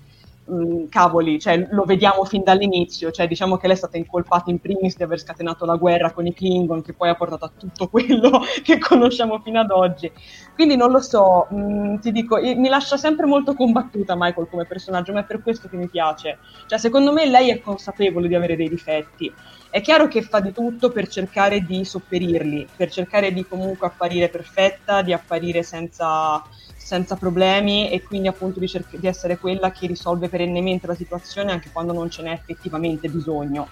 mh, 0.50 0.90
cavoli, 0.90 1.40
cioè, 1.40 1.68
lo 1.72 1.84
vediamo 1.84 2.26
fin 2.26 2.44
dall'inizio, 2.44 3.12
cioè, 3.12 3.28
diciamo 3.28 3.58
che 3.58 3.68
lei 3.68 3.76
è 3.76 3.80
stata 3.80 3.98
incolpata 3.98 4.50
in 4.50 4.60
primis 4.60 4.96
di 4.98 5.04
aver 5.04 5.20
scatenato 5.20 5.66
la 5.66 5.76
guerra 5.76 6.12
con 6.12 6.26
i 6.26 6.34
Klingon, 6.34 6.82
che 6.82 6.94
poi 6.94 7.10
ha 7.10 7.16
portato 7.16 7.46
a 7.46 7.52
tutto 7.58 7.88
quello 7.88 8.42
che 8.64 8.78
conosciamo 8.80 9.40
fino 9.40 9.60
ad 9.60 9.72
oggi. 9.72 10.12
Quindi 10.54 10.76
non 10.76 10.92
lo 10.92 11.00
so, 11.00 11.48
mh, 11.50 12.00
ti 12.00 12.12
dico, 12.12 12.38
mi 12.38 12.70
lascia 12.70 12.98
sempre 12.98 13.26
molto 13.26 13.54
combattuta 13.54 14.16
Michael 14.18 14.48
come 14.50 14.66
personaggio, 14.66 15.14
ma 15.14 15.22
è 15.22 15.26
per 15.26 15.42
questo 15.42 15.68
che 15.70 15.78
mi 15.78 15.88
piace. 15.88 16.40
Cioè, 16.68 16.80
secondo 16.80 17.12
me 17.14 17.26
lei 17.28 17.50
è 17.50 17.60
consapevole 17.62 18.28
di 18.28 18.36
avere 18.36 18.56
dei 18.56 18.70
difetti. 18.70 19.32
È 19.72 19.82
chiaro 19.82 20.08
che 20.08 20.22
fa 20.24 20.40
di 20.40 20.52
tutto 20.52 20.90
per 20.92 21.08
cercare 21.08 21.62
di 21.62 21.86
sopperirli, 21.86 22.68
per 22.76 22.90
cercare 22.90 23.32
di 23.32 23.46
comunque 23.46 23.88
apparire 23.88 24.30
perfetta, 24.30 25.02
di 25.04 25.14
apparire 25.14 25.62
senza 25.64 26.42
senza 26.90 27.16
problemi 27.16 27.92
e 27.92 28.02
quindi 28.02 28.28
appunto 28.28 28.60
di, 28.60 28.68
cerc- 28.68 28.98
di 28.98 29.06
essere 29.06 29.38
quella 29.38 29.70
che 29.70 29.86
risolve 29.86 30.28
perennemente 30.28 30.88
la 30.88 30.96
situazione 30.96 31.52
anche 31.52 31.70
quando 31.72 31.94
non 31.94 32.10
ce 32.10 32.24
n'è 32.24 32.32
effettivamente 32.32 33.10
bisogno. 33.10 33.68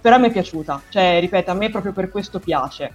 Però 0.00 0.14
a 0.14 0.18
me 0.20 0.28
è 0.28 0.30
piaciuta, 0.30 0.80
cioè 0.88 1.18
ripeto, 1.18 1.50
a 1.50 1.54
me 1.54 1.68
proprio 1.68 1.92
per 1.92 2.10
questo 2.10 2.38
piace. 2.38 2.92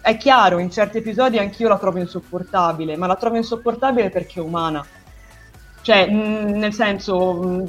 È 0.00 0.16
chiaro, 0.16 0.58
in 0.58 0.70
certi 0.70 0.98
episodi 0.98 1.36
anch'io 1.36 1.68
la 1.68 1.76
trovo 1.76 1.98
insopportabile, 1.98 2.96
ma 2.96 3.06
la 3.06 3.16
trovo 3.16 3.36
insopportabile 3.36 4.08
perché 4.08 4.40
è 4.40 4.42
umana. 4.42 4.82
Cioè, 5.82 6.10
mh, 6.10 6.56
nel 6.56 6.72
senso, 6.72 7.34
mh, 7.34 7.68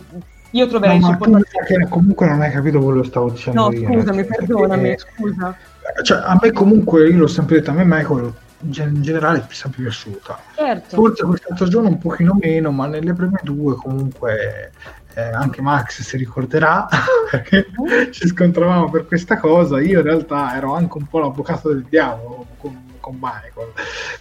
io 0.51 0.67
troverei 0.67 0.99
no, 0.99 1.07
insopportabile. 1.07 1.87
comunque 1.89 2.27
non 2.27 2.41
hai 2.41 2.51
capito 2.51 2.79
quello 2.79 3.01
che 3.01 3.07
stavo 3.07 3.29
dicendo. 3.29 3.61
No, 3.61 3.73
io, 3.73 3.91
scusami, 3.91 4.23
perdonami, 4.23 4.81
perché... 4.83 5.11
scusa. 5.17 5.57
Cioè, 6.01 6.21
a 6.23 6.39
me 6.41 6.51
comunque, 6.53 7.09
io 7.09 7.17
l'ho 7.17 7.27
sempre 7.27 7.57
detto, 7.57 7.71
a 7.71 7.73
me 7.73 7.83
Michael 7.83 8.33
in 8.63 9.01
generale 9.01 9.39
mi 9.39 9.47
è 9.47 9.53
sempre 9.53 9.83
piaciuta. 9.83 10.39
Certo. 10.55 10.95
Forse 10.95 11.25
questa 11.25 11.55
stagione 11.55 11.87
un 11.87 11.97
pochino 11.97 12.37
meno, 12.39 12.71
ma 12.71 12.87
nelle 12.87 13.13
prime 13.13 13.39
due 13.43 13.75
comunque 13.75 14.71
eh, 15.13 15.21
anche 15.21 15.61
Max 15.61 16.01
si 16.01 16.17
ricorderà 16.17 16.87
perché 17.29 17.67
ci 18.11 18.27
scontravamo 18.27 18.89
per 18.89 19.05
questa 19.05 19.37
cosa. 19.37 19.79
Io 19.79 19.99
in 19.99 20.05
realtà 20.05 20.55
ero 20.55 20.73
anche 20.75 20.97
un 20.97 21.07
po' 21.07 21.19
l'avvocato 21.19 21.69
del 21.69 21.85
diavolo 21.89 22.45
con, 22.57 22.95
con 22.99 23.17
Michael, 23.19 23.73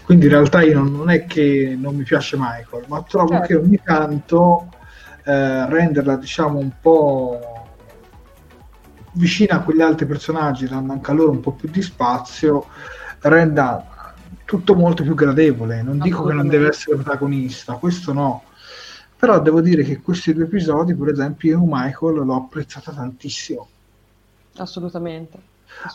quindi 0.04 0.26
in 0.26 0.32
realtà 0.32 0.62
io 0.62 0.78
non, 0.78 0.92
non, 0.92 1.10
è 1.10 1.26
che 1.26 1.76
non 1.78 1.94
mi 1.94 2.02
piace 2.02 2.36
Michael, 2.38 2.84
ma 2.88 3.02
trovo 3.02 3.28
certo. 3.28 3.46
che 3.46 3.54
ogni 3.56 3.80
tanto 3.82 4.68
eh, 5.24 5.68
renderla 5.68 6.16
diciamo 6.16 6.58
un 6.58 6.70
po' 6.80 7.38
vicina 9.12 9.56
a 9.56 9.60
quegli 9.60 9.80
altri 9.80 10.06
personaggi, 10.06 10.68
dando 10.68 10.92
anche 10.92 11.10
a 11.10 11.14
loro 11.14 11.30
un 11.30 11.40
po' 11.40 11.52
più 11.52 11.68
di 11.68 11.82
spazio, 11.82 12.66
renda 13.20 13.89
tutto 14.50 14.74
molto 14.74 15.04
più 15.04 15.14
gradevole. 15.14 15.80
Non 15.80 16.00
dico 16.00 16.24
che 16.24 16.32
non 16.32 16.48
deve 16.48 16.66
essere 16.66 16.96
protagonista, 16.96 17.74
questo 17.74 18.12
no. 18.12 18.42
Però 19.16 19.40
devo 19.40 19.60
dire 19.60 19.84
che 19.84 20.00
questi 20.00 20.34
due 20.34 20.42
episodi, 20.42 20.92
per 20.96 21.06
esempio, 21.06 21.50
io 21.50 21.62
Michael 21.64 22.24
l'ho 22.24 22.34
apprezzata 22.34 22.90
tantissimo. 22.90 23.68
Assolutamente. 24.56 25.38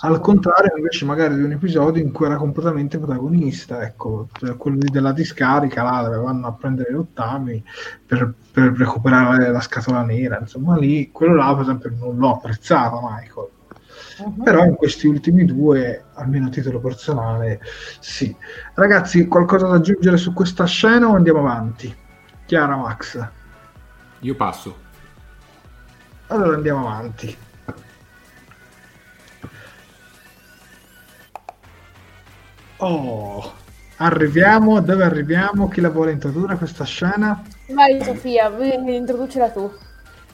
Al 0.03 0.21
contrario, 0.21 0.77
invece, 0.77 1.03
magari 1.03 1.35
di 1.35 1.41
un 1.41 1.51
episodio 1.51 2.01
in 2.01 2.13
cui 2.13 2.27
era 2.27 2.37
completamente 2.37 2.97
protagonista, 2.97 3.81
ecco, 3.81 4.29
quello 4.55 4.77
della 4.79 5.11
discarica, 5.11 5.83
là 5.83 6.03
dove 6.03 6.15
vanno 6.15 6.47
a 6.47 6.53
prendere 6.53 6.93
gli 6.93 6.95
ottami 6.95 7.61
per, 8.05 8.33
per 8.53 8.71
recuperare 8.71 9.51
la 9.51 9.59
scatola 9.59 10.01
nera, 10.03 10.39
insomma, 10.39 10.77
lì 10.77 11.11
quello 11.11 11.35
là, 11.35 11.51
per 11.53 11.63
esempio, 11.63 11.91
non 11.99 12.15
l'ho 12.15 12.35
apprezzato, 12.35 13.01
Michael. 13.01 13.47
Uh-huh. 14.17 14.43
Però 14.43 14.63
in 14.63 14.75
questi 14.75 15.07
ultimi 15.07 15.45
due, 15.45 16.05
almeno 16.13 16.47
a 16.47 16.49
titolo 16.49 16.79
personale, 16.79 17.61
sì. 17.99 18.35
Ragazzi, 18.73 19.27
qualcosa 19.27 19.67
da 19.67 19.75
aggiungere 19.75 20.17
su 20.17 20.33
questa 20.33 20.65
scena 20.65 21.07
o 21.07 21.15
andiamo 21.15 21.39
avanti? 21.39 21.93
Chiara 22.45 22.75
Max. 22.75 23.27
Io 24.19 24.35
passo. 24.35 24.83
Allora 26.27 26.55
andiamo 26.55 26.87
avanti. 26.87 27.37
Oh, 32.77 33.53
arriviamo, 33.97 34.81
dove 34.81 35.03
arriviamo? 35.03 35.67
Chi 35.67 35.81
la 35.81 35.89
vuole 35.89 36.11
introdurre 36.11 36.57
questa 36.57 36.83
scena? 36.83 37.41
Vai 37.69 38.03
Sofia, 38.03 38.49
introducila 38.49 39.49
tu. 39.49 39.71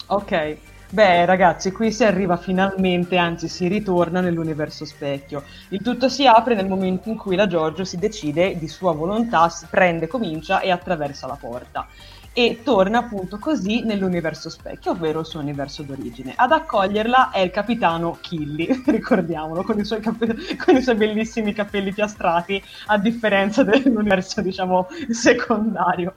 Ok, 0.08 0.58
beh 0.92 1.26
ragazzi, 1.26 1.72
qui 1.72 1.92
si 1.92 2.04
arriva 2.04 2.38
finalmente, 2.38 3.18
anzi 3.18 3.48
si 3.48 3.68
ritorna 3.68 4.22
nell'universo 4.22 4.86
specchio. 4.86 5.44
Il 5.70 5.82
tutto 5.82 6.10
si 6.10 6.28
apre 6.28 6.56
nel 6.56 6.68
momento 6.68 7.10
in 7.10 7.18
cui 7.18 7.36
la 7.36 7.48
Giorgio 7.48 7.84
si 7.84 7.98
decide, 7.98 8.58
di 8.58 8.68
sua 8.68 8.94
volontà, 8.94 9.50
prende, 9.70 10.08
comincia 10.08 10.60
e 10.60 10.70
attraversa 10.70 11.28
la 11.28 11.38
porta 11.40 11.88
e 12.34 12.62
torna 12.64 13.00
appunto 13.00 13.40
così 13.40 13.84
nell'universo 13.84 14.50
specchio, 14.50 14.92
ovvero 14.92 15.20
il 15.20 15.26
suo 15.26 15.42
universo 15.42 15.84
d'origine. 15.84 16.34
Ad 16.36 16.52
accoglierla 16.52 17.32
è 17.32 17.40
il 17.40 17.52
capitano 17.52 18.18
Killy, 18.22 18.84
ricordiamolo, 18.88 19.64
con 19.64 19.80
i, 19.80 19.86
suoi 19.86 20.00
cap- 20.00 20.56
con 20.58 20.76
i 20.76 20.82
suoi 20.82 20.96
bellissimi 20.96 21.54
capelli 21.54 21.92
piastrati, 21.94 22.62
a 22.88 22.98
differenza 22.98 23.64
dell'universo, 23.66 24.42
diciamo, 24.42 24.88
secondario. 25.10 26.14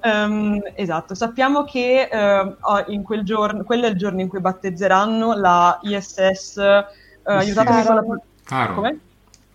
Um, 0.00 0.60
esatto, 0.74 1.14
sappiamo 1.14 1.64
che 1.64 2.08
uh, 2.10 2.92
in 2.92 3.02
quel 3.02 3.24
giorno, 3.24 3.64
quello 3.64 3.86
è 3.86 3.88
il 3.88 3.96
giorno 3.96 4.20
in 4.20 4.28
cui 4.28 4.40
battezzeranno 4.40 5.34
la 5.34 5.78
ISS, 5.82 6.56
uh, 6.56 7.30
aiutatemi 7.30 7.84
con 7.84 7.94
la... 7.94 8.04
Caron. 8.44 8.74
Come? 8.74 9.00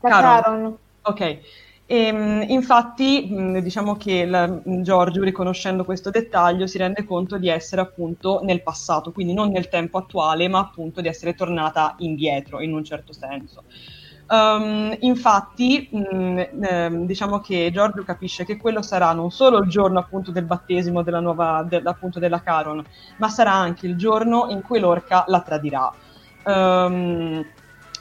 Caron. 0.02 0.42
Caron. 0.42 0.78
Ok, 1.04 1.40
e, 1.86 2.08
ehm, 2.08 2.46
infatti, 2.48 3.30
diciamo 3.62 3.96
che 3.96 4.26
la, 4.26 4.62
Giorgio, 4.64 5.24
riconoscendo 5.24 5.84
questo 5.84 6.10
dettaglio, 6.10 6.66
si 6.66 6.78
rende 6.78 7.04
conto 7.04 7.38
di 7.38 7.50
essere 7.50 7.82
appunto 7.82 8.40
nel 8.44 8.64
passato, 8.64 9.12
quindi 9.12 9.34
non 9.34 9.50
nel 9.50 9.70
tempo 9.70 9.98
attuale, 9.98 10.48
ma 10.48 10.60
appunto 10.60 11.02
di 11.02 11.08
essere 11.08 11.36
tornata 11.36 11.96
indietro 12.00 12.62
in 12.62 12.74
un 12.74 12.84
certo 12.84 13.14
senso. 13.14 13.64
Um, 14.26 14.96
infatti, 15.02 15.90
mh, 15.92 16.40
eh, 16.62 16.90
diciamo 17.06 17.40
che 17.40 17.70
Giorgio 17.74 18.04
capisce 18.04 18.46
che 18.46 18.58
quello 18.58 18.82
sarà 18.82 19.12
non 19.14 19.32
solo 19.32 19.60
il 19.60 19.70
giorno 19.70 20.00
appunto 20.00 20.32
del 20.32 20.46
battesimo 20.46 21.04
della 21.04 21.20
nuova, 21.20 21.66
de, 21.68 21.82
appunto 21.84 22.20
della 22.20 22.42
Caron, 22.42 22.84
ma 23.18 23.30
sarà 23.30 23.52
anche 23.52 23.86
il 23.86 23.96
giorno 23.96 24.48
in 24.50 24.62
cui 24.62 24.80
l'orca 24.80 25.26
la 25.28 25.42
tradirà. 25.42 25.94
Um, 26.46 27.46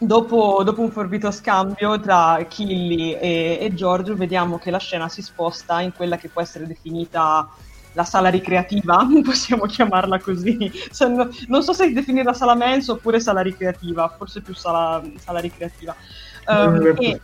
Dopo, 0.02 0.64
dopo, 0.64 0.80
un 0.80 0.90
forbito 0.90 1.30
scambio 1.30 2.00
tra 2.00 2.44
Killy 2.48 3.12
e, 3.12 3.58
e, 3.60 3.72
Giorgio, 3.72 4.16
vediamo 4.16 4.58
che 4.58 4.72
la 4.72 4.78
scena 4.78 5.08
si 5.08 5.22
sposta 5.22 5.80
in 5.80 5.92
quella 5.92 6.16
che 6.16 6.28
può 6.28 6.42
essere 6.42 6.66
definita 6.66 7.48
la 7.92 8.04
sala 8.04 8.28
ricreativa, 8.28 9.06
possiamo 9.22 9.64
chiamarla 9.66 10.20
così. 10.20 10.70
No, 11.08 11.28
non 11.48 11.62
so 11.62 11.72
se 11.72 11.92
definirla 11.92 12.32
sala 12.32 12.54
mens 12.54 12.88
oppure 12.88 13.20
sala 13.20 13.40
ricreativa, 13.40 14.08
forse 14.16 14.40
più 14.40 14.54
sala, 14.54 15.02
sala 15.16 15.40
ricreativa. 15.40 15.94
Um, 16.46 16.94
e, 16.98 17.20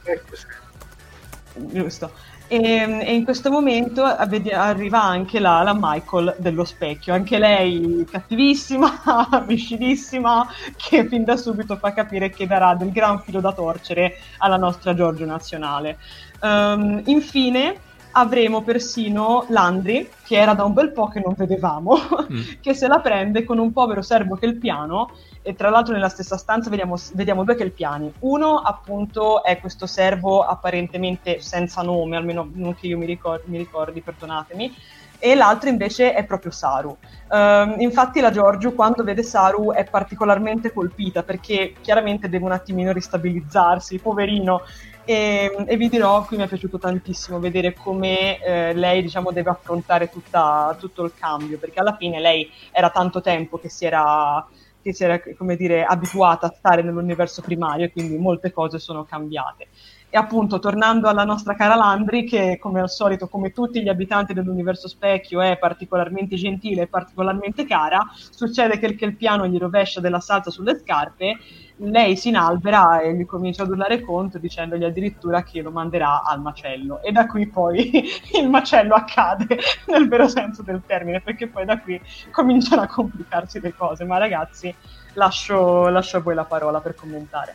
giusto. 1.54 2.10
E, 2.50 3.02
e, 3.04 3.14
in 3.14 3.24
questo 3.24 3.50
momento 3.50 4.02
arriva 4.02 5.02
anche 5.02 5.38
la, 5.38 5.62
la, 5.62 5.76
Michael 5.78 6.34
dello 6.38 6.64
specchio, 6.64 7.12
anche 7.12 7.38
lei 7.38 8.06
cattivissima, 8.10 9.44
viscidissima, 9.46 10.48
che 10.76 11.06
fin 11.06 11.24
da 11.24 11.36
subito 11.36 11.76
fa 11.76 11.92
capire 11.92 12.30
che 12.30 12.46
darà 12.46 12.74
del 12.74 12.90
gran 12.90 13.20
filo 13.20 13.40
da 13.40 13.52
torcere 13.52 14.16
alla 14.38 14.56
nostra 14.56 14.94
Giorgio 14.94 15.26
nazionale. 15.26 15.98
Um, 16.40 17.02
infine 17.04 17.80
avremo 18.18 18.62
persino 18.62 19.44
Landry, 19.48 20.08
che 20.24 20.36
era 20.36 20.54
da 20.54 20.64
un 20.64 20.72
bel 20.72 20.92
po' 20.92 21.08
che 21.08 21.20
non 21.24 21.34
vedevamo, 21.36 21.96
mm. 22.32 22.40
che 22.60 22.74
se 22.74 22.88
la 22.88 23.00
prende 23.00 23.44
con 23.44 23.58
un 23.58 23.72
povero 23.72 24.02
servo 24.02 24.36
che 24.36 24.46
è 24.46 24.48
il 24.48 24.56
piano 24.56 25.10
e 25.42 25.54
tra 25.54 25.70
l'altro 25.70 25.94
nella 25.94 26.08
stessa 26.08 26.36
stanza 26.36 26.68
vediamo, 26.68 26.96
vediamo 27.14 27.44
due 27.44 27.54
Kelpiani. 27.54 28.12
Uno 28.20 28.56
appunto 28.56 29.42
è 29.42 29.58
questo 29.60 29.86
servo 29.86 30.42
apparentemente 30.42 31.40
senza 31.40 31.82
nome, 31.82 32.16
almeno 32.16 32.50
non 32.54 32.74
che 32.74 32.88
io 32.88 32.98
mi 32.98 33.06
ricordi, 33.06 33.50
mi 33.50 33.58
ricordi 33.58 34.00
perdonatemi, 34.00 34.74
e 35.20 35.34
l'altro 35.34 35.68
invece 35.68 36.12
è 36.12 36.24
proprio 36.24 36.50
Saru. 36.50 36.96
Um, 37.30 37.76
infatti 37.78 38.20
la 38.20 38.30
Giorgio 38.30 38.72
quando 38.72 39.02
vede 39.02 39.22
Saru 39.22 39.72
è 39.72 39.84
particolarmente 39.84 40.72
colpita 40.72 41.22
perché 41.22 41.74
chiaramente 41.80 42.28
deve 42.28 42.44
un 42.44 42.52
attimino 42.52 42.92
ristabilizzarsi, 42.92 43.98
poverino. 43.98 44.62
E, 45.10 45.50
e 45.66 45.76
vi 45.78 45.88
dirò, 45.88 46.22
qui 46.26 46.36
mi 46.36 46.42
è 46.42 46.48
piaciuto 46.48 46.78
tantissimo 46.78 47.40
vedere 47.40 47.72
come 47.72 48.42
eh, 48.42 48.74
lei 48.74 49.00
diciamo, 49.00 49.32
deve 49.32 49.48
affrontare 49.48 50.10
tutta, 50.10 50.76
tutto 50.78 51.02
il 51.02 51.12
cambio, 51.14 51.56
perché 51.56 51.80
alla 51.80 51.96
fine 51.96 52.20
lei 52.20 52.46
era 52.70 52.90
tanto 52.90 53.22
tempo 53.22 53.58
che 53.58 53.70
si 53.70 53.86
era 53.86 54.46
che 54.82 54.92
si 54.92 55.04
era, 55.04 55.18
dire, 55.56 55.84
abituata 55.84 56.46
a 56.46 56.54
stare 56.54 56.82
nell'universo 56.82 57.40
primario 57.40 57.86
e 57.86 57.90
quindi 57.90 58.18
molte 58.18 58.52
cose 58.52 58.78
sono 58.78 59.04
cambiate. 59.04 59.68
E 60.10 60.16
appunto, 60.16 60.58
tornando 60.58 61.08
alla 61.08 61.24
nostra 61.24 61.54
cara 61.54 61.74
Landry, 61.74 62.24
che 62.24 62.58
come 62.60 62.80
al 62.80 62.90
solito, 62.90 63.28
come 63.28 63.52
tutti 63.52 63.82
gli 63.82 63.88
abitanti 63.88 64.34
dell'universo 64.34 64.88
specchio, 64.88 65.40
è 65.40 65.56
particolarmente 65.56 66.36
gentile 66.36 66.82
e 66.82 66.86
particolarmente 66.86 67.66
cara, 67.66 68.06
succede 68.14 68.78
che, 68.78 68.94
che 68.94 69.04
il 69.06 69.16
piano 69.16 69.46
gli 69.46 69.58
rovescia 69.58 70.00
della 70.00 70.20
salsa 70.20 70.50
sulle 70.50 70.78
scarpe 70.78 71.36
lei 71.80 72.16
si 72.16 72.28
inalbera 72.28 73.00
e 73.00 73.14
gli 73.14 73.24
comincia 73.24 73.62
ad 73.62 73.70
urlare 73.70 74.00
contro 74.00 74.38
dicendogli 74.38 74.84
addirittura 74.84 75.42
che 75.42 75.62
lo 75.62 75.70
manderà 75.70 76.22
al 76.22 76.40
macello. 76.40 77.02
E 77.02 77.12
da 77.12 77.26
qui 77.26 77.46
poi 77.46 77.90
il 78.40 78.48
macello 78.48 78.94
accade 78.94 79.46
nel 79.86 80.08
vero 80.08 80.28
senso 80.28 80.62
del 80.62 80.82
termine 80.86 81.20
perché 81.20 81.46
poi 81.46 81.64
da 81.64 81.78
qui 81.78 82.00
cominciano 82.30 82.82
a 82.82 82.86
complicarsi 82.86 83.60
le 83.60 83.74
cose. 83.74 84.04
Ma 84.04 84.18
ragazzi 84.18 84.74
lascio, 85.14 85.88
lascio 85.88 86.16
a 86.16 86.20
voi 86.20 86.34
la 86.34 86.44
parola 86.44 86.80
per 86.80 86.94
commentare. 86.94 87.54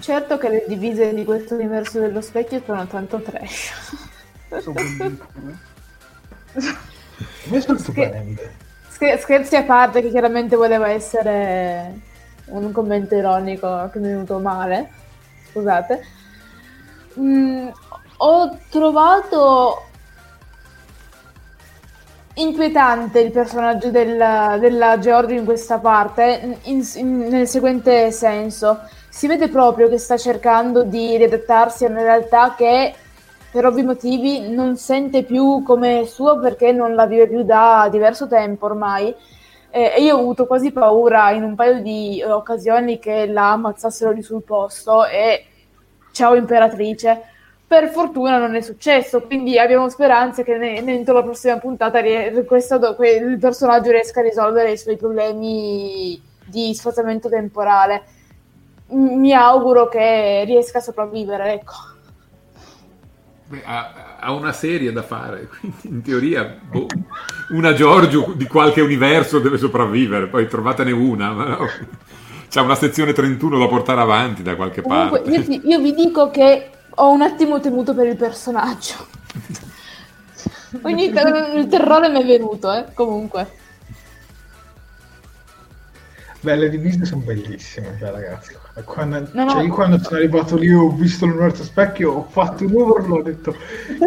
Certo 0.00 0.38
che 0.38 0.48
le 0.48 0.64
divise 0.68 1.12
di 1.12 1.24
questo 1.24 1.54
universo 1.54 1.98
dello 1.98 2.20
specchio 2.20 2.62
sono 2.64 2.86
tanto 2.86 3.20
trash. 3.20 4.06
Sono 4.60 4.74
bellissime. 4.74 5.66
Scher- 8.88 9.20
scherzi 9.20 9.56
a 9.56 9.64
parte 9.64 10.00
che 10.00 10.10
chiaramente 10.10 10.56
voleva 10.56 10.88
essere 10.88 12.06
un 12.50 12.72
commento 12.72 13.14
ironico 13.14 13.88
che 13.92 13.98
mi 13.98 14.06
è 14.06 14.10
venuto 14.10 14.38
male, 14.38 14.90
scusate. 15.50 16.00
Mm, 17.18 17.68
ho 18.18 18.58
trovato 18.70 19.82
inquietante 22.34 23.20
il 23.20 23.30
personaggio 23.30 23.90
della, 23.90 24.56
della 24.60 24.98
Giorgio 24.98 25.34
in 25.34 25.44
questa 25.44 25.78
parte, 25.78 26.58
in, 26.62 26.86
in, 26.94 27.18
nel 27.28 27.48
seguente 27.48 28.10
senso. 28.12 28.80
Si 29.08 29.26
vede 29.26 29.48
proprio 29.48 29.88
che 29.88 29.98
sta 29.98 30.16
cercando 30.16 30.84
di 30.84 31.16
riadattarsi 31.16 31.84
a 31.84 31.88
una 31.88 32.02
realtà 32.02 32.54
che 32.56 32.94
per 33.50 33.66
ovvi 33.66 33.82
motivi 33.82 34.50
non 34.50 34.76
sente 34.76 35.24
più 35.24 35.62
come 35.64 36.04
suo 36.06 36.38
perché 36.38 36.70
non 36.70 36.94
la 36.94 37.06
vive 37.06 37.26
più 37.26 37.42
da 37.42 37.88
diverso 37.90 38.28
tempo 38.28 38.66
ormai 38.66 39.14
eh, 39.70 39.94
e 39.96 40.02
io 40.02 40.16
ho 40.16 40.20
avuto 40.20 40.46
quasi 40.46 40.72
paura 40.72 41.30
in 41.30 41.42
un 41.42 41.54
paio 41.54 41.80
di 41.82 42.20
eh, 42.20 42.30
occasioni 42.30 42.98
che 42.98 43.26
la 43.26 43.52
ammazzassero 43.52 44.12
lì 44.12 44.22
sul 44.22 44.42
posto 44.42 45.04
e 45.06 45.44
ciao 46.12 46.34
imperatrice. 46.34 47.22
Per 47.66 47.90
fortuna 47.90 48.38
non 48.38 48.54
è 48.54 48.62
successo, 48.62 49.20
quindi 49.22 49.58
abbiamo 49.58 49.90
speranze 49.90 50.42
che 50.42 50.56
ne, 50.56 50.78
entro 50.78 51.12
la 51.14 51.22
prossima 51.22 51.58
puntata 51.58 52.00
questo, 52.46 52.76
il 52.76 53.38
personaggio 53.38 53.90
riesca 53.90 54.20
a 54.20 54.22
risolvere 54.22 54.72
i 54.72 54.78
suoi 54.78 54.96
problemi 54.96 56.20
di 56.46 56.74
sfazamento 56.74 57.28
temporale. 57.28 58.02
Mi 58.90 59.34
auguro 59.34 59.88
che 59.88 60.44
riesca 60.46 60.78
a 60.78 60.80
sopravvivere, 60.80 61.52
ecco. 61.52 61.97
Beh, 63.48 63.62
ha, 63.64 64.18
ha, 64.20 64.32
una 64.32 64.52
serie 64.52 64.92
da 64.92 65.02
fare, 65.02 65.48
quindi 65.58 65.88
in 65.88 66.02
teoria 66.02 66.44
boh, 66.44 66.86
una 67.52 67.72
Giorgio 67.72 68.34
di 68.36 68.46
qualche 68.46 68.82
universo 68.82 69.38
deve 69.38 69.56
sopravvivere, 69.56 70.26
poi 70.26 70.46
trovatene 70.46 70.90
una, 70.90 71.32
ma 71.32 71.44
no. 71.46 71.66
c'è 72.46 72.60
una 72.60 72.74
sezione 72.74 73.14
31 73.14 73.58
da 73.58 73.66
portare 73.66 74.02
avanti 74.02 74.42
da 74.42 74.54
qualche 74.54 74.82
Comunque, 74.82 75.22
parte. 75.22 75.34
Io, 75.34 75.60
io, 75.64 75.78
vi 75.78 75.94
dico 75.94 76.30
che 76.30 76.70
ho 76.90 77.10
un 77.10 77.22
attimo 77.22 77.58
temuto 77.58 77.94
per 77.94 78.06
il 78.06 78.16
personaggio. 78.16 79.06
Ogni 80.82 81.04
il 81.04 81.66
terrore 81.70 82.10
mi 82.10 82.20
è 82.20 82.26
venuto, 82.26 82.70
eh, 82.70 82.92
comunque. 82.92 83.50
Beh, 86.40 86.54
le 86.54 86.68
divise 86.68 87.06
sono 87.06 87.22
bellissime, 87.22 87.96
cioè, 87.98 88.10
ragazzi. 88.10 88.54
Quando, 88.84 89.28
No, 89.32 89.50
cioè, 89.50 89.62
io 89.62 89.72
quando 89.72 89.98
sono 89.98 90.16
arrivato 90.16 90.56
lì 90.56 90.72
ho 90.72 90.90
visto 90.90 91.26
l'universo 91.26 91.62
specchio, 91.64 92.12
ho 92.12 92.26
fatto 92.28 92.64
un 92.64 92.72
urlo, 92.72 93.16
ho 93.16 93.22
detto 93.22 93.54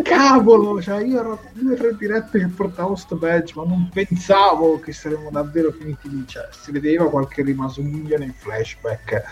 cavolo, 0.03 0.81
cioè 0.81 1.03
io 1.03 1.19
ero 1.19 1.41
due 1.53 1.73
o 1.73 1.77
tre 1.77 1.95
dirette 1.97 2.39
che 2.39 2.47
portavo 2.47 2.95
sto 2.95 3.15
badge, 3.15 3.53
ma 3.55 3.63
non 3.63 3.89
pensavo 3.91 4.79
che 4.79 4.93
saremmo 4.93 5.29
davvero 5.31 5.71
finiti 5.71 6.09
lì, 6.09 6.23
cioè 6.27 6.47
si 6.51 6.71
vedeva 6.71 7.09
qualche 7.09 7.43
rimasuglio 7.43 8.17
nei 8.17 8.33
flashback, 8.35 9.23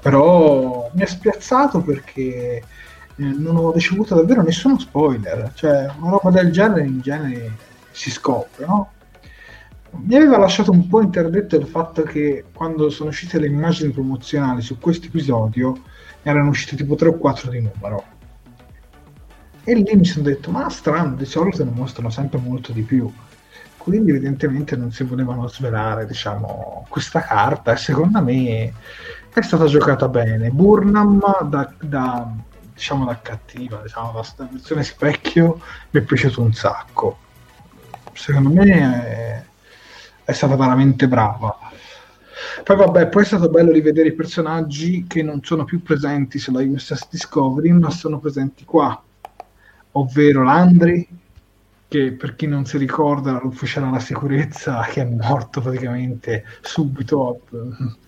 però 0.00 0.90
mi 0.92 1.02
ha 1.02 1.06
spiazzato 1.06 1.80
perché 1.80 2.22
eh, 2.22 2.62
non 3.16 3.56
ho 3.56 3.72
ricevuto 3.72 4.14
davvero 4.14 4.42
nessuno 4.42 4.78
spoiler, 4.78 5.52
cioè 5.54 5.90
una 6.00 6.10
roba 6.10 6.30
del 6.30 6.50
genere 6.50 6.84
in 6.84 7.00
genere 7.00 7.52
si 7.90 8.10
scopre, 8.10 8.66
no? 8.66 8.93
Mi 9.96 10.16
aveva 10.16 10.38
lasciato 10.38 10.70
un 10.70 10.86
po' 10.88 11.00
interdetto 11.00 11.56
il 11.56 11.66
fatto 11.66 12.02
che 12.02 12.44
quando 12.52 12.90
sono 12.90 13.10
uscite 13.10 13.38
le 13.38 13.46
immagini 13.46 13.92
promozionali 13.92 14.60
su 14.60 14.78
questo 14.78 15.06
episodio 15.06 15.80
erano 16.22 16.50
uscite 16.50 16.76
tipo 16.76 16.94
3 16.94 17.08
o 17.08 17.14
4 17.14 17.50
di 17.50 17.60
numero. 17.60 18.04
E 19.64 19.74
lì 19.74 19.94
mi 19.94 20.04
sono 20.04 20.24
detto, 20.24 20.50
ma 20.50 20.68
strano, 20.68 21.14
di 21.14 21.24
solito 21.24 21.64
ne 21.64 21.70
mostrano 21.70 22.10
sempre 22.10 22.38
molto 22.38 22.72
di 22.72 22.82
più. 22.82 23.10
Quindi 23.78 24.10
evidentemente 24.10 24.76
non 24.76 24.90
si 24.92 25.04
volevano 25.04 25.46
svelare, 25.48 26.06
diciamo, 26.06 26.86
questa 26.88 27.20
carta 27.20 27.72
e 27.72 27.76
secondo 27.76 28.22
me 28.22 28.72
è 29.32 29.42
stata 29.42 29.66
giocata 29.66 30.08
bene. 30.08 30.50
Burnham 30.50 31.20
da, 31.48 31.72
da, 31.80 32.30
diciamo, 32.72 33.04
da 33.04 33.18
cattiva, 33.20 33.80
diciamo, 33.82 34.22
sta 34.22 34.48
versione 34.50 34.82
specchio 34.82 35.60
mi 35.90 36.00
è 36.00 36.02
piaciuto 36.02 36.42
un 36.42 36.52
sacco. 36.52 37.18
Secondo 38.12 38.50
me 38.50 38.64
è, 38.64 39.44
è 40.24 40.32
stata 40.32 40.56
veramente 40.56 41.06
brava. 41.08 41.56
Poi 42.62 42.76
vabbè, 42.76 43.08
poi 43.08 43.22
è 43.22 43.26
stato 43.26 43.48
bello 43.48 43.72
rivedere 43.72 44.08
i 44.08 44.14
personaggi 44.14 45.06
che 45.06 45.22
non 45.22 45.40
sono 45.42 45.64
più 45.64 45.82
presenti 45.82 46.38
sulla 46.38 46.62
USS 46.62 47.08
Discovery, 47.10 47.70
ma 47.70 47.90
sono 47.90 48.18
presenti 48.18 48.64
qua, 48.64 49.00
ovvero 49.92 50.42
Landry, 50.42 51.06
che 51.88 52.12
per 52.12 52.34
chi 52.34 52.46
non 52.46 52.64
si 52.64 52.78
ricorda 52.78 53.38
l'ufficiale 53.42 53.86
alla 53.86 54.00
sicurezza 54.00 54.80
che 54.90 55.02
è 55.02 55.04
morto 55.04 55.60
praticamente 55.60 56.44
subito 56.60 57.42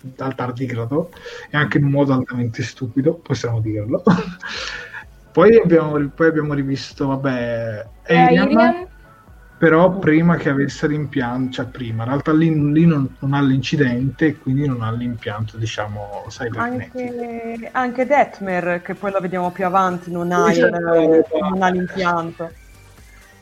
dal 0.00 0.34
tardigrado 0.34 1.10
e 1.50 1.56
anche 1.56 1.78
in 1.78 1.84
un 1.84 1.90
modo 1.90 2.12
altamente 2.12 2.62
stupido, 2.62 3.14
possiamo 3.14 3.60
dirlo. 3.60 4.02
poi, 5.32 5.56
abbiamo, 5.56 6.08
poi 6.08 6.26
abbiamo 6.26 6.54
rivisto, 6.54 7.06
vabbè, 7.08 7.86
Arian? 8.06 8.94
Però 9.58 9.98
prima 9.98 10.36
che 10.36 10.50
avesse 10.50 10.86
l'impianto, 10.86 11.52
cioè 11.52 11.66
prima, 11.66 12.02
in 12.02 12.08
realtà 12.10 12.32
lì, 12.32 12.48
lì 12.72 12.84
non, 12.84 13.16
non 13.20 13.32
ha 13.32 13.40
l'incidente 13.40 14.26
e 14.26 14.38
quindi 14.38 14.66
non 14.66 14.82
ha 14.82 14.92
l'impianto, 14.92 15.56
diciamo, 15.56 16.26
cybernetico. 16.28 16.98
Anche, 16.98 17.70
anche 17.72 18.06
Detmer, 18.06 18.82
che 18.82 18.94
poi 18.94 19.12
lo 19.12 19.20
vediamo 19.20 19.50
più 19.50 19.64
avanti, 19.64 20.10
non 20.10 20.30
ha, 20.32 20.50
il- 20.52 20.58
Esatto. 20.58 21.38
non 21.50 21.62
ha 21.62 21.68
l'impianto. 21.68 22.50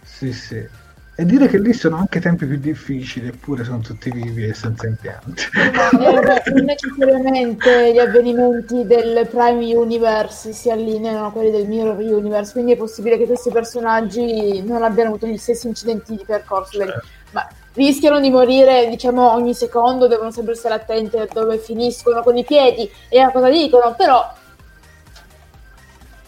Sì, 0.04 0.32
sì. 0.32 0.82
E 1.16 1.24
dire 1.24 1.46
che 1.46 1.58
lì 1.58 1.72
sono 1.72 1.96
anche 1.96 2.20
tempi 2.20 2.44
più 2.44 2.58
difficili, 2.58 3.28
eppure 3.28 3.62
sono 3.62 3.78
tutti 3.78 4.10
vivi 4.10 4.46
e 4.46 4.52
senza 4.52 4.88
impianti. 4.88 5.42
Eh, 5.54 5.70
beh, 5.70 6.42
non 6.52 6.64
necessariamente 6.64 7.92
gli 7.92 7.98
avvenimenti 7.98 8.84
del 8.84 9.28
Prime 9.30 9.74
Universe 9.74 10.52
si 10.52 10.70
allineano 10.70 11.26
a 11.26 11.30
quelli 11.30 11.52
del 11.52 11.68
Mirror 11.68 11.98
Universe, 11.98 12.50
quindi 12.50 12.72
è 12.72 12.76
possibile 12.76 13.16
che 13.16 13.26
questi 13.26 13.50
personaggi 13.50 14.60
non 14.62 14.82
abbiano 14.82 15.10
avuto 15.10 15.28
gli 15.28 15.36
stessi 15.36 15.68
incidenti 15.68 16.16
di 16.16 16.24
percorso, 16.26 16.78
Certo. 16.78 17.06
ma 17.30 17.48
rischiano 17.74 18.18
di 18.18 18.30
morire, 18.30 18.88
diciamo, 18.88 19.32
ogni 19.32 19.54
secondo, 19.54 20.08
devono 20.08 20.32
sempre 20.32 20.56
stare 20.56 20.74
attenti 20.74 21.16
a 21.16 21.28
dove 21.32 21.58
finiscono 21.58 22.22
con 22.22 22.36
i 22.36 22.44
piedi 22.44 22.90
e 23.08 23.20
a 23.20 23.30
cosa 23.30 23.50
dicono, 23.50 23.94
però 23.96 24.32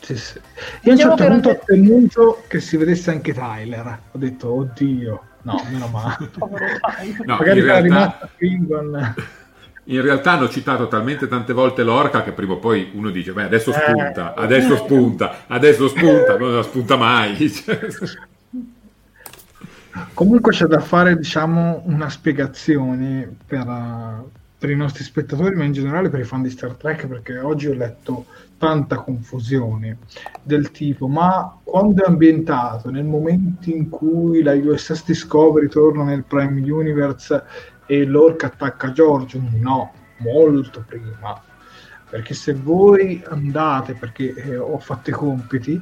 Sì, 0.07 0.16
sì. 0.16 0.39
Io 0.39 0.43
a 0.43 0.91
un 0.91 0.95
Diciamo 0.95 1.16
certo 1.16 1.33
punto 1.33 1.49
ho 1.49 1.61
temuto 1.65 2.45
che 2.47 2.61
si 2.61 2.77
vedesse 2.77 3.11
anche 3.11 3.35
Tyler. 3.35 3.99
Ho 4.12 4.19
detto, 4.19 4.55
oddio, 4.55 5.23
no, 5.43 5.66
meno 5.69 5.89
male. 5.89 6.31
No, 7.27 7.35
Magari 7.37 7.59
in 7.59 7.65
era 7.69 7.81
realtà, 7.81 7.83
rimasta 7.83 8.28
Klingon. 8.37 9.15
in 9.89 10.03
realtà 10.03 10.33
hanno 10.33 10.49
citato 10.49 10.87
talmente 10.87 11.27
tante 11.27 11.53
volte 11.53 11.83
l'orca 11.83 12.23
che 12.23 12.31
prima 12.31 12.53
o 12.53 12.59
poi 12.59 12.91
uno 12.95 13.11
dice, 13.11 13.33
beh, 13.33 13.43
adesso 13.43 13.73
Eh. 13.73 13.81
spunta, 13.81 14.35
adesso 14.37 14.77
spunta, 14.77 15.37
adesso 15.49 15.89
spunta, 15.89 16.39
non 16.39 16.62
spunta 16.62 16.97
mai. 16.97 17.37
Comunque 20.15 20.53
c'è 20.53 20.66
da 20.66 20.78
fare, 20.78 21.16
diciamo, 21.16 21.83
una 21.87 22.09
spiegazione 22.11 23.28
per, 23.45 23.66
eh, 23.66 24.45
per 24.59 24.70
i 24.70 24.77
nostri 24.77 25.05
spettatori, 25.05 25.55
ma 25.55 25.65
in 25.65 25.73
generale 25.73 26.09
per 26.09 26.20
i 26.20 26.24
fan 26.24 26.43
di 26.43 26.51
Star 26.51 26.74
Trek, 26.74 27.07
perché 27.07 27.39
oggi 27.39 27.69
ho 27.69 27.74
letto 27.74 28.27
tanta 28.59 28.97
confusione 28.97 29.99
del 30.43 30.70
tipo, 30.70 31.09
ma 31.09 31.59
quando 31.62 32.03
è 32.03 32.09
ambientato? 32.09 32.91
Nel 32.91 33.05
momento 33.05 33.69
in 33.69 33.91
cui 33.91 34.43
la 34.43 34.55
USS 34.55 35.05
Discovery 35.05 35.69
torna 35.69 36.05
nel 36.05 36.24
Prime 36.24 36.61
Universe 36.70 37.43
e 37.87 38.05
l'orca 38.05 38.47
attacca 38.47 38.93
Giorgio? 38.93 39.41
No, 39.61 39.93
molto 40.19 40.85
prima. 40.87 41.43
Perché 42.09 42.35
se 42.35 42.55
voi 42.55 43.23
andate, 43.28 43.95
perché 43.95 44.33
eh, 44.33 44.57
ho 44.57 44.78
fatto 44.78 45.11
i 45.11 45.12
compiti, 45.12 45.74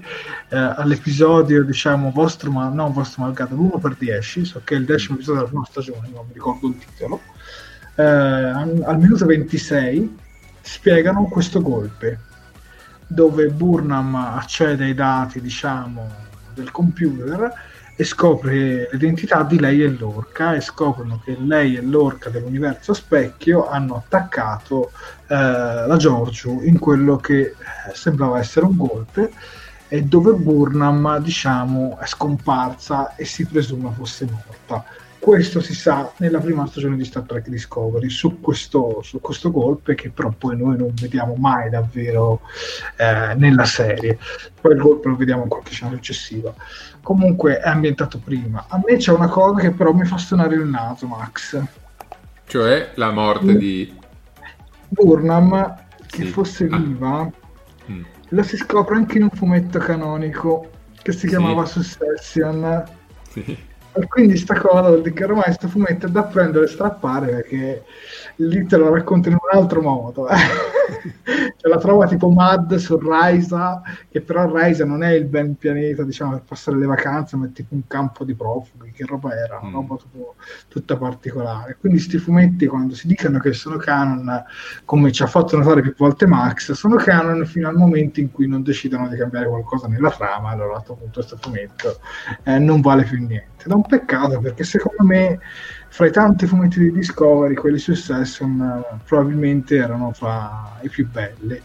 eh, 0.48 0.56
all'episodio, 0.56 1.62
diciamo, 1.62 2.10
vostro, 2.10 2.51
ma 2.51 2.68
non 2.68 2.92
vostro 2.92 3.22
malgrado, 3.22 3.55
l'1 3.55 3.78
per 3.78 3.94
10, 3.94 4.44
so 4.44 4.62
che 4.64 4.74
è 4.74 4.78
il 4.78 4.86
decimo 4.86 5.16
episodio 5.16 5.42
della 5.42 5.51
prima 5.51 5.66
stagione, 5.66 6.09
non 6.12 6.24
mi 6.26 6.32
ricordo 6.32 6.66
il 6.68 6.78
titolo, 6.78 7.20
eh, 7.96 8.02
al 8.02 8.98
minuto 8.98 9.26
26 9.26 10.18
spiegano 10.60 11.24
questo 11.24 11.60
golpe, 11.60 12.18
dove 13.06 13.48
Burnham 13.48 14.14
accede 14.14 14.84
ai 14.84 14.94
dati, 14.94 15.40
diciamo, 15.40 16.08
del 16.54 16.70
computer 16.70 17.52
e 17.96 18.02
scopre 18.02 18.88
l'identità 18.90 19.44
di 19.44 19.60
lei 19.60 19.82
e 19.82 19.88
l'orca 19.88 20.54
e 20.54 20.60
scoprono 20.60 21.20
che 21.24 21.36
lei 21.38 21.76
e 21.76 21.82
l'orca 21.82 22.28
dell'universo 22.28 22.92
specchio 22.92 23.68
hanno 23.68 23.96
attaccato 23.96 24.90
eh, 25.28 25.36
la 25.36 25.96
Giorgio 25.96 26.60
in 26.62 26.78
quello 26.80 27.18
che 27.18 27.40
eh, 27.40 27.54
sembrava 27.92 28.40
essere 28.40 28.66
un 28.66 28.76
golpe 28.76 29.30
e 29.86 30.02
dove 30.02 30.32
Burnham 30.32 31.18
diciamo 31.18 31.98
è 32.00 32.06
scomparsa 32.06 33.14
e 33.14 33.24
si 33.24 33.46
presume 33.46 33.92
fosse 33.96 34.26
morta 34.28 34.84
questo 35.24 35.62
si 35.62 35.72
sa 35.74 36.12
nella 36.18 36.38
prima 36.38 36.66
stagione 36.66 36.96
di 36.96 37.05
Star 37.06 37.22
Trek 37.22 37.48
Discovery 37.48 38.10
su 38.10 38.40
questo, 38.42 39.01
su 39.02 39.20
questo 39.22 39.51
golpe 39.51 39.94
che 39.94 40.10
però 40.10 40.28
poi 40.36 40.55
noi 40.55 40.76
non 40.76 40.92
vediamo 41.01 41.34
mai 41.34 41.70
davvero 41.70 42.42
eh, 42.98 43.32
nella 43.34 43.64
serie 43.64 44.18
poi 44.60 44.72
il 44.74 44.82
golpe 44.82 45.09
lo 45.09 45.16
vediamo 45.16 45.44
in 45.44 45.48
qualche 45.48 45.72
scena 45.72 45.92
successiva 45.92 46.52
comunque 47.01 47.59
è 47.59 47.66
ambientato 47.70 48.18
prima 48.22 48.66
a 48.68 48.78
me 48.84 48.98
c'è 48.98 49.12
una 49.12 49.28
cosa 49.28 49.60
che 49.60 49.70
però 49.70 49.94
mi 49.94 50.05
fa 50.05 50.18
suonare 50.18 50.56
il 50.56 50.66
naso 50.66 51.06
Max 51.06 51.59
cioè 52.46 52.90
la 52.96 53.10
morte 53.10 53.56
di... 53.56 53.96
Burnham 54.88 55.74
che 56.06 56.24
Sì. 56.24 56.28
fosse 56.28 56.68
Ah. 56.70 56.76
viva 56.76 57.30
Mm. 57.90 58.02
lo 58.28 58.42
si 58.42 58.59
scopre 58.59 58.96
anche 58.96 59.16
in 59.16 59.22
un 59.24 59.30
fumetto 59.30 59.78
canonico 59.78 60.68
che 61.02 61.12
si 61.12 61.20
Sì. 61.20 61.28
chiamava 61.28 61.64
Succession 61.64 62.84
Sì. 63.30 63.72
E 63.96 64.06
quindi 64.08 64.36
sta 64.36 64.58
cosa 64.58 64.88
vuol 64.88 65.02
dire 65.02 65.14
che 65.14 65.24
ormai 65.24 65.52
sto 65.52 65.68
fumetto 65.68 66.06
è 66.06 66.08
da 66.08 66.24
prendere 66.24 66.64
e 66.64 66.68
strappare 66.68 67.26
perché 67.28 67.84
lì 68.36 68.66
te 68.66 68.76
lo 68.76 68.92
racconto 68.92 69.28
in 69.28 69.34
un 69.34 69.58
altro 69.58 69.80
modo 69.82 70.26
cioè, 71.56 71.70
la 71.70 71.78
trova 71.78 72.06
tipo 72.06 72.28
Mad 72.30 72.74
su 72.76 72.98
Raisa 72.98 73.82
che 74.10 74.20
però 74.20 74.50
Raisa 74.50 74.84
non 74.84 75.02
è 75.02 75.12
il 75.12 75.26
ben 75.26 75.56
pianeta 75.56 76.02
diciamo 76.02 76.32
per 76.32 76.42
passare 76.42 76.78
le 76.78 76.86
vacanze 76.86 77.36
ma 77.36 77.46
è 77.46 77.52
tipo 77.52 77.74
un 77.74 77.86
campo 77.86 78.24
di 78.24 78.34
profughi 78.34 78.90
che 78.92 79.04
roba 79.06 79.34
era 79.36 79.58
una 79.62 79.72
Mm. 79.74 79.74
roba 79.74 79.96
tipo 79.96 80.34
tutta 80.68 80.96
particolare. 80.96 81.76
Quindi 81.78 81.98
sti 81.98 82.18
fumetti 82.18 82.66
quando 82.66 82.94
si 82.94 83.06
dicono 83.06 83.38
che 83.38 83.52
sono 83.52 83.76
canon 83.76 84.44
come 84.84 85.10
ci 85.12 85.22
ha 85.22 85.26
fatto 85.26 85.56
notare 85.56 85.80
più 85.82 85.94
volte 85.96 86.26
Max 86.26 86.72
sono 86.72 86.96
canon 86.96 87.44
fino 87.46 87.68
al 87.68 87.76
momento 87.76 88.20
in 88.20 88.30
cui 88.30 88.46
non 88.46 88.62
decidono 88.62 89.08
di 89.08 89.16
cambiare 89.16 89.48
qualcosa 89.48 89.86
nella 89.88 90.10
trama 90.10 90.50
allora 90.50 90.72
a 90.72 90.74
questo 90.76 90.94
punto 90.94 91.12
questo 91.20 91.36
fumetto 91.40 91.98
eh, 92.44 92.58
non 92.58 92.80
vale 92.80 93.04
più 93.04 93.18
niente 93.18 93.53
ed 93.64 93.70
è 93.70 93.74
un 93.74 93.86
peccato 93.86 94.38
perché 94.40 94.64
secondo 94.64 95.02
me 95.04 95.40
fra 95.88 96.06
i 96.06 96.10
tanti 96.10 96.46
fumetti 96.46 96.78
di 96.78 96.92
Discovery 96.92 97.54
quelli 97.54 97.78
su 97.78 97.94
Session 97.94 98.60
eh, 98.60 98.98
probabilmente 99.04 99.76
erano 99.76 100.12
fra 100.12 100.78
i 100.82 100.88
più 100.88 101.08
belli 101.08 101.60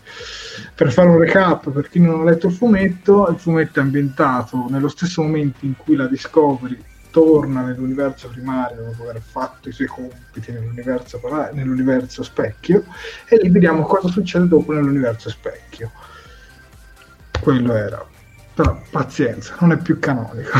per 0.73 0.91
fare 0.91 1.09
un 1.09 1.17
recap 1.17 1.69
per 1.71 1.89
chi 1.89 1.99
non 1.99 2.21
ha 2.21 2.23
letto 2.23 2.47
il 2.47 2.53
fumetto 2.53 3.27
il 3.29 3.37
fumetto 3.37 3.79
è 3.79 3.83
ambientato 3.83 4.67
nello 4.69 4.87
stesso 4.87 5.21
momento 5.21 5.65
in 5.65 5.75
cui 5.75 5.95
la 5.95 6.07
Discovery 6.07 6.77
torna 7.11 7.63
nell'universo 7.63 8.29
primario 8.29 8.83
dopo 8.83 9.09
aver 9.09 9.21
fatto 9.21 9.67
i 9.67 9.71
suoi 9.71 9.87
compiti 9.87 10.51
nell'universo, 10.51 11.19
nell'universo 11.53 12.23
specchio 12.23 12.83
e 13.27 13.37
lì 13.37 13.49
vediamo 13.49 13.83
cosa 13.83 14.07
succede 14.09 14.47
dopo 14.47 14.73
nell'universo 14.73 15.29
specchio 15.29 15.91
quello 17.41 17.73
era. 17.73 18.05
Però 18.59 18.77
pazienza, 18.89 19.55
non 19.61 19.71
è 19.71 19.77
più 19.77 19.99
canonico. 19.99 20.49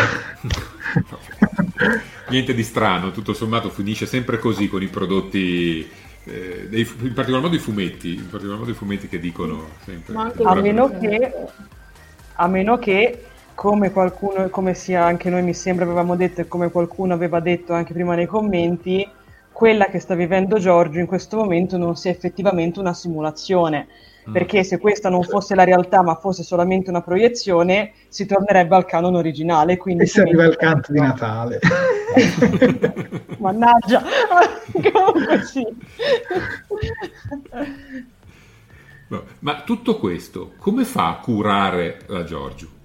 Niente 2.30 2.54
di 2.54 2.64
strano, 2.64 3.12
tutto 3.12 3.34
sommato 3.34 3.70
finisce 3.70 4.06
sempre 4.06 4.40
così 4.40 4.70
con 4.70 4.82
i 4.82 4.88
prodotti, 4.88 5.86
eh, 6.24 6.68
dei, 6.70 6.90
in 7.02 7.14
particolar 7.14 7.42
modo 7.42 7.58
i 7.58 7.60
fumetti, 7.60 8.14
in 8.14 8.30
particolar 8.30 8.60
modo 8.60 8.72
i 8.72 8.74
fumetti 8.74 9.10
che 9.10 9.20
dicono 9.20 9.72
sempre. 9.84 10.16
A 10.16 10.56
meno 10.56 10.98
che, 10.98 11.34
a 12.36 12.48
meno 12.48 12.78
che 12.78 13.26
come 13.54 13.92
qualcuno, 13.92 14.48
come 14.48 14.76
sia 14.76 15.04
anche 15.04 15.30
noi 15.30 15.44
mi 15.44 15.54
sembra 15.54 15.84
avevamo 15.84 16.16
detto 16.16 16.40
e 16.40 16.48
come 16.48 16.72
qualcuno 16.72 17.14
aveva 17.14 17.42
detto 17.42 17.74
anche 17.74 17.92
prima 17.92 18.16
nei 18.16 18.28
commenti, 18.28 19.06
quella 19.52 19.88
che 19.88 20.00
sta 20.00 20.16
vivendo 20.16 20.58
Giorgio 20.58 21.00
in 21.00 21.06
questo 21.06 21.36
momento 21.36 21.76
non 21.76 21.98
sia 21.98 22.12
effettivamente 22.12 22.80
una 22.80 22.94
simulazione. 22.94 23.90
Perché 24.32 24.64
se 24.64 24.78
questa 24.78 25.10
non 25.10 25.24
fosse 25.24 25.56
la 25.56 25.64
realtà 25.64 26.02
ma 26.02 26.16
fosse 26.16 26.44
solamente 26.44 26.90
una 26.90 27.02
proiezione 27.02 27.94
si 28.08 28.26
tornerebbe 28.26 28.76
al 28.76 28.86
canon 28.86 29.16
originale 29.16 29.78
quindi 29.78 30.04
e 30.04 30.08
si 30.08 30.20
arriva 30.20 30.46
il 30.46 30.56
canto 30.56 30.92
di 30.92 31.00
Natale. 31.00 31.60
Mannaggia. 33.38 34.04
Comunque 34.92 35.44
sì. 35.44 35.66
Ma 39.40 39.62
tutto 39.64 39.98
questo 39.98 40.54
come 40.58 40.84
fa 40.84 41.10
a 41.10 41.20
curare 41.20 42.00
la 42.08 42.24
Giorgio? 42.24 42.78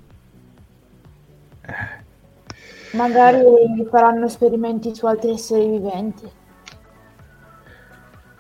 magari 2.93 3.43
faranno 3.91 4.27
esperimenti 4.27 4.95
su 4.95 5.07
altri 5.07 5.33
esseri 5.33 5.67
viventi 5.67 6.31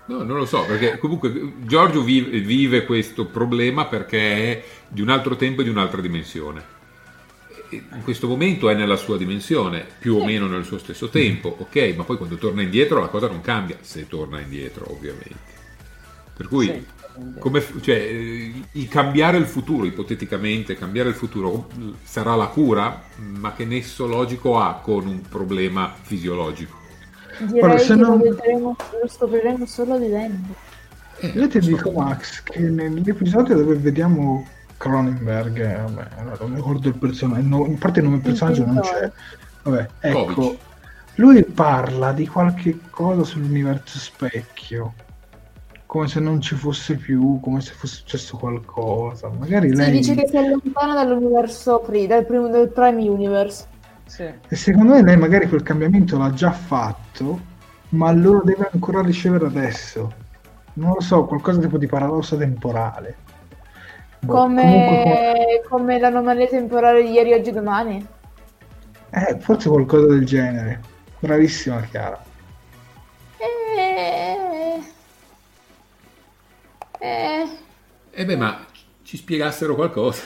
No, 0.06 0.22
non 0.22 0.36
lo 0.36 0.44
so, 0.44 0.64
perché 0.66 0.98
comunque 0.98 1.55
Giorgio 1.60 2.02
vive, 2.02 2.40
vive, 2.40 2.85
questo 2.85 3.24
problema 3.24 3.86
perché 3.86 4.18
è 4.18 4.64
di 4.86 5.01
un 5.01 5.09
altro 5.09 5.35
tempo 5.36 5.62
e 5.62 5.64
di 5.64 5.70
un'altra 5.70 6.02
dimensione. 6.02 6.72
In 7.70 8.02
questo 8.02 8.28
momento 8.28 8.68
è 8.68 8.74
nella 8.74 8.97
sua 8.97 9.16
dimensione, 9.16 9.85
più 9.98 10.16
o 10.16 10.24
meno 10.24 10.47
nel 10.47 10.64
suo 10.64 10.78
stesso 10.78 11.09
tempo, 11.09 11.56
ok, 11.59 11.94
ma 11.97 12.05
poi 12.05 12.18
quando 12.18 12.36
torna 12.36 12.62
indietro 12.62 13.01
la 13.01 13.09
cosa 13.09 13.28
non 13.28 13.40
cambia, 13.40 13.78
se 13.81 14.06
torna 14.06 14.40
indietro 14.40 14.90
ovviamente. 14.93 15.52
Per 16.36 16.48
cui 16.48 16.85
come, 17.39 17.64
cioè, 17.81 17.97
il 18.72 18.89
cambiare 18.89 19.39
il 19.39 19.47
futuro, 19.47 19.86
ipoteticamente 19.86 20.76
cambiare 20.76 21.09
il 21.10 21.14
futuro, 21.14 21.68
sarà 22.02 22.35
la 22.35 22.47
cura, 22.47 23.05
ma 23.16 23.52
che 23.55 23.64
nesso 23.64 24.06
logico 24.06 24.59
ha 24.59 24.74
con 24.82 25.06
un 25.06 25.20
problema 25.22 25.94
fisiologico? 26.01 26.82
Direi 27.39 27.61
Guarda, 27.61 27.82
che 27.82 27.94
non... 27.94 28.19
lo, 28.19 28.77
lo 29.02 29.09
scopriremo 29.09 29.66
solo 29.66 29.98
vivendo. 29.98 30.55
Eh, 31.20 31.28
Io 31.28 31.48
ti 31.48 31.59
dico, 31.61 31.90
Max, 31.93 32.43
che 32.43 32.61
nell'episodio 32.61 33.55
dove 33.55 33.77
vediamo 33.77 34.47
Cronenberg, 34.77 35.59
eh, 35.59 35.77
vabbè, 35.77 36.36
non 36.40 36.51
mi 36.51 36.56
ricordo 36.56 36.89
il 36.89 36.97
personaggio, 36.97 37.47
no, 37.47 37.66
in 37.66 37.78
parte 37.78 38.01
il 38.01 38.05
nome 38.05 38.20
del 38.20 38.27
personaggio 38.27 38.65
non 38.66 38.81
c'è. 38.81 39.11
Vabbè, 39.62 39.89
ecco, 40.01 40.56
lui 41.16 41.43
parla 41.44 42.12
di 42.12 42.27
qualche 42.27 42.78
cosa 42.90 43.23
sull'universo 43.23 43.98
specchio, 43.98 44.94
come 45.86 46.09
se 46.09 46.20
non 46.20 46.40
ci 46.40 46.55
fosse 46.56 46.97
più, 46.97 47.39
come 47.40 47.61
se 47.61 47.73
fosse 47.73 47.97
successo 47.97 48.36
qualcosa. 48.36 49.31
Magari 49.39 49.70
sì, 49.70 49.77
lei 49.77 49.90
dice 49.93 50.15
che 50.15 50.27
si 50.28 50.36
allontana 50.36 50.94
dall'universo 50.94 51.78
pre, 51.78 52.06
dal, 52.06 52.27
primo, 52.27 52.48
dal 52.48 52.69
Prime 52.69 53.09
Universe. 53.09 53.66
Sì. 54.06 54.22
E 54.48 54.56
secondo 54.56 54.93
me 54.94 55.02
lei 55.02 55.16
magari 55.16 55.48
quel 55.48 55.62
cambiamento 55.62 56.16
l'ha 56.18 56.32
già 56.32 56.52
fatto, 56.52 57.40
ma 57.90 58.12
lo 58.12 58.43
deve 58.44 58.68
ancora 58.72 59.02
ricevere 59.02 59.47
adesso. 59.47 60.12
Non 60.74 60.94
lo 60.94 61.01
so, 61.01 61.24
qualcosa 61.24 61.60
tipo 61.60 61.78
di 61.78 61.86
paradosso 61.86 62.36
temporale. 62.36 63.16
Boh, 64.20 64.32
come, 64.32 64.62
comunque, 64.62 65.62
come 65.68 65.98
l'anomalia 65.98 66.48
temporale 66.48 67.02
di 67.02 67.10
ieri, 67.10 67.32
oggi, 67.32 67.52
domani? 67.52 68.06
Eh, 69.10 69.39
forse 69.39 69.68
qualcosa 69.68 70.06
del 70.06 70.24
genere. 70.24 70.81
Bravissima 71.20 71.81
Chiara. 71.82 72.22
Eh... 73.39 74.82
Eh... 76.98 77.48
eh 78.10 78.24
beh, 78.24 78.36
ma 78.36 78.64
ci 79.02 79.16
spiegassero 79.16 79.74
qualcosa. 79.74 80.22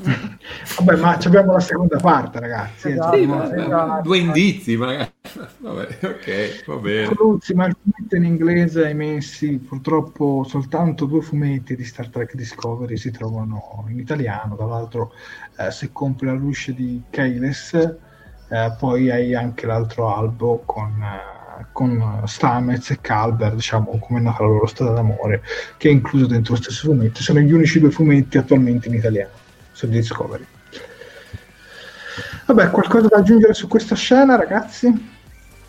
Vabbè, 0.00 0.96
ma 0.96 1.18
abbiamo 1.20 1.52
la 1.52 1.60
seconda 1.60 1.96
parte, 1.98 2.38
ragazzi. 2.38 2.90
Esatto, 2.90 3.16
sì, 3.16 3.26
ma, 3.26 3.52
esatto. 3.54 4.02
Due 4.02 4.18
indizi, 4.18 4.76
magari. 4.76 5.10
Vabbè, 5.58 5.98
ok, 6.02 6.64
va 6.66 6.76
bene. 6.76 7.08
Il 7.08 7.38
fumetto 7.40 8.16
in 8.16 8.24
inglese 8.24 8.86
hai 8.86 8.94
messi, 8.94 9.58
purtroppo 9.58 10.44
soltanto 10.46 11.06
due 11.06 11.20
fumetti 11.20 11.74
di 11.74 11.84
Star 11.84 12.08
Trek 12.08 12.34
Discovery 12.34 12.96
si 12.96 13.10
trovano 13.10 13.84
in 13.88 13.98
italiano. 13.98 14.54
Dall'altro, 14.54 15.12
eh, 15.56 15.70
se 15.72 15.90
compri 15.92 16.26
la 16.26 16.34
luce 16.34 16.74
di 16.74 17.02
Keyles, 17.10 17.74
eh, 17.74 18.76
poi 18.78 19.10
hai 19.10 19.34
anche 19.34 19.66
l'altro 19.66 20.14
albo 20.14 20.62
con... 20.64 21.02
Eh, 21.02 21.36
con 21.72 22.22
Stamez 22.26 22.90
e 22.90 23.00
Calber, 23.00 23.52
diciamo 23.52 23.98
come 23.98 24.20
è 24.20 24.22
nata 24.22 24.44
la 24.44 24.48
loro 24.48 24.66
storia 24.66 24.92
d'amore, 24.92 25.42
che 25.76 25.88
è 25.88 25.90
incluso 25.90 26.26
dentro 26.26 26.54
lo 26.54 26.60
stesso 26.60 26.86
fumetto. 26.86 27.20
Sono 27.20 27.40
gli 27.40 27.52
unici 27.52 27.80
due 27.80 27.90
fumetti 27.90 28.38
attualmente 28.38 28.86
in 28.86 28.94
italiano 28.94 29.37
su 29.78 29.86
Discovery. 29.86 30.44
Vabbè, 32.46 32.70
qualcosa 32.70 33.06
da 33.06 33.18
aggiungere 33.18 33.54
su 33.54 33.68
questa 33.68 33.94
scena, 33.94 34.34
ragazzi? 34.34 34.92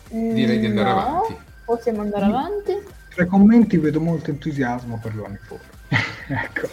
Direi 0.08 0.58
di 0.58 0.66
andare 0.66 0.92
no, 0.92 0.98
avanti. 0.98 1.36
Possiamo 1.64 2.00
andare 2.00 2.24
avanti. 2.24 2.76
Tra 3.10 3.22
i 3.22 3.28
commenti 3.28 3.76
vedo 3.76 4.00
molto 4.00 4.30
entusiasmo 4.30 4.98
per 5.00 5.14
l'uniforme. 5.14 5.64
ecco. 6.26 6.68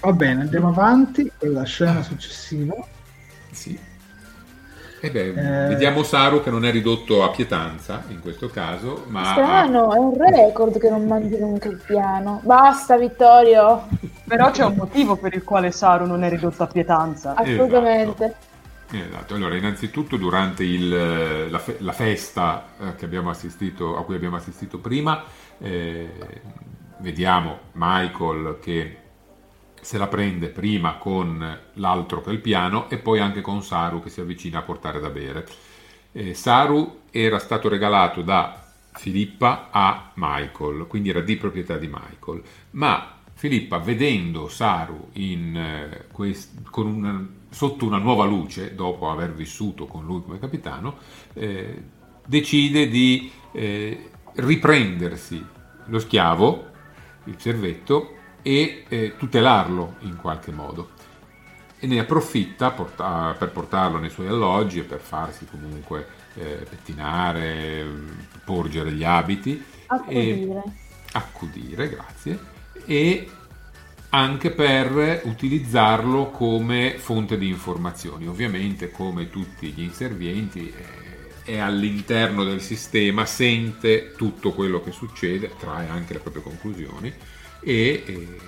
Va 0.00 0.12
bene, 0.12 0.40
andiamo 0.40 0.68
avanti 0.68 1.30
con 1.36 1.52
la 1.52 1.64
scena 1.64 2.02
successiva. 2.02 2.74
Sì. 3.50 3.78
Eh 5.00 5.10
beh, 5.10 5.28
eh... 5.28 5.68
Vediamo 5.68 6.02
Saru 6.02 6.42
che 6.42 6.50
non 6.50 6.64
è 6.64 6.70
ridotto 6.70 7.22
a 7.22 7.30
pietanza 7.30 8.04
in 8.08 8.20
questo 8.20 8.48
caso, 8.48 9.04
ma... 9.08 9.24
Strano, 9.32 9.94
è 9.94 9.98
un 9.98 10.16
record 10.16 10.78
che 10.78 10.88
non 10.88 11.06
mandi 11.06 11.38
nunca 11.38 11.68
il 11.68 11.80
piano. 11.84 12.40
Basta, 12.42 12.96
Vittorio! 12.96 13.86
Però 14.26 14.50
c'è 14.50 14.64
un 14.64 14.74
motivo 14.74 15.16
per 15.16 15.34
il 15.34 15.44
quale 15.44 15.70
Saru 15.70 16.06
non 16.06 16.24
è 16.24 16.28
ridotto 16.28 16.62
a 16.62 16.66
pietanza. 16.66 17.34
Assolutamente. 17.34 18.24
Esatto. 18.24 18.96
esatto. 18.96 19.34
Allora, 19.34 19.54
innanzitutto 19.56 20.16
durante 20.16 20.64
il, 20.64 21.50
la, 21.50 21.58
fe- 21.58 21.76
la, 21.80 21.92
festa 21.92 22.64
eh, 22.80 23.04
abbiamo 23.04 23.30
a 23.30 24.04
cui 24.04 24.14
abbiamo 24.14 24.36
assistito 24.36 24.78
prima, 24.78 25.22
eh, 25.58 26.10
vediamo 26.98 27.58
Michael 27.72 28.58
che 28.60 28.96
se 29.86 29.98
la 29.98 30.08
prende 30.08 30.48
prima 30.48 30.96
con 30.96 31.60
l'altro 31.74 32.20
che 32.20 32.30
è 32.30 32.32
il 32.32 32.40
piano 32.40 32.90
e 32.90 32.98
poi 32.98 33.20
anche 33.20 33.40
con 33.40 33.62
Saru 33.62 34.02
che 34.02 34.10
si 34.10 34.20
avvicina 34.20 34.58
a 34.58 34.62
portare 34.62 34.98
da 34.98 35.10
bere. 35.10 35.46
Eh, 36.10 36.34
Saru 36.34 37.02
era 37.12 37.38
stato 37.38 37.68
regalato 37.68 38.20
da 38.20 38.64
Filippa 38.94 39.68
a 39.70 40.10
Michael, 40.14 40.88
quindi 40.88 41.10
era 41.10 41.20
di 41.20 41.36
proprietà 41.36 41.76
di 41.76 41.86
Michael, 41.86 42.42
ma 42.72 43.14
Filippa 43.32 43.78
vedendo 43.78 44.48
Saru 44.48 45.10
in, 45.12 45.56
eh, 45.56 46.06
quest- 46.10 46.68
una, 46.74 47.24
sotto 47.48 47.86
una 47.86 47.98
nuova 47.98 48.24
luce, 48.24 48.74
dopo 48.74 49.08
aver 49.08 49.34
vissuto 49.34 49.86
con 49.86 50.04
lui 50.04 50.20
come 50.24 50.40
capitano, 50.40 50.96
eh, 51.32 51.80
decide 52.26 52.88
di 52.88 53.30
eh, 53.52 54.10
riprendersi 54.34 55.46
lo 55.84 55.98
schiavo, 56.00 56.70
il 57.26 57.36
servetto, 57.38 58.14
e 58.46 58.84
eh, 58.86 59.14
tutelarlo 59.18 59.96
in 60.02 60.14
qualche 60.14 60.52
modo. 60.52 60.90
E 61.80 61.88
ne 61.88 61.98
approfitta 61.98 62.70
porta- 62.70 63.34
per 63.36 63.50
portarlo 63.50 63.98
nei 63.98 64.08
suoi 64.08 64.28
alloggi 64.28 64.78
e 64.78 64.84
per 64.84 65.00
farsi 65.00 65.48
comunque 65.50 66.06
eh, 66.34 66.64
pettinare, 66.70 67.84
porgere 68.44 68.92
gli 68.92 69.02
abiti. 69.02 69.60
Accudire. 69.86 70.62
E, 70.64 70.72
accudire, 71.10 71.88
grazie. 71.88 72.38
E 72.84 73.28
anche 74.10 74.52
per 74.52 75.22
utilizzarlo 75.24 76.30
come 76.30 76.98
fonte 76.98 77.36
di 77.36 77.48
informazioni. 77.48 78.28
Ovviamente, 78.28 78.92
come 78.92 79.28
tutti 79.28 79.72
gli 79.72 79.82
inservienti, 79.82 80.72
eh, 80.72 81.42
è 81.42 81.58
all'interno 81.58 82.44
del 82.44 82.60
sistema, 82.60 83.26
sente 83.26 84.12
tutto 84.16 84.52
quello 84.52 84.80
che 84.80 84.92
succede, 84.92 85.50
trae 85.58 85.88
anche 85.88 86.12
le 86.12 86.20
proprie 86.20 86.44
conclusioni 86.44 87.12
e 87.68 88.38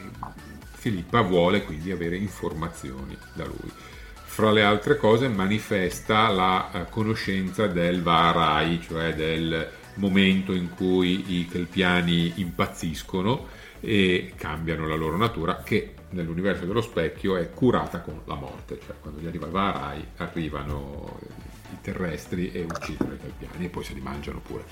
Filippa 0.74 1.22
vuole 1.22 1.64
quindi 1.64 1.90
avere 1.90 2.16
informazioni 2.16 3.18
da 3.34 3.44
lui. 3.44 3.68
Fra 4.24 4.52
le 4.52 4.62
altre 4.62 4.96
cose 4.96 5.26
manifesta 5.26 6.28
la 6.28 6.70
eh, 6.70 6.88
conoscenza 6.88 7.66
del 7.66 8.00
Varai, 8.00 8.80
cioè 8.80 9.12
del 9.16 9.68
momento 9.94 10.52
in 10.52 10.70
cui 10.70 11.40
i 11.40 11.48
kelpiani 11.48 12.34
impazziscono 12.36 13.48
e 13.80 14.34
cambiano 14.36 14.86
la 14.86 14.94
loro 14.94 15.16
natura, 15.16 15.62
che 15.64 15.94
nell'universo 16.10 16.64
dello 16.64 16.80
specchio 16.80 17.36
è 17.36 17.50
curata 17.50 18.00
con 18.00 18.20
la 18.24 18.36
morte, 18.36 18.78
cioè 18.86 18.94
quando 19.00 19.20
gli 19.20 19.26
arriva 19.26 19.46
il 19.46 19.52
Varai 19.52 20.06
arrivano 20.18 21.18
i 21.72 21.78
terrestri 21.80 22.52
e 22.52 22.62
uccidono 22.62 23.14
i 23.14 23.18
kelpiani 23.18 23.64
e 23.64 23.68
poi 23.68 23.82
se 23.82 23.94
li 23.94 24.00
mangiano 24.00 24.38
pure. 24.38 24.64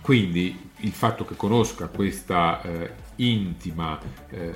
Quindi 0.00 0.70
il 0.78 0.92
fatto 0.92 1.24
che 1.24 1.36
conosca 1.36 1.88
questa 1.88 2.62
eh, 2.62 2.90
intima 3.16 3.98
eh, 4.30 4.52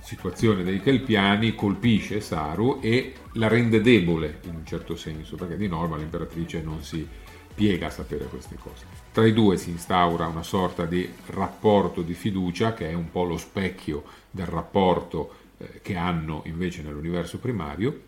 situazione 0.00 0.62
dei 0.62 0.80
Kelpiani 0.80 1.54
colpisce 1.54 2.20
Saru 2.20 2.78
e 2.80 3.14
la 3.34 3.48
rende 3.48 3.80
debole 3.80 4.40
in 4.44 4.54
un 4.56 4.66
certo 4.66 4.96
senso, 4.96 5.36
perché 5.36 5.56
di 5.56 5.68
norma 5.68 5.96
l'imperatrice 5.96 6.60
non 6.62 6.82
si 6.82 7.06
piega 7.54 7.86
a 7.86 7.90
sapere 7.90 8.24
queste 8.26 8.56
cose. 8.56 8.86
Tra 9.12 9.26
i 9.26 9.32
due 9.32 9.56
si 9.56 9.70
instaura 9.70 10.26
una 10.26 10.42
sorta 10.42 10.84
di 10.84 11.08
rapporto 11.26 12.02
di 12.02 12.14
fiducia 12.14 12.74
che 12.74 12.90
è 12.90 12.94
un 12.94 13.10
po' 13.10 13.24
lo 13.24 13.36
specchio 13.36 14.04
del 14.30 14.46
rapporto 14.46 15.34
eh, 15.58 15.80
che 15.82 15.96
hanno 15.96 16.42
invece 16.46 16.82
nell'universo 16.82 17.38
primario 17.38 18.02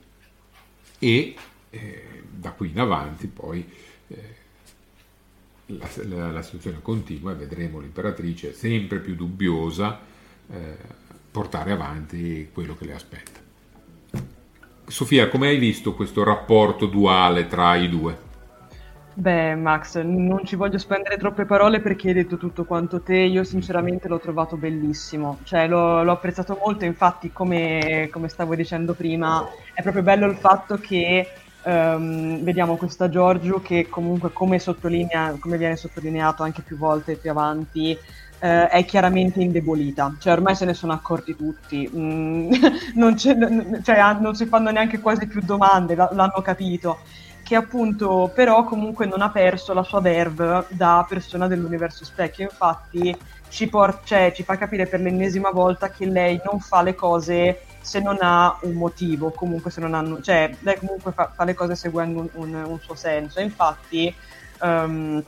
e 0.98 1.34
eh, 1.70 2.22
da 2.30 2.52
qui 2.52 2.70
in 2.70 2.80
avanti 2.80 3.26
poi 3.26 3.68
la, 5.78 5.88
la, 6.08 6.30
la, 6.30 6.42
situazione 6.42 6.78
continua 6.82 7.32
e 7.32 7.36
vedremo 7.36 7.78
l'imperatrice 7.78 8.52
sempre 8.52 8.98
più 8.98 9.14
dubbiosa 9.14 10.00
eh, 10.50 10.76
portare 11.30 11.72
avanti 11.72 12.48
quello 12.52 12.76
che 12.76 12.84
le 12.84 12.94
aspetta. 12.94 13.40
Sofia, 14.86 15.28
come 15.28 15.48
hai 15.48 15.58
visto 15.58 15.94
questo 15.94 16.22
rapporto 16.22 16.86
duale 16.86 17.46
tra 17.46 17.74
i 17.76 17.88
due? 17.88 18.30
Beh, 19.14 19.54
Max, 19.56 20.00
non 20.00 20.44
ci 20.44 20.56
voglio 20.56 20.78
spendere 20.78 21.18
troppe 21.18 21.44
parole 21.44 21.80
perché 21.80 22.08
hai 22.08 22.14
detto 22.14 22.38
tutto 22.38 22.64
quanto 22.64 23.02
te. 23.02 23.16
Io 23.16 23.44
sinceramente 23.44 24.08
l'ho 24.08 24.18
trovato 24.18 24.56
bellissimo, 24.56 25.38
cioè 25.44 25.68
l'ho, 25.68 26.02
l'ho 26.02 26.12
apprezzato 26.12 26.58
molto. 26.64 26.86
Infatti, 26.86 27.30
come, 27.30 28.08
come, 28.10 28.28
stavo 28.28 28.54
dicendo 28.54 28.94
prima, 28.94 29.46
è 29.74 29.82
proprio 29.82 30.02
bello 30.02 30.26
il 30.26 30.36
fatto 30.36 30.76
che 30.76 31.28
um, 31.64 32.42
vediamo 32.42 32.76
questa 32.76 33.08
Giorgio 33.08 33.60
che 33.60 33.88
comunque, 33.88 34.32
come, 34.32 34.60
come 34.60 35.56
viene 35.56 35.76
sottolineato 35.76 36.42
anche 36.42 36.62
più 36.62 36.76
volte 36.76 37.16
più 37.16 37.30
avanti, 37.30 37.96
uh, 37.96 38.46
è 38.46 38.84
chiaramente 38.84 39.40
indebolita. 39.40 40.14
Cioè, 40.18 40.32
ormai 40.32 40.54
se 40.54 40.64
ne 40.64 40.74
sono 40.74 40.92
accorti 40.92 41.36
tutti, 41.36 41.88
mm, 41.94 42.52
non, 42.94 43.16
cioè, 43.16 43.34
non, 43.34 44.34
si 44.34 44.46
fanno 44.46 44.70
neanche 44.70 45.00
quasi 45.00 45.26
più 45.26 45.40
domande, 45.42 45.94
l'hanno 45.94 46.42
capito. 46.42 46.98
Che 47.42 47.56
appunto 47.56 48.30
però 48.32 48.64
comunque 48.64 49.04
non 49.04 49.20
ha 49.20 49.30
perso 49.30 49.74
la 49.74 49.82
sua 49.82 50.00
verve 50.00 50.64
da 50.68 51.04
persona 51.08 51.48
dell'universo 51.48 52.04
specchio, 52.04 52.44
infatti 52.44 53.14
ci, 53.48 53.68
por- 53.68 54.00
cioè, 54.04 54.32
ci 54.34 54.44
fa 54.44 54.56
capire 54.56 54.86
per 54.86 55.00
l'ennesima 55.00 55.50
volta 55.50 55.90
che 55.90 56.06
lei 56.06 56.40
non 56.44 56.60
fa 56.60 56.82
le 56.82 56.94
cose 56.94 57.60
se 57.82 58.00
non 58.00 58.18
ha 58.20 58.58
un 58.62 58.72
motivo, 58.74 59.30
comunque 59.30 59.70
se 59.70 59.80
non 59.80 59.92
hanno, 59.92 60.20
cioè 60.22 60.50
lei 60.60 60.78
comunque 60.78 61.12
fa, 61.12 61.30
fa 61.34 61.44
le 61.44 61.54
cose 61.54 61.74
seguendo 61.74 62.20
un, 62.20 62.28
un, 62.34 62.54
un 62.54 62.80
suo 62.80 62.94
senso, 62.94 63.40
infatti 63.40 64.14
um, 64.60 65.22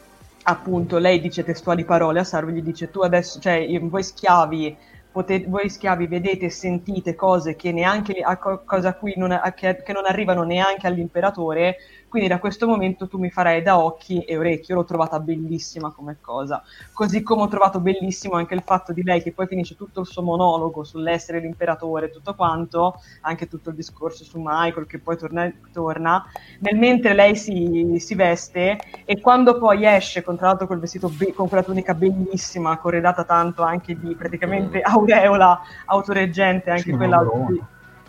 appunto 0.45 0.99
lei 0.99 1.21
dice 1.21 1.45
testuali 1.45 1.85
parole 1.85 2.21
a 2.21 2.25
Sarvo, 2.25 2.51
gli 2.51 2.63
dice 2.63 2.91
tu 2.91 3.01
adesso, 3.01 3.41
cioè 3.41 3.67
voi 3.81 4.03
schiavi 4.03 4.77
potete, 5.15 5.49
voi 5.49 5.71
schiavi 5.71 6.09
vedete 6.09 6.47
e 6.47 6.51
sentite 6.51 7.15
cose 7.15 7.55
che 7.55 7.71
neanche 7.71 8.21
a, 8.21 8.37
cosa 8.37 8.89
a 8.89 8.95
cui 8.95 9.15
non, 9.17 9.31
a, 9.31 9.53
che, 9.53 9.83
che 9.85 9.93
non 9.93 10.07
arrivano 10.07 10.43
neanche 10.43 10.89
all'imperatore, 10.89 11.77
quindi 12.15 12.31
da 12.31 12.39
questo 12.39 12.69
momento 12.69 13.09
tu 13.09 13.19
mi 13.19 13.29
farai 13.29 13.61
da 13.61 13.77
occhi 13.77 14.21
e 14.21 14.37
orecchi. 14.37 14.71
Io 14.71 14.77
l'ho 14.77 14.85
trovata 14.85 15.19
bellissima 15.19 15.91
come 15.91 16.19
cosa. 16.21 16.63
Così 16.93 17.25
come 17.25 17.43
ho 17.43 17.49
trovato 17.49 17.81
bellissimo 17.81 18.35
anche 18.35 18.55
il 18.55 18.63
fatto 18.65 18.93
di 18.93 19.03
lei 19.03 19.21
che 19.21 19.33
poi 19.33 19.49
finisce 19.49 19.75
tutto 19.75 19.99
il 19.99 20.07
suo 20.07 20.23
monologo 20.23 20.85
sull'essere 20.85 21.41
l'imperatore, 21.41 22.13
tutto 22.13 22.37
quanto, 22.37 23.01
anche 23.23 23.49
tutto 23.49 23.71
il 23.71 23.75
discorso 23.75 24.23
su 24.23 24.39
Michael 24.41 24.87
che 24.87 25.01
poi 25.01 25.17
torna, 25.17 25.53
torna 25.73 26.25
nel 26.61 26.77
mentre 26.77 27.15
lei 27.15 27.35
si, 27.35 27.97
si, 27.99 28.15
veste 28.15 28.79
e 29.05 29.21
quando 29.21 29.59
poi 29.59 29.85
esce, 29.85 30.23
con 30.23 30.37
tra 30.37 30.47
l'altro 30.47 30.69
col 30.69 30.79
vestito 30.79 31.09
be- 31.09 31.33
con 31.33 31.49
quella 31.49 31.65
tunica 31.65 31.95
bellissima, 31.95 32.79
corredata 32.79 33.25
tanto 33.25 33.63
anche 33.63 33.99
di 33.99 34.15
praticamente 34.15 34.81
aureola 34.83 35.61
autoreggente, 35.87 36.71
anche 36.71 36.93
sì, 36.93 36.93
quella... 36.93 37.27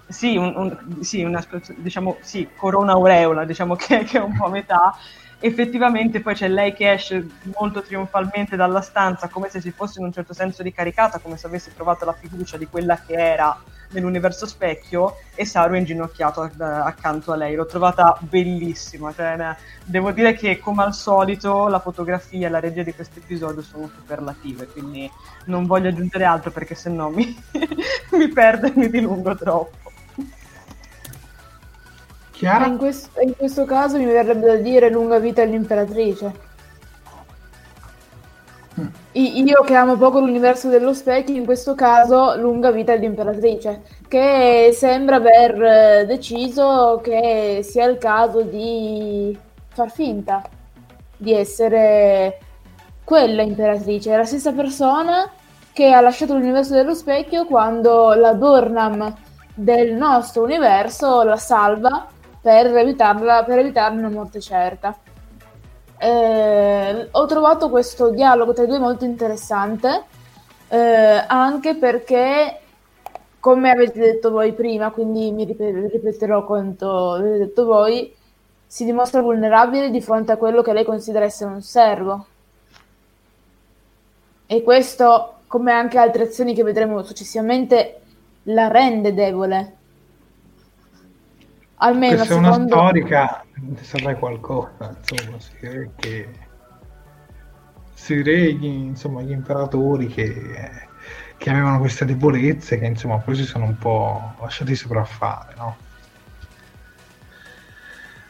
Sì, 0.07 0.37
un, 0.37 0.53
un, 0.55 1.03
sì, 1.03 1.23
una 1.23 1.43
diciamo, 1.77 2.17
sì, 2.21 2.47
corona 2.55 2.91
aureola, 2.93 3.43
diciamo 3.43 3.75
che, 3.75 4.03
che, 4.03 4.19
è 4.19 4.21
un 4.21 4.35
po' 4.37 4.45
a 4.45 4.49
metà. 4.49 4.95
Effettivamente 5.39 6.21
poi 6.21 6.33
c'è 6.33 6.47
lei 6.47 6.73
che 6.73 6.91
esce 6.91 7.27
molto 7.57 7.81
trionfalmente 7.81 8.55
dalla 8.55 8.81
stanza, 8.81 9.27
come 9.29 9.49
se 9.49 9.61
si 9.61 9.71
fosse 9.71 9.99
in 9.99 10.05
un 10.05 10.13
certo 10.13 10.33
senso 10.33 10.63
ricaricata, 10.63 11.19
come 11.19 11.37
se 11.37 11.47
avesse 11.47 11.73
trovato 11.73 12.05
la 12.05 12.13
fiducia 12.13 12.57
di 12.57 12.67
quella 12.67 13.01
che 13.05 13.13
era 13.13 13.59
nell'universo 13.91 14.45
specchio, 14.47 15.17
e 15.35 15.45
Saru 15.45 15.73
è 15.73 15.77
inginocchiato 15.79 16.41
accanto 16.59 17.31
a 17.31 17.35
lei. 17.35 17.55
L'ho 17.55 17.65
trovata 17.65 18.15
bellissima. 18.21 19.11
Cioè, 19.13 19.55
devo 19.83 20.11
dire 20.11 20.33
che, 20.35 20.59
come 20.59 20.83
al 20.83 20.93
solito, 20.93 21.67
la 21.67 21.79
fotografia 21.79 22.47
e 22.47 22.49
la 22.49 22.59
regia 22.59 22.83
di 22.83 22.93
questo 22.93 23.19
episodio 23.19 23.61
sono 23.61 23.87
superlative, 23.93 24.67
quindi 24.67 25.09
non 25.45 25.65
voglio 25.65 25.89
aggiungere 25.89 26.23
altro 26.25 26.51
perché 26.51 26.75
sennò 26.75 27.09
mi, 27.09 27.35
mi 28.13 28.27
perdo 28.29 28.67
e 28.67 28.73
mi 28.75 28.89
dilungo 28.89 29.35
troppo. 29.35 29.84
Chiara? 32.35 32.65
In 32.65 32.77
questo, 32.77 33.21
in 33.21 33.33
questo 33.33 33.63
caso 33.63 33.97
mi 33.97 34.03
verrebbe 34.03 34.45
da 34.45 34.55
dire 34.57 34.89
lunga 34.89 35.19
vita 35.19 35.41
all'imperatrice. 35.41 36.33
Mm. 38.77 38.87
Io 39.13 39.61
che 39.61 39.73
amo 39.73 39.95
poco 39.95 40.19
l'universo 40.19 40.67
dello 40.67 40.93
specchio, 40.93 41.33
in 41.33 41.45
questo 41.45 41.75
caso 41.75 42.35
lunga 42.35 42.71
vita 42.71 42.91
all'imperatrice, 42.91 43.83
che 44.09 44.71
sembra 44.73 45.15
aver 45.15 45.63
eh, 45.63 46.05
deciso 46.05 46.99
che 47.01 47.61
sia 47.63 47.85
il 47.85 47.97
caso 47.97 48.41
di 48.41 49.37
far 49.69 49.89
finta 49.89 50.41
di 51.15 51.33
essere 51.33 52.39
quella 53.05 53.43
imperatrice, 53.43 54.17
la 54.17 54.25
stessa 54.25 54.51
persona 54.51 55.31
che 55.71 55.93
ha 55.93 56.01
lasciato 56.01 56.33
l'universo 56.33 56.73
dello 56.73 56.93
specchio 56.93 57.45
quando 57.45 58.13
la 58.13 58.33
Dornam 58.33 59.15
del 59.53 59.93
nostro 59.93 60.43
universo 60.43 61.23
la 61.23 61.37
salva 61.37 62.09
per, 62.45 62.67
evitarla, 62.77 63.43
per 63.43 63.57
evitarne 63.57 63.97
una 63.97 64.09
morte 64.09 64.39
certa. 64.39 64.95
Eh, 65.97 67.07
ho 67.09 67.25
trovato 67.25 67.71
questo 67.71 68.11
dialogo 68.11 68.53
tra 68.53 68.65
i 68.65 68.67
due 68.67 68.77
molto 68.77 69.03
interessante, 69.03 70.03
eh, 70.67 71.23
anche 71.25 71.73
perché, 71.73 72.59
come 73.39 73.71
avete 73.71 73.99
detto 73.99 74.29
voi 74.29 74.53
prima, 74.53 74.91
quindi 74.91 75.31
mi 75.31 75.43
ripeterò 75.45 76.45
quanto 76.45 77.13
avete 77.13 77.37
detto 77.39 77.65
voi, 77.65 78.13
si 78.67 78.85
dimostra 78.85 79.21
vulnerabile 79.21 79.89
di 79.89 79.99
fronte 79.99 80.31
a 80.31 80.37
quello 80.37 80.61
che 80.61 80.73
lei 80.73 80.85
considera 80.85 81.25
essere 81.25 81.49
un 81.49 81.63
servo. 81.63 82.25
E 84.45 84.61
questo, 84.61 85.37
come 85.47 85.71
anche 85.71 85.97
altre 85.97 86.25
azioni 86.25 86.53
che 86.53 86.61
vedremo 86.61 87.01
successivamente, 87.01 88.01
la 88.43 88.67
rende 88.67 89.15
debole 89.15 89.77
Almeno 91.77 92.15
Questa 92.15 92.35
secondo... 92.35 92.55
una 92.55 92.67
storica, 92.67 93.45
saprei 93.81 94.15
qualcosa, 94.15 94.95
insomma, 94.97 95.39
si 95.39 95.51
che 95.95 96.29
si 97.93 98.21
crede, 98.21 98.65
insomma, 98.65 99.21
gli 99.21 99.31
imperatori 99.31 100.07
che, 100.07 100.87
che, 101.37 101.49
avevano 101.49 101.79
queste 101.79 102.05
debolezze 102.05 102.77
che 102.77 102.85
insomma 102.85 103.17
poi 103.17 103.35
si 103.35 103.43
sono 103.43 103.65
un 103.65 103.77
po' 103.77 104.35
lasciati 104.39 104.75
sopraffare, 104.75 105.53
no? 105.57 105.77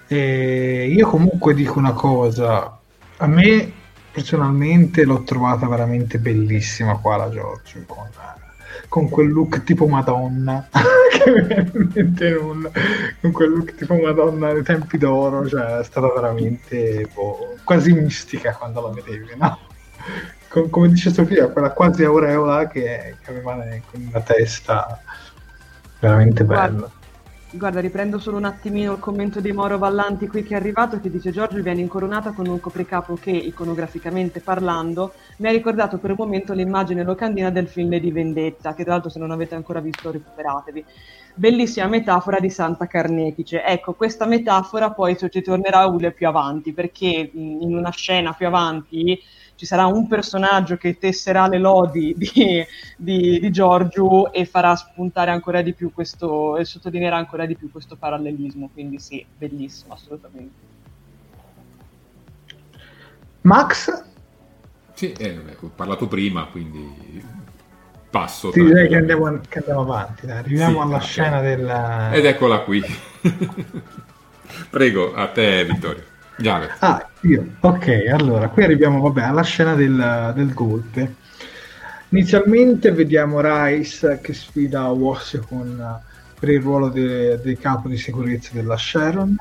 E 0.08 0.88
io 0.88 1.08
comunque 1.08 1.54
dico 1.54 1.78
una 1.78 1.94
cosa, 1.94 2.80
a 3.18 3.28
me 3.28 3.72
personalmente 4.12 5.04
l'ho 5.04 5.24
trovata 5.24 5.68
veramente 5.68 6.20
bellissima 6.20 6.98
qua 6.98 7.18
la 7.18 7.30
Giorgio 7.30 7.84
con 7.86 8.08
con 8.96 9.10
quel 9.10 9.30
look 9.30 9.66
tipo 9.66 9.88
Madonna. 9.88 10.70
Che 11.26 12.30
non, 12.30 12.72
con 13.20 13.32
quel 13.32 13.50
look 13.50 13.76
tipo 13.76 13.96
Madonna 13.96 14.54
dei 14.54 14.64
tempi 14.64 14.98
d'oro 14.98 15.48
cioè 15.48 15.80
è 15.80 15.84
stata 15.84 16.12
veramente 16.14 17.10
boh, 17.14 17.56
quasi 17.64 17.94
mistica 17.94 18.54
quando 18.54 18.82
la 18.82 18.90
vedevi 18.90 19.36
no? 19.36 19.58
Com- 20.50 20.70
come 20.70 20.90
dice 20.90 21.12
Sofia 21.12 21.48
quella 21.48 21.72
quasi 21.72 22.04
aureola 22.04 22.68
che, 22.68 23.16
che 23.22 23.30
aveva 23.32 23.56
nella 23.56 24.22
testa 24.22 25.02
veramente 26.00 26.44
bella. 26.44 26.68
Guarda, 26.70 26.92
riprendo 27.58 28.20
solo 28.20 28.38
un 28.38 28.46
attimino 28.46 28.94
il 28.94 29.00
commento 29.00 29.40
di 29.40 29.52
Mauro 29.52 29.78
Vallanti 29.78 30.28
qui 30.28 30.44
che 30.44 30.54
è 30.54 30.58
arrivato 30.58 31.00
che 31.00 31.10
dice 31.10 31.32
Giorgio 31.32 31.62
viene 31.62 31.82
incoronata 31.82 32.32
con 32.32 32.48
un 32.48 32.60
copricapo 32.60 33.16
che, 33.16 33.32
iconograficamente 33.32 34.40
parlando, 34.40 35.14
mi 35.38 35.48
ha 35.48 35.52
ricordato 35.52 35.98
per 35.98 36.12
un 36.12 36.18
momento 36.20 36.54
l'immagine 36.54 37.04
locandina 37.04 37.50
del 37.50 37.68
film 37.68 37.98
di 37.98 38.12
Vendetta, 38.12 38.74
che 38.74 38.84
tra 38.84 38.94
l'altro 38.94 39.10
se 39.10 39.20
non 39.20 39.32
avete 39.32 39.56
ancora 39.56 39.80
visto 39.80 40.12
recuperatevi. 40.12 40.86
Bellissima 41.34 41.88
metafora 41.88 42.40
di 42.40 42.50
Santa 42.50 42.88
Carnefice. 42.88 43.64
Ecco, 43.64 43.94
questa 43.94 44.26
metafora 44.26 44.92
poi 44.92 45.18
ci 45.18 45.42
tornerà 45.42 45.86
utile 45.86 46.12
più 46.12 46.28
avanti, 46.28 46.74
perché 46.74 47.32
in 47.34 47.76
una 47.76 47.92
scena 47.92 48.34
più 48.34 48.48
avanti 48.48 49.20
ci 49.56 49.66
sarà 49.66 49.86
un 49.86 50.08
personaggio 50.08 50.76
che 50.76 50.98
tesserà 50.98 51.48
le 51.48 51.58
lodi 51.58 52.14
di, 52.18 52.66
di, 52.98 53.40
di 53.40 53.52
Giorgio 53.52 54.32
e 54.34 54.46
farà 54.46 54.76
spuntare 54.76 55.32
ancora 55.32 55.62
di 55.62 55.74
più 55.74 55.94
questo, 55.94 56.58
e 56.58 56.66
sottolineerà 56.66 57.16
ancora 57.16 57.46
di 57.46 57.56
più 57.56 57.72
questo 57.72 57.96
parallelismo, 57.96 58.70
quindi 58.74 59.00
sì, 59.00 59.26
bellissimo, 59.38 59.94
assolutamente. 59.94 60.74
Max? 63.42 64.04
Sì, 64.94 65.12
eh, 65.14 65.40
ho 65.60 65.72
parlato 65.76 66.08
prima, 66.08 66.46
quindi 66.46 67.24
passo. 68.10 68.50
Ti 68.50 68.64
direi 68.64 68.88
che 68.88 68.96
andiamo, 68.96 69.40
che 69.48 69.60
andiamo 69.60 69.82
avanti, 69.82 70.26
dai. 70.26 70.38
arriviamo 70.38 70.80
Sì, 70.80 70.86
alla 70.88 70.96
ok. 70.96 71.04
scena 71.04 71.42
del... 71.42 72.10
Ed 72.14 72.26
eccola 72.26 72.60
qui. 72.60 72.82
Prego, 74.70 75.14
a 75.14 75.28
te 75.28 75.66
Vittorio. 75.66 76.14
Giave. 76.38 76.70
Ah, 76.80 77.08
io. 77.22 77.46
Ok, 77.62 78.06
allora, 78.12 78.50
qui 78.50 78.64
arriviamo 78.64 79.00
vabbè, 79.02 79.22
alla 79.24 79.44
scena 79.44 79.74
del, 79.74 80.34
del 80.36 80.54
golpe. 80.54 81.16
Inizialmente 82.10 82.92
vediamo 82.92 83.40
Rice 83.42 84.20
che 84.22 84.34
sfida 84.34 84.88
Washington 84.90 86.00
per 86.40 86.50
il 86.50 86.62
ruolo 86.62 86.90
de- 86.90 87.40
del 87.42 87.58
capo 87.60 87.88
di 87.88 87.98
sicurezza 87.98 88.52
della 88.54 88.78
Sharon, 88.78 89.36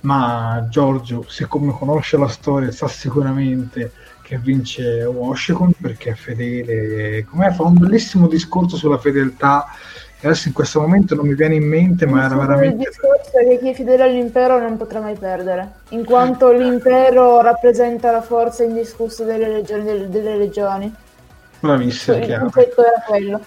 ma 0.00 0.66
Giorgio, 0.68 1.24
siccome 1.28 1.72
conosce 1.72 2.16
la 2.16 2.28
storia, 2.28 2.70
sa 2.70 2.88
sicuramente 2.88 3.92
che 4.22 4.38
vince 4.38 5.04
Washington 5.04 5.72
perché 5.80 6.10
è 6.10 6.14
fedele. 6.14 7.24
Com'è? 7.24 7.52
Fa 7.52 7.62
un 7.64 7.74
bellissimo 7.78 8.26
discorso 8.26 8.76
sulla 8.76 8.98
fedeltà. 8.98 9.66
Adesso 10.24 10.48
in 10.48 10.54
questo 10.54 10.80
momento 10.80 11.14
non 11.14 11.26
mi 11.26 11.34
viene 11.34 11.56
in 11.56 11.68
mente, 11.68 12.06
ma 12.06 12.24
era 12.24 12.34
Il 12.34 12.40
veramente 12.40 12.88
discorso 12.88 13.38
è 13.38 13.46
che 13.46 13.58
chi 13.58 13.68
è 13.70 13.74
fedele 13.74 14.04
all'impero 14.04 14.58
non 14.58 14.78
potrà 14.78 15.00
mai 15.00 15.16
perdere, 15.16 15.72
in 15.90 16.04
quanto 16.04 16.50
l'impero 16.50 17.42
rappresenta 17.42 18.10
la 18.10 18.22
forza 18.22 18.64
indiscussa 18.64 19.24
delle 19.24 19.48
regioni. 19.48 19.84
Delle, 19.84 20.08
delle 20.08 20.36
regioni. 20.36 20.94
bravissimo. 21.60 22.16
Il 22.16 22.24
chiaro. 22.24 22.50
era 22.54 23.02
quello. 23.06 23.40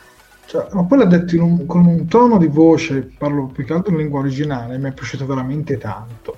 Cioè, 0.45 0.67
ma 0.71 0.83
poi 0.83 0.99
l'ha 0.99 1.05
detto 1.05 1.43
un- 1.43 1.65
con 1.65 1.85
un 1.85 2.07
tono 2.07 2.37
di 2.37 2.47
voce, 2.47 3.11
parlo 3.17 3.47
più 3.47 3.65
che 3.65 3.73
altro 3.73 3.91
in 3.91 3.97
lingua 3.97 4.19
originale, 4.19 4.77
mi 4.77 4.89
è 4.89 4.93
piaciuto 4.93 5.25
veramente 5.25 5.77
tanto. 5.77 6.37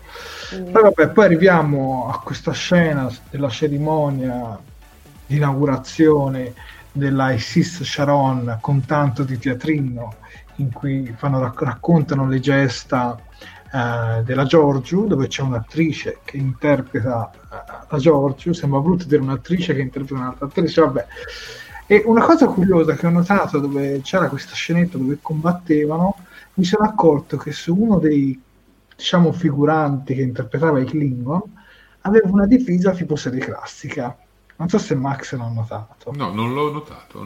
Mm. 0.56 0.72
Poi, 0.72 0.82
vabbè, 0.82 1.10
poi 1.10 1.26
arriviamo 1.26 2.10
a 2.12 2.20
questa 2.20 2.52
scena 2.52 3.08
della 3.30 3.50
cerimonia 3.50 4.58
di 5.26 5.36
inaugurazione 5.36 6.54
della 6.92 7.32
Isis 7.32 7.84
Sharon 7.84 8.58
con 8.62 8.86
tanto 8.86 9.24
di 9.24 9.38
teatrino 9.38 10.16
in 10.56 10.72
cui 10.72 11.14
fanno, 11.16 11.40
rac- 11.40 11.62
raccontano 11.62 12.28
le 12.28 12.40
gesta 12.40 13.18
eh, 13.72 14.24
della 14.24 14.46
Giorgio 14.46 15.06
dove 15.06 15.28
c'è 15.28 15.42
un'attrice 15.42 16.20
che 16.24 16.38
interpreta 16.38 17.32
eh, 17.32 17.86
la 17.90 17.98
Giorgio. 17.98 18.54
Sembra 18.54 18.80
brutto 18.80 19.06
dire 19.06 19.22
un'attrice 19.22 19.74
che 19.74 19.82
interpreta 19.82 20.22
un'altra 20.22 20.46
attrice 20.48 20.82
vabbè. 20.82 21.06
E 21.88 22.04
una 22.06 22.24
cosa 22.24 22.48
curiosa 22.48 22.94
che 22.94 23.08
ho 23.08 23.10
notato 23.10 23.60
dove 23.60 24.02
c'era 24.02 24.30
questa 24.30 24.54
scenetta 24.54 24.98
dove 24.98 25.18
combattevano 25.22 26.16
mi 26.56 26.64
sono 26.64 26.86
accorto 26.86 27.38
che 27.38 27.52
su 27.52 27.76
uno 27.76 28.00
dei 28.00 28.40
diciamo 28.96 29.32
figuranti 29.32 30.14
che 30.14 30.22
interpretava 30.22 30.80
i 30.80 30.86
Klingon 30.86 31.42
aveva 32.02 32.30
una 32.30 32.46
divisa 32.46 32.92
tipo 32.92 33.16
serie 33.16 33.40
classica 33.40 34.16
non 34.60 34.68
so 34.68 34.78
se 34.78 34.94
Max 34.94 35.34
l'ha 35.36 35.48
notato 35.48 36.12
No, 36.16 36.34
non 36.34 36.54
l'ho 36.54 36.70
notato. 36.72 37.26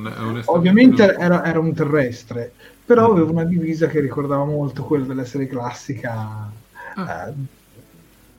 Ovviamente 0.51 1.15
era, 1.15 1.43
era 1.43 1.59
un 1.59 1.73
terrestre, 1.73 2.53
però 2.85 3.07
Mm. 3.09 3.11
aveva 3.11 3.31
una 3.31 3.43
divisa 3.43 3.87
che 3.87 3.99
ricordava 3.99 4.45
molto 4.45 4.83
quella 4.83 5.05
della 5.05 5.25
serie 5.25 5.47
classica, 5.47 6.51
Ah. 6.95 7.27
eh, 7.29 7.33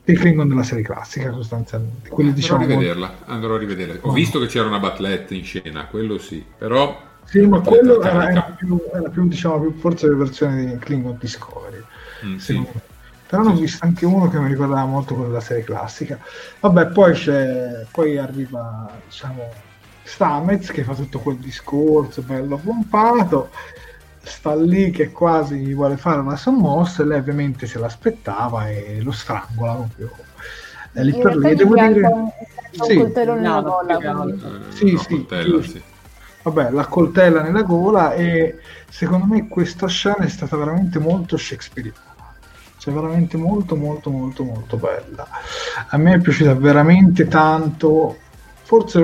dei 0.05 0.15
Klingon 0.15 0.47
della 0.47 0.63
serie 0.63 0.83
classica 0.83 1.31
sostanzialmente. 1.33 2.07
Quelli 2.09 2.29
Andrò 2.29 2.55
a 2.55 2.57
diciamo 2.57 2.65
rivederla, 2.65 3.15
andrò 3.25 3.55
a 3.55 3.57
rivederla. 3.57 3.95
Ho 4.01 4.07
No. 4.07 4.13
visto 4.13 4.39
che 4.39 4.45
c'era 4.47 4.67
una 4.67 4.79
batlette 4.79 5.35
in 5.35 5.43
scena, 5.43 5.85
quello 5.87 6.17
sì, 6.17 6.43
però... 6.57 6.97
Sì, 7.25 7.41
ma 7.47 7.59
quello 7.59 8.01
era, 8.01 8.29
era 8.29 8.41
più, 8.43 8.79
era 8.93 9.09
più, 9.09 9.27
diciamo, 9.27 9.59
più 9.59 9.73
forse 9.79 10.07
la 10.07 10.15
versione 10.15 10.65
di 10.67 10.77
Klingon 10.77 11.17
Discovery. 11.19 11.83
Mm, 12.25 12.37
sì. 12.37 12.59
me. 12.59 12.71
Però 13.27 13.41
ne 13.43 13.49
ho 13.49 13.55
visto 13.55 13.85
anche 13.85 14.05
uno 14.05 14.27
che 14.29 14.39
mi 14.39 14.47
ricordava 14.49 14.85
molto 14.85 15.13
quello 15.15 15.29
della 15.29 15.41
serie 15.41 15.63
classica. 15.63 16.19
Vabbè, 16.59 16.87
poi 16.91 17.13
c'è, 17.13 17.85
poi 17.91 18.17
arriva, 18.17 19.01
diciamo, 19.05 19.49
Stamez 20.03 20.69
che 20.71 20.83
fa 20.83 20.93
tutto 20.93 21.19
quel 21.19 21.37
discorso 21.37 22.21
bello 22.21 22.57
pompato, 22.57 23.49
sta 24.21 24.55
lì 24.55 24.91
che 24.91 25.11
quasi 25.11 25.57
gli 25.57 25.73
vuole 25.73 25.97
fare 25.97 26.19
una 26.19 26.35
sommossa 26.35 27.03
e 27.03 27.05
lei 27.07 27.19
ovviamente 27.19 27.65
se 27.67 27.79
l'aspettava 27.79 28.69
e 28.69 29.01
lo 29.01 29.11
strangola 29.11 29.73
proprio. 29.75 30.11
È 30.91 31.01
lì 31.03 31.13
In 31.13 31.19
per 31.19 31.35
lì. 31.37 31.55
Devo 31.55 31.77
dire, 31.77 32.05
un, 32.05 32.31
un 32.79 32.89
sì. 32.89 32.95
coltello 32.95 33.35
nella 33.35 33.59
No, 33.59 33.61
gola. 33.61 33.97
quindi. 33.97 34.31
Eh, 34.43 34.71
Sì, 34.71 34.91
no, 34.91 34.97
sì, 34.97 35.07
coltella, 35.07 35.43
giusto. 35.43 35.71
sì. 35.71 35.83
vabbè, 36.43 36.71
la 36.71 36.87
coltella 36.87 37.41
nella 37.41 37.63
gola 37.63 38.13
e 38.13 38.59
secondo 38.89 39.25
me 39.25 39.47
questa 39.47 39.87
scena 39.87 40.17
è 40.25 40.29
stata 40.29 40.55
veramente 40.57 40.99
molto 40.99 41.37
shakespeariana. 41.37 42.14
Cioè 42.85 42.93
veramente 42.93 43.35
molto 43.35 43.75
molto 43.75 44.11
molto 44.11 44.43
molto 44.43 44.77
bella. 44.77 45.27
A 45.89 45.97
me 45.97 46.13
è 46.13 46.19
piaciuta 46.19 46.53
veramente 46.53 47.27
tanto, 47.27 48.15
forse 48.61 49.01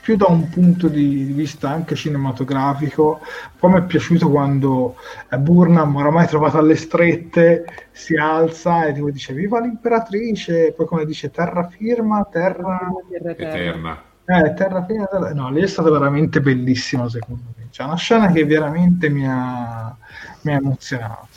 più 0.00 0.14
da 0.14 0.26
un 0.26 0.48
punto 0.48 0.86
di 0.86 1.24
vista 1.34 1.68
anche 1.70 1.96
cinematografico. 1.96 3.18
Poi 3.58 3.72
mi 3.72 3.78
è 3.80 3.82
piaciuto 3.82 4.30
quando 4.30 4.94
Burnham, 5.40 5.96
oramai 5.96 6.28
trovato 6.28 6.58
alle 6.58 6.76
strette, 6.76 7.64
si 7.90 8.14
alza 8.14 8.86
e 8.86 8.92
tipo 8.92 9.10
dice 9.10 9.32
viva 9.32 9.58
l'imperatrice, 9.58 10.72
poi 10.76 10.86
come 10.86 11.04
dice 11.04 11.32
terra 11.32 11.66
firma, 11.66 12.24
terra... 12.30 12.78
Eterna. 13.10 14.00
Eh, 14.24 14.54
terra 14.54 14.84
firma, 14.84 15.06
terra- 15.06 15.34
no, 15.34 15.50
lì 15.50 15.62
è 15.62 15.66
stata 15.66 15.90
veramente 15.90 16.40
bellissima 16.40 17.08
secondo 17.08 17.42
me. 17.56 17.66
C'è 17.70 17.82
una 17.82 17.96
scena 17.96 18.30
che 18.30 18.44
veramente 18.44 19.08
mi 19.08 19.26
ha, 19.26 19.96
mi 20.42 20.52
ha 20.52 20.56
emozionato. 20.56 21.35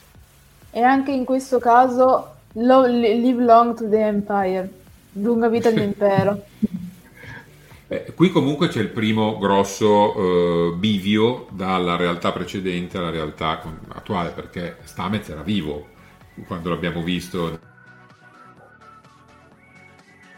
E 0.72 0.82
anche 0.82 1.12
in 1.12 1.26
questo 1.26 1.60
caso, 1.60 2.36
lo- 2.54 2.86
live 2.86 3.44
long 3.44 3.76
to 3.76 3.90
the 3.90 4.00
empire. 4.00 4.70
Lunga 5.14 5.50
vita 5.50 5.70
all'impero. 5.70 6.44
Eh, 7.92 8.14
qui 8.14 8.30
comunque 8.30 8.68
c'è 8.68 8.82
il 8.82 8.90
primo 8.90 9.40
grosso 9.40 10.14
eh, 10.14 10.76
bivio 10.76 11.48
dalla 11.50 11.96
realtà 11.96 12.32
precedente 12.32 13.00
alla 13.00 13.10
realtà 13.10 13.64
attuale, 13.88 14.30
perché 14.30 14.78
Stamez 14.84 15.28
era 15.28 15.42
vivo 15.42 15.88
quando 16.46 16.70
l'abbiamo 16.70 17.02
visto. 17.02 17.60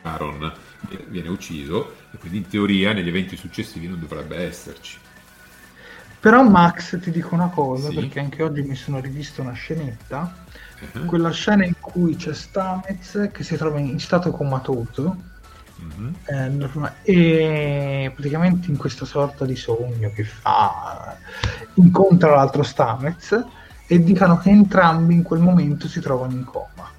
Aaron 0.03 0.49
viene 1.09 1.27
ucciso 1.27 1.93
e 2.13 2.17
quindi 2.17 2.37
in 2.37 2.47
teoria 2.47 2.93
negli 2.93 3.09
eventi 3.09 3.35
successivi 3.35 3.85
non 3.85 3.99
dovrebbe 3.99 4.37
esserci. 4.37 4.97
Però 6.21 6.43
Max 6.43 6.99
ti 6.99 7.09
dico 7.11 7.33
una 7.33 7.49
cosa, 7.49 7.89
Sì. 7.89 7.95
perché 7.95 8.19
anche 8.19 8.43
oggi 8.43 8.61
mi 8.61 8.75
sono 8.75 8.99
rivisto 8.99 9.41
una 9.41 9.53
scenetta, 9.53 10.33
Eh, 10.93 11.05
quella 11.05 11.31
scena 11.31 11.63
in 11.65 11.73
cui 11.79 12.15
c'è 12.15 12.33
Stamez 12.33 13.29
che 13.31 13.43
si 13.43 13.55
trova 13.55 13.77
in 13.79 13.99
stato 13.99 14.31
comatoso 14.31 15.15
mhm. 15.75 16.15
eh, 16.25 16.91
e 17.03 18.11
praticamente 18.15 18.69
in 18.71 18.77
questa 18.77 19.05
sorta 19.05 19.45
di 19.45 19.55
sogno 19.55 20.11
che 20.15 20.23
fa 20.23 21.17
incontra 21.75 22.33
l'altro 22.35 22.63
Stamez 22.63 23.45
e 23.87 24.03
dicono 24.03 24.37
che 24.39 24.49
entrambi 24.49 25.13
in 25.13 25.21
quel 25.23 25.39
momento 25.39 25.87
si 25.87 25.99
trovano 25.99 26.33
in 26.33 26.45
coma 26.45 26.89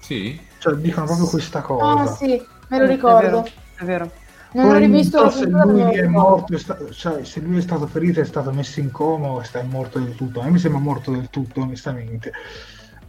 Sì? 0.00 0.40
cioè 0.58 0.74
dicono 0.76 1.04
proprio 1.06 1.26
questa 1.28 1.60
cosa 1.60 2.02
Ah 2.02 2.06
sì, 2.14 2.42
me 2.68 2.78
lo 2.78 2.84
È 2.84 2.88
ricordo. 2.88 3.18
vero, 3.20 3.48
È 3.74 3.84
vero. 3.84 4.10
Non 4.54 4.70
ho 4.70 4.76
rivisto 4.76 5.30
so 5.30 5.38
se 5.38 5.46
lui 5.46 5.80
è 5.94 6.06
morto, 6.06 6.54
è 6.54 6.58
sta- 6.58 6.78
cioè 6.90 7.24
se 7.24 7.40
lui 7.40 7.56
è 7.58 7.60
stato 7.62 7.86
ferito 7.86 8.20
è 8.20 8.24
stato 8.24 8.52
messo 8.52 8.80
in 8.80 8.90
coma 8.90 9.28
o 9.28 9.42
sta 9.42 9.62
morto 9.62 9.98
del 9.98 10.14
tutto. 10.14 10.40
A 10.40 10.44
me 10.44 10.50
mi 10.50 10.58
sembra 10.58 10.80
morto 10.80 11.10
del 11.10 11.30
tutto, 11.30 11.62
onestamente. 11.62 12.32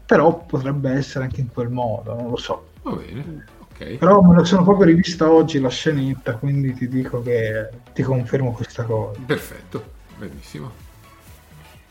Però 0.05 0.45
potrebbe 0.45 0.91
essere 0.91 1.25
anche 1.25 1.41
in 1.41 1.49
quel 1.51 1.69
modo, 1.69 2.13
non 2.15 2.29
lo 2.29 2.37
so. 2.37 2.69
Va 2.83 2.91
bene, 2.91 3.45
ok. 3.59 3.97
Però 3.97 4.21
me 4.21 4.35
lo 4.35 4.43
sono 4.45 4.63
proprio 4.63 4.85
rivista 4.85 5.31
oggi 5.31 5.59
la 5.59 5.69
scenetta, 5.69 6.35
quindi 6.35 6.73
ti 6.73 6.87
dico 6.87 7.21
che 7.21 7.69
ti 7.93 8.03
confermo 8.03 8.51
questa 8.53 8.83
cosa. 8.83 9.19
Perfetto, 9.25 9.83
benissimo. 10.17 10.71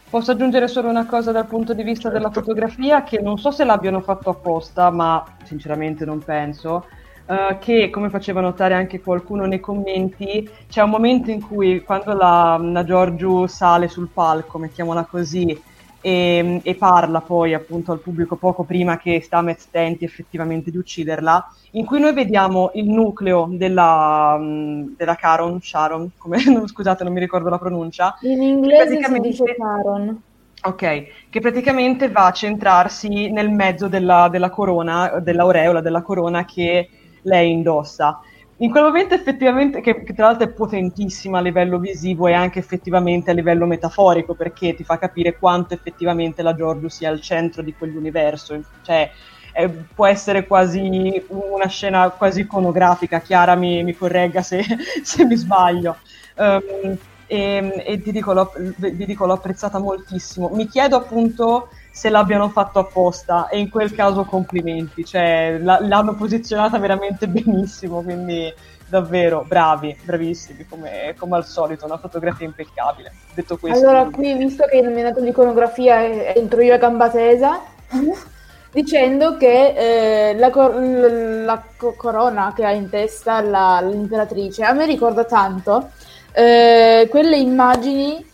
Posso 0.08 0.32
aggiungere 0.32 0.68
solo 0.68 0.90
una 0.90 1.06
cosa 1.06 1.32
dal 1.32 1.46
punto 1.46 1.72
di 1.72 1.82
vista 1.82 2.10
della 2.10 2.26
Certo. 2.26 2.40
fotografia, 2.40 3.02
che 3.02 3.20
non 3.20 3.38
so 3.38 3.50
se 3.50 3.64
l'abbiano 3.64 4.00
fatto 4.02 4.28
apposta, 4.28 4.90
ma 4.90 5.24
sinceramente 5.44 6.04
non 6.04 6.18
penso, 6.18 6.86
eh, 7.26 7.58
che 7.60 7.90
come 7.90 8.10
faceva 8.10 8.40
notare 8.40 8.74
anche 8.74 9.00
qualcuno 9.00 9.44
nei 9.46 9.60
commenti, 9.60 10.48
c'è 10.68 10.82
un 10.82 10.90
momento 10.90 11.30
in 11.30 11.40
cui 11.40 11.82
quando 11.82 12.12
la, 12.12 12.58
la 12.60 12.84
Giorgio 12.84 13.46
sale 13.46 13.88
sul 13.88 14.08
palco, 14.12 14.58
mettiamola 14.58 15.04
così, 15.04 15.70
e, 16.04 16.60
e 16.64 16.74
parla 16.74 17.20
poi 17.20 17.54
appunto 17.54 17.92
al 17.92 18.00
pubblico 18.00 18.34
poco 18.34 18.64
prima 18.64 18.98
che 18.98 19.20
Stamez 19.22 19.70
tenti 19.70 20.04
effettivamente 20.04 20.70
di 20.70 20.76
ucciderla, 20.76 21.54
in 21.72 21.86
cui 21.86 22.00
noi 22.00 22.12
vediamo 22.12 22.72
il 22.74 22.88
nucleo 22.88 23.48
della, 23.48 24.36
mh, 24.36 24.96
della 24.96 25.14
Caron, 25.14 25.60
Sharon, 25.60 26.10
come, 26.18 26.42
no, 26.50 26.66
scusate 26.66 27.04
non 27.04 27.12
mi 27.12 27.20
ricordo 27.20 27.48
la 27.48 27.58
pronuncia, 27.58 28.16
In 28.22 28.42
inglese 28.42 29.00
si 29.00 29.20
dice 29.20 29.54
Caron. 29.56 30.22
Ok, 30.64 31.06
che 31.28 31.40
praticamente 31.40 32.08
va 32.08 32.26
a 32.26 32.32
centrarsi 32.32 33.30
nel 33.30 33.50
mezzo 33.50 33.88
della, 33.88 34.28
della 34.28 34.50
corona, 34.50 35.18
dell'aureola 35.18 35.80
della 35.80 36.02
corona 36.02 36.44
che 36.44 36.88
lei 37.22 37.50
indossa. 37.50 38.20
In 38.58 38.70
quel 38.70 38.84
momento 38.84 39.14
effettivamente, 39.14 39.80
che, 39.80 40.04
che 40.04 40.14
tra 40.14 40.26
l'altro 40.26 40.46
è 40.46 40.52
potentissima 40.52 41.38
a 41.38 41.40
livello 41.40 41.78
visivo 41.78 42.28
e 42.28 42.32
anche 42.32 42.60
effettivamente 42.60 43.30
a 43.32 43.34
livello 43.34 43.66
metaforico, 43.66 44.34
perché 44.34 44.74
ti 44.74 44.84
fa 44.84 44.98
capire 44.98 45.36
quanto 45.36 45.74
effettivamente 45.74 46.42
la 46.42 46.54
Giorgio 46.54 46.88
sia 46.88 47.08
al 47.08 47.20
centro 47.20 47.62
di 47.62 47.74
quell'universo. 47.74 48.60
Cioè, 48.82 49.10
eh, 49.54 49.68
può 49.68 50.06
essere 50.06 50.46
quasi 50.46 51.24
una 51.28 51.66
scena 51.66 52.08
quasi 52.10 52.40
iconografica, 52.42 53.20
Chiara 53.20 53.54
mi, 53.56 53.82
mi 53.82 53.94
corregga 53.94 54.42
se, 54.42 54.62
se 55.02 55.24
mi 55.24 55.34
sbaglio. 55.36 55.96
Ehm, 56.36 56.98
e, 57.26 57.82
e 57.86 57.98
dico, 57.98 58.52
vi 58.76 59.06
dico, 59.06 59.26
l'ho 59.26 59.32
apprezzata 59.32 59.78
moltissimo. 59.78 60.50
Mi 60.50 60.68
chiedo 60.68 60.96
appunto 60.96 61.68
se 61.92 62.08
l'abbiano 62.08 62.48
fatto 62.48 62.78
apposta 62.78 63.48
e 63.48 63.58
in 63.58 63.68
quel 63.68 63.94
caso 63.94 64.24
complimenti, 64.24 65.04
cioè 65.04 65.58
la, 65.60 65.78
l'hanno 65.80 66.14
posizionata 66.14 66.78
veramente 66.78 67.28
benissimo, 67.28 68.02
quindi 68.02 68.52
davvero 68.88 69.44
bravi, 69.46 69.96
bravissimi 70.02 70.66
come, 70.66 71.14
come, 71.18 71.36
al 71.36 71.44
solito, 71.44 71.84
una 71.84 71.98
fotografia 71.98 72.46
impeccabile. 72.46 73.12
Detto 73.34 73.58
questo, 73.58 73.86
allora 73.86 74.08
qui 74.10 74.34
visto 74.34 74.64
che 74.64 74.78
hai 74.78 74.82
nominato 74.82 75.20
l'iconografia 75.20 76.02
entro 76.34 76.62
io 76.62 76.74
a 76.74 76.78
gamba 76.78 77.10
tesa 77.10 77.60
dicendo 78.72 79.36
che 79.36 80.30
eh, 80.30 80.34
la, 80.34 80.50
cor- 80.50 80.80
la, 80.80 81.62
corona 81.96 82.52
che 82.56 82.64
ha 82.64 82.72
in 82.72 82.88
testa 82.88 83.42
la, 83.42 83.80
l'imperatrice 83.82 84.64
a 84.64 84.72
me 84.72 84.86
ricorda 84.86 85.24
tanto 85.24 85.90
eh, 86.32 87.06
quelle 87.10 87.36
immagini, 87.36 88.24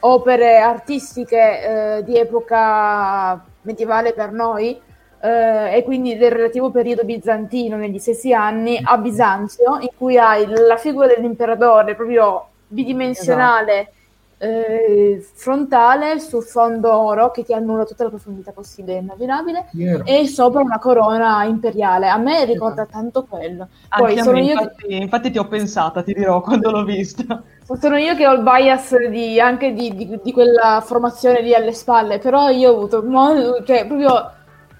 opere 0.00 0.58
artistiche 0.58 1.96
eh, 1.98 2.04
di 2.04 2.16
epoca 2.18 3.42
medievale 3.62 4.12
per 4.12 4.32
noi 4.32 4.80
eh, 5.20 5.76
e 5.76 5.82
quindi 5.84 6.16
del 6.16 6.32
relativo 6.32 6.70
periodo 6.70 7.04
bizantino 7.04 7.76
negli 7.76 7.98
stessi 7.98 8.32
anni 8.32 8.78
a 8.82 8.98
Bisanzio 8.98 9.78
in 9.80 9.90
cui 9.96 10.18
hai 10.18 10.46
la 10.46 10.76
figura 10.76 11.06
dell'imperatore 11.06 11.94
proprio 11.94 12.48
bidimensionale 12.68 13.72
esatto 13.72 13.94
eh, 14.38 15.26
frontale 15.32 16.20
su 16.20 16.42
fondo 16.42 16.94
oro 16.94 17.30
che 17.30 17.42
ti 17.42 17.54
annulla 17.54 17.84
tutta 17.84 18.04
la 18.04 18.10
profondità 18.10 18.52
possibile 18.52 18.96
e 18.96 19.00
immaginabile 19.00 19.68
yeah. 19.72 20.02
e 20.04 20.26
sopra 20.26 20.60
una 20.60 20.78
corona 20.78 21.44
imperiale. 21.44 22.08
A 22.08 22.18
me 22.18 22.44
ricorda 22.44 22.82
yeah. 22.82 22.90
tanto 22.90 23.24
quello. 23.24 23.68
Poi 23.88 24.18
sono 24.18 24.32
me, 24.32 24.44
io 24.44 24.52
infatti, 24.52 24.86
che... 24.86 24.94
infatti 24.94 25.30
ti 25.30 25.38
ho 25.38 25.48
pensata, 25.48 26.02
ti 26.02 26.12
dirò 26.12 26.40
quando 26.42 26.70
l'ho 26.70 26.84
vista. 26.84 27.42
Sono 27.80 27.96
io 27.96 28.14
che 28.14 28.26
ho 28.26 28.32
il 28.32 28.42
bias 28.42 29.08
di, 29.08 29.40
anche 29.40 29.72
di, 29.72 29.94
di, 29.94 30.20
di, 30.22 30.32
quella 30.32 30.82
formazione 30.84 31.40
lì 31.40 31.54
alle 31.54 31.72
spalle, 31.72 32.18
però 32.18 32.48
io 32.48 32.70
ho 32.70 32.76
avuto 32.76 33.02
modo, 33.02 33.64
cioè 33.64 33.86
proprio 33.86 34.32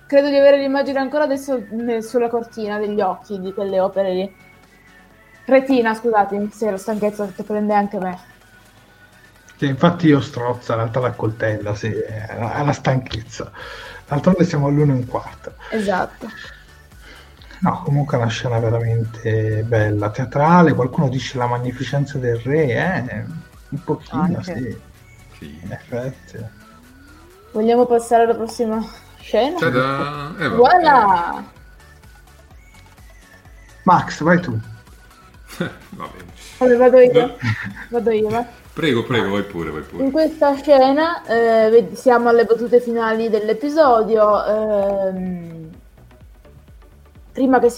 credo 0.07 0.29
di 0.29 0.37
avere 0.37 0.59
l'immagine 0.59 1.01
ancora 1.01 1.25
adesso 1.25 1.61
sulla 2.01 2.29
cortina 2.29 2.79
degli 2.79 3.01
occhi 3.01 3.41
di 3.41 3.53
quelle 3.53 3.81
opere 3.81 4.13
lì. 4.13 4.35
Retina, 5.47 5.95
scusatemi, 5.95 6.51
se 6.53 6.71
lo 6.71 6.77
stanchezza 6.77 7.27
che 7.35 7.43
prende 7.43 7.75
anche 7.75 7.99
me. 7.99 8.35
Che 9.57 9.67
infatti 9.67 10.09
io 10.09 10.21
strozza, 10.21 10.73
in 10.73 10.81
realtà 10.81 11.01
la 11.01 11.13
coltella, 11.13 11.75
sì, 11.75 11.89
è 11.89 12.37
la 12.39 12.73
stanchezza. 12.73 13.51
D'altronde 14.07 14.45
siamo 14.45 14.67
all'uno 14.67 14.93
e 14.93 14.97
un 14.97 15.07
quarto. 15.07 15.55
Esatto. 15.71 16.29
No, 17.61 17.83
comunque 17.83 18.19
è 18.19 18.21
una 18.21 18.29
scena 18.29 18.59
veramente 18.59 19.65
bella, 19.67 20.11
teatrale, 20.11 20.75
qualcuno 20.75 21.09
dice 21.09 21.39
la 21.39 21.47
magnificenza 21.47 22.19
del 22.19 22.37
re, 22.37 22.67
eh? 22.67 23.25
Un 23.71 23.83
pochino, 23.83 24.23
Anche. 24.23 24.43
sì. 24.43 24.81
sì. 25.39 25.61
In 25.63 25.73
effetti. 25.73 26.39
Vogliamo 27.53 27.87
passare 27.87 28.25
alla 28.25 28.35
prossima 28.35 28.85
scena? 29.19 30.37
Eh, 30.39 30.49
voilà! 30.49 31.43
Max, 33.85 34.23
vai 34.23 34.41
tu. 34.41 34.61
Va 35.59 36.09
bene. 36.13 36.31
Allora, 36.59 36.79
vado 36.79 36.99
io. 36.99 37.37
Vado 37.91 38.11
io, 38.11 38.29
va. 38.29 38.45
Prego, 38.73 39.05
prego, 39.05 39.31
vai 39.31 39.43
pure, 39.43 39.71
vai 39.71 39.83
pure. 39.83 40.05
In 40.05 40.11
questa 40.11 40.55
scena 40.57 41.25
eh, 41.25 41.89
siamo 41.95 42.29
alle 42.29 42.45
battute 42.45 42.81
finali 42.81 43.31
dell'episodio. 43.31 44.45
Ehm, 44.45 45.71
prima 47.33 47.59
che 47.59 47.71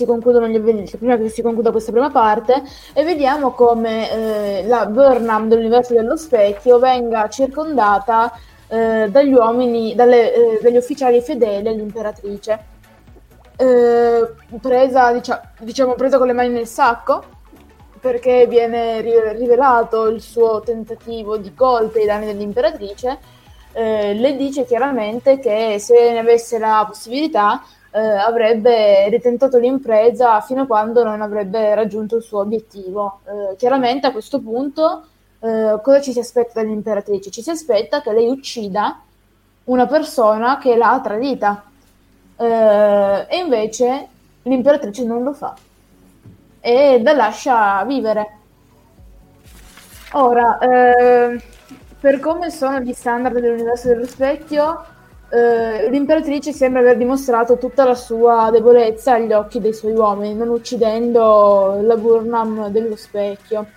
gli 0.48 0.54
eventi, 0.54 0.96
prima 0.96 1.16
che 1.16 1.28
si 1.28 1.42
concluda 1.42 1.70
questa 1.70 1.92
prima 1.92 2.10
parte, 2.10 2.62
e 2.92 3.04
vediamo 3.04 3.52
come 3.52 4.10
eh, 4.10 4.66
la 4.66 4.86
Burnham 4.86 5.48
dell'universo 5.48 5.94
dello 5.94 6.16
specchio 6.16 6.78
venga 6.78 7.28
circondata 7.28 8.32
eh, 8.68 9.08
dagli 9.08 9.32
uomini, 9.32 9.94
dalle, 9.94 10.34
eh, 10.34 10.60
dagli 10.62 10.76
ufficiali 10.76 11.20
fedeli 11.20 11.68
all'imperatrice. 11.68 12.76
Eh, 13.56 14.28
presa, 14.60 15.12
diciamo, 15.12 15.40
diciamo, 15.58 15.94
presa 15.94 16.18
con 16.18 16.28
le 16.28 16.32
mani 16.32 16.50
nel 16.50 16.66
sacco 16.66 17.36
perché 18.00 18.46
viene 18.46 19.00
rivelato 19.00 20.06
il 20.06 20.20
suo 20.20 20.60
tentativo 20.60 21.36
di 21.36 21.54
colpe 21.54 22.00
ai 22.00 22.06
danni 22.06 22.26
dell'imperatrice, 22.26 23.18
eh, 23.72 24.14
le 24.14 24.36
dice 24.36 24.64
chiaramente 24.64 25.38
che 25.38 25.76
se 25.78 26.12
ne 26.12 26.18
avesse 26.18 26.58
la 26.58 26.84
possibilità 26.86 27.62
eh, 27.90 27.98
avrebbe 28.00 29.08
ritentato 29.08 29.58
l'impresa 29.58 30.40
fino 30.40 30.62
a 30.62 30.66
quando 30.66 31.04
non 31.04 31.20
avrebbe 31.20 31.74
raggiunto 31.74 32.16
il 32.16 32.22
suo 32.22 32.40
obiettivo. 32.40 33.20
Eh, 33.24 33.56
chiaramente 33.56 34.06
a 34.06 34.12
questo 34.12 34.40
punto 34.40 35.04
eh, 35.40 35.78
cosa 35.82 36.00
ci 36.00 36.12
si 36.12 36.18
aspetta 36.18 36.62
dall'imperatrice? 36.62 37.30
Ci 37.30 37.42
si 37.42 37.50
aspetta 37.50 38.00
che 38.02 38.12
lei 38.12 38.28
uccida 38.28 39.00
una 39.64 39.86
persona 39.86 40.58
che 40.58 40.76
l'ha 40.76 41.00
tradita 41.02 41.62
eh, 42.36 43.26
e 43.28 43.36
invece 43.38 44.08
l'imperatrice 44.42 45.04
non 45.04 45.22
lo 45.22 45.32
fa 45.32 45.54
e 46.68 47.00
la 47.02 47.14
lascia 47.14 47.82
vivere. 47.84 48.36
Ora, 50.12 50.58
eh, 50.58 51.40
per 51.98 52.20
come 52.20 52.50
sono 52.50 52.80
gli 52.80 52.92
standard 52.92 53.38
dell'universo 53.38 53.88
dello 53.88 54.06
specchio, 54.06 54.84
eh, 55.30 55.88
l'imperatrice 55.88 56.52
sembra 56.52 56.80
aver 56.80 56.98
dimostrato 56.98 57.56
tutta 57.56 57.84
la 57.84 57.94
sua 57.94 58.50
debolezza 58.50 59.14
agli 59.14 59.32
occhi 59.32 59.60
dei 59.60 59.72
suoi 59.72 59.94
uomini, 59.94 60.34
non 60.34 60.50
uccidendo 60.50 61.80
la 61.80 61.96
Burnham 61.96 62.68
dello 62.68 62.96
specchio. 62.96 63.68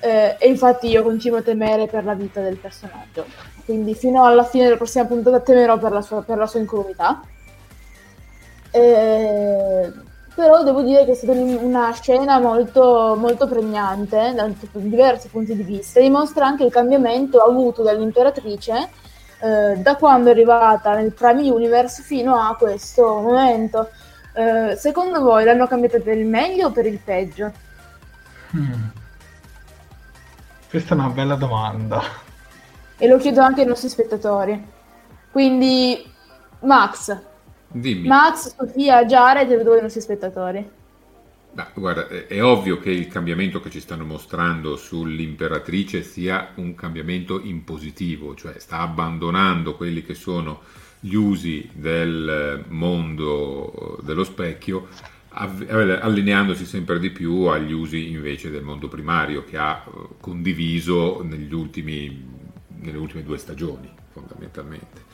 Eh, 0.00 0.36
e 0.40 0.48
infatti 0.48 0.88
io 0.88 1.04
continuo 1.04 1.38
a 1.38 1.42
temere 1.42 1.86
per 1.86 2.04
la 2.04 2.14
vita 2.14 2.40
del 2.40 2.56
personaggio. 2.56 3.24
Quindi 3.64 3.94
fino 3.94 4.24
alla 4.24 4.44
fine 4.44 4.64
della 4.64 4.76
prossima 4.76 5.04
puntata 5.04 5.38
temerò 5.38 5.78
per 5.78 5.92
la 5.92 6.02
sua, 6.02 6.22
per 6.22 6.38
la 6.38 6.46
sua 6.46 6.58
incolumità. 6.58 7.20
Eh, 8.72 10.14
però 10.36 10.62
devo 10.62 10.82
dire 10.82 11.06
che 11.06 11.12
è 11.12 11.14
stata 11.14 11.32
una 11.32 11.90
scena 11.92 12.38
molto, 12.38 13.16
molto 13.18 13.48
pregnante 13.48 14.34
da 14.34 14.46
diversi 14.72 15.28
punti 15.28 15.56
di 15.56 15.62
vista, 15.62 15.98
dimostra 15.98 16.44
anche 16.44 16.62
il 16.62 16.70
cambiamento 16.70 17.38
avuto 17.38 17.82
dall'imperatrice 17.82 18.90
eh, 19.40 19.76
da 19.78 19.96
quando 19.96 20.28
è 20.28 20.32
arrivata 20.32 20.94
nel 20.94 21.14
Prime 21.14 21.50
Universe 21.50 22.02
fino 22.02 22.36
a 22.36 22.54
questo 22.54 23.02
momento. 23.02 23.88
Eh, 24.34 24.76
secondo 24.76 25.22
voi 25.22 25.44
l'hanno 25.44 25.66
cambiata 25.66 26.00
per 26.00 26.18
il 26.18 26.26
meglio 26.26 26.66
o 26.66 26.70
per 26.70 26.84
il 26.84 26.98
peggio? 27.02 27.52
Hmm. 28.54 28.88
Questa 30.68 30.94
è 30.94 30.98
una 30.98 31.08
bella 31.08 31.36
domanda. 31.36 32.02
E 32.98 33.08
lo 33.08 33.16
chiedo 33.16 33.40
anche 33.40 33.62
ai 33.62 33.66
nostri 33.66 33.88
spettatori. 33.88 34.62
Quindi, 35.32 36.12
Max, 36.60 37.18
Dimmi. 37.68 38.06
Max, 38.06 38.54
Sofia, 38.56 39.04
Jared 39.04 39.50
e 39.50 39.62
due 39.62 39.80
nostri 39.80 40.00
spettatori. 40.00 40.84
Beh, 41.56 41.68
guarda, 41.74 42.06
è, 42.08 42.26
è, 42.26 42.44
ovvio 42.44 42.78
che 42.78 42.90
il 42.90 43.08
cambiamento 43.08 43.60
che 43.60 43.70
ci 43.70 43.80
stanno 43.80 44.04
mostrando 44.04 44.76
sull'imperatrice 44.76 46.02
sia 46.02 46.50
un 46.56 46.74
cambiamento 46.74 47.40
in 47.40 47.64
positivo, 47.64 48.34
cioè 48.34 48.58
sta 48.58 48.80
abbandonando 48.80 49.74
quelli 49.74 50.02
che 50.02 50.12
sono 50.12 50.60
gli 51.00 51.14
usi 51.14 51.66
del 51.72 52.62
mondo 52.68 53.98
dello 54.02 54.24
specchio, 54.24 54.88
allineandosi 55.30 56.66
sempre 56.66 56.98
di 56.98 57.10
più 57.10 57.44
agli 57.44 57.72
usi 57.72 58.10
invece 58.10 58.50
del 58.50 58.62
mondo 58.62 58.88
primario 58.88 59.44
che 59.44 59.56
ha 59.56 59.82
eh, 59.86 59.90
condiviso 60.20 61.26
ultimi, 61.52 62.22
nelle 62.80 62.98
ultime 62.98 63.22
due 63.22 63.38
stagioni, 63.38 63.88
fondamentalmente 64.12 65.05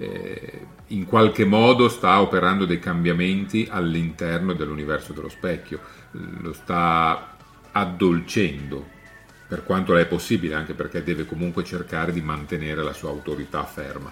eh, 0.00 0.66
in 0.88 1.04
qualche 1.04 1.44
modo 1.44 1.90
sta 1.90 2.22
operando 2.22 2.64
dei 2.64 2.78
cambiamenti 2.78 3.68
all'interno 3.70 4.54
dell'universo 4.54 5.12
dello 5.12 5.28
specchio, 5.28 5.80
lo 6.12 6.54
sta 6.54 7.36
addolcendo 7.70 8.98
per 9.46 9.62
quanto 9.62 9.94
è 9.96 10.06
possibile, 10.06 10.54
anche 10.54 10.72
perché 10.72 11.04
deve 11.04 11.26
comunque 11.26 11.64
cercare 11.64 12.12
di 12.12 12.22
mantenere 12.22 12.82
la 12.82 12.94
sua 12.94 13.10
autorità 13.10 13.64
ferma. 13.64 14.10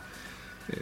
Eh, 0.66 0.80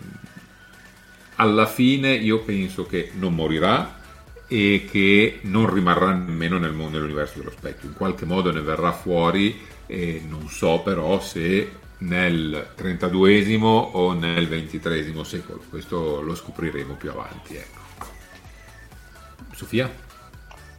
alla 1.36 1.66
fine 1.66 2.12
io 2.12 2.40
penso 2.40 2.84
che 2.84 3.12
non 3.14 3.34
morirà 3.34 4.00
e 4.48 4.88
che 4.90 5.38
non 5.42 5.72
rimarrà 5.72 6.12
nemmeno 6.12 6.58
nel 6.58 6.72
mondo 6.72 6.96
dell'universo 6.96 7.38
dello 7.38 7.52
specchio, 7.52 7.88
in 7.88 7.94
qualche 7.94 8.24
modo 8.24 8.50
ne 8.50 8.60
verrà 8.60 8.92
fuori 8.92 9.60
e 9.86 10.20
non 10.26 10.48
so 10.48 10.80
però 10.80 11.20
se 11.20 11.84
nel 11.98 12.72
32 12.74 13.56
o 13.62 14.12
nel 14.12 14.46
23 14.48 15.24
secolo. 15.24 15.62
Questo 15.68 16.20
lo 16.20 16.34
scopriremo 16.34 16.94
più 16.94 17.10
avanti. 17.10 17.56
Ecco. 17.56 17.80
Sofia? 19.52 19.90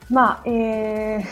Ma 0.07 0.41
eh, 0.43 1.25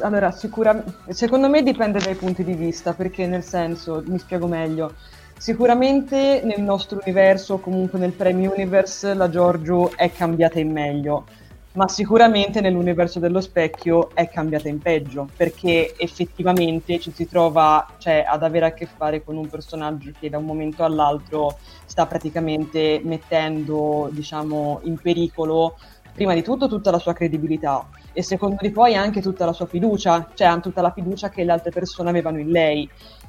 allora, 0.00 0.30
sicuramente, 0.30 1.12
secondo 1.12 1.48
me 1.48 1.62
dipende 1.62 1.98
dai 2.00 2.14
punti 2.14 2.42
di 2.42 2.54
vista, 2.54 2.94
perché 2.94 3.26
nel 3.26 3.44
senso, 3.44 4.02
mi 4.06 4.18
spiego 4.18 4.46
meglio. 4.46 4.94
Sicuramente 5.38 6.40
nel 6.44 6.62
nostro 6.62 6.98
universo, 7.02 7.58
comunque 7.58 7.98
nel 7.98 8.12
Prime 8.12 8.46
Universe, 8.46 9.12
la 9.12 9.28
Giorgio 9.28 9.94
è 9.94 10.10
cambiata 10.10 10.58
in 10.58 10.72
meglio 10.72 11.26
ma 11.76 11.88
sicuramente 11.88 12.62
nell'universo 12.62 13.18
dello 13.18 13.40
specchio 13.40 14.10
è 14.14 14.28
cambiata 14.28 14.68
in 14.68 14.78
peggio, 14.78 15.28
perché 15.36 15.94
effettivamente 15.96 16.98
ci 16.98 17.12
si 17.12 17.28
trova 17.28 17.86
cioè, 17.98 18.24
ad 18.26 18.42
avere 18.42 18.66
a 18.66 18.72
che 18.72 18.86
fare 18.86 19.22
con 19.22 19.36
un 19.36 19.46
personaggio 19.46 20.10
che 20.18 20.30
da 20.30 20.38
un 20.38 20.46
momento 20.46 20.84
all'altro 20.84 21.58
sta 21.84 22.06
praticamente 22.06 23.00
mettendo 23.04 24.08
diciamo, 24.10 24.80
in 24.84 24.96
pericolo 24.96 25.76
prima 26.14 26.32
di 26.32 26.42
tutto 26.42 26.66
tutta 26.66 26.90
la 26.90 26.98
sua 26.98 27.12
credibilità 27.12 27.86
e 28.14 28.22
secondo 28.22 28.56
di 28.62 28.70
poi 28.70 28.94
anche 28.94 29.20
tutta 29.20 29.44
la 29.44 29.52
sua 29.52 29.66
fiducia, 29.66 30.30
cioè 30.32 30.58
tutta 30.60 30.80
la 30.80 30.92
fiducia 30.92 31.28
che 31.28 31.44
le 31.44 31.52
altre 31.52 31.70
persone 31.70 32.08
avevano 32.08 32.38
in 32.38 32.48
lei 32.48 32.88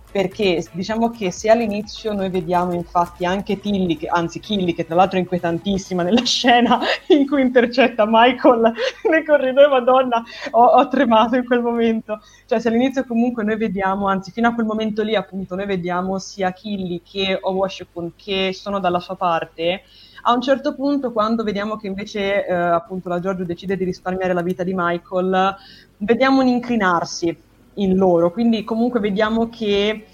perché 0.09 0.65
diciamo 0.71 1.09
che 1.09 1.31
se 1.31 1.49
all'inizio 1.49 2.13
noi 2.13 2.29
vediamo 2.29 2.73
infatti 2.73 3.25
anche 3.25 3.59
Tilly, 3.59 3.97
che, 3.97 4.07
anzi 4.07 4.39
Killy, 4.39 4.73
che 4.73 4.85
tra 4.85 4.95
l'altro 4.95 5.17
è 5.17 5.21
inquietantissima 5.21 6.01
nella 6.01 6.23
scena 6.25 6.79
in 7.07 7.27
cui 7.27 7.41
intercetta 7.41 8.05
Michael 8.07 8.73
nel 9.09 9.25
corridoio, 9.25 9.69
madonna, 9.69 10.23
ho, 10.51 10.63
ho, 10.63 10.87
tremato 10.87 11.35
in 11.35 11.45
quel 11.45 11.61
momento. 11.61 12.21
Cioè 12.45 12.59
se 12.59 12.69
all'inizio 12.69 13.05
comunque 13.05 13.43
noi 13.43 13.57
vediamo, 13.57 14.07
anzi 14.07 14.31
fino 14.31 14.47
a 14.47 14.53
quel 14.53 14.65
momento 14.65 15.03
lì 15.03 15.15
appunto 15.15 15.55
noi 15.55 15.65
vediamo 15.65 16.17
sia 16.19 16.51
Killy 16.51 17.01
che 17.03 17.37
o 17.39 17.51
Washington 17.51 18.13
che 18.15 18.51
sono 18.53 18.79
dalla 18.79 18.99
sua 18.99 19.15
parte, 19.15 19.83
a 20.23 20.33
un 20.33 20.41
certo 20.41 20.73
punto 20.73 21.11
quando 21.11 21.43
vediamo 21.43 21.77
che 21.77 21.87
invece 21.87 22.45
eh, 22.45 22.53
appunto 22.53 23.07
la 23.09 23.19
Giorgio 23.19 23.45
decide 23.45 23.77
di 23.77 23.83
risparmiare 23.83 24.33
la 24.33 24.41
vita 24.41 24.63
di 24.63 24.73
Michael, 24.75 25.55
vediamo 25.97 26.41
un 26.41 26.47
inclinarsi 26.47 27.45
in 27.77 27.95
loro, 27.95 28.31
quindi 28.31 28.63
comunque 28.63 28.99
vediamo 28.99 29.49
che 29.49 30.05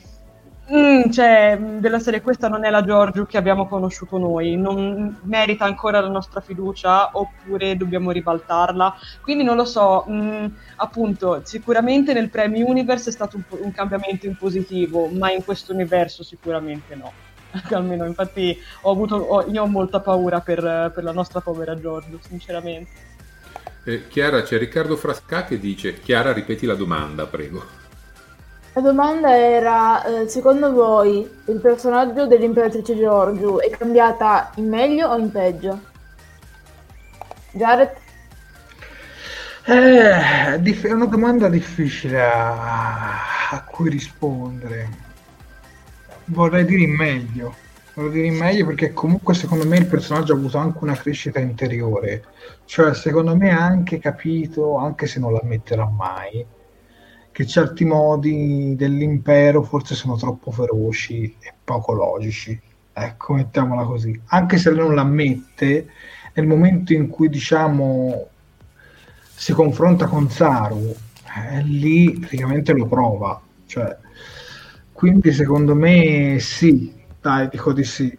mm, 0.74 1.10
cioè, 1.10 1.58
della 1.80 2.00
serie 2.00 2.22
questa 2.22 2.48
non 2.48 2.64
è 2.64 2.70
la 2.70 2.84
Giorgio 2.84 3.26
che 3.26 3.38
abbiamo 3.38 3.68
conosciuto 3.68 4.18
noi, 4.18 4.56
non 4.56 5.20
merita 5.24 5.66
ancora 5.66 6.00
la 6.00 6.10
nostra 6.10 6.42
fiducia 6.42 7.10
oppure 7.14 7.76
dobbiamo 7.78 8.12
ribaltarla, 8.12 8.96
quindi 9.22 9.44
non 9.44 9.56
lo 9.56 9.66
so, 9.66 10.06
mm, 10.10 10.46
appunto 10.78 11.42
sicuramente 11.44 12.14
nel 12.14 12.30
Premi 12.30 12.62
Universe 12.62 13.10
è 13.10 13.14
stato 13.14 13.38
un, 13.38 13.44
un 13.62 13.72
cambiamento 13.72 14.26
in 14.26 14.36
positivo, 14.38 15.08
ma 15.08 15.32
in 15.32 15.44
questo 15.44 15.74
universo 15.74 16.24
sicuramente 16.24 16.96
no. 16.96 17.12
Almeno, 17.72 18.06
infatti, 18.06 18.58
ho 18.82 18.92
avuto, 18.92 19.16
ho, 19.16 19.46
io 19.50 19.64
ho 19.64 19.68
molta 19.68 20.00
paura 20.00 20.40
per, 20.40 20.92
per 20.94 21.04
la 21.04 21.12
nostra 21.12 21.40
povera 21.40 21.80
Giorgio, 21.80 22.20
sinceramente. 22.22 23.13
Eh, 23.86 24.08
Chiara, 24.08 24.44
c'è 24.44 24.58
Riccardo 24.58 24.96
Frasca 24.96 25.44
che 25.44 25.60
dice, 25.60 26.00
Chiara 26.00 26.32
ripeti 26.32 26.66
la 26.66 26.76
domanda, 26.76 27.26
prego. 27.26 27.82
La 28.72 28.82
domanda 28.82 29.38
era, 29.38 30.04
eh, 30.06 30.30
secondo 30.30 30.72
voi 30.72 31.30
il 31.46 31.60
personaggio 31.60 32.26
dell'imperatrice 32.26 32.98
Giorgio 32.98 33.60
è 33.60 33.70
cambiata 33.70 34.52
in 34.56 34.70
meglio 34.70 35.10
o 35.10 35.18
in 35.18 35.30
peggio? 35.32 35.80
Jared? 37.52 37.92
Eh, 39.66 40.62
è 40.62 40.92
una 40.92 41.06
domanda 41.06 41.50
difficile 41.50 42.24
a, 42.24 43.50
a 43.52 43.64
cui 43.66 43.90
rispondere. 43.90 44.90
Vorrei 46.26 46.64
dire 46.64 46.84
in 46.84 46.96
meglio 46.96 47.54
Devo 47.96 48.10
dire 48.10 48.26
in 48.26 48.36
meglio 48.36 48.66
perché 48.66 48.92
comunque 48.92 49.36
secondo 49.36 49.68
me 49.68 49.78
il 49.78 49.86
personaggio 49.86 50.34
ha 50.34 50.36
avuto 50.36 50.58
anche 50.58 50.80
una 50.82 50.96
crescita 50.96 51.40
interiore, 51.40 52.24
cioè 52.66 52.96
secondo 52.96 53.36
me 53.36 53.52
ha 53.52 53.64
anche 53.64 54.00
capito, 54.00 54.78
anche 54.78 55.06
se 55.06 55.20
non 55.20 55.34
l'ammetterà 55.34 55.88
mai, 55.88 56.44
che 57.32 57.46
certi 57.46 57.86
modi 57.86 58.76
dell'impero 58.76 59.62
forse 59.62 59.94
sono 59.94 60.16
troppo 60.16 60.50
feroci 60.50 61.36
e 61.40 61.54
poco 61.64 61.94
logici. 61.94 62.60
Ecco, 62.92 63.34
mettiamola 63.34 63.84
così. 63.84 64.20
Anche 64.28 64.58
se 64.58 64.72
non 64.72 64.96
l'ammette, 64.96 65.88
nel 66.34 66.48
momento 66.48 66.94
in 66.94 67.10
cui 67.10 67.30
diciamo 67.30 68.28
si 69.36 69.54
confronta 69.54 70.08
con 70.08 70.30
Saru, 70.32 70.96
eh, 71.52 71.62
lì 71.62 72.18
praticamente 72.20 72.74
lo 72.74 72.88
prova. 72.88 73.40
Cioè, 73.68 73.98
quindi 74.92 75.32
secondo 75.32 75.76
me 75.76 76.38
sì, 76.40 77.02
dai, 77.24 77.48
dico 77.48 77.72
di 77.72 77.86
sì. 77.86 78.16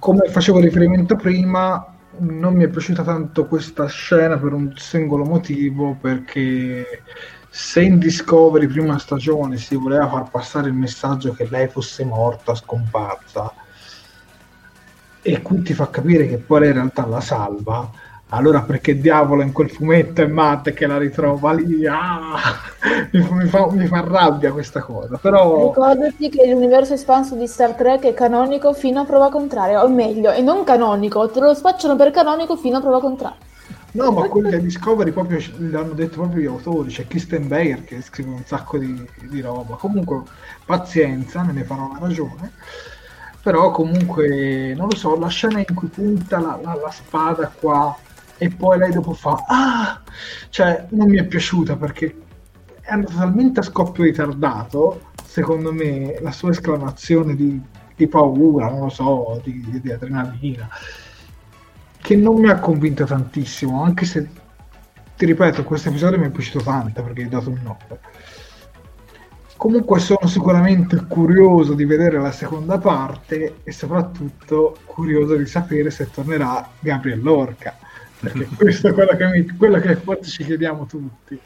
Come 0.00 0.28
facevo 0.28 0.58
riferimento 0.58 1.14
prima, 1.14 1.94
non 2.18 2.54
mi 2.54 2.64
è 2.64 2.68
piaciuta 2.68 3.04
tanto 3.04 3.46
questa 3.46 3.86
scena 3.86 4.36
per 4.36 4.52
un 4.52 4.72
singolo 4.76 5.24
motivo, 5.24 5.96
perché 5.98 7.04
se 7.48 7.82
in 7.82 7.98
Discovery 7.98 8.66
prima 8.66 8.98
stagione 8.98 9.56
si 9.58 9.76
voleva 9.76 10.08
far 10.08 10.28
passare 10.28 10.68
il 10.68 10.74
messaggio 10.74 11.32
che 11.32 11.46
lei 11.48 11.68
fosse 11.68 12.04
morta, 12.04 12.54
scomparsa, 12.54 13.52
e 15.22 15.42
qui 15.42 15.62
ti 15.62 15.72
fa 15.72 15.88
capire 15.88 16.26
che 16.26 16.38
poi 16.38 16.66
in 16.66 16.72
realtà 16.72 17.06
la 17.06 17.20
salva, 17.20 17.90
allora 18.30 18.62
perché 18.62 18.98
diavolo 18.98 19.42
in 19.42 19.52
quel 19.52 19.70
fumetto 19.70 20.22
è 20.22 20.26
Matt 20.26 20.70
che 20.70 20.86
la 20.86 20.98
ritrova 20.98 21.52
lì? 21.52 21.86
Ah! 21.86 22.38
Mi, 23.12 23.26
mi, 23.30 23.46
fa, 23.46 23.68
mi, 23.70 23.86
fa, 23.86 24.00
rabbia 24.00 24.52
questa 24.52 24.80
cosa. 24.80 25.18
Però... 25.18 25.68
Ricordati 25.68 26.28
che 26.28 26.48
l'universo 26.48 26.94
espanso 26.94 27.34
di 27.34 27.46
Star 27.46 27.74
Trek 27.74 28.04
è 28.04 28.14
canonico 28.14 28.72
fino 28.72 29.00
a 29.00 29.04
prova 29.04 29.30
contraria, 29.30 29.84
o 29.84 29.88
meglio, 29.88 30.30
è 30.30 30.40
non 30.40 30.64
canonico, 30.64 31.28
te 31.28 31.40
lo 31.40 31.54
spacciano 31.54 31.96
per 31.96 32.10
canonico 32.10 32.56
fino 32.56 32.76
a 32.76 32.80
prova 32.80 33.00
contraria. 33.00 33.36
No, 33.92 34.12
ma 34.12 34.28
quelli 34.28 34.50
di 34.50 34.62
Discovery 34.62 35.10
proprio 35.10 35.40
l'hanno 35.58 35.92
detto 35.94 36.20
proprio 36.20 36.42
gli 36.42 36.46
autori, 36.46 36.90
c'è 36.90 37.08
Kristen 37.08 37.48
Bayer 37.48 37.82
che 37.82 38.00
scrive 38.02 38.30
un 38.30 38.44
sacco 38.44 38.78
di, 38.78 39.04
di 39.28 39.40
roba. 39.40 39.74
Comunque, 39.74 40.22
pazienza, 40.64 41.42
me 41.42 41.52
ne 41.52 41.64
farò 41.64 41.88
una 41.90 41.98
ragione 41.98 42.52
però 43.42 43.70
comunque 43.70 44.74
non 44.76 44.88
lo 44.90 44.94
so 44.94 45.18
la 45.18 45.28
scena 45.28 45.60
in 45.60 45.74
cui 45.74 45.88
punta 45.88 46.38
la, 46.38 46.58
la, 46.62 46.74
la, 46.74 46.90
spada 46.90 47.50
qua 47.58 47.96
e 48.42 48.48
poi 48.48 48.78
lei 48.78 48.90
dopo 48.90 49.12
fa 49.12 49.44
ah 49.46 50.00
cioè 50.48 50.86
non 50.92 51.10
mi 51.10 51.18
è 51.18 51.26
piaciuta 51.26 51.76
perché 51.76 52.16
è 52.80 52.90
andato 52.90 53.14
talmente 53.14 53.60
a 53.60 53.62
scoppio 53.62 54.04
ritardato 54.04 55.10
secondo 55.22 55.74
me 55.74 56.18
la 56.22 56.32
sua 56.32 56.48
esclamazione 56.48 57.36
di, 57.36 57.60
di 57.94 58.08
paura 58.08 58.70
non 58.70 58.80
lo 58.80 58.88
so 58.88 59.42
di, 59.44 59.80
di, 59.82 59.92
adrenalina 59.92 60.70
che 62.00 62.16
non 62.16 62.40
mi 62.40 62.48
ha 62.48 62.58
convinto 62.58 63.04
tantissimo 63.04 63.82
anche 63.82 64.06
se 64.06 64.26
ti 65.18 65.26
ripeto 65.26 65.62
questo 65.62 65.90
episodio 65.90 66.18
mi 66.18 66.28
è 66.28 66.30
piaciuto 66.30 66.64
tanto 66.64 67.02
perché 67.02 67.26
ho 67.26 67.28
dato 67.28 67.50
un 67.50 67.60
9 67.62 68.00
comunque 69.58 70.00
sono 70.00 70.26
sicuramente 70.26 71.04
curioso 71.06 71.74
di 71.74 71.84
vedere 71.84 72.18
la 72.18 72.32
seconda 72.32 72.78
parte 72.78 73.56
e 73.64 73.70
soprattutto 73.70 74.78
curioso 74.86 75.36
di 75.36 75.44
sapere 75.44 75.90
se 75.90 76.10
tornerà 76.10 76.66
Gabriel 76.80 77.20
Lorca 77.20 77.76
perché 78.20 78.48
questo 78.56 78.88
è 78.88 78.92
quello 78.92 79.16
che, 79.16 79.26
mi, 79.26 79.46
quello 79.56 79.80
che 79.80 79.96
forse 79.96 80.30
ci 80.30 80.44
chiediamo 80.44 80.86
tutti. 80.86 81.38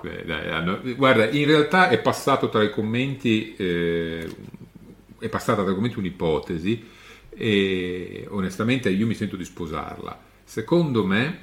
Beh, 0.00 0.24
dai, 0.24 0.50
hanno, 0.50 0.80
guarda, 0.96 1.28
in 1.28 1.46
realtà 1.46 1.88
è 1.88 2.00
passato 2.00 2.48
tra 2.48 2.62
i 2.62 2.70
commenti, 2.70 3.54
eh, 3.56 4.28
è 5.18 5.28
passata 5.28 5.62
tra 5.62 5.70
i 5.70 5.74
commenti 5.74 5.98
un'ipotesi 5.98 6.88
e 7.30 8.26
onestamente 8.28 8.90
io 8.90 9.06
mi 9.06 9.14
sento 9.14 9.36
di 9.36 9.44
sposarla. 9.44 10.18
Secondo 10.44 11.04
me 11.04 11.38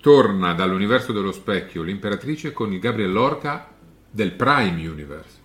torna 0.00 0.52
dall'universo 0.54 1.12
dello 1.12 1.32
specchio 1.32 1.82
l'imperatrice 1.82 2.52
con 2.52 2.72
il 2.72 2.80
Gabriel 2.80 3.12
Lorca 3.12 3.68
del 4.10 4.32
Prime 4.32 4.88
Universe. 4.88 5.36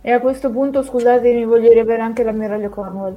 E 0.00 0.10
a 0.12 0.20
questo 0.20 0.50
punto 0.50 0.82
scusatemi, 0.82 1.44
voglio 1.44 1.72
riavere 1.72 2.02
anche 2.02 2.22
l'ammiraglio 2.22 2.70
Cornwall. 2.70 3.16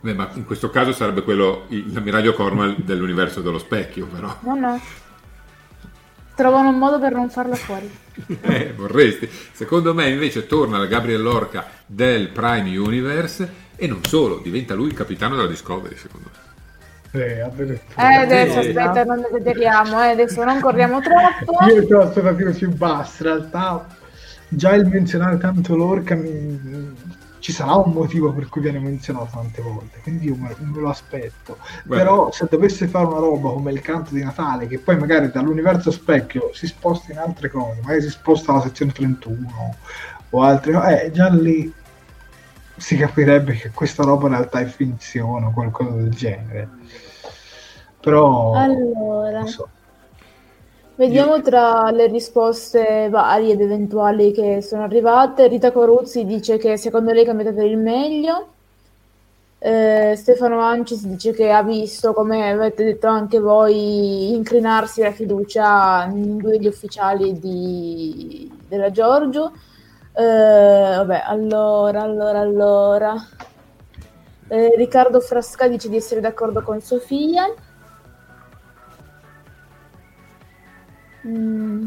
Beh, 0.00 0.14
ma 0.14 0.30
in 0.34 0.46
questo 0.46 0.70
caso 0.70 0.92
sarebbe 0.92 1.22
quello 1.22 1.66
l'ammiraglio 1.68 2.32
Cornwall 2.32 2.76
dell'universo 2.78 3.42
dello 3.42 3.58
specchio, 3.58 4.06
però. 4.06 4.34
No, 4.40 4.54
no. 4.54 4.80
Trovano 6.34 6.70
un 6.70 6.78
modo 6.78 6.98
per 6.98 7.12
non 7.12 7.28
farla 7.28 7.54
fuori. 7.54 7.90
eh, 8.40 8.72
vorresti. 8.74 9.28
Secondo 9.52 9.92
me 9.92 10.08
invece 10.08 10.46
torna 10.46 10.78
la 10.78 10.86
Gabriel 10.86 11.20
Lorca 11.20 11.66
del 11.84 12.28
Prime 12.28 12.76
Universe 12.76 13.68
e 13.76 13.86
non 13.86 14.02
solo, 14.04 14.38
diventa 14.38 14.74
lui 14.74 14.88
il 14.88 14.94
capitano 14.94 15.36
della 15.36 15.48
Discovery, 15.48 15.96
secondo 15.96 16.28
me. 16.32 16.48
Eh, 17.12 17.38
eh, 17.38 18.14
adesso 18.14 18.60
aspetta, 18.60 19.04
non 19.04 19.26
desideriamo, 19.30 20.02
eh, 20.02 20.10
adesso 20.10 20.44
non 20.44 20.60
corriamo 20.60 21.00
troppo. 21.00 21.64
Io 21.66 21.98
ho 21.98 22.02
aspettative 22.02 22.52
più 22.52 22.70
basse, 22.70 23.22
in 23.22 23.28
realtà 23.28 23.86
già 24.48 24.74
il 24.74 24.86
menzionare 24.86 25.38
tanto 25.38 25.76
Lorca 25.76 26.14
mi, 26.14 26.94
ci 27.40 27.52
sarà 27.52 27.74
un 27.74 27.92
motivo 27.92 28.32
per 28.32 28.48
cui 28.48 28.60
viene 28.60 28.78
menzionato 28.78 29.30
tante 29.32 29.60
volte, 29.62 29.98
quindi 30.02 30.26
io 30.26 30.36
me, 30.36 30.54
me 30.58 30.80
lo 30.80 30.88
aspetto. 30.88 31.58
Guarda. 31.84 32.04
Però 32.04 32.32
se 32.32 32.46
dovesse 32.48 32.86
fare 32.86 33.06
una 33.06 33.18
roba 33.18 33.50
come 33.50 33.72
il 33.72 33.80
canto 33.80 34.14
di 34.14 34.22
Natale, 34.22 34.66
che 34.66 34.78
poi 34.78 34.96
magari 34.96 35.30
dall'universo 35.30 35.90
specchio 35.90 36.50
si 36.52 36.66
sposta 36.66 37.12
in 37.12 37.18
altre 37.18 37.50
cose, 37.50 37.80
magari 37.82 38.02
si 38.02 38.10
sposta 38.10 38.52
alla 38.52 38.62
sezione 38.62 38.92
31 38.92 39.76
o 40.30 40.42
altre, 40.42 41.04
eh, 41.04 41.10
già 41.10 41.28
lì 41.28 41.72
si 42.76 42.96
capirebbe 42.96 43.54
che 43.54 43.70
questa 43.70 44.04
roba 44.04 44.28
in 44.28 44.34
realtà 44.34 44.60
è 44.60 44.66
finzione 44.66 45.46
o 45.46 45.52
qualcosa 45.52 45.90
del 45.90 46.10
genere. 46.10 46.68
Però... 48.00 48.54
Allora... 48.54 49.46
So. 49.46 49.68
Vediamo 51.00 51.40
tra 51.40 51.90
le 51.92 52.08
risposte 52.08 53.08
varie 53.08 53.54
ed 53.54 53.62
eventuali 53.62 54.32
che 54.32 54.60
sono 54.60 54.82
arrivate. 54.82 55.48
Rita 55.48 55.72
Coruzzi 55.72 56.26
dice 56.26 56.58
che 56.58 56.76
secondo 56.76 57.10
lei 57.10 57.22
è 57.22 57.24
cambiata 57.24 57.52
per 57.54 57.64
il 57.64 57.78
meglio. 57.78 58.48
Eh, 59.60 60.12
Stefano 60.14 60.60
Ancis 60.60 61.06
dice 61.06 61.32
che 61.32 61.52
ha 61.52 61.62
visto, 61.62 62.12
come 62.12 62.50
avete 62.50 62.84
detto 62.84 63.06
anche 63.06 63.38
voi, 63.38 64.34
incrinarsi 64.34 65.00
la 65.00 65.10
fiducia 65.10 66.04
in 66.04 66.36
due 66.36 66.50
degli 66.50 66.66
ufficiali 66.66 67.38
di, 67.38 68.52
della 68.68 68.90
Giorgio. 68.90 69.52
Eh, 70.12 70.22
vabbè, 70.22 71.22
allora, 71.24 72.02
allora, 72.02 72.40
allora. 72.40 73.14
Eh, 74.48 74.74
Riccardo 74.76 75.20
Frasca 75.20 75.66
dice 75.66 75.88
di 75.88 75.96
essere 75.96 76.20
d'accordo 76.20 76.60
con 76.60 76.78
Sofia. 76.82 77.50
Mm. 81.26 81.86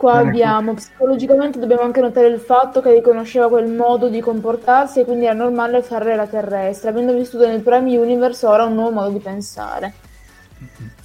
Qua 0.00 0.14
abbiamo 0.14 0.72
psicologicamente 0.72 1.58
dobbiamo 1.58 1.82
anche 1.82 2.00
notare 2.00 2.28
il 2.28 2.40
fatto 2.40 2.80
che 2.80 2.90
riconosceva 2.90 3.50
quel 3.50 3.66
modo 3.70 4.08
di 4.08 4.22
comportarsi 4.22 5.00
e 5.00 5.04
quindi 5.04 5.26
era 5.26 5.34
normale 5.34 5.82
fare 5.82 6.16
la 6.16 6.26
terrestre. 6.26 6.88
Avendo 6.88 7.12
vissuto 7.12 7.46
nel 7.46 7.60
Prime 7.60 7.98
Universe 7.98 8.46
ora 8.46 8.64
un 8.64 8.76
nuovo 8.76 8.92
modo 8.92 9.10
di 9.10 9.18
pensare. 9.18 9.92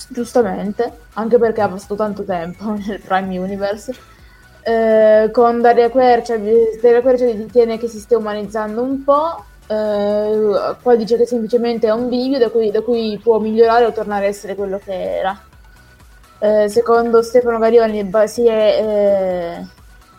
Giustamente, 0.07 0.99
anche 1.15 1.37
perché 1.37 1.59
ha 1.59 1.67
passato 1.67 1.95
tanto 1.95 2.23
tempo 2.23 2.71
nel 2.87 3.01
Prime 3.01 3.37
Universe. 3.37 3.93
Eh, 4.61 5.29
con 5.29 5.59
Daria 5.59 5.89
Quercia, 5.89 6.37
Daria 6.37 7.01
Quercia 7.01 7.25
ritiene 7.25 7.77
che 7.77 7.89
si 7.89 7.99
stia 7.99 8.17
umanizzando 8.17 8.81
un 8.81 9.03
po'. 9.03 9.43
Eh, 9.67 10.75
qua 10.81 10.95
dice 10.95 11.17
che 11.17 11.25
semplicemente 11.25 11.87
è 11.87 11.91
un 11.91 12.07
bivio 12.07 12.39
da 12.39 12.49
cui, 12.49 12.71
da 12.71 12.79
cui 12.79 13.19
può 13.21 13.39
migliorare 13.39 13.83
o 13.83 13.91
tornare 13.91 14.27
a 14.27 14.29
essere 14.29 14.55
quello 14.55 14.79
che 14.81 15.17
era. 15.17 15.37
Eh, 16.45 16.69
secondo 16.69 17.23
Stefano 17.23 17.57
Garioni 17.57 18.07
si 18.25 18.45
è 18.45 19.65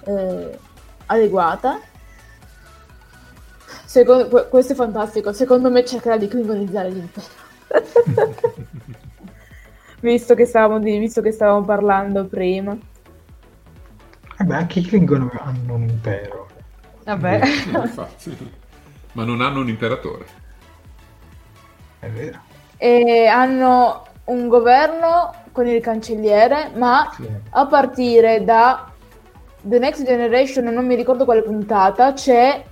eh, 0.04 0.10
eh, 0.10 0.58
adeguata. 1.06 1.78
Secondo, 3.84 4.48
questo 4.48 4.72
è 4.72 4.74
fantastico. 4.74 5.32
Secondo 5.32 5.70
me 5.70 5.84
cercherà 5.84 6.16
di 6.16 6.26
clingonizzare 6.26 6.90
l'impero. 6.90 7.26
visto, 10.00 10.34
che 10.34 10.46
stavamo 10.46 10.80
di, 10.80 10.98
visto 10.98 11.22
che 11.22 11.30
stavamo 11.30 11.64
parlando 11.64 12.24
prima. 12.26 12.76
Vabbè, 14.38 14.52
eh 14.52 14.56
anche 14.56 14.80
i 14.80 14.82
Klingon 14.82 15.30
hanno 15.32 15.74
un 15.74 15.82
impero. 15.82 16.48
Vabbè. 17.04 17.40
Ma 19.12 19.22
non 19.22 19.40
hanno 19.40 19.60
un 19.60 19.68
imperatore. 19.68 20.26
È 22.00 22.08
vero. 22.08 22.40
E 22.78 23.26
hanno 23.26 24.06
un 24.24 24.48
governo 24.48 25.44
con 25.56 25.66
il 25.66 25.80
cancelliere, 25.80 26.70
ma 26.74 27.10
Sì. 27.14 27.26
a 27.50 27.66
partire 27.66 28.44
da 28.44 28.92
The 29.62 29.78
Next 29.78 30.04
Generation, 30.04 30.66
non 30.66 30.84
mi 30.86 30.94
ricordo 30.94 31.24
quale 31.24 31.40
puntata, 31.42 32.12
c'è 32.12 32.62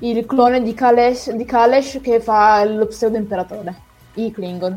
il 0.00 0.26
clone 0.26 0.60
di 0.60 0.74
Kalesh, 0.74 1.30
di 1.30 1.44
Kalesh 1.44 2.00
che 2.02 2.18
fa 2.18 2.64
lo 2.64 2.86
pseudo 2.86 3.16
imperatore, 3.16 3.72
i 4.14 4.32
Klingon. 4.32 4.76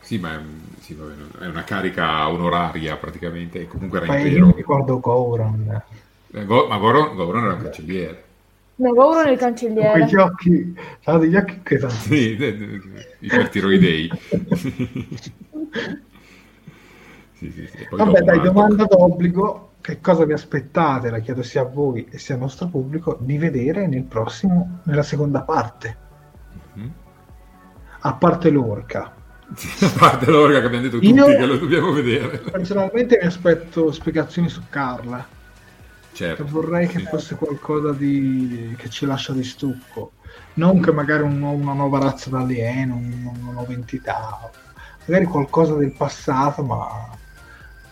Sì, 0.00 0.16
ma 0.16 0.36
è, 0.36 0.40
sì, 0.80 0.94
vabbè, 0.94 1.44
è 1.44 1.48
una 1.48 1.64
carica 1.64 2.26
onoraria 2.30 2.96
praticamente, 2.96 3.60
e 3.60 3.66
comunque 3.68 3.98
era 3.98 4.06
Poi 4.06 4.20
io 4.22 4.26
impero. 4.28 4.46
mi 4.46 4.52
ricordo 4.56 4.98
Gouron. 4.98 5.82
Eh, 6.32 6.44
Go- 6.46 6.66
ma 6.66 6.78
Goron, 6.78 7.14
Goron 7.14 7.44
era 7.44 7.52
un 7.52 7.60
cancelliere. 7.62 8.24
No, 8.76 8.90
Gouron 8.94 9.26
è 9.26 9.30
il 9.32 9.38
Con 9.38 9.48
cancelliere. 9.48 9.90
quegli 9.90 10.16
occhi, 10.16 10.74
ha 11.04 11.18
degli 11.18 11.36
occhi 11.36 11.52
inquietanti. 11.52 11.94
Sì, 12.16 12.36
de- 12.36 12.80
ipertiroidei. 13.18 14.10
sì, 17.50 17.66
sì, 17.66 17.86
Vabbè, 17.90 18.20
dai, 18.20 18.40
domanda 18.40 18.84
d'obbligo. 18.84 19.70
Che 19.80 20.00
cosa 20.00 20.24
vi 20.24 20.32
aspettate? 20.32 21.10
La 21.10 21.18
chiedo 21.18 21.42
sia 21.42 21.62
a 21.62 21.64
voi 21.64 22.06
e 22.08 22.16
sia 22.18 22.34
al 22.34 22.40
nostro 22.40 22.68
pubblico 22.68 23.16
di 23.20 23.36
vedere 23.36 23.88
nel 23.88 24.04
prossimo, 24.04 24.78
nella 24.84 25.02
seconda 25.02 25.42
parte. 25.42 25.96
Mhm. 26.74 26.92
A 28.00 28.14
parte 28.14 28.50
l'orca. 28.50 29.12
Sì, 29.54 29.84
a 29.84 29.90
parte 29.98 30.30
l'orga 30.30 30.60
che 30.60 30.66
abbiamo 30.66 30.84
detto 30.84 30.98
tutti 30.98 31.12
Io- 31.12 31.26
che 31.26 31.44
lo 31.46 31.58
dobbiamo 31.58 31.90
vedere. 31.92 32.38
Personalmente 32.38 33.18
mi 33.20 33.26
aspetto 33.26 33.90
spiegazioni 33.92 34.48
su 34.48 34.62
Carla. 34.68 35.26
Certo. 36.12 36.44
Che 36.44 36.50
vorrei 36.50 36.86
che 36.86 37.00
fosse 37.00 37.34
qualcosa 37.34 37.92
di... 37.92 38.74
che 38.78 38.88
ci 38.88 39.04
lascia 39.06 39.32
di 39.32 39.42
stucco. 39.42 40.12
Non 40.54 40.80
che 40.80 40.92
magari 40.92 41.22
un 41.22 41.42
una 41.42 41.72
nuova 41.72 41.98
razza 41.98 42.30
d'alieno, 42.30 42.94
un- 42.94 43.30
una 43.40 43.52
nuova 43.52 43.72
entità. 43.72 44.50
Magari 45.06 45.24
qualcosa 45.24 45.74
del 45.74 45.92
passato, 45.92 46.62
ma 46.62 47.10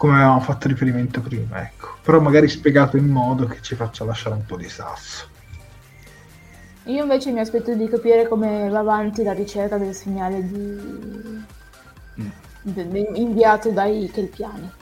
come 0.01 0.15
avevamo 0.15 0.41
fatto 0.41 0.67
riferimento 0.67 1.21
prima, 1.21 1.61
ecco. 1.61 1.99
Però 2.01 2.21
magari 2.21 2.49
spiegato 2.49 2.97
in 2.97 3.07
modo 3.07 3.45
che 3.45 3.61
ci 3.61 3.75
faccia 3.75 4.03
lasciare 4.03 4.35
un 4.35 4.47
po' 4.47 4.57
di 4.57 4.67
sasso. 4.67 5.29
Io 6.85 7.03
invece 7.03 7.31
mi 7.33 7.41
aspetto 7.41 7.75
di 7.75 7.87
capire 7.87 8.27
come 8.27 8.71
va 8.71 8.79
avanti 8.79 9.23
la 9.23 9.35
ricerca 9.35 9.77
del 9.77 9.95
segnale 9.95 10.43
di... 10.43 11.45
de- 12.63 13.11
inviato 13.13 13.73
dai 13.73 14.11
Kelpiani. 14.11 14.73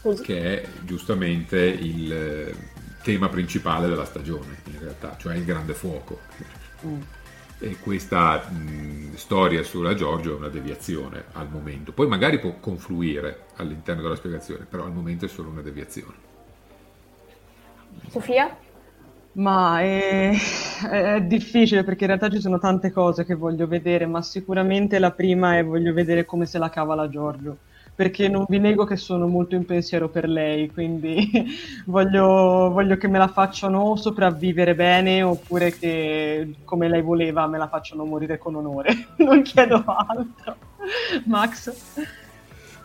Così. 0.00 0.24
Che 0.24 0.62
è 0.62 0.68
giustamente 0.82 1.60
il 1.60 2.12
eh, 2.12 2.54
tema 3.04 3.28
principale 3.28 3.86
della 3.86 4.04
stagione, 4.04 4.62
in 4.64 4.80
realtà, 4.80 5.14
cioè 5.16 5.36
il 5.36 5.44
grande 5.44 5.74
fuoco. 5.74 6.22
Mm. 6.84 7.00
E 7.58 7.78
questa 7.78 8.48
mh, 8.50 9.14
storia 9.14 9.62
sulla 9.62 9.94
Giorgio 9.94 10.32
è 10.34 10.36
una 10.36 10.48
deviazione 10.48 11.26
al 11.32 11.48
momento. 11.50 11.92
Poi 11.92 12.06
magari 12.06 12.38
può 12.38 12.58
confluire 12.60 13.48
all'interno 13.56 14.02
della 14.02 14.14
spiegazione, 14.16 14.66
però 14.66 14.84
al 14.84 14.92
momento 14.92 15.24
è 15.24 15.28
solo 15.28 15.50
una 15.50 15.62
deviazione. 15.62 16.16
Sofia? 18.08 18.58
Ma 19.32 19.80
è, 19.82 20.32
è 20.90 21.20
difficile 21.22 21.84
perché 21.84 22.02
in 22.02 22.08
realtà 22.08 22.30
ci 22.30 22.40
sono 22.40 22.58
tante 22.58 22.90
cose 22.90 23.24
che 23.26 23.34
voglio 23.34 23.66
vedere, 23.66 24.06
ma 24.06 24.22
sicuramente 24.22 24.98
la 24.98 25.12
prima 25.12 25.58
è 25.58 25.64
voglio 25.64 25.92
vedere 25.92 26.24
come 26.24 26.46
se 26.46 26.58
la 26.58 26.70
cava 26.70 26.94
la 26.94 27.08
Giorgio. 27.08 27.60
Perché 27.96 28.28
non 28.28 28.44
vi 28.46 28.58
nego 28.58 28.84
che 28.84 28.96
sono 28.96 29.26
molto 29.26 29.54
in 29.54 29.64
pensiero 29.64 30.10
per 30.10 30.28
lei, 30.28 30.70
quindi 30.70 31.28
voglio, 31.86 32.70
voglio 32.70 32.98
che 32.98 33.08
me 33.08 33.16
la 33.16 33.28
facciano 33.28 33.96
sopravvivere 33.96 34.74
bene 34.74 35.22
oppure 35.22 35.72
che 35.72 36.56
come 36.64 36.88
lei 36.88 37.00
voleva 37.00 37.46
me 37.46 37.56
la 37.56 37.68
facciano 37.68 38.04
morire 38.04 38.38
con 38.38 38.54
onore. 38.54 39.08
Non 39.16 39.42
chiedo 39.42 39.82
altro. 39.86 40.56
Max? 41.24 42.14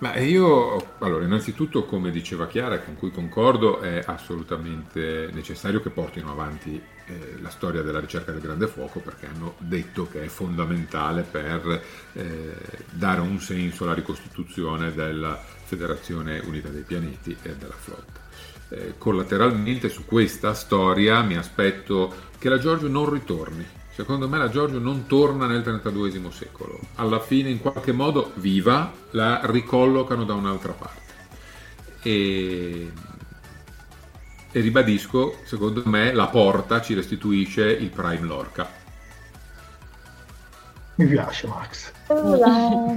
Ma 0.01 0.17
io, 0.17 0.95
allora, 0.97 1.25
innanzitutto, 1.25 1.85
come 1.85 2.09
diceva 2.09 2.47
Chiara, 2.47 2.79
con 2.79 2.95
cui 2.95 3.11
concordo, 3.11 3.81
è 3.81 4.01
assolutamente 4.03 5.29
necessario 5.31 5.79
che 5.79 5.91
portino 5.91 6.31
avanti 6.31 6.81
eh, 7.11 7.41
la 7.41 7.49
storia 7.49 7.81
della 7.81 7.99
ricerca 7.99 8.31
del 8.31 8.41
grande 8.41 8.67
fuoco 8.67 8.99
perché 8.99 9.27
hanno 9.27 9.55
detto 9.57 10.07
che 10.07 10.23
è 10.23 10.27
fondamentale 10.27 11.23
per 11.23 11.83
eh, 12.13 12.55
dare 12.89 13.19
un 13.19 13.39
senso 13.39 13.83
alla 13.83 13.93
ricostituzione 13.93 14.93
della 14.93 15.37
Federazione 15.63 16.39
Unita 16.39 16.69
dei 16.69 16.83
Pianeti 16.83 17.35
e 17.41 17.55
della 17.55 17.75
flotta. 17.75 18.19
Eh, 18.69 18.93
collateralmente 18.97 19.89
su 19.89 20.05
questa 20.05 20.53
storia 20.53 21.21
mi 21.21 21.35
aspetto 21.35 22.29
che 22.37 22.47
la 22.47 22.57
Giorgio 22.57 22.87
non 22.87 23.09
ritorni. 23.09 23.65
Secondo 23.93 24.29
me 24.29 24.37
la 24.37 24.49
Giorgio 24.49 24.79
non 24.79 25.05
torna 25.05 25.47
nel 25.47 25.63
XXXI 25.63 26.31
secolo. 26.31 26.79
Alla 26.95 27.19
fine, 27.19 27.49
in 27.49 27.59
qualche 27.59 27.91
modo, 27.91 28.31
viva, 28.35 28.91
la 29.11 29.41
ricollocano 29.43 30.23
da 30.23 30.33
un'altra 30.33 30.71
parte. 30.71 30.99
E, 32.03 32.91
e 34.51 34.59
ribadisco, 34.59 35.37
secondo 35.43 35.83
me, 35.85 36.13
la 36.13 36.27
porta 36.27 36.81
ci 36.81 36.93
restituisce 36.93 37.69
il 37.69 37.89
Prime 37.89 38.25
Lorca. 38.25 38.69
Mi 40.95 41.05
piace, 41.05 41.47
Max. 41.47 41.91
Allora, 42.07 42.47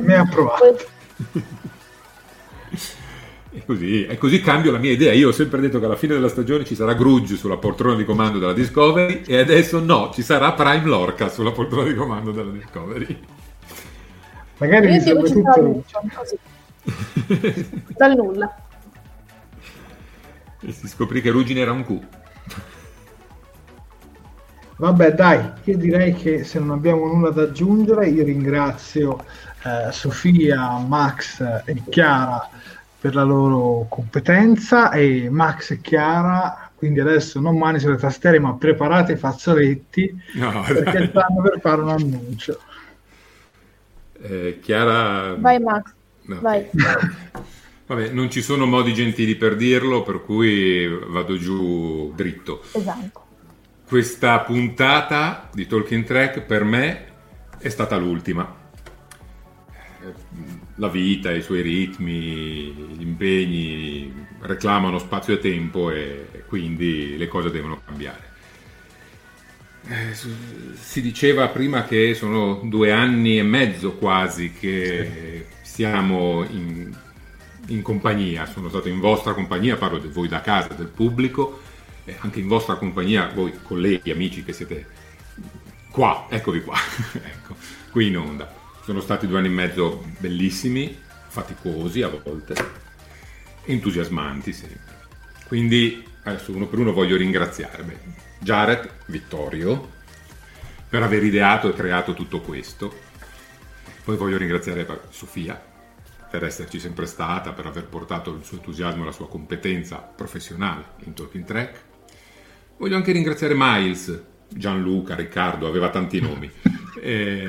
Mi 0.01 0.13
ha 0.13 0.21
approvato. 0.21 0.87
E 3.53 3.65
così, 3.65 4.05
e 4.05 4.19
così 4.19 4.41
cambio 4.41 4.73
la 4.73 4.79
mia 4.79 4.91
idea. 4.91 5.13
Io 5.13 5.29
ho 5.29 5.33
sempre 5.33 5.61
detto 5.61 5.79
che 5.79 5.85
alla 5.85 5.95
fine 5.95 6.15
della 6.15 6.29
stagione 6.29 6.65
ci 6.65 6.75
sarà 6.75 6.95
Grudge 6.95 7.37
sulla 7.37 7.57
poltrona 7.57 7.95
di 7.95 8.05
comando 8.05 8.41
della 8.41 8.53
Discovery 8.53 9.23
e 9.25 9.39
adesso 9.39 9.79
no, 9.79 10.11
ci 10.13 10.23
sarà 10.23 10.53
Prime 10.55 10.85
Lorca 10.85 11.29
sulla 11.29 11.53
poltrona 11.53 11.89
di 11.89 11.95
comando 11.95 12.33
della 12.33 12.51
Discovery. 12.51 13.21
Magari 14.59 14.87
mi 14.89 14.97
Io 14.97 14.99
dico 14.99 15.25
serve 15.25 15.29
ci 15.29 15.41
sarà 15.41 15.53
tutto. 15.55 16.01
Così, 16.15 16.39
dal 17.97 18.17
nulla. 18.17 18.64
E 20.67 20.73
si 20.73 20.89
scoprì 20.89 21.21
che 21.21 21.31
Ruggine 21.31 21.61
era 21.61 21.73
un 21.73 21.85
Q. 21.85 22.01
Vabbè, 24.77 25.13
dai, 25.13 25.53
io 25.65 25.77
direi 25.77 26.15
che 26.15 26.43
se 26.43 26.59
non 26.59 26.71
abbiamo 26.71 27.07
nulla 27.07 27.31
da 27.31 27.43
aggiungere, 27.43 28.09
io 28.09 28.25
ringrazio 28.25 29.25
eh, 29.63 29.93
Sofia, 29.93 30.79
Max 30.79 31.41
e 31.65 31.83
Chiara 31.89 32.49
per 32.99 33.15
la 33.15 33.23
loro 33.23 33.87
competenza 33.89 34.91
e 34.91 35.29
Max 35.31 35.71
e 35.73 35.81
Chiara, 35.81 36.71
quindi 36.75 37.01
adesso 37.01 37.39
non 37.41 37.57
mani 37.57 37.79
sulle 37.79 37.97
tastiere, 37.99 38.39
ma 38.41 38.55
preparate 38.55 39.13
i 39.13 39.17
fazzoletti 39.17 40.13
No, 40.35 40.63
perché 40.67 40.99
dai. 40.99 41.09
stanno 41.09 41.43
per 41.43 41.61
fare 41.61 41.81
un 41.83 41.91
annuncio. 41.91 42.59
Eh, 44.23 44.59
Chiara... 44.63 45.35
Vai 45.37 45.61
Max, 45.61 45.93
No, 46.23 46.41
vai. 46.41 46.69
Vabbè, 47.87 48.11
non 48.11 48.31
ci 48.31 48.41
sono 48.41 48.65
modi 48.65 48.95
gentili 48.95 49.37
per 49.37 49.57
dirlo, 49.57 50.03
per 50.03 50.23
cui 50.23 50.89
vado 51.09 51.37
giù 51.37 52.13
dritto. 52.15 52.63
Esatto. 52.73 53.23
Questa 53.87 54.41
puntata 54.41 55.51
di 55.53 55.67
Talking 55.67 56.05
Track 56.05 56.41
per 56.41 56.65
me 56.65 57.07
è 57.59 57.69
stata 57.69 57.97
l'ultima. 57.97 58.63
La 60.77 60.89
vita, 60.89 61.31
i 61.31 61.43
suoi 61.43 61.61
ritmi, 61.61 62.73
gli 62.97 63.03
impegni 63.03 64.27
reclamano 64.41 64.99
spazio 64.99 65.35
e 65.35 65.39
tempo 65.39 65.91
e 65.91 66.45
quindi 66.49 67.17
le 67.17 67.29
cose 67.29 67.51
devono 67.51 67.81
cambiare. 67.85 68.33
Eh, 69.87 70.15
si 70.75 71.03
diceva 71.03 71.49
prima 71.49 71.85
che 71.85 72.15
sono 72.15 72.63
due 72.65 72.91
anni 72.91 73.39
e 73.39 73.43
mezzo 73.43 73.93
quasi 73.93 74.53
che 74.53 75.47
siamo 75.61 76.43
in, 76.45 76.91
in 77.67 77.83
compagnia, 77.83 78.47
sono 78.47 78.69
stato 78.69 78.89
in 78.89 79.01
vostra 79.01 79.33
compagnia, 79.33 79.77
parlo 79.77 79.99
di 79.99 80.09
voi 80.09 80.29
da 80.29 80.41
casa, 80.41 80.75
del 80.75 80.89
pubblico, 80.89 81.61
eh, 82.05 82.17
anche 82.21 82.41
in 82.41 82.49
vostra 82.49 82.75
compagnia, 82.75 83.31
voi 83.33 83.55
colleghi, 83.63 84.11
amici 84.11 84.45
che 84.45 84.53
siete 84.53 84.87
qua, 85.91 86.27
eccovi 86.29 86.63
qua, 86.63 86.77
ecco, 87.13 87.57
qui 87.91 88.09
in 88.09 88.19
onda. 88.19 88.53
Sono 88.83 89.01
stati 89.01 89.27
due 89.27 89.39
anni 89.39 89.49
e 89.49 89.51
mezzo 89.51 90.05
bellissimi, 90.19 90.97
faticosi 91.29 92.03
a 92.03 92.09
volte, 92.09 92.55
entusiasmanti 93.65 94.53
sempre. 94.53 94.93
Quindi 95.47 96.05
adesso 96.25 96.53
uno 96.53 96.67
per 96.67 96.79
uno 96.79 96.93
voglio 96.93 97.17
ringraziare. 97.17 98.23
Jared 98.41 98.91
Vittorio 99.07 99.93
per 100.89 101.03
aver 101.03 101.25
ideato 101.25 101.71
e 101.71 101.73
creato 101.73 102.13
tutto 102.13 102.41
questo. 102.41 103.13
Poi 104.05 104.17
voglio 104.17 104.37
ringraziare 104.37 104.87
Sofia 105.09 105.73
per 106.35 106.43
esserci 106.43 106.81
sempre 106.81 107.07
stata, 107.07 107.53
per 107.53 107.65
aver 107.67 107.87
portato 107.87 108.35
il 108.35 108.43
suo 108.43 108.57
entusiasmo 108.57 109.03
e 109.03 109.05
la 109.05 109.13
sua 109.13 109.29
competenza 109.29 109.99
professionale 109.99 110.85
in 111.05 111.15
Talking 111.15 111.45
Track. 111.45 111.81
Voglio 112.77 112.97
anche 112.97 113.13
ringraziare 113.13 113.55
Miles, 113.57 114.21
Gianluca, 114.49 115.15
Riccardo, 115.15 115.69
aveva 115.69 115.91
tanti 115.91 116.21
nomi, 116.21 116.51
eh, 117.01 117.47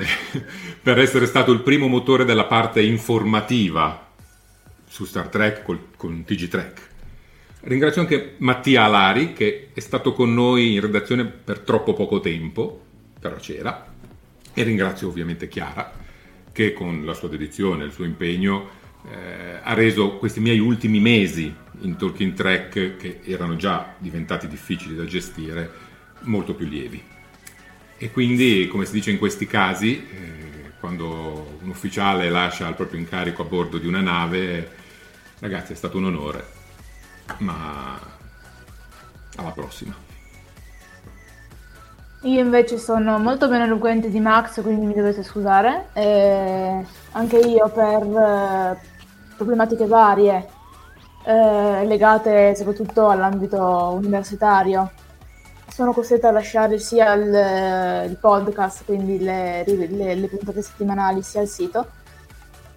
per 0.80 1.00
essere 1.00 1.26
stato 1.26 1.50
il 1.50 1.62
primo 1.62 1.88
motore 1.88 2.24
della 2.24 2.44
parte 2.44 2.80
informativa 2.80 4.08
su 4.86 5.04
Star 5.04 5.26
Trek 5.30 5.64
col, 5.64 5.88
con 5.96 6.22
TG 6.24 6.46
Trek 6.46 6.88
Ringrazio 7.62 8.02
anche 8.02 8.36
Mattia 8.38 8.84
Alari 8.84 9.32
che 9.32 9.70
è 9.74 9.80
stato 9.80 10.12
con 10.12 10.32
noi 10.32 10.74
in 10.74 10.80
redazione 10.80 11.24
per 11.24 11.58
troppo 11.58 11.92
poco 11.92 12.20
tempo, 12.20 12.84
però 13.18 13.34
c'era. 13.34 13.92
E 14.54 14.62
ringrazio 14.62 15.08
ovviamente 15.08 15.48
Chiara 15.48 16.04
che 16.56 16.72
con 16.72 17.04
la 17.04 17.12
sua 17.12 17.28
dedizione 17.28 17.82
e 17.82 17.86
il 17.88 17.92
suo 17.92 18.06
impegno 18.06 18.70
eh, 19.10 19.60
ha 19.62 19.74
reso 19.74 20.16
questi 20.16 20.40
miei 20.40 20.58
ultimi 20.58 21.00
mesi 21.00 21.54
in 21.80 21.96
Talking 21.96 22.32
Track, 22.32 22.96
che 22.96 23.20
erano 23.24 23.56
già 23.56 23.94
diventati 23.98 24.48
difficili 24.48 24.96
da 24.96 25.04
gestire, 25.04 25.70
molto 26.20 26.54
più 26.54 26.66
lievi. 26.66 27.02
E 27.98 28.10
quindi, 28.10 28.68
come 28.70 28.86
si 28.86 28.92
dice 28.92 29.10
in 29.10 29.18
questi 29.18 29.46
casi, 29.46 29.98
eh, 29.98 30.70
quando 30.80 31.58
un 31.60 31.68
ufficiale 31.68 32.30
lascia 32.30 32.66
il 32.68 32.74
proprio 32.74 33.00
incarico 33.00 33.42
a 33.42 33.44
bordo 33.44 33.76
di 33.76 33.86
una 33.86 34.00
nave, 34.00 34.70
ragazzi, 35.40 35.74
è 35.74 35.76
stato 35.76 35.98
un 35.98 36.06
onore 36.06 36.54
ma 37.40 38.00
alla 39.36 39.50
prossima. 39.50 40.05
Io 42.26 42.40
invece 42.40 42.76
sono 42.76 43.20
molto 43.20 43.48
meno 43.48 43.62
eloquente 43.62 44.10
di 44.10 44.18
Max, 44.18 44.60
quindi 44.60 44.84
mi 44.84 44.94
dovete 44.94 45.22
scusare. 45.22 45.90
E 45.92 46.84
anche 47.12 47.38
io 47.38 47.68
per 47.68 48.02
eh, 48.02 48.80
problematiche 49.36 49.86
varie 49.86 50.48
eh, 51.24 51.84
legate 51.86 52.56
soprattutto 52.56 53.08
all'ambito 53.08 53.92
universitario 53.94 54.90
sono 55.68 55.92
costretta 55.92 56.28
a 56.28 56.32
lasciare 56.32 56.78
sia 56.78 57.12
il, 57.12 58.10
il 58.10 58.16
podcast, 58.16 58.84
quindi 58.84 59.20
le, 59.20 59.62
le, 59.64 60.14
le 60.14 60.26
puntate 60.26 60.62
settimanali, 60.62 61.22
sia 61.22 61.42
il 61.42 61.48
sito 61.48 61.86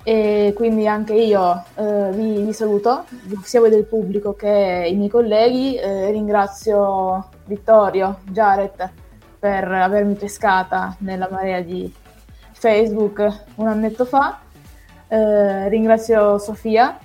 e 0.04 0.54
quindi 0.56 0.88
anche 0.88 1.14
io 1.14 1.64
eh, 1.76 2.12
vi, 2.12 2.44
vi, 2.44 2.54
saluto, 2.54 3.06
sia 3.44 3.60
voi 3.62 3.72
del 3.72 3.86
pubblico 3.86 4.34
che 4.36 4.88
i 4.92 4.96
miei 4.96 5.10
colleghi. 5.10 5.76
Eh, 5.76 6.12
ringrazio 6.12 7.30
Vittorio, 7.46 8.20
Jared 8.26 9.08
per 9.40 9.72
avermi 9.72 10.16
pescata 10.16 10.96
nella 11.00 11.30
marea 11.32 11.62
di 11.62 11.92
Facebook 12.52 13.46
un 13.56 13.68
annetto 13.68 14.06
fa. 14.06 14.40
Eh, 15.08 15.70
ringrazio 15.70 16.38
Sofia 16.38 17.00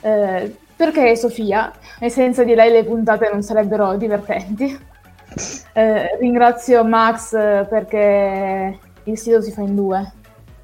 eh, 0.00 0.56
perché 0.74 1.14
Sofia 1.14 1.70
e 2.00 2.10
senza 2.10 2.42
di 2.42 2.54
lei 2.54 2.72
le 2.72 2.84
puntate 2.84 3.28
non 3.30 3.42
sarebbero 3.42 3.96
divertenti. 3.96 4.90
Eh, 5.74 6.18
ringrazio 6.18 6.84
Max 6.84 7.30
perché 7.30 8.78
il 9.04 9.18
sito 9.18 9.40
si 9.40 9.50
fa 9.50 9.62
in 9.62 9.74
due 9.74 10.12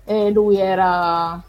e 0.04 0.30
lui 0.30 0.58
era 0.58 1.42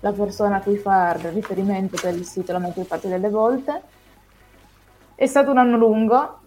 la 0.00 0.12
persona 0.12 0.56
a 0.56 0.60
cui 0.60 0.78
fare 0.78 1.28
riferimento 1.28 1.98
per 2.00 2.14
il 2.14 2.24
sito 2.24 2.52
la 2.52 2.58
maggior 2.58 2.86
parte 2.86 3.08
delle 3.08 3.28
volte. 3.28 3.82
È 5.14 5.26
stato 5.26 5.50
un 5.50 5.58
anno 5.58 5.76
lungo, 5.76 6.40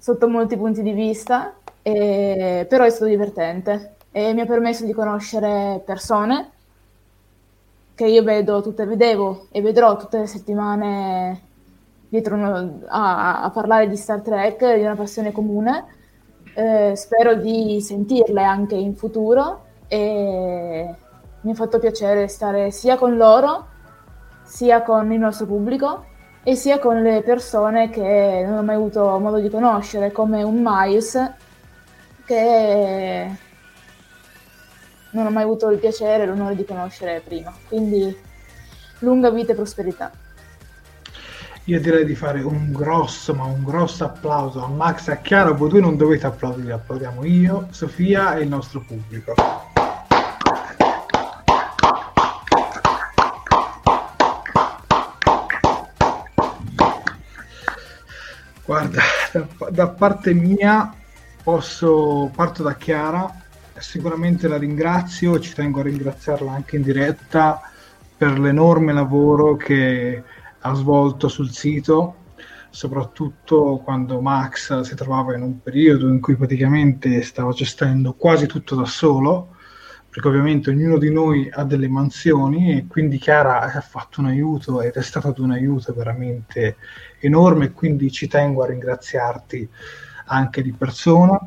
sotto 0.00 0.28
molti 0.28 0.56
punti 0.56 0.82
di 0.82 0.92
vista, 0.92 1.54
e... 1.82 2.66
però 2.68 2.84
è 2.84 2.90
stato 2.90 3.04
divertente 3.04 3.96
e 4.10 4.32
mi 4.32 4.40
ha 4.40 4.46
permesso 4.46 4.84
di 4.84 4.92
conoscere 4.92 5.82
persone 5.84 6.50
che 7.94 8.06
io 8.06 8.22
vedo 8.22 8.62
tutte, 8.62 8.86
vedevo 8.86 9.48
e 9.50 9.60
vedrò 9.60 9.96
tutte 9.96 10.20
le 10.20 10.26
settimane 10.26 11.42
dietro 12.08 12.34
uno, 12.34 12.80
a, 12.88 13.42
a, 13.42 13.50
parlare 13.50 13.88
di 13.88 13.96
Star 13.96 14.22
Trek, 14.22 14.74
di 14.74 14.82
una 14.82 14.96
passione 14.96 15.32
comune. 15.32 15.84
Eh, 16.54 16.94
spero 16.96 17.34
di 17.34 17.80
sentirle 17.80 18.42
anche 18.42 18.74
in 18.74 18.96
futuro 18.96 19.66
e 19.86 20.94
mi 21.42 21.50
ha 21.50 21.54
fatto 21.54 21.78
piacere 21.78 22.26
stare 22.26 22.70
sia 22.70 22.96
con 22.96 23.16
loro, 23.16 23.66
sia 24.44 24.82
con 24.82 25.12
il 25.12 25.18
nostro 25.18 25.46
pubblico 25.46 26.06
e 26.42 26.54
sia 26.54 26.78
con 26.78 27.02
le 27.02 27.22
persone 27.22 27.90
che 27.90 28.44
non 28.46 28.58
ho 28.58 28.62
mai 28.62 28.76
avuto 28.76 29.18
modo 29.18 29.38
di 29.38 29.50
conoscere, 29.50 30.10
come 30.10 30.42
un 30.42 30.60
Miles 30.62 31.32
che 32.24 33.30
non 35.10 35.26
ho 35.26 35.30
mai 35.30 35.42
avuto 35.42 35.68
il 35.70 35.78
piacere 35.78 36.22
e 36.22 36.26
l'onore 36.26 36.56
di 36.56 36.64
conoscere 36.64 37.22
prima. 37.24 37.52
Quindi 37.68 38.16
lunga 39.00 39.30
vita 39.30 39.52
e 39.52 39.54
prosperità. 39.54 40.10
Io 41.64 41.80
direi 41.80 42.04
di 42.04 42.14
fare 42.14 42.40
un 42.40 42.72
grosso, 42.72 43.34
ma 43.34 43.44
un 43.44 43.62
grosso 43.62 44.04
applauso 44.04 44.64
a 44.64 44.68
Max 44.68 45.08
e 45.08 45.12
a 45.12 45.16
Chiara. 45.16 45.52
Voi 45.52 45.80
non 45.80 45.96
dovete 45.96 46.26
applaudire, 46.26 46.72
applaudiamo 46.72 47.24
io, 47.24 47.68
Sofia 47.70 48.36
e 48.36 48.42
il 48.42 48.48
nostro 48.48 48.80
pubblico. 48.80 49.34
Guarda, 58.70 59.02
da, 59.72 59.88
parte 59.88 60.32
mia 60.32 60.94
posso, 61.42 62.30
parto 62.32 62.62
da 62.62 62.76
Chiara, 62.76 63.28
sicuramente 63.76 64.46
la 64.46 64.58
ringrazio, 64.58 65.40
ci 65.40 65.54
tengo 65.54 65.80
a 65.80 65.82
ringraziarla 65.82 66.52
anche 66.52 66.76
in 66.76 66.82
diretta 66.82 67.60
per 68.16 68.38
l'enorme 68.38 68.92
lavoro 68.92 69.56
che 69.56 70.22
ha 70.60 70.74
svolto 70.74 71.26
sul 71.26 71.50
sito, 71.50 72.14
soprattutto 72.70 73.80
quando 73.82 74.20
Max 74.20 74.82
si 74.82 74.94
trovava 74.94 75.34
in 75.34 75.42
un 75.42 75.60
periodo 75.60 76.06
in 76.06 76.20
cui 76.20 76.36
praticamente 76.36 77.22
stava 77.22 77.50
gestendo 77.50 78.12
quasi 78.12 78.46
tutto 78.46 78.76
da 78.76 78.84
solo 78.84 79.56
perché 80.10 80.26
ovviamente 80.26 80.70
ognuno 80.70 80.98
di 80.98 81.10
noi 81.12 81.48
ha 81.52 81.62
delle 81.62 81.88
mansioni 81.88 82.76
e 82.76 82.86
quindi 82.88 83.16
Chiara 83.18 83.60
ha 83.60 83.80
fatto 83.80 84.20
un 84.20 84.26
aiuto 84.26 84.82
ed 84.82 84.94
è 84.94 85.02
stato 85.02 85.32
un 85.40 85.52
aiuto 85.52 85.94
veramente 85.94 86.76
enorme 87.20 87.70
quindi 87.70 88.10
ci 88.10 88.26
tengo 88.26 88.64
a 88.64 88.66
ringraziarti 88.66 89.68
anche 90.26 90.62
di 90.62 90.72
persona 90.72 91.38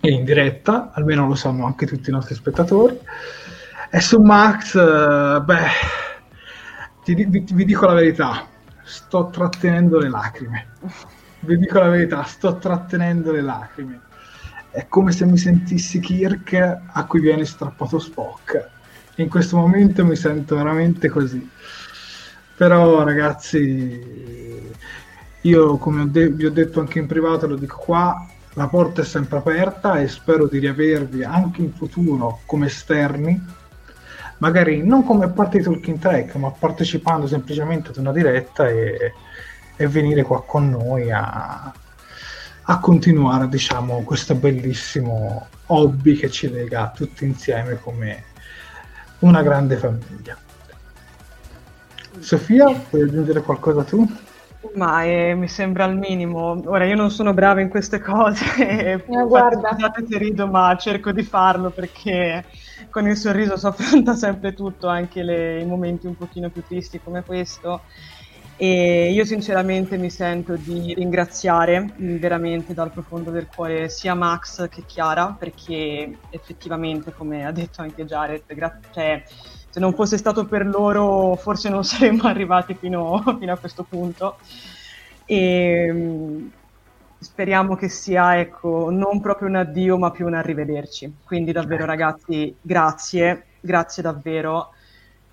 e 0.00 0.10
in 0.10 0.24
diretta, 0.24 0.90
almeno 0.92 1.26
lo 1.26 1.34
sanno 1.34 1.64
anche 1.64 1.86
tutti 1.86 2.10
i 2.10 2.12
nostri 2.12 2.34
spettatori. 2.34 2.98
E 3.90 4.00
su 4.00 4.20
Max, 4.20 4.74
eh, 4.74 5.40
beh, 5.40 5.68
ti, 7.02 7.14
vi, 7.14 7.44
vi 7.50 7.64
dico 7.64 7.86
la 7.86 7.94
verità, 7.94 8.46
sto 8.82 9.30
trattenendo 9.30 9.98
le 9.98 10.10
lacrime. 10.10 10.66
Vi 11.40 11.56
dico 11.56 11.78
la 11.78 11.88
verità, 11.88 12.22
sto 12.24 12.58
trattenendo 12.58 13.32
le 13.32 13.40
lacrime 13.40 14.03
è 14.74 14.88
come 14.88 15.12
se 15.12 15.24
mi 15.24 15.38
sentissi 15.38 16.00
Kirk 16.00 16.52
a 16.84 17.04
cui 17.06 17.20
viene 17.20 17.44
strappato 17.44 18.00
Spock. 18.00 18.70
In 19.16 19.28
questo 19.28 19.56
momento 19.56 20.04
mi 20.04 20.16
sento 20.16 20.56
veramente 20.56 21.08
così. 21.08 21.48
Però 22.56 23.04
ragazzi, 23.04 24.72
io 25.42 25.76
come 25.76 26.02
ho 26.02 26.06
de- 26.06 26.30
vi 26.30 26.46
ho 26.46 26.50
detto 26.50 26.80
anche 26.80 26.98
in 26.98 27.06
privato, 27.06 27.46
lo 27.46 27.54
dico 27.54 27.76
qua, 27.76 28.26
la 28.54 28.66
porta 28.66 29.02
è 29.02 29.04
sempre 29.04 29.38
aperta 29.38 30.00
e 30.00 30.08
spero 30.08 30.48
di 30.48 30.58
riavervi 30.58 31.22
anche 31.22 31.60
in 31.60 31.72
futuro 31.72 32.40
come 32.44 32.66
esterni, 32.66 33.40
magari 34.38 34.84
non 34.84 35.04
come 35.04 35.28
parte 35.28 35.58
di 35.58 35.64
Talking 35.64 36.00
Track, 36.00 36.34
ma 36.34 36.50
partecipando 36.50 37.28
semplicemente 37.28 37.90
ad 37.90 37.98
una 37.98 38.10
diretta 38.10 38.66
e, 38.66 39.12
e 39.76 39.86
venire 39.86 40.24
qua 40.24 40.42
con 40.42 40.68
noi 40.68 41.12
a, 41.12 41.72
a 42.66 42.78
continuare, 42.80 43.48
diciamo, 43.48 44.02
questo 44.02 44.34
bellissimo 44.34 45.48
hobby 45.66 46.14
che 46.16 46.30
ci 46.30 46.50
lega 46.50 46.92
tutti 46.94 47.24
insieme 47.24 47.78
come 47.78 48.24
una 49.20 49.42
grande 49.42 49.76
famiglia. 49.76 50.36
Sofia, 52.20 52.70
puoi 52.72 53.02
aggiungere 53.02 53.42
qualcosa 53.42 53.82
tu? 53.82 54.06
Ma 54.76 55.04
eh, 55.04 55.34
mi 55.34 55.46
sembra 55.46 55.84
al 55.84 55.96
minimo. 55.96 56.60
Ora 56.64 56.84
io 56.86 56.96
non 56.96 57.10
sono 57.10 57.34
brava 57.34 57.60
in 57.60 57.68
queste 57.68 58.00
cose. 58.00 59.02
No, 59.08 59.26
guarda. 59.26 59.70
Scusate 59.72 60.06
se 60.08 60.18
rido, 60.18 60.46
ma 60.46 60.74
cerco 60.76 61.12
di 61.12 61.22
farlo 61.22 61.70
perché 61.70 62.44
con 62.90 63.06
il 63.06 63.16
sorriso 63.16 63.56
si 63.58 63.66
affronta 63.66 64.14
sempre 64.14 64.54
tutto, 64.54 64.88
anche 64.88 65.22
le- 65.22 65.60
i 65.60 65.66
momenti 65.66 66.06
un 66.06 66.16
pochino 66.16 66.48
più 66.50 66.62
tristi 66.66 67.00
come 67.02 67.22
questo. 67.24 67.82
E 68.56 69.10
io 69.12 69.24
sinceramente 69.24 69.96
mi 69.98 70.10
sento 70.10 70.56
di 70.56 70.94
ringraziare 70.94 71.80
mh, 71.96 72.18
veramente 72.18 72.72
dal 72.72 72.92
profondo 72.92 73.30
del 73.30 73.46
cuore 73.48 73.88
sia 73.88 74.14
Max 74.14 74.68
che 74.68 74.84
Chiara, 74.84 75.34
perché 75.36 76.20
effettivamente, 76.28 77.12
come 77.12 77.44
ha 77.44 77.50
detto 77.52 77.82
anche 77.82 78.04
Jared, 78.04 78.44
gra- 78.54 78.80
cioè, 78.90 79.20
se 79.26 79.80
non 79.80 79.92
fosse 79.94 80.18
stato 80.18 80.46
per 80.46 80.66
loro 80.66 81.34
forse 81.36 81.68
non 81.68 81.82
saremmo 81.84 82.22
arrivati 82.28 82.76
fino, 82.78 83.20
fino 83.40 83.52
a 83.52 83.58
questo 83.58 83.84
punto. 83.84 84.38
E 85.26 85.92
mh, 85.92 86.52
speriamo 87.18 87.74
che 87.76 87.88
sia, 87.88 88.38
ecco, 88.38 88.90
non 88.90 89.20
proprio 89.20 89.48
un 89.48 89.56
addio, 89.56 89.96
ma 89.98 90.10
più 90.10 90.26
un 90.26 90.34
arrivederci. 90.34 91.20
Quindi 91.24 91.52
davvero 91.52 91.84
ragazzi, 91.86 92.56
grazie, 92.60 93.52
grazie 93.60 94.02
davvero. 94.02 94.70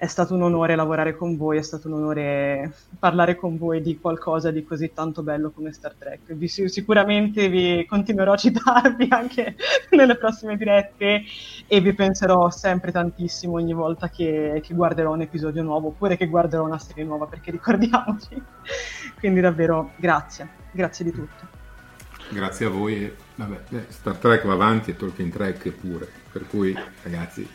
È 0.01 0.07
stato 0.07 0.33
un 0.33 0.41
onore 0.41 0.75
lavorare 0.75 1.15
con 1.15 1.37
voi, 1.37 1.59
è 1.59 1.61
stato 1.61 1.87
un 1.87 1.93
onore 1.93 2.73
parlare 2.97 3.35
con 3.35 3.55
voi 3.55 3.83
di 3.83 3.99
qualcosa 3.99 4.49
di 4.49 4.63
così 4.63 4.93
tanto 4.95 5.21
bello 5.21 5.51
come 5.51 5.71
Star 5.73 5.93
Trek. 5.93 6.33
Vi- 6.33 6.47
sicuramente 6.47 7.49
vi 7.49 7.85
continuerò 7.85 8.31
a 8.33 8.35
citarvi 8.35 9.05
anche 9.13 9.55
nelle 9.91 10.17
prossime 10.17 10.57
dirette 10.57 11.21
e 11.67 11.81
vi 11.81 11.93
penserò 11.93 12.49
sempre 12.49 12.91
tantissimo 12.91 13.53
ogni 13.53 13.73
volta 13.73 14.09
che, 14.09 14.59
che 14.65 14.73
guarderò 14.73 15.13
un 15.13 15.21
episodio 15.21 15.61
nuovo 15.61 15.89
oppure 15.89 16.17
che 16.17 16.25
guarderò 16.25 16.63
una 16.65 16.79
serie 16.79 17.03
nuova, 17.03 17.27
perché 17.27 17.51
ricordiamoci. 17.51 18.41
Quindi 19.19 19.39
davvero 19.39 19.91
grazie, 19.97 20.49
grazie 20.71 21.05
di 21.05 21.11
tutto. 21.11 21.45
Grazie 22.31 22.65
a 22.65 22.69
voi. 22.69 23.13
Vabbè, 23.35 23.85
Star 23.89 24.17
Trek 24.17 24.47
va 24.47 24.53
avanti 24.53 24.89
e 24.89 24.95
Tolkien 24.95 25.29
Trek 25.29 25.69
pure. 25.69 26.07
Per 26.31 26.47
cui, 26.47 26.75
ragazzi, 27.03 27.47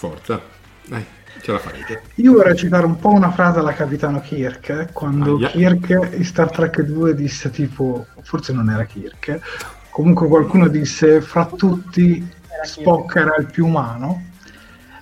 forza. 0.00 0.40
Dai, 0.86 1.04
ce 1.42 1.52
la 1.52 1.58
farete. 1.58 2.02
Io 2.14 2.32
vorrei 2.32 2.56
citare 2.56 2.86
un 2.86 2.98
po' 2.98 3.10
una 3.10 3.30
frase 3.30 3.58
alla 3.58 3.74
capitano 3.74 4.20
Kirk, 4.20 4.68
eh, 4.70 4.88
quando 4.92 5.36
Aia. 5.36 5.48
Kirk 5.76 6.14
in 6.16 6.24
Star 6.24 6.50
Trek 6.50 6.80
2 6.80 7.14
disse 7.14 7.50
tipo, 7.50 8.06
forse 8.22 8.54
non 8.54 8.70
era 8.70 8.84
Kirk, 8.84 9.38
comunque 9.90 10.26
qualcuno 10.26 10.68
disse 10.68 11.20
fra 11.20 11.44
tutti 11.44 12.26
Spock 12.62 13.16
era 13.16 13.36
il 13.36 13.46
più 13.46 13.66
umano 13.66 14.28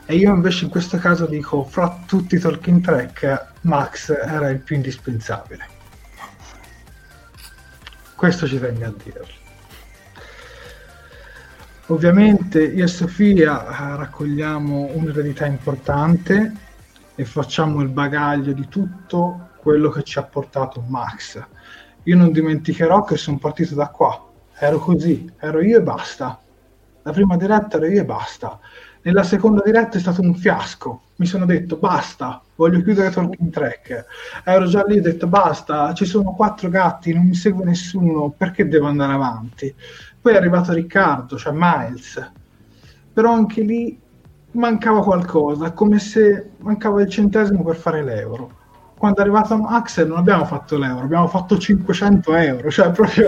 e 0.06 0.16
io 0.16 0.32
invece 0.32 0.64
in 0.64 0.70
questo 0.70 0.96
caso 0.98 1.26
dico 1.26 1.64
fra 1.64 2.02
tutti 2.06 2.34
i 2.34 2.38
Tolkien 2.38 2.80
Trek 2.80 3.46
Max 3.62 4.10
era 4.10 4.48
il 4.48 4.58
più 4.58 4.74
indispensabile. 4.74 5.66
Questo 8.16 8.48
ci 8.48 8.58
tengo 8.58 8.84
a 8.84 8.92
dirlo. 9.02 9.37
Ovviamente 11.90 12.62
io 12.62 12.84
e 12.84 12.86
Sofia 12.86 13.64
eh, 13.64 13.96
raccogliamo 13.96 14.90
un'eredità 14.92 15.46
importante 15.46 16.52
e 17.14 17.24
facciamo 17.24 17.80
il 17.80 17.88
bagaglio 17.88 18.52
di 18.52 18.68
tutto 18.68 19.48
quello 19.56 19.88
che 19.88 20.02
ci 20.02 20.18
ha 20.18 20.22
portato 20.22 20.84
Max. 20.86 21.42
Io 22.02 22.14
non 22.14 22.30
dimenticherò 22.30 23.04
che 23.04 23.16
sono 23.16 23.38
partito 23.38 23.74
da 23.74 23.88
qua, 23.88 24.22
ero 24.58 24.78
così, 24.80 25.32
ero 25.38 25.62
io 25.62 25.78
e 25.78 25.82
basta. 25.82 26.38
La 27.04 27.12
prima 27.12 27.38
diretta 27.38 27.78
ero 27.78 27.86
io 27.86 28.02
e 28.02 28.04
basta. 28.04 28.60
Nella 29.00 29.22
seconda 29.22 29.62
diretta 29.64 29.96
è 29.96 30.00
stato 30.00 30.20
un 30.20 30.34
fiasco. 30.34 31.04
Mi 31.16 31.24
sono 31.24 31.46
detto 31.46 31.76
basta, 31.76 32.42
voglio 32.56 32.82
chiudere 32.82 33.08
Talking 33.08 33.50
Track. 33.50 34.04
Ero 34.44 34.66
già 34.66 34.84
lì 34.84 34.96
e 34.96 34.98
ho 34.98 35.02
detto 35.02 35.26
basta, 35.26 35.94
ci 35.94 36.04
sono 36.04 36.34
quattro 36.34 36.68
gatti, 36.68 37.14
non 37.14 37.28
mi 37.28 37.34
segue 37.34 37.64
nessuno, 37.64 38.28
perché 38.36 38.68
devo 38.68 38.88
andare 38.88 39.14
avanti? 39.14 39.74
Poi 40.20 40.32
è 40.32 40.36
arrivato 40.36 40.72
Riccardo, 40.72 41.36
cioè 41.36 41.52
Miles. 41.54 42.32
Però 43.12 43.32
anche 43.32 43.62
lì 43.62 43.98
mancava 44.52 45.02
qualcosa, 45.02 45.72
come 45.72 45.98
se 45.98 46.50
mancava 46.58 47.02
il 47.02 47.08
centesimo 47.08 47.62
per 47.62 47.76
fare 47.76 48.02
l'euro. 48.02 48.56
Quando 48.96 49.18
è 49.18 49.22
arrivato 49.22 49.56
Max 49.56 50.04
non 50.04 50.18
abbiamo 50.18 50.44
fatto 50.44 50.76
l'euro, 50.76 51.04
abbiamo 51.04 51.28
fatto 51.28 51.56
500 51.56 52.34
euro, 52.34 52.70
cioè 52.70 52.90
proprio 52.90 53.26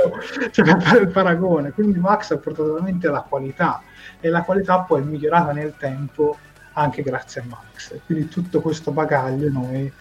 cioè, 0.50 0.64
per 0.64 0.82
fare 0.82 1.00
il 1.02 1.08
paragone. 1.08 1.70
Quindi 1.70 1.98
Max 1.98 2.32
ha 2.32 2.38
portato 2.38 2.72
veramente 2.72 3.08
la 3.08 3.24
qualità 3.26 3.82
e 4.18 4.28
la 4.28 4.42
qualità 4.42 4.80
poi 4.80 5.02
è 5.02 5.04
migliorata 5.04 5.52
nel 5.52 5.74
tempo 5.78 6.36
anche 6.72 7.02
grazie 7.02 7.42
a 7.42 7.44
Max. 7.48 7.94
Quindi 8.04 8.28
tutto 8.28 8.60
questo 8.60 8.90
bagaglio 8.90 9.48
noi 9.50 9.92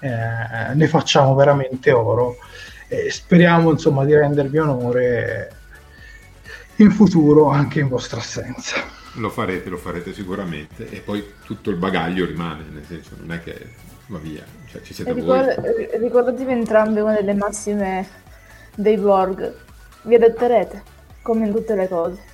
eh, 0.00 0.74
ne 0.74 0.88
facciamo 0.88 1.34
veramente 1.34 1.92
oro 1.92 2.36
e 2.88 3.10
speriamo 3.10 3.70
insomma 3.70 4.04
di 4.04 4.14
rendervi 4.14 4.58
onore 4.58 5.59
in 6.82 6.90
futuro 6.90 7.48
anche 7.48 7.80
in 7.80 7.88
vostra 7.88 8.20
assenza. 8.20 8.76
Lo 9.14 9.28
farete, 9.28 9.68
lo 9.68 9.76
farete 9.76 10.12
sicuramente. 10.12 10.88
E 10.88 11.00
poi 11.00 11.24
tutto 11.44 11.70
il 11.70 11.76
bagaglio 11.76 12.24
rimane, 12.24 12.64
nel 12.70 12.84
senso, 12.86 13.10
non 13.18 13.32
è 13.32 13.40
che 13.42 13.74
va 14.06 14.18
via. 14.18 14.44
Cioè, 14.66 14.80
ci 14.82 14.94
siete 14.94 15.12
voi. 15.12 15.20
Ricor- 15.20 15.98
ricordatevi 15.98 16.52
entrambe 16.52 17.00
una 17.00 17.14
delle 17.14 17.34
massime 17.34 18.08
dei 18.74 18.96
Borg. 18.96 19.52
Vi 20.02 20.14
adatterete, 20.14 20.82
come 21.22 21.46
in 21.46 21.52
tutte 21.52 21.74
le 21.74 21.88
cose. 21.88 22.28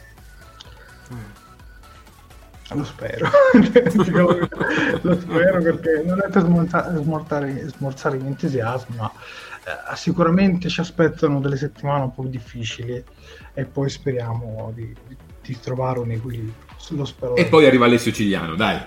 Lo 2.74 2.82
spero, 2.82 3.28
lo 5.02 5.20
spero 5.20 5.62
perché 5.62 6.02
non 6.04 6.20
è 6.20 6.28
per 6.28 6.42
smortare, 6.42 7.68
smorzare 7.68 8.18
gli 8.18 8.26
entusiasmi, 8.26 8.96
ma 8.96 9.12
sicuramente 9.94 10.68
ci 10.68 10.80
aspettano 10.80 11.40
delle 11.40 11.56
settimane 11.56 12.04
un 12.04 12.14
po' 12.14 12.24
difficili 12.24 13.02
e 13.52 13.64
poi 13.64 13.90
speriamo 13.90 14.72
di, 14.74 14.94
di 15.42 15.58
trovare 15.60 15.98
un 15.98 16.10
equilibrio. 16.10 16.64
Lo 16.90 17.04
spero. 17.04 17.34
E 17.34 17.46
poi 17.46 17.66
arriva 17.66 17.86
Alessio 17.86 18.12
Cigliano, 18.12 18.54
dai. 18.54 18.80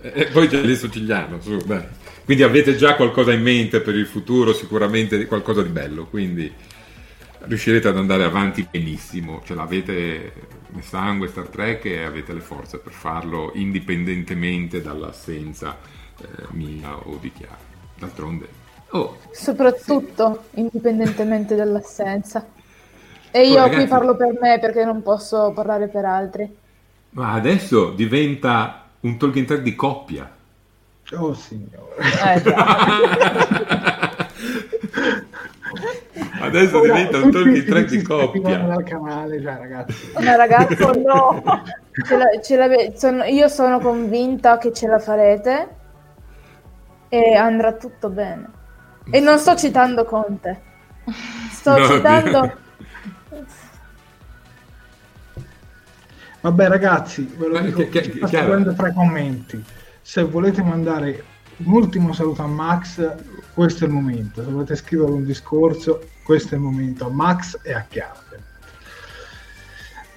e 0.00 0.26
poi 0.26 0.48
c'è 0.48 0.58
Alessio 0.58 0.88
Cigliano, 0.88 1.40
su. 1.40 1.58
Quindi 2.24 2.42
avete 2.44 2.76
già 2.76 2.94
qualcosa 2.94 3.32
in 3.32 3.42
mente 3.42 3.80
per 3.80 3.94
il 3.94 4.06
futuro, 4.06 4.54
sicuramente 4.54 5.26
qualcosa 5.26 5.62
di 5.62 5.68
bello, 5.68 6.06
quindi 6.06 6.50
riuscirete 7.40 7.88
ad 7.88 7.96
andare 7.96 8.24
avanti 8.24 8.66
benissimo, 8.70 9.42
ce 9.44 9.54
l'avete 9.54 10.32
nel 10.68 10.84
sangue 10.84 11.28
Star 11.28 11.48
Trek 11.48 11.84
e 11.84 12.04
avete 12.04 12.32
le 12.32 12.40
forze 12.40 12.78
per 12.78 12.92
farlo 12.92 13.50
indipendentemente 13.54 14.80
dall'assenza 14.80 15.78
eh, 16.20 16.26
mia 16.52 16.96
o 16.96 17.18
di 17.20 17.32
Chiara. 17.32 17.58
D'altronde, 17.98 18.48
oh, 18.92 19.16
Soprattutto 19.30 20.44
indipendentemente 20.54 21.54
dall'assenza. 21.54 22.44
E 23.30 23.46
io 23.48 23.54
Oh, 23.60 23.62
ragazzi. 23.62 23.76
qui 23.76 23.86
parlo 23.86 24.16
per 24.16 24.38
me 24.40 24.58
perché 24.58 24.84
non 24.84 25.02
posso 25.02 25.52
parlare 25.54 25.88
per 25.88 26.04
altri. 26.04 26.56
ma 27.10 27.32
adesso 27.32 27.90
diventa 27.90 28.84
un 29.00 29.16
Tolkien 29.16 29.44
Track 29.46 29.62
di 29.62 29.74
coppia. 29.74 30.30
Oh 31.14 31.34
signore. 31.34 31.94
Eh. 31.98 32.42
Adesso 36.40 36.78
Ora, 36.80 36.92
diventa 36.94 37.18
un 37.18 37.30
Tolkien 37.30 37.64
Track 37.64 37.88
di 37.88 38.02
coppia. 38.02 38.58
dal 38.58 38.82
canale, 38.82 39.40
cioè 39.40 39.56
ragazzi. 39.58 40.12
Ma 40.14 40.36
ragazzo, 40.36 40.92
no. 41.04 41.42
Ce 42.06 42.16
la- 42.16 42.40
ce 42.42 42.56
l'ave- 42.56 42.92
sono- 42.96 43.24
io 43.24 43.48
sono 43.48 43.78
convinta 43.78 44.58
che 44.58 44.72
ce 44.72 44.86
la 44.88 44.98
farete 44.98 45.68
e 47.08 47.34
andrà 47.34 47.72
tutto 47.74 48.08
bene. 48.10 48.48
E 49.10 49.20
non 49.20 49.38
sto 49.38 49.56
citando 49.56 50.04
Conte. 50.04 50.60
Sto 51.50 51.76
No, 51.78 51.86
citando... 51.86 52.40
Dio. 52.40 52.60
Vabbè 56.40 56.68
ragazzi, 56.68 57.32
ve 57.36 57.46
lo 57.46 57.54
Ma 57.54 57.60
dico, 57.60 57.88
che- 57.88 58.00
che- 58.00 58.26
seguendo 58.26 58.74
tra 58.74 58.88
i 58.88 58.92
commenti. 58.92 59.62
Se 60.00 60.22
volete 60.24 60.60
mandare 60.62 61.24
un 61.58 61.72
ultimo 61.72 62.12
saluto 62.12 62.42
a 62.42 62.46
Max, 62.48 63.14
questo 63.54 63.84
è 63.84 63.86
il 63.86 63.92
momento. 63.92 64.42
Se 64.42 64.50
volete 64.50 64.74
scrivere 64.74 65.12
un 65.12 65.24
discorso, 65.24 66.02
questo 66.24 66.54
è 66.54 66.56
il 66.58 66.64
momento 66.64 67.06
a 67.06 67.10
Max 67.10 67.60
e 67.62 67.72
a 67.72 67.84
Chiara. 67.88 68.18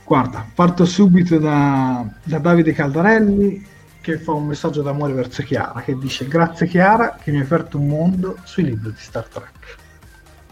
Guarda, 0.04 0.46
parto 0.54 0.86
subito 0.86 1.38
da, 1.38 2.04
da 2.24 2.38
Davide 2.40 2.74
Caldarelli 2.74 3.74
che 4.06 4.20
fa 4.20 4.34
un 4.34 4.46
messaggio 4.46 4.84
d'amore 4.84 5.14
verso 5.14 5.42
Chiara 5.42 5.82
che 5.82 5.98
dice 5.98 6.28
grazie 6.28 6.68
Chiara 6.68 7.18
che 7.20 7.32
mi 7.32 7.38
hai 7.38 7.44
aperto 7.44 7.80
un 7.80 7.88
mondo 7.88 8.38
sui 8.44 8.64
libri 8.64 8.92
di 8.92 9.00
Star 9.00 9.28
Trek. 9.28 9.78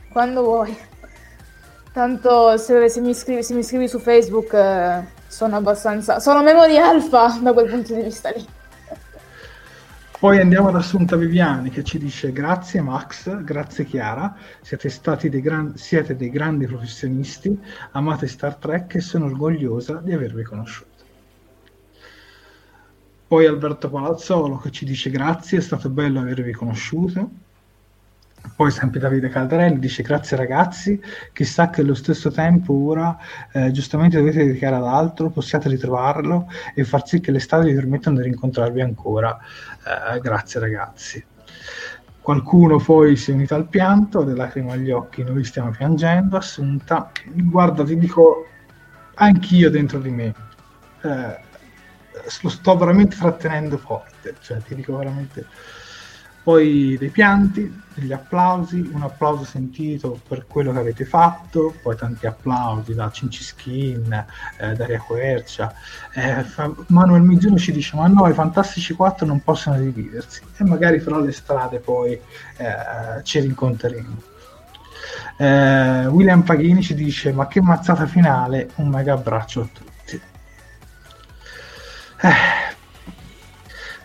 Quando 0.10 0.42
vuoi. 0.42 0.76
Tanto 1.92 2.58
se, 2.58 2.90
se 2.90 3.00
mi, 3.00 3.14
scrivi, 3.14 3.44
se 3.44 3.54
mi 3.54 3.62
scrivi 3.62 3.88
su 3.88 4.00
Facebook 4.00 4.54
eh, 4.54 5.04
sono 5.28 5.56
abbastanza... 5.56 6.20
Sono 6.20 6.42
memoria 6.42 6.90
alfa 6.90 7.38
da 7.40 7.54
quel 7.54 7.70
punto 7.70 7.94
di 7.94 8.02
vista 8.02 8.32
lì. 8.32 8.44
Poi 10.20 10.40
andiamo 10.40 10.70
ad 10.70 10.76
Assunta 10.76 11.16
Viviani 11.16 11.70
che 11.70 11.84
ci 11.84 12.00
dice 12.00 12.32
grazie 12.32 12.82
Max, 12.82 13.44
grazie 13.44 13.86
Chiara, 13.86 14.36
siete 14.62 14.90
stati 14.90 15.30
dei, 15.30 15.42
gran- 15.42 15.76
siete 15.76 16.16
dei 16.16 16.32
grandi 16.32 16.66
professionisti, 16.66 17.56
amate 17.92 18.26
Star 18.26 18.56
Trek 18.56 18.96
e 18.96 19.02
sono 19.02 19.26
orgogliosa 19.26 20.02
di 20.04 20.12
avervi 20.14 20.44
conosciuto. 20.44 20.93
Poi 23.28 23.46
Alberto 23.46 23.90
Palazzolo 23.90 24.58
che 24.58 24.72
ci 24.72 24.86
dice 24.86 25.10
grazie, 25.10 25.58
è 25.58 25.62
stato 25.62 25.90
bello 25.90 26.20
avervi 26.20 26.52
conosciuto. 26.52 27.30
Poi 28.56 28.70
sempre 28.72 29.00
Davide 29.00 29.30
Caldarelli 29.30 29.80
dice 29.80 30.04
grazie 30.04 30.36
ragazzi, 30.36 31.02
chissà 31.32 31.70
che 31.70 31.82
allo 31.82 31.94
stesso 31.94 32.30
tempo 32.30 32.74
ora 32.74 33.18
eh, 33.52 33.72
giustamente 33.72 34.18
dovete 34.18 34.46
dedicare 34.46 34.76
ad 34.76 34.86
altro, 34.86 35.30
possiate 35.30 35.70
ritrovarlo 35.70 36.48
e 36.76 36.84
far 36.84 37.08
sì 37.08 37.22
che 37.22 37.32
l'estate 37.32 37.66
vi 37.66 37.74
permettano 37.74 38.18
di 38.18 38.24
rincontrarvi 38.24 38.82
ancora. 38.82 39.40
Eh, 40.16 40.20
grazie 40.20 40.60
ragazzi. 40.60 41.26
Qualcuno 42.22 42.78
poi 42.78 43.16
si 43.16 43.32
è 43.32 43.34
unito 43.34 43.56
al 43.56 43.68
pianto, 43.68 44.24
delle 44.24 44.38
lacrime 44.38 44.74
agli 44.74 44.92
occhi, 44.92 45.24
noi 45.24 45.44
stiamo 45.44 45.72
piangendo, 45.72 46.38
Assunta, 46.38 47.12
guarda 47.26 47.84
ti 47.84 47.98
dico 47.98 48.46
anch'io 49.16 49.70
dentro 49.70 50.00
di 50.00 50.10
me. 50.10 50.34
Eh, 51.02 51.52
lo 52.42 52.50
sto 52.50 52.78
veramente 52.78 53.16
trattenendo 53.16 53.78
forte, 53.78 54.36
cioè 54.42 54.58
ti 54.60 54.76
dico 54.76 54.98
veramente 54.98 55.46
poi 56.44 56.98
dei 57.00 57.10
pianti, 57.10 57.82
degli 57.94 58.12
applausi, 58.12 58.90
un 58.92 59.02
applauso 59.02 59.46
sentito 59.46 60.20
per 60.28 60.46
quello 60.46 60.74
che 60.74 60.80
avete 60.80 61.06
fatto, 61.06 61.74
poi 61.82 61.96
tanti 61.96 62.28
applausi 62.28 62.94
da 62.94 63.10
Cinciskin, 63.10 64.26
eh, 64.58 64.74
Daria 64.74 65.00
Quercia. 65.00 65.74
Eh, 66.14 66.44
Manuel 66.88 67.22
Mizuno 67.22 67.58
ci 67.58 67.72
dice: 67.72 67.96
Ma 67.96 68.08
no, 68.08 68.28
i 68.28 68.34
Fantastici 68.34 68.94
4 68.94 69.26
non 69.26 69.42
possono 69.42 69.80
dividersi, 69.80 70.42
e 70.58 70.66
magari 70.66 71.00
fra 71.00 71.18
le 71.18 71.32
strade 71.32 71.80
poi 71.80 72.12
eh, 72.12 73.24
ci 73.24 73.40
rincontreremo. 73.40 74.22
Eh, 75.38 76.06
William 76.08 76.42
Paghini 76.42 76.82
ci 76.82 76.94
dice: 76.94 77.32
Ma 77.32 77.48
che 77.48 77.62
mazzata 77.62 78.06
finale! 78.06 78.72
Un 78.76 78.90
mega 78.90 79.14
abbraccio 79.14 79.62
a 79.62 79.68
tutti. 79.72 79.93
Eh, 82.26 82.30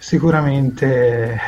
sicuramente 0.00 1.38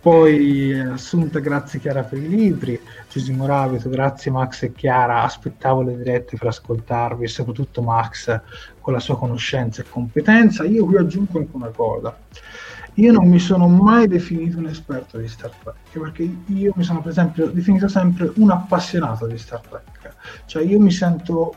poi 0.00 0.72
eh, 0.72 0.80
Assunta, 0.80 1.38
grazie 1.38 1.78
Chiara 1.78 2.02
per 2.02 2.18
i 2.18 2.28
libri, 2.28 2.80
Giusimo 3.08 3.46
Ravito, 3.46 3.88
grazie 3.90 4.32
Max 4.32 4.62
e 4.62 4.72
Chiara, 4.72 5.22
aspettavo 5.22 5.82
le 5.82 5.96
dirette 5.98 6.36
per 6.36 6.48
ascoltarvi 6.48 7.28
soprattutto 7.28 7.80
Max 7.80 8.40
con 8.80 8.92
la 8.92 8.98
sua 8.98 9.16
conoscenza 9.16 9.82
e 9.82 9.84
competenza. 9.88 10.64
Io 10.64 10.84
qui 10.84 10.96
aggiungo 10.96 11.38
anche 11.38 11.54
una 11.54 11.68
cosa, 11.68 12.18
io 12.94 13.12
non 13.12 13.28
mi 13.28 13.38
sono 13.38 13.68
mai 13.68 14.08
definito 14.08 14.58
un 14.58 14.66
esperto 14.66 15.16
di 15.16 15.28
Star 15.28 15.52
Trek, 15.62 15.76
perché 15.92 16.28
io 16.46 16.72
mi 16.74 16.82
sono 16.82 17.02
per 17.02 17.12
esempio 17.12 17.46
definito 17.50 17.86
sempre 17.86 18.32
un 18.34 18.50
appassionato 18.50 19.28
di 19.28 19.38
Star 19.38 19.60
Trek, 19.60 20.12
cioè 20.46 20.64
io 20.64 20.80
mi 20.80 20.90
sento 20.90 21.54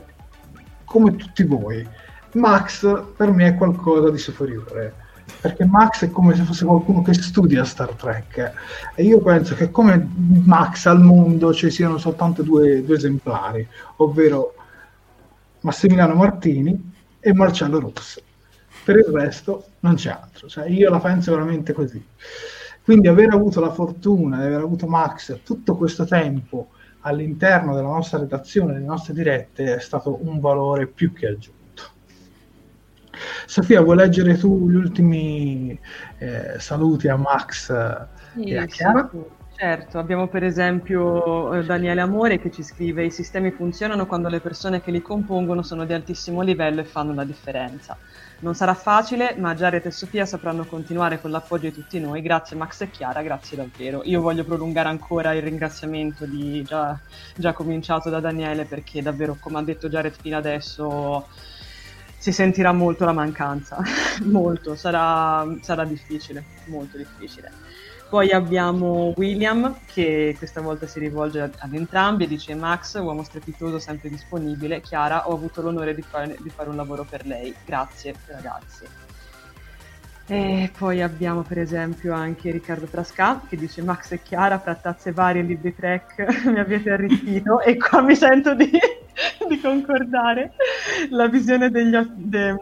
come 0.86 1.16
tutti 1.16 1.44
voi. 1.44 1.88
Max 2.34 3.04
per 3.16 3.32
me 3.32 3.48
è 3.48 3.56
qualcosa 3.56 4.10
di 4.10 4.18
superiore 4.18 5.02
perché 5.40 5.66
Max 5.66 6.04
è 6.04 6.12
come 6.12 6.36
se 6.36 6.44
fosse 6.44 6.66
qualcuno 6.66 7.02
che 7.02 7.14
studia 7.14 7.64
Star 7.64 7.94
Trek 7.94 8.54
e 8.96 9.04
io 9.04 9.20
penso 9.20 9.56
che 9.56 9.72
come 9.72 10.08
Max 10.46 10.86
al 10.86 11.02
mondo 11.02 11.54
ci 11.54 11.70
siano 11.70 11.98
soltanto 11.98 12.44
due, 12.44 12.84
due 12.84 12.96
esemplari, 12.96 13.68
ovvero 13.98 14.56
Massimiliano 15.62 16.14
Martini 16.16 16.92
e 17.20 17.34
Marcello 17.34 17.80
Rosso. 17.80 18.22
Per 18.84 18.98
il 18.98 19.06
resto 19.06 19.66
non 19.80 19.96
c'è 19.96 20.10
altro, 20.10 20.48
cioè, 20.50 20.68
io 20.68 20.90
la 20.90 21.00
penso 21.00 21.32
veramente 21.32 21.72
così. 21.72 22.06
Quindi 22.84 23.08
aver 23.08 23.30
avuto 23.34 23.62
la 23.62 23.72
fortuna 23.72 24.40
di 24.40 24.46
aver 24.46 24.60
avuto 24.60 24.88
Max 24.88 25.40
tutto 25.44 25.78
questo 25.78 26.04
tempo 26.06 26.70
all'interno 27.02 27.76
della 27.76 27.88
nostra 27.88 28.20
redazione, 28.20 28.74
delle 28.74 28.86
nostre 28.86 29.14
dirette, 29.14 29.76
è 29.76 29.80
stato 29.80 30.20
un 30.22 30.40
valore 30.40 30.88
più 30.88 31.14
che 31.14 31.28
aggiunto. 31.28 31.63
Sofia, 33.46 33.82
vuoi 33.82 33.98
leggere 33.98 34.38
tu 34.38 34.70
gli 34.70 34.76
ultimi 34.76 35.80
eh, 36.18 36.56
saluti 36.60 37.08
a 37.08 37.16
Max 37.16 37.72
sì, 38.34 38.44
e 38.46 38.58
a 38.58 38.66
Chiara? 38.66 39.10
Sì, 39.12 39.20
certo, 39.56 40.00
abbiamo 40.00 40.28
per 40.28 40.44
esempio 40.44 41.54
eh, 41.54 41.64
Daniele 41.64 42.02
Amore 42.02 42.40
che 42.40 42.52
ci 42.52 42.64
scrive 42.64 43.06
i 43.06 43.12
sistemi 43.12 43.52
funzionano 43.52 44.06
quando 44.06 44.30
le 44.30 44.40
persone 44.40 44.82
che 44.82 44.92
li 44.92 45.02
compongono 45.02 45.62
sono 45.62 45.86
di 45.86 45.94
altissimo 45.94 46.42
livello 46.42 46.82
e 46.82 46.86
fanno 46.86 47.14
la 47.14 47.24
differenza. 47.24 47.98
Non 48.44 48.56
sarà 48.56 48.74
facile, 48.74 49.36
ma 49.38 49.56
Jared 49.56 49.86
e 49.86 49.92
Sofia 49.92 50.26
sapranno 50.26 50.66
continuare 50.66 51.22
con 51.22 51.32
l'appoggio 51.32 51.68
di 51.68 51.74
tutti 51.74 51.98
noi. 51.98 52.22
Grazie 52.22 52.58
Max 52.58 52.82
e 52.82 52.90
Chiara, 52.90 53.22
grazie 53.22 53.56
davvero. 53.56 54.02
Io 54.04 54.20
voglio 54.20 54.44
prolungare 54.44 54.90
ancora 54.90 55.34
il 55.34 55.42
ringraziamento 55.42 56.26
di, 56.26 56.62
già, 56.64 57.00
già 57.38 57.54
cominciato 57.54 58.10
da 58.10 58.20
Daniele 58.20 58.66
perché 58.66 59.02
davvero, 59.02 59.38
come 59.40 59.60
ha 59.60 59.64
detto 59.64 59.88
Jared 59.88 60.14
fino 60.20 60.36
adesso, 60.36 61.26
si 62.24 62.32
sentirà 62.32 62.72
molto 62.72 63.04
la 63.04 63.12
mancanza, 63.12 63.82
molto, 64.24 64.76
sarà, 64.76 65.46
sarà 65.60 65.84
difficile, 65.84 66.42
molto 66.68 66.96
difficile. 66.96 67.52
Poi 68.08 68.32
abbiamo 68.32 69.12
William 69.18 69.80
che 69.86 70.34
questa 70.38 70.62
volta 70.62 70.88
si 70.88 71.00
rivolge 71.00 71.42
ad 71.42 71.74
entrambi 71.74 72.24
e 72.24 72.28
dice 72.28 72.56
Max, 72.56 72.98
uomo 72.98 73.24
strepitoso, 73.24 73.78
sempre 73.78 74.08
disponibile. 74.08 74.80
Chiara, 74.80 75.28
ho 75.28 75.34
avuto 75.34 75.62
l'onore 75.62 75.94
di 75.94 76.02
fare, 76.02 76.38
di 76.40 76.50
fare 76.50 76.70
un 76.70 76.78
lavoro 76.78 77.06
per 77.10 77.26
lei. 77.26 77.54
Grazie 77.66 78.16
ragazzi. 78.28 79.03
E 80.34 80.72
poi 80.76 81.00
abbiamo 81.04 81.44
per 81.44 81.60
esempio 81.60 82.12
anche 82.12 82.50
Riccardo 82.50 82.88
Frasca 82.88 83.42
che 83.48 83.56
dice 83.56 83.84
Max 83.84 84.14
e 84.14 84.24
Chiara, 84.24 84.58
fra 84.58 84.74
tazze 84.74 85.12
varie 85.12 85.44
e 85.44 85.46
libri 85.46 85.76
track 85.76 86.46
mi 86.50 86.58
avete 86.58 86.90
arricchito 86.90 87.62
e 87.62 87.78
qua 87.78 88.02
mi 88.02 88.16
sento 88.16 88.56
di, 88.56 88.68
di 89.48 89.60
concordare 89.62 90.54
la 91.12 91.28
visione, 91.28 91.70
degli, 91.70 91.96
de, 92.16 92.56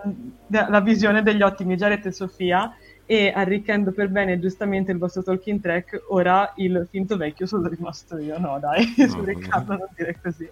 de, 0.48 0.65
la 0.68 0.81
visione 0.81 1.23
degli 1.23 1.41
ottimi 1.41 1.77
Jared 1.77 2.06
e 2.06 2.11
Sofia 2.11 2.76
e 3.06 3.31
arricchendo 3.34 3.93
per 3.93 4.10
bene 4.10 4.38
giustamente 4.38 4.91
il 4.91 4.98
vostro 4.98 5.23
talking 5.23 5.61
track, 5.61 6.07
ora 6.10 6.52
il 6.57 6.88
finto 6.91 7.15
vecchio 7.15 7.45
sono 7.45 7.69
rimasto 7.69 8.18
io. 8.18 8.38
No, 8.38 8.60
dai, 8.60 8.93
no, 8.98 9.07
su 9.07 9.23
Riccardo 9.23 9.77
non 9.77 9.88
dire 9.95 10.18
così. 10.22 10.49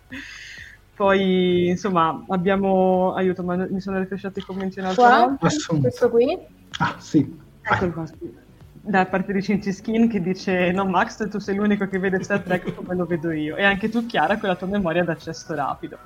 Poi, 0.96 1.68
insomma, 1.68 2.26
abbiamo... 2.30 3.14
Aiuto, 3.14 3.44
ma 3.44 3.56
mi 3.56 3.80
sono 3.80 4.00
rifresciati 4.00 4.40
i 4.40 4.42
commenti 4.42 4.80
un'altra 4.80 5.26
volta. 5.26 5.48
Questo 5.80 6.10
qui? 6.10 6.59
Ah, 6.78 6.96
sì. 7.00 7.38
Ecco 7.62 7.92
qua, 7.92 8.06
Da 8.82 9.06
parte 9.06 9.34
di 9.34 9.42
Cinci 9.42 9.72
Skin 9.74 10.08
che 10.08 10.22
dice 10.22 10.72
no 10.72 10.86
Max 10.86 11.28
tu 11.30 11.40
sei 11.40 11.56
l'unico 11.56 11.88
che 11.88 12.00
vede 12.00 12.24
Star 12.24 12.42
Trek 12.42 12.74
come 12.76 12.96
lo 12.96 13.06
vedo 13.06 13.32
io. 13.32 13.56
E 13.56 13.64
anche 13.64 13.90
tu 13.90 14.06
Chiara 14.06 14.38
con 14.38 14.50
la 14.50 14.56
tua 14.56 14.68
memoria 14.68 15.04
d'accesso 15.04 15.54
rapido. 15.54 15.98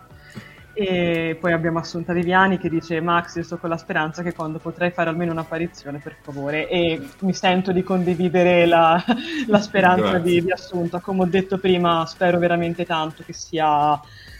E 0.76 1.38
poi 1.40 1.53
abbiamo 1.53 1.77
Assunta 1.77 2.14
Viviani 2.14 2.57
che 2.57 2.68
dice 2.68 2.99
Max 2.99 3.35
io 3.35 3.44
sto 3.44 3.57
con 3.57 3.69
la 3.69 3.77
speranza 3.77 4.23
che 4.23 4.34
quando 4.34 4.57
potrai 4.57 4.90
fare 4.90 5.10
almeno 5.10 5.31
un'apparizione 5.31 5.99
per 5.99 6.15
favore. 6.22 6.68
E 6.68 6.99
mi 7.19 7.34
sento 7.34 7.72
di 7.72 7.84
condividere 7.84 8.65
la, 8.65 9.02
la 9.48 9.60
speranza 9.60 10.18
di, 10.18 10.41
di, 10.41 10.52
Assunta. 10.52 10.99
Come 10.99 11.22
ho 11.22 11.26
detto 11.26 11.60
prima 11.60 12.06
spero 12.07 12.40
veramente 12.40 12.85
tanto 12.85 13.23
che 13.23 13.34
sia 13.34 13.99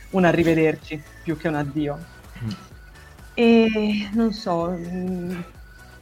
un 0.10 0.26
arrivederci 0.26 1.02
più 1.24 1.38
che 1.38 1.48
un 1.48 1.56
addio. 1.56 2.12
Mm. 2.44 2.50
e 3.36 4.10
non 4.14 4.34
so 4.34 4.70
mm, 4.70 5.40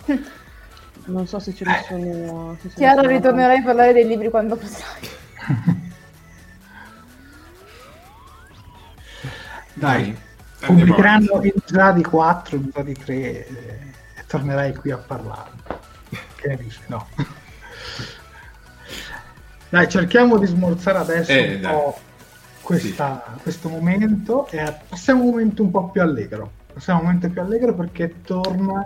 non 1.05 1.27
so 1.27 1.39
se 1.39 1.53
ce 1.53 1.65
ne 1.65 1.83
sono. 1.87 2.57
Se 2.61 2.69
Chiaro, 2.75 3.07
ritornerai 3.07 3.59
a 3.59 3.63
parlare 3.63 3.93
dei 3.93 4.07
libri 4.07 4.29
quando 4.29 4.55
potrai. 4.55 5.09
Dai, 9.73 10.15
pubblicheranno 10.59 11.41
il 11.41 11.91
di 11.95 12.03
4, 12.03 12.55
il 12.55 12.71
di 12.83 12.93
3 12.93 13.15
e 13.15 13.47
tornerai 14.27 14.75
qui 14.75 14.91
a 14.91 14.97
parlare. 14.97 15.49
Che 16.35 16.47
ne 16.47 16.57
dici? 16.57 16.79
No. 16.87 17.07
Dai, 19.69 19.87
cerchiamo 19.89 20.37
di 20.37 20.45
smorzare 20.45 20.97
adesso 20.97 21.31
eh, 21.31 21.55
un 21.55 21.61
po' 21.61 21.97
questa, 22.61 23.23
sì. 23.35 23.41
questo 23.41 23.69
momento 23.69 24.47
e 24.49 24.75
passiamo 24.87 25.21
a 25.21 25.23
un 25.23 25.29
momento 25.29 25.63
un 25.63 25.71
po' 25.71 25.89
più 25.89 26.01
allegro. 26.01 26.51
Passiamo 26.73 26.99
a 26.99 27.01
un 27.01 27.07
momento 27.07 27.29
più 27.29 27.41
allegro 27.41 27.73
perché 27.73 28.21
torna 28.21 28.85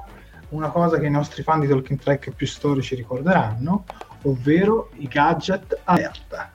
una 0.55 0.69
cosa 0.69 0.97
che 0.97 1.05
i 1.05 1.11
nostri 1.11 1.43
fan 1.43 1.59
di 1.59 1.67
Talking 1.67 1.99
Track 1.99 2.31
più 2.31 2.47
storici 2.47 2.95
ricorderanno, 2.95 3.83
ovvero 4.23 4.89
i 4.95 5.07
gadget 5.07 5.81
alerta. 5.83 6.51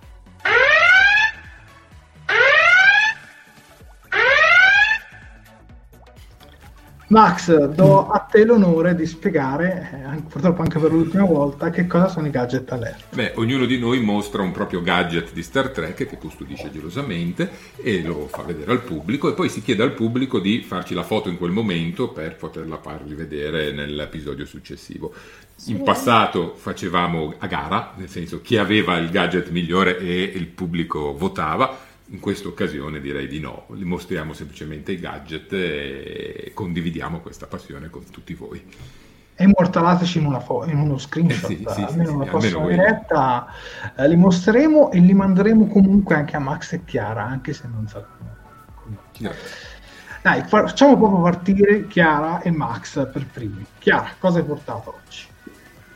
Max, 7.10 7.52
do 7.70 8.06
a 8.06 8.20
te 8.20 8.44
l'onore 8.44 8.94
di 8.94 9.04
spiegare, 9.04 10.14
eh, 10.16 10.22
purtroppo 10.28 10.62
anche 10.62 10.78
per 10.78 10.92
l'ultima 10.92 11.24
volta, 11.24 11.68
che 11.70 11.88
cosa 11.88 12.06
sono 12.06 12.28
i 12.28 12.30
gadget 12.30 12.70
alert. 12.70 13.12
Beh, 13.12 13.32
ognuno 13.34 13.64
di 13.64 13.80
noi 13.80 14.00
mostra 14.00 14.42
un 14.42 14.52
proprio 14.52 14.80
gadget 14.80 15.32
di 15.32 15.42
Star 15.42 15.70
Trek 15.70 16.06
che 16.06 16.18
custodisce 16.18 16.70
gelosamente 16.70 17.50
e 17.82 18.00
lo 18.04 18.28
fa 18.28 18.42
vedere 18.42 18.70
al 18.70 18.82
pubblico 18.82 19.28
e 19.28 19.32
poi 19.32 19.48
si 19.48 19.60
chiede 19.60 19.82
al 19.82 19.94
pubblico 19.94 20.38
di 20.38 20.60
farci 20.60 20.94
la 20.94 21.02
foto 21.02 21.28
in 21.28 21.36
quel 21.36 21.50
momento 21.50 22.10
per 22.10 22.36
poterla 22.36 22.76
farli 22.76 23.16
vedere 23.16 23.72
nell'episodio 23.72 24.46
successivo. 24.46 25.12
In 25.66 25.82
passato 25.82 26.54
facevamo 26.54 27.34
a 27.38 27.46
gara, 27.48 27.92
nel 27.96 28.08
senso 28.08 28.40
chi 28.40 28.56
aveva 28.56 28.96
il 28.98 29.10
gadget 29.10 29.50
migliore 29.50 29.98
e 29.98 30.22
il 30.22 30.46
pubblico 30.46 31.12
votava 31.16 31.88
in 32.10 32.18
questa 32.18 32.48
occasione 32.48 33.00
direi 33.00 33.28
di 33.28 33.38
no, 33.38 33.66
li 33.70 33.84
mostriamo 33.84 34.32
semplicemente 34.32 34.92
i 34.92 34.98
gadget 34.98 35.52
e 35.52 36.50
condividiamo 36.54 37.20
questa 37.20 37.46
passione 37.46 37.88
con 37.88 38.04
tutti 38.10 38.34
voi. 38.34 38.62
E 39.36 39.44
immortalateci 39.44 40.18
in, 40.18 40.40
fo- 40.44 40.64
in 40.66 40.76
uno 40.76 40.98
screenshot, 40.98 41.50
eh 41.50 41.56
sì, 41.56 41.66
sì, 41.66 41.80
almeno 41.80 42.08
sì, 42.08 42.14
una 42.14 42.24
prossima 42.26 42.66
diretta, 42.66 43.46
eh, 43.96 44.08
li 44.08 44.16
mostreremo 44.16 44.90
e 44.90 44.98
li 44.98 45.14
manderemo 45.14 45.66
comunque 45.68 46.16
anche 46.16 46.36
a 46.36 46.40
Max 46.40 46.72
e 46.72 46.84
Chiara, 46.84 47.24
anche 47.24 47.52
se 47.52 47.68
non 47.72 47.86
sappiamo. 47.86 48.38
Dai, 50.22 50.42
facciamo 50.42 50.98
proprio 50.98 51.22
partire 51.22 51.86
Chiara 51.86 52.42
e 52.42 52.50
Max 52.50 53.08
per 53.10 53.24
primi. 53.32 53.64
Chiara, 53.78 54.10
cosa 54.18 54.38
hai 54.38 54.44
portato 54.44 55.00
oggi? 55.02 55.26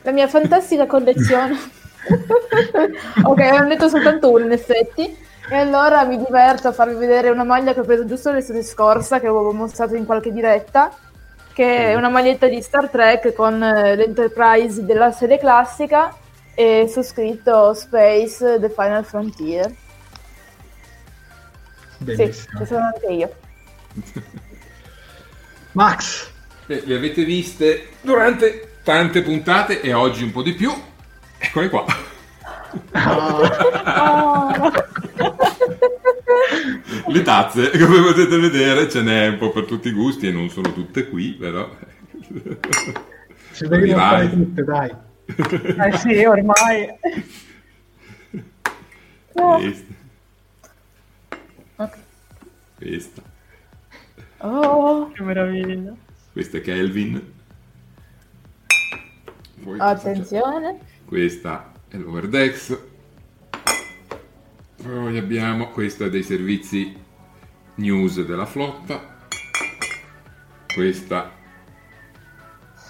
La 0.02 0.12
mia 0.12 0.28
fantastica 0.28 0.86
collezione. 0.86 1.56
ok, 3.24 3.50
ho 3.60 3.64
detto 3.66 3.88
soltanto 3.88 4.30
uno 4.30 4.44
in 4.44 4.52
effetti. 4.52 5.23
E 5.46 5.56
allora 5.56 6.04
mi 6.04 6.16
diverto 6.16 6.68
a 6.68 6.72
farvi 6.72 6.94
vedere 6.94 7.28
una 7.28 7.44
maglia 7.44 7.74
che 7.74 7.80
ho 7.80 7.84
preso 7.84 8.06
giusto 8.06 8.32
l'estate 8.32 8.62
scorsa, 8.62 9.20
che 9.20 9.26
avevo 9.26 9.52
mostrato 9.52 9.94
in 9.94 10.06
qualche 10.06 10.32
diretta, 10.32 10.90
che 11.52 11.88
è 11.88 11.94
una 11.94 12.08
maglietta 12.08 12.46
di 12.48 12.62
Star 12.62 12.88
Trek 12.88 13.34
con 13.34 13.62
eh, 13.62 13.94
l'Enterprise 13.94 14.84
della 14.84 15.12
serie 15.12 15.38
classica 15.38 16.16
e 16.54 16.88
su 16.90 17.02
scritto 17.02 17.74
Space 17.74 18.58
The 18.58 18.70
Final 18.70 19.04
Frontier. 19.04 19.70
Benissimo. 21.98 22.32
Sì, 22.32 22.56
ci 22.58 22.66
sono 22.66 22.84
anche 22.84 23.06
io. 23.06 23.34
Max. 25.72 26.30
Beh, 26.66 26.84
le 26.86 26.96
avete 26.96 27.22
viste 27.22 27.88
durante 28.00 28.78
tante 28.82 29.22
puntate 29.22 29.82
e 29.82 29.92
oggi 29.92 30.22
un 30.24 30.32
po' 30.32 30.42
di 30.42 30.54
più. 30.54 30.72
Eccole 31.36 31.68
qua. 31.68 31.84
Oh. 32.94 33.52
Le 37.06 37.22
tazze, 37.22 37.70
come 37.78 38.02
potete 38.02 38.38
vedere, 38.38 38.88
ce 38.88 39.02
n'è 39.02 39.28
un 39.28 39.38
po' 39.38 39.50
per 39.50 39.64
tutti 39.64 39.88
i 39.88 39.92
gusti 39.92 40.26
e 40.28 40.32
non 40.32 40.48
sono 40.50 40.72
tutte 40.72 41.08
qui, 41.08 41.32
però. 41.32 41.70
Ce 43.52 43.66
le 43.66 43.78
devi 43.78 43.90
fare 43.92 44.30
tutte, 44.30 44.64
dai. 44.64 44.90
Eh 45.26 45.96
sì, 45.98 46.24
ormai. 46.24 46.88
Questa. 49.32 49.94
Okay. 51.76 52.00
Questa. 52.76 53.22
Oh, 54.38 55.10
che 55.12 55.22
meraviglia. 55.22 55.94
Questa 56.32 56.58
è 56.58 56.60
Kelvin. 56.60 57.32
Poi 59.62 59.78
Attenzione. 59.78 60.78
Questa 61.04 61.72
è 61.88 61.96
l'Overdex. 61.96 62.78
Poi 64.84 65.16
abbiamo 65.16 65.70
questa 65.70 66.10
dei 66.10 66.22
servizi 66.22 66.94
news 67.76 68.22
della 68.22 68.44
flotta. 68.44 69.16
Questa 70.74 71.30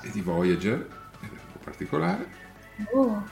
è 0.03 0.09
di 0.09 0.21
Voyager, 0.21 0.89
è 1.21 1.25
un 1.25 1.39
po' 1.53 1.59
particolare. 1.63 2.27
Oh. 2.95 3.25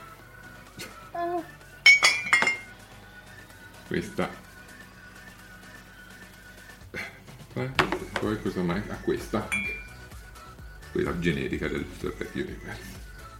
Questa. 3.85 4.29
Eh, 7.55 7.71
poi 8.17 8.41
cosa 8.41 8.61
mai? 8.61 8.81
Ah, 8.87 8.95
questa. 9.03 9.45
Quella 10.93 11.19
generica 11.19 11.67
del. 11.67 11.85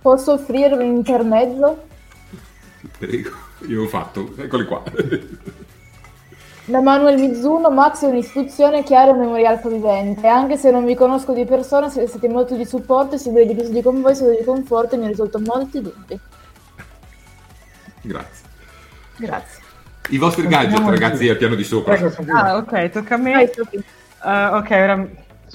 Posso 0.01 0.33
offrire 0.33 0.75
un 0.75 0.81
intermezzo? 0.81 1.91
Prego, 2.97 3.29
io 3.67 3.83
ho 3.83 3.87
fatto, 3.87 4.33
eccoli 4.37 4.65
qua. 4.65 4.83
Da 6.65 6.81
Manuel 6.81 7.19
Mizuno, 7.19 7.69
Max 7.69 8.03
è 8.03 8.07
un'istituzione 8.07 8.83
chiara 8.83 9.09
e 9.09 9.13
un 9.13 9.19
memorial 9.19 9.59
vivente. 9.63 10.27
Anche 10.27 10.57
se 10.57 10.71
non 10.71 10.85
vi 10.85 10.95
conosco 10.95 11.33
di 11.33 11.45
persona, 11.45 11.89
siete 11.89 12.07
stati 12.07 12.27
molto 12.27 12.55
di 12.55 12.65
supporto 12.65 13.15
e 13.15 13.17
seguire 13.17 13.47
gli 13.47 13.51
episodi 13.51 13.81
con 13.81 14.01
voi, 14.01 14.15
siete 14.15 14.37
di 14.37 14.45
conforto 14.45 14.95
e 14.95 14.97
mi 14.97 15.05
ha 15.05 15.09
risolto 15.09 15.39
molti 15.39 15.81
dubbi. 15.81 16.19
Grazie. 18.01 18.45
Grazie. 19.17 19.61
I 20.09 20.17
vostri 20.17 20.47
gadget, 20.47 20.79
ragazzi, 20.79 21.29
al 21.29 21.37
piano 21.37 21.55
di 21.55 21.63
sopra. 21.63 21.97
Ah, 22.27 22.57
ok, 22.57 22.89
tocca 22.89 23.15
a 23.15 23.17
me. 23.17 23.49
Uh, 24.23 24.55
ok, 24.55 24.69
ora 24.69 25.07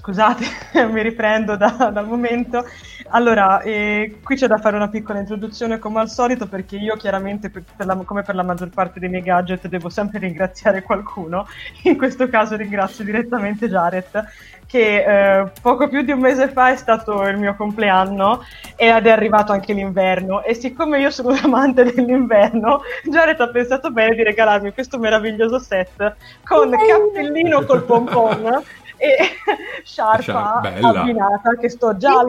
scusate, 0.09 0.45
mi 0.91 1.03
riprendo 1.03 1.57
da, 1.57 1.91
dal 1.93 2.07
momento. 2.07 2.65
Allora, 3.11 3.61
eh, 3.61 4.19
qui 4.23 4.37
c'è 4.37 4.47
da 4.47 4.57
fare 4.57 4.77
una 4.77 4.89
piccola 4.89 5.19
introduzione 5.19 5.79
come 5.79 6.01
al 6.01 6.09
solito 6.09 6.47
perché 6.47 6.77
io 6.77 6.97
chiaramente, 6.97 7.51
per, 7.51 7.65
la, 7.77 7.95
come 7.97 8.23
per 8.23 8.35
la 8.35 8.43
maggior 8.43 8.71
parte 8.71 9.01
dei 9.01 9.11
miei 9.11 9.23
gadget, 9.23 9.69
devo 9.69 9.91
sempre 9.91 10.19
ringraziare 10.19 10.83
qualcuno. 10.83 11.47
In 11.83 11.99
questo 11.99 12.27
caso 12.29 12.57
ringrazio 12.57 13.05
direttamente 13.05 13.69
Jared, 13.69 14.25
che 14.67 15.05
eh, 15.05 15.51
poco 15.61 15.89
più 15.89 16.03
di 16.03 16.13
un 16.13 16.21
mese 16.21 16.49
fa 16.49 16.71
è 16.71 16.77
stato 16.77 17.27
il 17.27 17.39
mio 17.39 17.55
compleanno 17.55 18.45
ed 18.77 19.07
è 19.07 19.11
arrivato 19.11 19.53
anche 19.53 19.75
l'inverno. 19.75 20.43
E 20.43 20.55
siccome 20.55 21.01
io 21.01 21.11
sono 21.11 21.31
un 21.37 21.41
amante 21.43 21.85
dell'inverno, 21.85 22.81
Jared 23.05 23.41
ha 23.41 23.49
pensato 23.49 23.91
bene 23.91 24.15
di 24.15 24.23
regalarmi 24.23 24.73
questo 24.73 24.99
meraviglioso 24.99 25.59
set 25.59 26.17
con 26.45 26.71
cappellino 26.71 27.65
col 27.65 27.85
pompon 27.85 28.63
e 28.99 29.17
sciarpa 29.85 30.61
abbinata 30.61 31.57
che 31.57 31.69
sto 31.69 31.97
già 31.97 32.25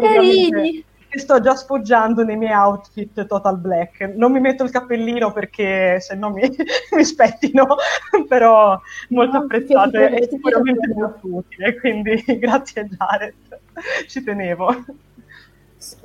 che 1.09 1.17
sto 1.17 1.41
già 1.41 1.55
spoggiando 1.55 2.23
nei 2.23 2.37
miei 2.37 2.53
outfit 2.53 3.25
total 3.25 3.57
black. 3.57 4.01
Non 4.15 4.31
mi 4.31 4.39
metto 4.39 4.63
il 4.63 4.69
cappellino 4.69 5.33
perché 5.33 5.99
se 5.99 6.15
no 6.15 6.29
mi, 6.29 6.41
mi 6.95 7.03
spettino, 7.03 7.65
però 8.29 8.79
molto 9.09 9.37
no, 9.39 9.43
apprezzato 9.43 9.97
e 9.97 10.27
sicuramente 10.29 10.93
molto 10.93 11.19
utile, 11.23 11.79
quindi 11.79 12.23
grazie 12.37 12.87
Jared, 12.87 13.33
ci 14.07 14.23
tenevo. 14.23 14.85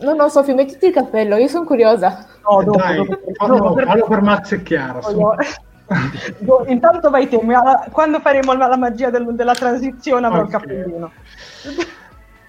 No, 0.00 0.14
no, 0.14 0.28
Sofì, 0.28 0.54
mettiti 0.54 0.86
il 0.86 0.92
cappello, 0.92 1.36
io 1.36 1.48
sono 1.48 1.64
curiosa. 1.64 2.26
No, 2.48 2.62
dopo, 2.62 2.78
Dai, 2.78 2.96
dopo, 2.96 3.20
dopo, 3.26 3.46
dopo, 3.46 3.74
per... 3.74 4.04
per 4.08 4.20
Max 4.22 4.52
e 4.52 4.62
Chiara. 4.62 5.00
Boh, 5.00 5.34
intanto 6.66 7.10
vai 7.10 7.28
te, 7.28 7.38
quando 7.90 8.20
faremo 8.20 8.52
la, 8.54 8.76
magia 8.76 9.10
del, 9.10 9.34
della 9.34 9.54
transizione 9.54 10.26
avrò 10.26 10.42
okay. 10.42 10.50
il 10.50 10.58
cappellino. 10.58 11.12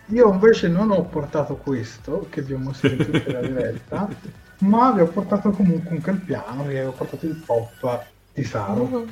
Io 0.09 0.31
invece 0.31 0.67
non 0.67 0.91
ho 0.91 1.01
portato 1.03 1.55
questo, 1.55 2.27
che 2.29 2.41
vi 2.41 2.53
ho 2.53 2.59
mostrato 2.59 2.95
in 2.95 3.05
tutta 3.11 3.31
la 3.31 3.41
diretta, 3.41 4.07
ma 4.59 4.91
vi 4.91 5.01
ho 5.01 5.07
portato 5.07 5.49
comunque 5.49 5.95
un 5.95 6.01
calpiano, 6.01 6.63
perché 6.63 6.83
ho 6.83 6.91
portato 6.91 7.25
il 7.25 7.41
pop 7.43 8.05
di 8.33 8.43
Saro. 8.43 9.05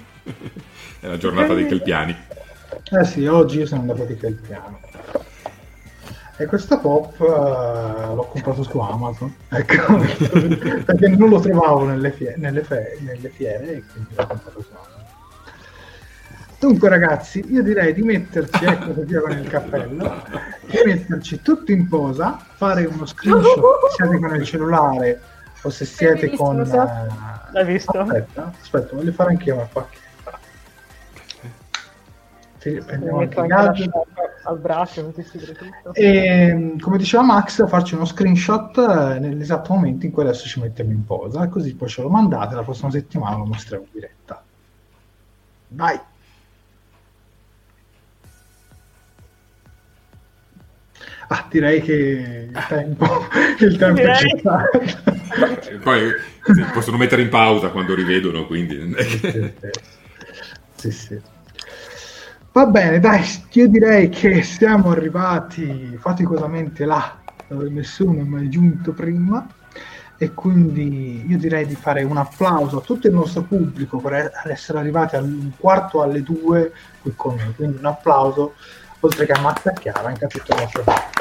È 0.99 1.07
la 1.07 1.17
giornata 1.17 1.53
dei 1.53 1.65
calpiani. 1.65 2.15
Eh 2.91 3.05
sì, 3.05 3.25
oggi 3.25 3.59
io 3.59 3.65
sono 3.65 3.81
andato 3.81 4.03
di 4.03 4.15
calpiano. 4.17 4.79
E 6.35 6.45
questa 6.47 6.77
pop 6.77 7.19
uh, 7.19 8.15
l'ho 8.15 8.27
comprato 8.31 8.63
su 8.63 8.79
Amazon, 8.79 9.35
ecco, 9.49 9.97
perché 10.83 11.07
non 11.09 11.29
lo 11.29 11.39
trovavo 11.39 11.85
nelle, 11.85 12.11
fie- 12.11 12.33
nelle, 12.37 12.63
fe- 12.63 12.97
nelle 13.01 13.29
fiere 13.29 13.75
e 13.75 13.83
quindi 13.85 14.15
l'ho 14.15 14.25
comprato 14.25 14.61
su 14.61 14.69
Amazon. 14.71 15.01
Dunque 16.59 16.89
ragazzi, 16.89 17.45
io 17.51 17.61
direi 17.61 17.93
di 17.93 18.01
metterci, 18.01 18.65
ecco 18.65 18.93
che 18.93 19.19
con 19.19 19.31
il 19.31 19.47
cappello, 19.47 20.23
di 20.61 20.79
metterci 20.85 21.41
tutto 21.43 21.71
in 21.71 21.87
posa, 21.87 22.39
fare 22.55 22.85
uno 22.85 23.05
screenshot 23.05 23.89
se 23.89 24.03
siete 24.03 24.19
con 24.19 24.35
il 24.35 24.45
cellulare 24.45 25.21
o 25.61 25.69
se 25.69 25.85
siete 25.85 26.29
visto, 26.29 26.43
con... 26.43 26.59
Uh... 26.59 27.51
L'hai 27.51 27.65
visto? 27.65 27.99
Aspetta, 27.99 28.53
aspetta, 28.59 28.95
voglio 28.95 29.11
fare 29.11 29.29
anch'io 29.31 29.55
una 29.55 29.67
pacchia. 29.71 30.01
Sì, 32.57 32.81
prendiamo 32.83 33.19
anche 33.19 33.39
il 33.39 33.45
gadget 33.45 33.91
al 34.43 34.59
braccio 34.59 35.13
e 35.93 36.75
come 36.79 36.97
diceva 36.97 37.23
Max 37.23 37.67
farci 37.67 37.95
uno 37.95 38.05
screenshot 38.05 38.77
eh, 38.77 39.19
nell'esatto 39.19 39.73
momento 39.73 40.05
in 40.05 40.11
cui 40.11 40.23
adesso 40.23 40.47
ci 40.47 40.59
mettiamo 40.59 40.91
in 40.91 41.05
posa 41.05 41.47
così 41.47 41.75
poi 41.75 41.89
ce 41.89 42.01
lo 42.01 42.09
mandate 42.09 42.55
la 42.55 42.63
prossima 42.63 42.91
settimana 42.91 43.37
lo 43.37 43.45
mostriamo 43.45 43.85
in 43.85 43.89
diretta 43.91 44.43
vai 45.69 45.99
Ah, 51.27 51.47
direi 51.49 51.81
che 51.81 51.93
il 51.93 52.51
tempo, 52.67 53.05
il 53.59 53.77
tempo 53.77 54.01
direi. 54.01 54.41
è 54.41 55.77
Poi 55.81 56.11
sì, 56.43 56.63
possono 56.73 56.97
mettere 56.97 57.21
in 57.23 57.29
pausa 57.29 57.69
quando 57.69 57.95
rivedono, 57.95 58.45
quindi... 58.45 58.93
sì, 60.75 60.91
sì. 60.91 60.91
sì. 60.91 61.21
Va 62.53 62.67
bene, 62.67 62.99
dai, 62.99 63.23
io 63.53 63.67
direi 63.67 64.09
che 64.09 64.43
siamo 64.43 64.91
arrivati 64.91 65.97
faticosamente 65.99 66.85
là 66.85 67.17
dove 67.47 67.67
nessuno 67.69 68.19
è 68.19 68.23
mai 68.23 68.47
giunto 68.47 68.91
prima. 68.91 69.47
E 70.19 70.35
quindi 70.35 71.25
io 71.27 71.39
direi 71.39 71.65
di 71.65 71.73
fare 71.73 72.03
un 72.03 72.15
applauso 72.15 72.77
a 72.77 72.81
tutto 72.81 73.07
il 73.07 73.13
nostro 73.13 73.41
pubblico 73.41 73.97
per 73.97 74.31
essere 74.45 74.77
arrivati 74.77 75.15
al 75.15 75.51
quarto 75.57 76.03
alle 76.03 76.21
due 76.21 76.71
qui 77.01 77.13
con 77.15 77.35
noi, 77.35 77.55
quindi 77.55 77.79
un 77.79 77.85
applauso 77.87 78.53
oltre 78.99 79.25
che 79.25 79.31
a 79.31 79.41
Mazza 79.41 79.71
Chiara 79.71 80.07
anche 80.09 80.25
a 80.25 80.27
tutto 80.27 80.53
il 80.53 80.61
nostro 80.61 80.83
pubblico. 80.83 81.11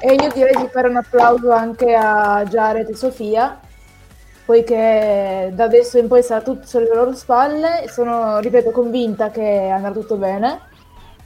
E 0.00 0.14
io 0.14 0.32
direi 0.32 0.56
di 0.56 0.68
fare 0.72 0.88
un 0.88 0.96
applauso 0.96 1.52
anche 1.52 1.94
a 1.94 2.42
Jared 2.48 2.88
e 2.88 2.94
Sofia, 2.94 3.60
poiché 4.44 5.50
da 5.54 5.64
adesso 5.64 5.98
in 5.98 6.08
poi 6.08 6.22
sarà 6.22 6.42
tutto 6.42 6.66
sulle 6.66 6.88
loro 6.94 7.14
spalle. 7.14 7.86
Sono, 7.88 8.38
ripeto, 8.38 8.70
convinta 8.70 9.30
che 9.30 9.68
andrà 9.68 9.90
tutto 9.90 10.16
bene. 10.16 10.60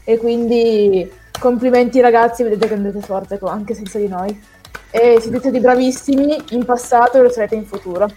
E 0.04 0.16
quindi 0.16 1.10
complimenti 1.38 2.00
ragazzi, 2.00 2.42
vedete 2.42 2.66
che 2.66 2.74
andate 2.74 3.00
forte 3.00 3.38
anche 3.42 3.74
senza 3.74 3.98
di 3.98 4.08
noi. 4.08 4.56
E 4.90 5.18
siete 5.20 5.38
stati 5.38 5.60
bravissimi 5.60 6.44
in 6.50 6.64
passato 6.64 7.18
e 7.18 7.22
lo 7.22 7.30
sarete 7.30 7.54
in 7.54 7.66
futuro. 7.66 8.08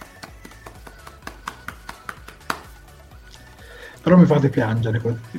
Però 4.02 4.16
mi 4.16 4.26
fate 4.26 4.48
piangere 4.48 5.00
così. 5.00 5.18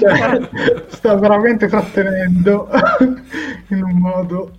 cioè, 0.00 0.48
sto 0.88 1.18
veramente 1.18 1.68
trattenendo 1.68 2.68
in 3.68 3.82
un 3.82 3.98
modo 3.98 4.52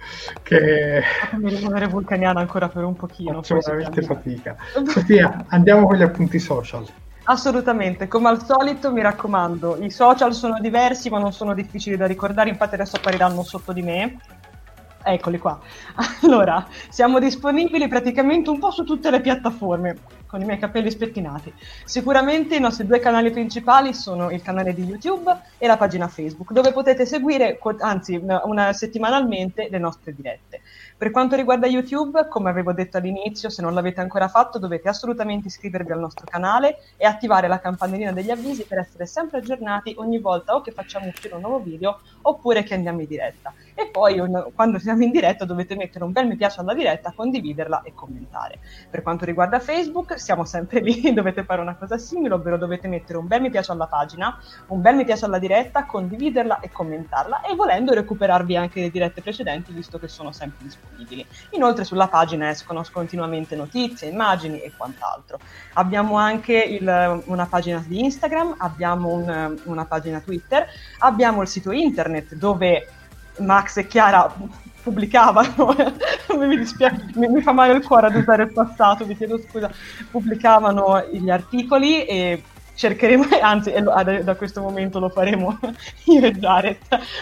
che... 0.44 1.02
Fammi 1.32 1.50
rimanere 1.50 1.88
vulcaniana 1.88 2.40
ancora 2.40 2.70
per 2.70 2.84
un 2.84 2.96
pochino. 2.96 3.42
Faccio 3.42 3.58
veramente 3.58 4.04
fatica. 4.04 4.56
Sofia, 4.88 5.46
andiamo 5.48 5.88
con 5.88 5.98
gli 5.98 6.04
appunti 6.04 6.38
social. 6.38 6.86
Assolutamente, 7.24 8.08
come 8.08 8.30
al 8.30 8.44
solito 8.44 8.92
mi 8.92 9.02
raccomando, 9.02 9.78
i 9.82 9.92
social 9.92 10.34
sono 10.34 10.60
diversi 10.60 11.10
ma 11.10 11.20
non 11.20 11.32
sono 11.32 11.54
difficili 11.54 11.96
da 11.96 12.08
ricordare, 12.08 12.50
infatti 12.50 12.76
adesso 12.76 12.96
appariranno 12.96 13.44
sotto 13.44 13.72
di 13.72 13.82
me. 13.82 14.18
Eccoli 15.12 15.40
qua. 15.40 15.60
Allora, 16.22 16.68
siamo 16.90 17.18
disponibili 17.18 17.88
praticamente 17.88 18.52
un 18.52 18.60
po' 18.60 18.70
su 18.70 18.84
tutte 18.84 19.10
le 19.10 19.22
piattaforme 19.22 19.98
con 20.28 20.40
i 20.40 20.46
miei 20.46 20.60
capelli 20.60 20.92
spettinati. 20.92 21.52
Sicuramente 21.84 22.56
i 22.56 22.60
nostri 22.60 22.86
due 22.86 23.00
canali 23.00 23.32
principali 23.32 23.96
sono 23.96 24.30
il 24.30 24.44
canale 24.44 24.76
di 24.76 24.84
YouTube 24.84 25.36
e 25.58 25.66
la 25.66 25.78
pagina 25.78 26.08
Facebook, 26.08 26.52
dove 26.52 26.72
potete 26.72 27.08
seguire, 27.08 27.58
anzi, 27.80 28.22
una 28.44 28.72
settimanalmente 28.72 29.68
le 29.72 29.80
nostre 29.80 30.14
dirette. 30.14 30.62
Per 30.96 31.10
quanto 31.10 31.36
riguarda 31.36 31.66
YouTube, 31.66 32.28
come 32.28 32.52
avevo 32.52 32.74
detto 32.74 32.98
all'inizio, 32.98 33.50
se 33.50 33.64
non 33.64 33.74
l'avete 33.74 34.02
ancora 34.02 34.28
fatto, 34.28 34.60
dovete 34.60 34.90
assolutamente 34.90 35.48
iscrivervi 35.48 35.92
al 35.92 36.00
nostro 36.00 36.28
canale 36.30 36.78
e 36.98 37.08
attivare 37.08 37.48
la 37.48 37.60
campanellina 37.60 38.12
degli 38.12 38.30
avvisi 38.30 38.66
per 38.66 38.80
essere 38.80 39.08
sempre 39.08 39.40
aggiornati 39.40 39.96
ogni 39.98 40.20
volta 40.20 40.54
o 40.56 40.62
che 40.62 40.72
facciamo 40.72 41.08
uscire 41.08 41.34
un 41.34 41.42
nuovo 41.42 41.60
video 41.60 42.02
oppure 42.22 42.62
che 42.62 42.76
andiamo 42.76 43.00
in 43.02 43.08
diretta. 43.08 43.52
E 43.80 43.88
poi 43.88 44.22
quando 44.54 44.78
siamo 44.78 45.04
in 45.04 45.10
diretta 45.10 45.46
dovete 45.46 45.74
mettere 45.74 46.04
un 46.04 46.12
bel 46.12 46.28
mi 46.28 46.36
piace 46.36 46.60
alla 46.60 46.74
diretta, 46.74 47.14
condividerla 47.16 47.84
e 47.84 47.94
commentare. 47.94 48.60
Per 48.90 49.02
quanto 49.02 49.24
riguarda 49.24 49.62
Facebook, 49.62 50.20
siamo 50.20 50.44
sempre 50.44 50.82
lì, 50.82 51.00
dovete 51.16 51.46
fare 51.46 51.62
una 51.62 51.78
cosa 51.78 51.98
simile, 51.98 52.34
ovvero 52.34 52.58
dovete 52.58 52.90
mettere 52.90 53.18
un 53.18 53.28
bel 53.28 53.40
mi 53.40 53.50
piace 53.50 53.72
alla 53.72 53.88
pagina, 53.88 54.38
un 54.68 54.82
bel 54.82 54.96
mi 54.96 55.06
piace 55.06 55.24
alla 55.24 55.40
diretta, 55.40 55.86
condividerla 55.86 56.60
e 56.60 56.70
commentarla 56.70 57.40
e 57.40 57.56
volendo 57.56 57.94
recuperarvi 57.94 58.58
anche 58.58 58.82
le 58.82 58.92
dirette 58.92 59.22
precedenti 59.22 59.72
visto 59.72 59.98
che 59.98 60.10
sono 60.10 60.34
sempre 60.34 60.66
disponibili. 60.66 61.26
Inoltre 61.52 61.86
sulla 61.86 62.10
pagina 62.10 62.50
escono 62.50 62.84
continuamente 62.92 63.56
notizie, 63.56 64.10
immagini 64.10 64.60
e 64.60 64.74
quant'altro. 64.76 65.40
Abbiamo 65.76 66.18
anche 66.18 66.58
il, 66.58 67.24
una 67.28 67.46
pagina 67.46 67.82
di 67.88 68.04
Instagram, 68.04 68.56
abbiamo 68.58 69.08
un, 69.14 69.58
una 69.64 69.86
pagina 69.86 70.20
Twitter, 70.20 70.68
abbiamo 70.98 71.42
il 71.42 71.48
sito 71.48 71.72
internet 71.72 72.36
dove 72.36 72.86
Max 73.40 73.78
e 73.78 73.88
Chiara 73.88 74.34
pubblicavano, 74.82 75.76
mi, 76.38 76.58
dispiace, 76.58 77.12
mi, 77.16 77.28
mi, 77.28 77.42
fa 77.42 77.52
male 77.52 77.74
il 77.74 77.86
cuore 77.86 78.08
ad 78.08 78.16
usare 78.16 78.44
il 78.44 78.54
passato, 78.54 79.06
vi 79.06 79.16
chiedo 79.16 79.40
scusa, 79.40 79.70
pubblicavano 80.10 81.06
gli 81.12 81.30
articoli 81.30 82.06
e 82.06 82.42
cercheremo, 82.80 83.26
anzi 83.44 83.74
da 83.74 84.36
questo 84.36 84.62
momento 84.62 85.00
lo 85.00 85.10
faremo 85.10 85.60
io 86.06 86.26
e 86.26 86.32
Jared. 86.32 86.78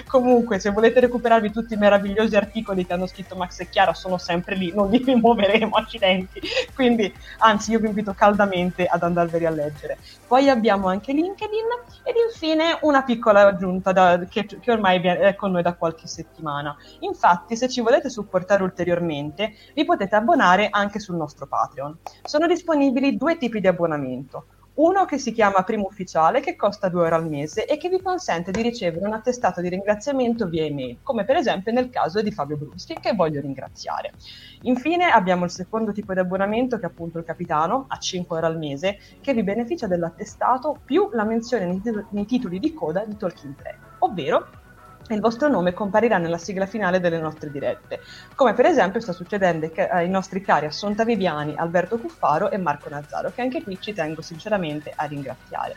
Comunque, 0.08 0.60
se 0.60 0.70
volete 0.70 1.00
recuperarvi 1.00 1.52
tutti 1.52 1.74
i 1.74 1.78
meravigliosi 1.78 2.36
articoli 2.36 2.86
che 2.86 2.94
hanno 2.94 3.08
scritto 3.08 3.36
Max 3.36 3.60
e 3.62 3.70
Chiara, 3.70 3.96
sono 3.96 4.20
sempre 4.20 4.56
lì, 4.56 4.72
non 4.72 4.92
li 4.92 5.02
rimuoveremo, 5.04 5.76
accidenti. 5.76 6.40
Quindi, 6.76 7.12
anzi, 7.40 7.72
io 7.72 7.80
vi 7.80 7.88
invito 7.88 8.14
caldamente 8.14 8.86
ad 8.86 9.02
andarveli 9.02 9.48
a 9.48 9.50
leggere. 9.50 9.98
Poi 10.28 10.48
abbiamo 10.48 10.90
anche 10.90 11.12
LinkedIn 11.12 11.66
ed 12.04 12.16
infine 12.30 12.78
una 12.82 13.02
piccola 13.02 13.48
aggiunta 13.48 13.92
da, 13.92 14.20
che, 14.30 14.46
che 14.46 14.72
ormai 14.72 15.02
è 15.02 15.34
con 15.36 15.52
noi 15.52 15.64
da 15.64 15.74
qualche 15.74 16.06
settimana. 16.06 16.76
Infatti, 17.00 17.56
se 17.56 17.68
ci 17.68 17.82
volete 17.82 18.12
supportare 18.12 18.62
ulteriormente, 18.62 19.54
vi 19.74 19.86
potete 19.86 20.16
abbonare 20.16 20.68
anche 20.70 21.00
sul 21.00 21.16
nostro 21.16 21.48
Patreon. 21.48 21.98
Sono 22.24 22.46
disponibili 22.46 23.18
due 23.18 23.38
tipi 23.38 23.60
di 23.60 23.68
abbonamento 23.68 24.46
uno 24.78 25.06
che 25.06 25.18
si 25.18 25.32
chiama 25.32 25.64
Primo 25.64 25.88
Ufficiale, 25.88 26.40
che 26.40 26.56
costa 26.56 26.90
2 26.90 27.04
euro 27.04 27.16
al 27.16 27.28
mese 27.28 27.66
e 27.66 27.78
che 27.78 27.90
vi 27.90 28.02
consente 28.02 28.52
di 28.52 28.62
ricevere 28.62 29.06
un 29.06 29.14
attestato 29.14 29.62
di 29.62 29.70
ringraziamento 29.70 30.48
via 30.48 30.66
email, 30.66 31.00
come 31.02 31.26
per 31.26 31.36
esempio 31.36 31.72
nel 31.72 31.90
caso 31.90 32.22
di 32.22 32.32
Fabio 32.32 32.58
Bruschi, 32.58 32.96
che 33.00 33.14
voglio 33.14 33.42
ringraziare. 33.42 34.14
Infine 34.62 35.06
abbiamo 35.06 35.46
il 35.46 35.52
secondo 35.52 35.92
tipo 35.92 36.14
di 36.14 36.20
abbonamento, 36.20 36.78
che 36.78 36.84
è 36.84 36.90
appunto 36.90 37.18
il 37.18 37.24
Capitano, 37.24 37.86
a 37.88 37.98
5 37.98 38.36
euro 38.36 38.48
al 38.48 38.58
mese, 38.58 39.00
che 39.20 39.34
vi 39.34 39.44
beneficia 39.44 39.88
dell'attestato 39.88 40.80
più 40.86 41.10
la 41.14 41.24
menzione 41.24 41.66
nei, 41.66 41.82
tit- 41.82 42.06
nei 42.12 42.26
titoli 42.26 42.60
di 42.60 42.74
coda 42.74 43.04
di 43.04 43.18
Tolkien 43.18 43.56
3, 43.56 43.80
ovvero 44.00 44.48
il 45.14 45.22
vostro 45.22 45.48
nome 45.48 45.74
comparirà 45.74 46.18
nella 46.18 46.38
sigla 46.38 46.66
finale 46.66 47.00
delle 47.00 47.20
nostre 47.20 47.52
dirette, 47.52 48.02
come 48.36 48.54
per 48.54 48.66
esempio 48.66 49.00
sta 49.00 49.14
succedendo 49.14 49.72
ai 49.90 50.10
nostri 50.10 50.42
cari 50.42 50.66
Assunta 50.66 51.04
Viviani, 51.04 51.56
Alberto 51.56 51.98
Cuffaro 51.98 52.50
e 52.52 52.58
Marco 52.58 52.90
Nazzaro, 52.90 53.32
che 53.34 53.42
anche 53.42 53.64
qui 53.64 53.78
ci 53.80 53.94
tengo 53.94 54.22
sinceramente 54.22 54.92
a 54.96 55.06
ringraziare. 55.06 55.76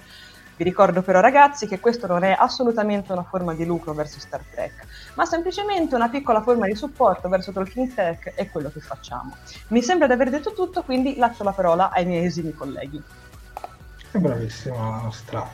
Vi 0.60 0.64
ricordo 0.64 1.00
però 1.00 1.20
ragazzi 1.20 1.66
che 1.66 1.80
questo 1.80 2.06
non 2.06 2.22
è 2.22 2.36
assolutamente 2.38 3.12
una 3.12 3.22
forma 3.22 3.54
di 3.54 3.64
lucro 3.64 3.94
verso 3.94 4.20
Star 4.20 4.42
Trek, 4.50 4.86
ma 5.14 5.24
semplicemente 5.24 5.94
una 5.94 6.10
piccola 6.10 6.42
forma 6.42 6.66
di 6.66 6.74
supporto 6.74 7.30
verso 7.30 7.50
Tolkien 7.50 7.94
Tech 7.94 8.34
e 8.36 8.50
quello 8.50 8.70
che 8.70 8.80
facciamo. 8.80 9.36
Mi 9.68 9.82
sembra 9.82 10.06
di 10.06 10.12
aver 10.12 10.28
detto 10.28 10.52
tutto, 10.52 10.82
quindi 10.82 11.16
lascio 11.16 11.44
la 11.44 11.52
parola 11.52 11.90
ai 11.90 12.04
miei 12.04 12.26
esimi 12.26 12.52
colleghi. 12.52 13.02
Bravissima 14.12 14.76
la 14.76 15.00
nostra 15.02 15.48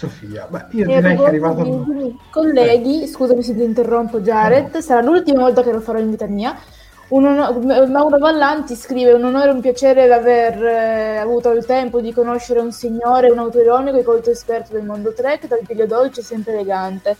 Sofia. 0.00 0.46
Beh, 0.48 0.66
io 0.70 0.84
e 0.84 0.94
direi 0.94 1.16
che 1.16 1.22
è 1.22 1.26
arrivato... 1.26 1.86
Colleghi, 2.30 3.02
eh. 3.02 3.06
scusami 3.06 3.42
se 3.42 3.54
ti 3.54 3.62
interrompo 3.62 4.20
Jared, 4.20 4.72
no. 4.72 4.80
sarà 4.80 5.02
l'ultima 5.02 5.42
volta 5.42 5.62
che 5.62 5.72
lo 5.72 5.80
farò 5.80 5.98
in 5.98 6.08
vita 6.08 6.26
mia. 6.26 6.56
Un 7.08 7.26
onore... 7.26 7.86
Mauro 7.86 8.16
Vallanti 8.16 8.74
scrive 8.76 9.12
un 9.12 9.24
onore 9.24 9.50
e 9.50 9.52
un 9.52 9.60
piacere 9.60 10.10
aver 10.10 10.64
eh, 10.64 11.16
avuto 11.18 11.50
il 11.50 11.66
tempo 11.66 12.00
di 12.00 12.14
conoscere 12.14 12.60
un 12.60 12.72
signore, 12.72 13.30
un 13.30 13.38
autoronico 13.38 13.98
e 13.98 14.02
colto 14.02 14.30
esperto 14.30 14.72
del 14.72 14.84
mondo 14.84 15.12
trek, 15.12 15.46
dal 15.46 15.60
piglio 15.66 15.86
dolce 15.86 16.20
e 16.20 16.24
sempre 16.24 16.54
elegante. 16.54 17.16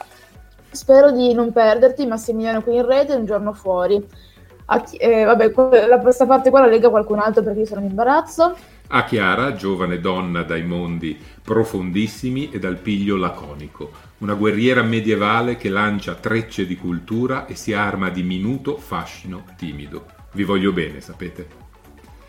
Spero 0.71 1.11
di 1.11 1.35
non 1.35 1.53
perderti, 1.53 2.07
Massimiliano 2.07 2.63
qui 2.63 2.77
in 2.77 2.87
rete 2.87 3.15
un 3.15 3.27
giorno 3.27 3.53
fuori. 3.53 4.03
Chi... 4.87 4.97
Eh, 4.97 5.25
vabbè, 5.25 5.53
la, 5.87 5.99
questa 5.99 6.25
parte 6.25 6.49
qua 6.49 6.61
la 6.61 6.67
lega 6.67 6.89
qualcun 6.89 7.19
altro 7.19 7.43
perché 7.43 7.61
io 7.61 7.67
sono 7.67 7.81
in 7.81 7.91
imbarazzo. 7.91 8.55
A 8.93 9.05
Chiara, 9.05 9.55
giovane 9.55 10.01
donna 10.01 10.43
dai 10.43 10.65
mondi 10.65 11.17
profondissimi 11.45 12.51
e 12.51 12.59
dal 12.59 12.77
piglio 12.79 13.17
laconico, 13.17 13.91
una 14.19 14.35
guerriera 14.35 14.83
medievale 14.83 15.57
che 15.57 15.69
lancia 15.69 16.17
trecce 16.17 16.67
di 16.67 16.77
cultura 16.77 17.47
e 17.47 17.55
si 17.55 17.73
arma 17.73 18.11
di 18.11 18.25
minuto 18.25 18.77
fascino 18.79 19.45
timido. 19.57 20.07
Vi 20.33 20.43
voglio 20.43 20.73
bene, 20.73 21.01
sapete? 21.01 21.47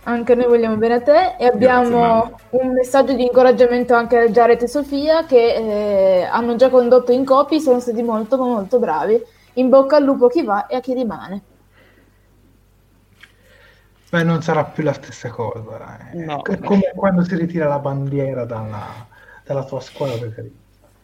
Anche 0.03 0.35
noi 0.35 0.45
vogliamo 0.45 0.75
bene 0.75 0.93
a 0.93 1.01
te 1.01 1.35
e 1.39 1.47
abbiamo 1.47 2.27
Grazie, 2.37 2.59
un 2.63 2.73
messaggio 2.73 3.13
di 3.13 3.23
incoraggiamento 3.23 3.95
anche 3.95 4.17
a 4.17 4.29
Jared 4.29 4.61
e 4.61 4.67
Sofia 4.67 5.25
che 5.25 5.55
eh, 5.55 6.23
hanno 6.25 6.55
già 6.57 6.69
condotto 6.69 7.11
in 7.11 7.25
copy, 7.25 7.59
sono 7.59 7.79
stati 7.79 8.03
molto 8.03 8.37
molto 8.37 8.77
bravi. 8.77 9.19
In 9.53 9.69
bocca 9.69 9.95
al 9.95 10.03
lupo 10.03 10.27
a 10.27 10.29
chi 10.29 10.43
va 10.43 10.67
e 10.67 10.75
a 10.75 10.79
chi 10.79 10.93
rimane. 10.93 11.41
Beh, 14.11 14.23
non 14.23 14.41
sarà 14.41 14.65
più 14.65 14.83
la 14.83 14.91
stessa 14.91 15.29
cosa. 15.29 16.11
Eh. 16.11 16.25
No. 16.25 16.41
È 16.41 16.59
come 16.59 16.91
quando 16.93 17.23
si 17.23 17.33
ritira 17.37 17.69
la 17.69 17.79
bandiera 17.79 18.43
dalla, 18.43 19.07
dalla 19.45 19.63
tua 19.63 19.79
scuola 19.79 20.17
preferita. 20.17 20.59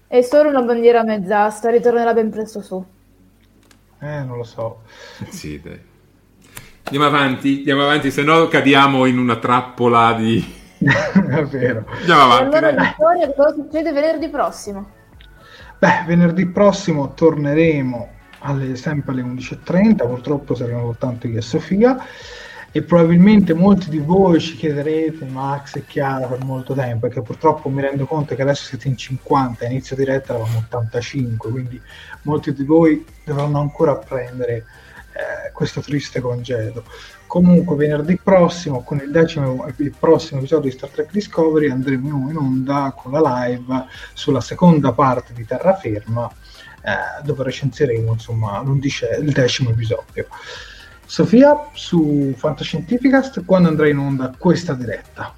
È 0.07 0.21
solo 0.21 0.49
una 0.49 0.61
bandiera 0.61 1.03
mezz'asta, 1.03 1.69
ritornerà 1.69 2.13
ben 2.13 2.29
presto 2.29 2.61
su. 2.61 2.85
Eh, 3.99 4.23
non 4.23 4.35
lo 4.35 4.43
so. 4.43 4.81
sì, 5.29 5.57
dai. 5.61 5.81
Andiamo 6.83 7.05
avanti, 7.05 7.55
andiamo 7.59 7.83
avanti, 7.83 8.11
se 8.11 8.23
no 8.23 8.49
cadiamo 8.49 9.05
in 9.05 9.19
una 9.19 9.37
trappola 9.37 10.11
di... 10.11 10.43
è 10.83 11.43
vero. 11.43 11.85
Andiamo 11.87 12.21
avanti. 12.23 12.55
E 12.55 12.57
allora, 12.57 12.83
Vittoria, 12.83 13.33
cosa 13.33 13.53
succede 13.53 13.93
venerdì 13.93 14.27
prossimo? 14.27 14.89
Beh, 15.79 16.03
venerdì 16.05 16.45
prossimo 16.47 17.13
torneremo 17.13 18.09
alle, 18.39 18.75
sempre 18.75 19.13
alle 19.13 19.21
11.30, 19.21 19.95
purtroppo 19.95 20.55
saremo 20.55 20.81
soltanto 20.81 21.27
io 21.27 21.37
e 21.37 21.41
Sofia 21.41 21.97
e 22.77 22.83
probabilmente 22.83 23.55
molti 23.55 23.89
di 23.89 23.97
voi 23.97 24.39
ci 24.39 24.55
chiederete 24.55 25.25
Max 25.25 25.77
e 25.77 25.85
Chiara 25.87 26.27
per 26.27 26.43
molto 26.43 26.75
tempo 26.75 27.07
perché 27.07 27.23
purtroppo 27.23 27.69
mi 27.69 27.81
rendo 27.81 28.05
conto 28.05 28.35
che 28.35 28.43
adesso 28.43 28.65
siete 28.65 28.87
in 28.87 28.95
50 28.95 29.65
inizio 29.65 29.95
diretta 29.95 30.33
eravamo 30.35 30.59
85 30.59 31.49
quindi 31.49 31.81
molti 32.21 32.53
di 32.53 32.63
voi 32.63 33.03
dovranno 33.25 33.59
ancora 33.59 33.93
apprendere 33.93 34.53
eh, 34.57 35.51
questo 35.53 35.81
triste 35.81 36.19
congedo. 36.21 36.83
Comunque 37.25 37.75
venerdì 37.75 38.15
prossimo 38.17 38.83
con 38.83 38.99
il 38.99 39.09
decimo 39.09 39.67
il 39.77 39.95
prossimo 39.97 40.39
episodio 40.39 40.69
di 40.69 40.75
Star 40.77 40.89
Trek 40.91 41.11
Discovery 41.11 41.71
andremo 41.71 42.29
in 42.29 42.37
onda 42.37 42.93
con 42.95 43.11
la 43.11 43.45
live 43.47 43.85
sulla 44.13 44.39
seconda 44.39 44.93
parte 44.93 45.33
di 45.33 45.43
Terraferma 45.43 46.29
eh, 46.83 47.23
dove 47.23 47.43
recensiremo 47.43 48.11
insomma 48.11 48.61
il 48.61 49.31
decimo 49.31 49.71
episodio 49.71 50.27
Sofia, 51.09 51.69
su 51.71 52.33
Fantascientificast, 52.35 53.45
quando 53.45 53.69
andrà 53.69 53.87
in 53.87 53.97
onda 53.97 54.33
questa 54.37 54.73
diretta? 54.73 55.33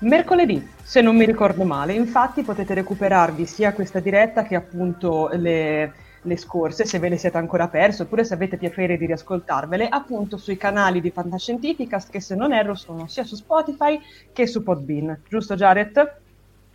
Mercoledì, 0.00 0.68
se 0.82 1.00
non 1.00 1.16
mi 1.16 1.24
ricordo 1.24 1.64
male. 1.64 1.94
Infatti 1.94 2.42
potete 2.42 2.74
recuperarvi 2.74 3.46
sia 3.46 3.72
questa 3.72 3.98
diretta 4.00 4.42
che 4.42 4.56
appunto 4.56 5.30
le, 5.32 5.94
le 6.20 6.36
scorse, 6.36 6.84
se 6.84 6.98
ve 6.98 7.08
le 7.08 7.16
siete 7.16 7.38
ancora 7.38 7.68
perse, 7.68 8.02
oppure 8.02 8.24
se 8.24 8.34
avete 8.34 8.58
piacere 8.58 8.98
di 8.98 9.06
riascoltarvele, 9.06 9.88
appunto 9.88 10.36
sui 10.36 10.58
canali 10.58 11.00
di 11.00 11.10
Fantascientificast, 11.10 12.10
che 12.10 12.20
se 12.20 12.34
non 12.34 12.52
erro 12.52 12.74
sono 12.74 13.08
sia 13.08 13.24
su 13.24 13.36
Spotify 13.36 13.98
che 14.34 14.46
su 14.46 14.62
Podbean. 14.62 15.22
Giusto 15.26 15.54
Jared? 15.54 16.16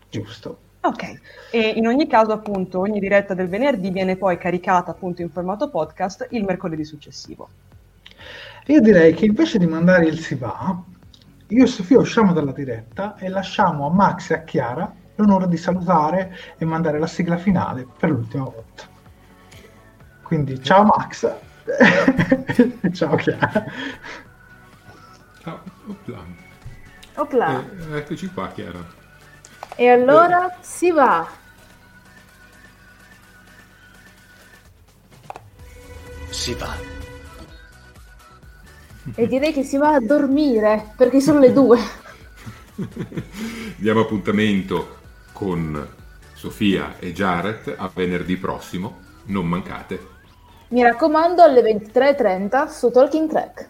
Giusto. 0.10 0.58
Ok, 0.82 1.20
e 1.52 1.74
in 1.76 1.86
ogni 1.86 2.08
caso 2.08 2.32
appunto 2.32 2.80
ogni 2.80 3.00
diretta 3.00 3.36
del 3.36 3.48
venerdì 3.48 3.92
viene 3.92 4.16
poi 4.16 4.40
caricata 4.40 4.90
appunto 4.90 5.22
in 5.22 5.30
formato 5.30 5.70
podcast 5.70 6.26
il 6.32 6.44
mercoledì 6.44 6.84
successivo. 6.84 7.48
Io 8.67 8.80
direi 8.80 9.14
che 9.14 9.25
invece 9.25 9.57
di 9.57 9.65
mandare 9.65 10.06
il 10.06 10.19
si 10.19 10.35
va, 10.35 10.80
io 11.48 11.64
e 11.64 11.67
Sofia 11.67 11.98
usciamo 11.98 12.31
dalla 12.31 12.51
diretta 12.51 13.15
e 13.17 13.27
lasciamo 13.27 13.88
a 13.88 13.91
Max 13.91 14.30
e 14.30 14.35
a 14.35 14.43
Chiara 14.43 14.93
l'onore 15.15 15.48
di 15.48 15.57
salutare 15.57 16.35
e 16.57 16.65
mandare 16.65 16.99
la 16.99 17.07
sigla 17.07 17.38
finale 17.38 17.85
per 17.98 18.11
l'ultima 18.11 18.43
volta. 18.43 18.83
Quindi 20.22 20.61
ciao 20.64 20.83
Max 20.83 21.30
ciao 22.93 23.15
Chiara. 23.15 23.65
Ciao, 25.41 25.59
Opla. 25.88 26.23
Opla. 27.15 27.64
Eh, 27.64 27.98
eccoci 27.98 28.27
qua 28.31 28.48
Chiara. 28.49 28.85
E 29.75 29.90
allora 29.90 30.51
eh. 30.51 30.57
si 30.61 30.91
va. 30.91 31.27
Si 36.30 36.53
va 36.53 37.01
e 39.16 39.28
direi 39.28 39.54
che 39.54 39.64
si 39.64 39.78
va 39.78 39.94
a 39.94 40.00
dormire 40.00 40.94
perché 40.96 41.20
sono 41.20 41.40
le 41.40 41.54
due. 41.54 41.80
Diamo 43.78 44.02
appuntamento 44.02 44.98
con 45.32 45.88
Sofia 46.34 46.96
e 47.00 47.14
Jared 47.14 47.76
a 47.78 47.92
venerdì 47.94 48.38
prossimo, 48.38 49.00
non 49.26 49.46
mancate. 49.48 50.10
Mi 50.70 50.82
raccomando 50.82 51.44
alle 51.44 51.62
23.30 51.62 52.70
su 52.70 52.90
Talking 52.92 53.30
Track. 53.30 53.70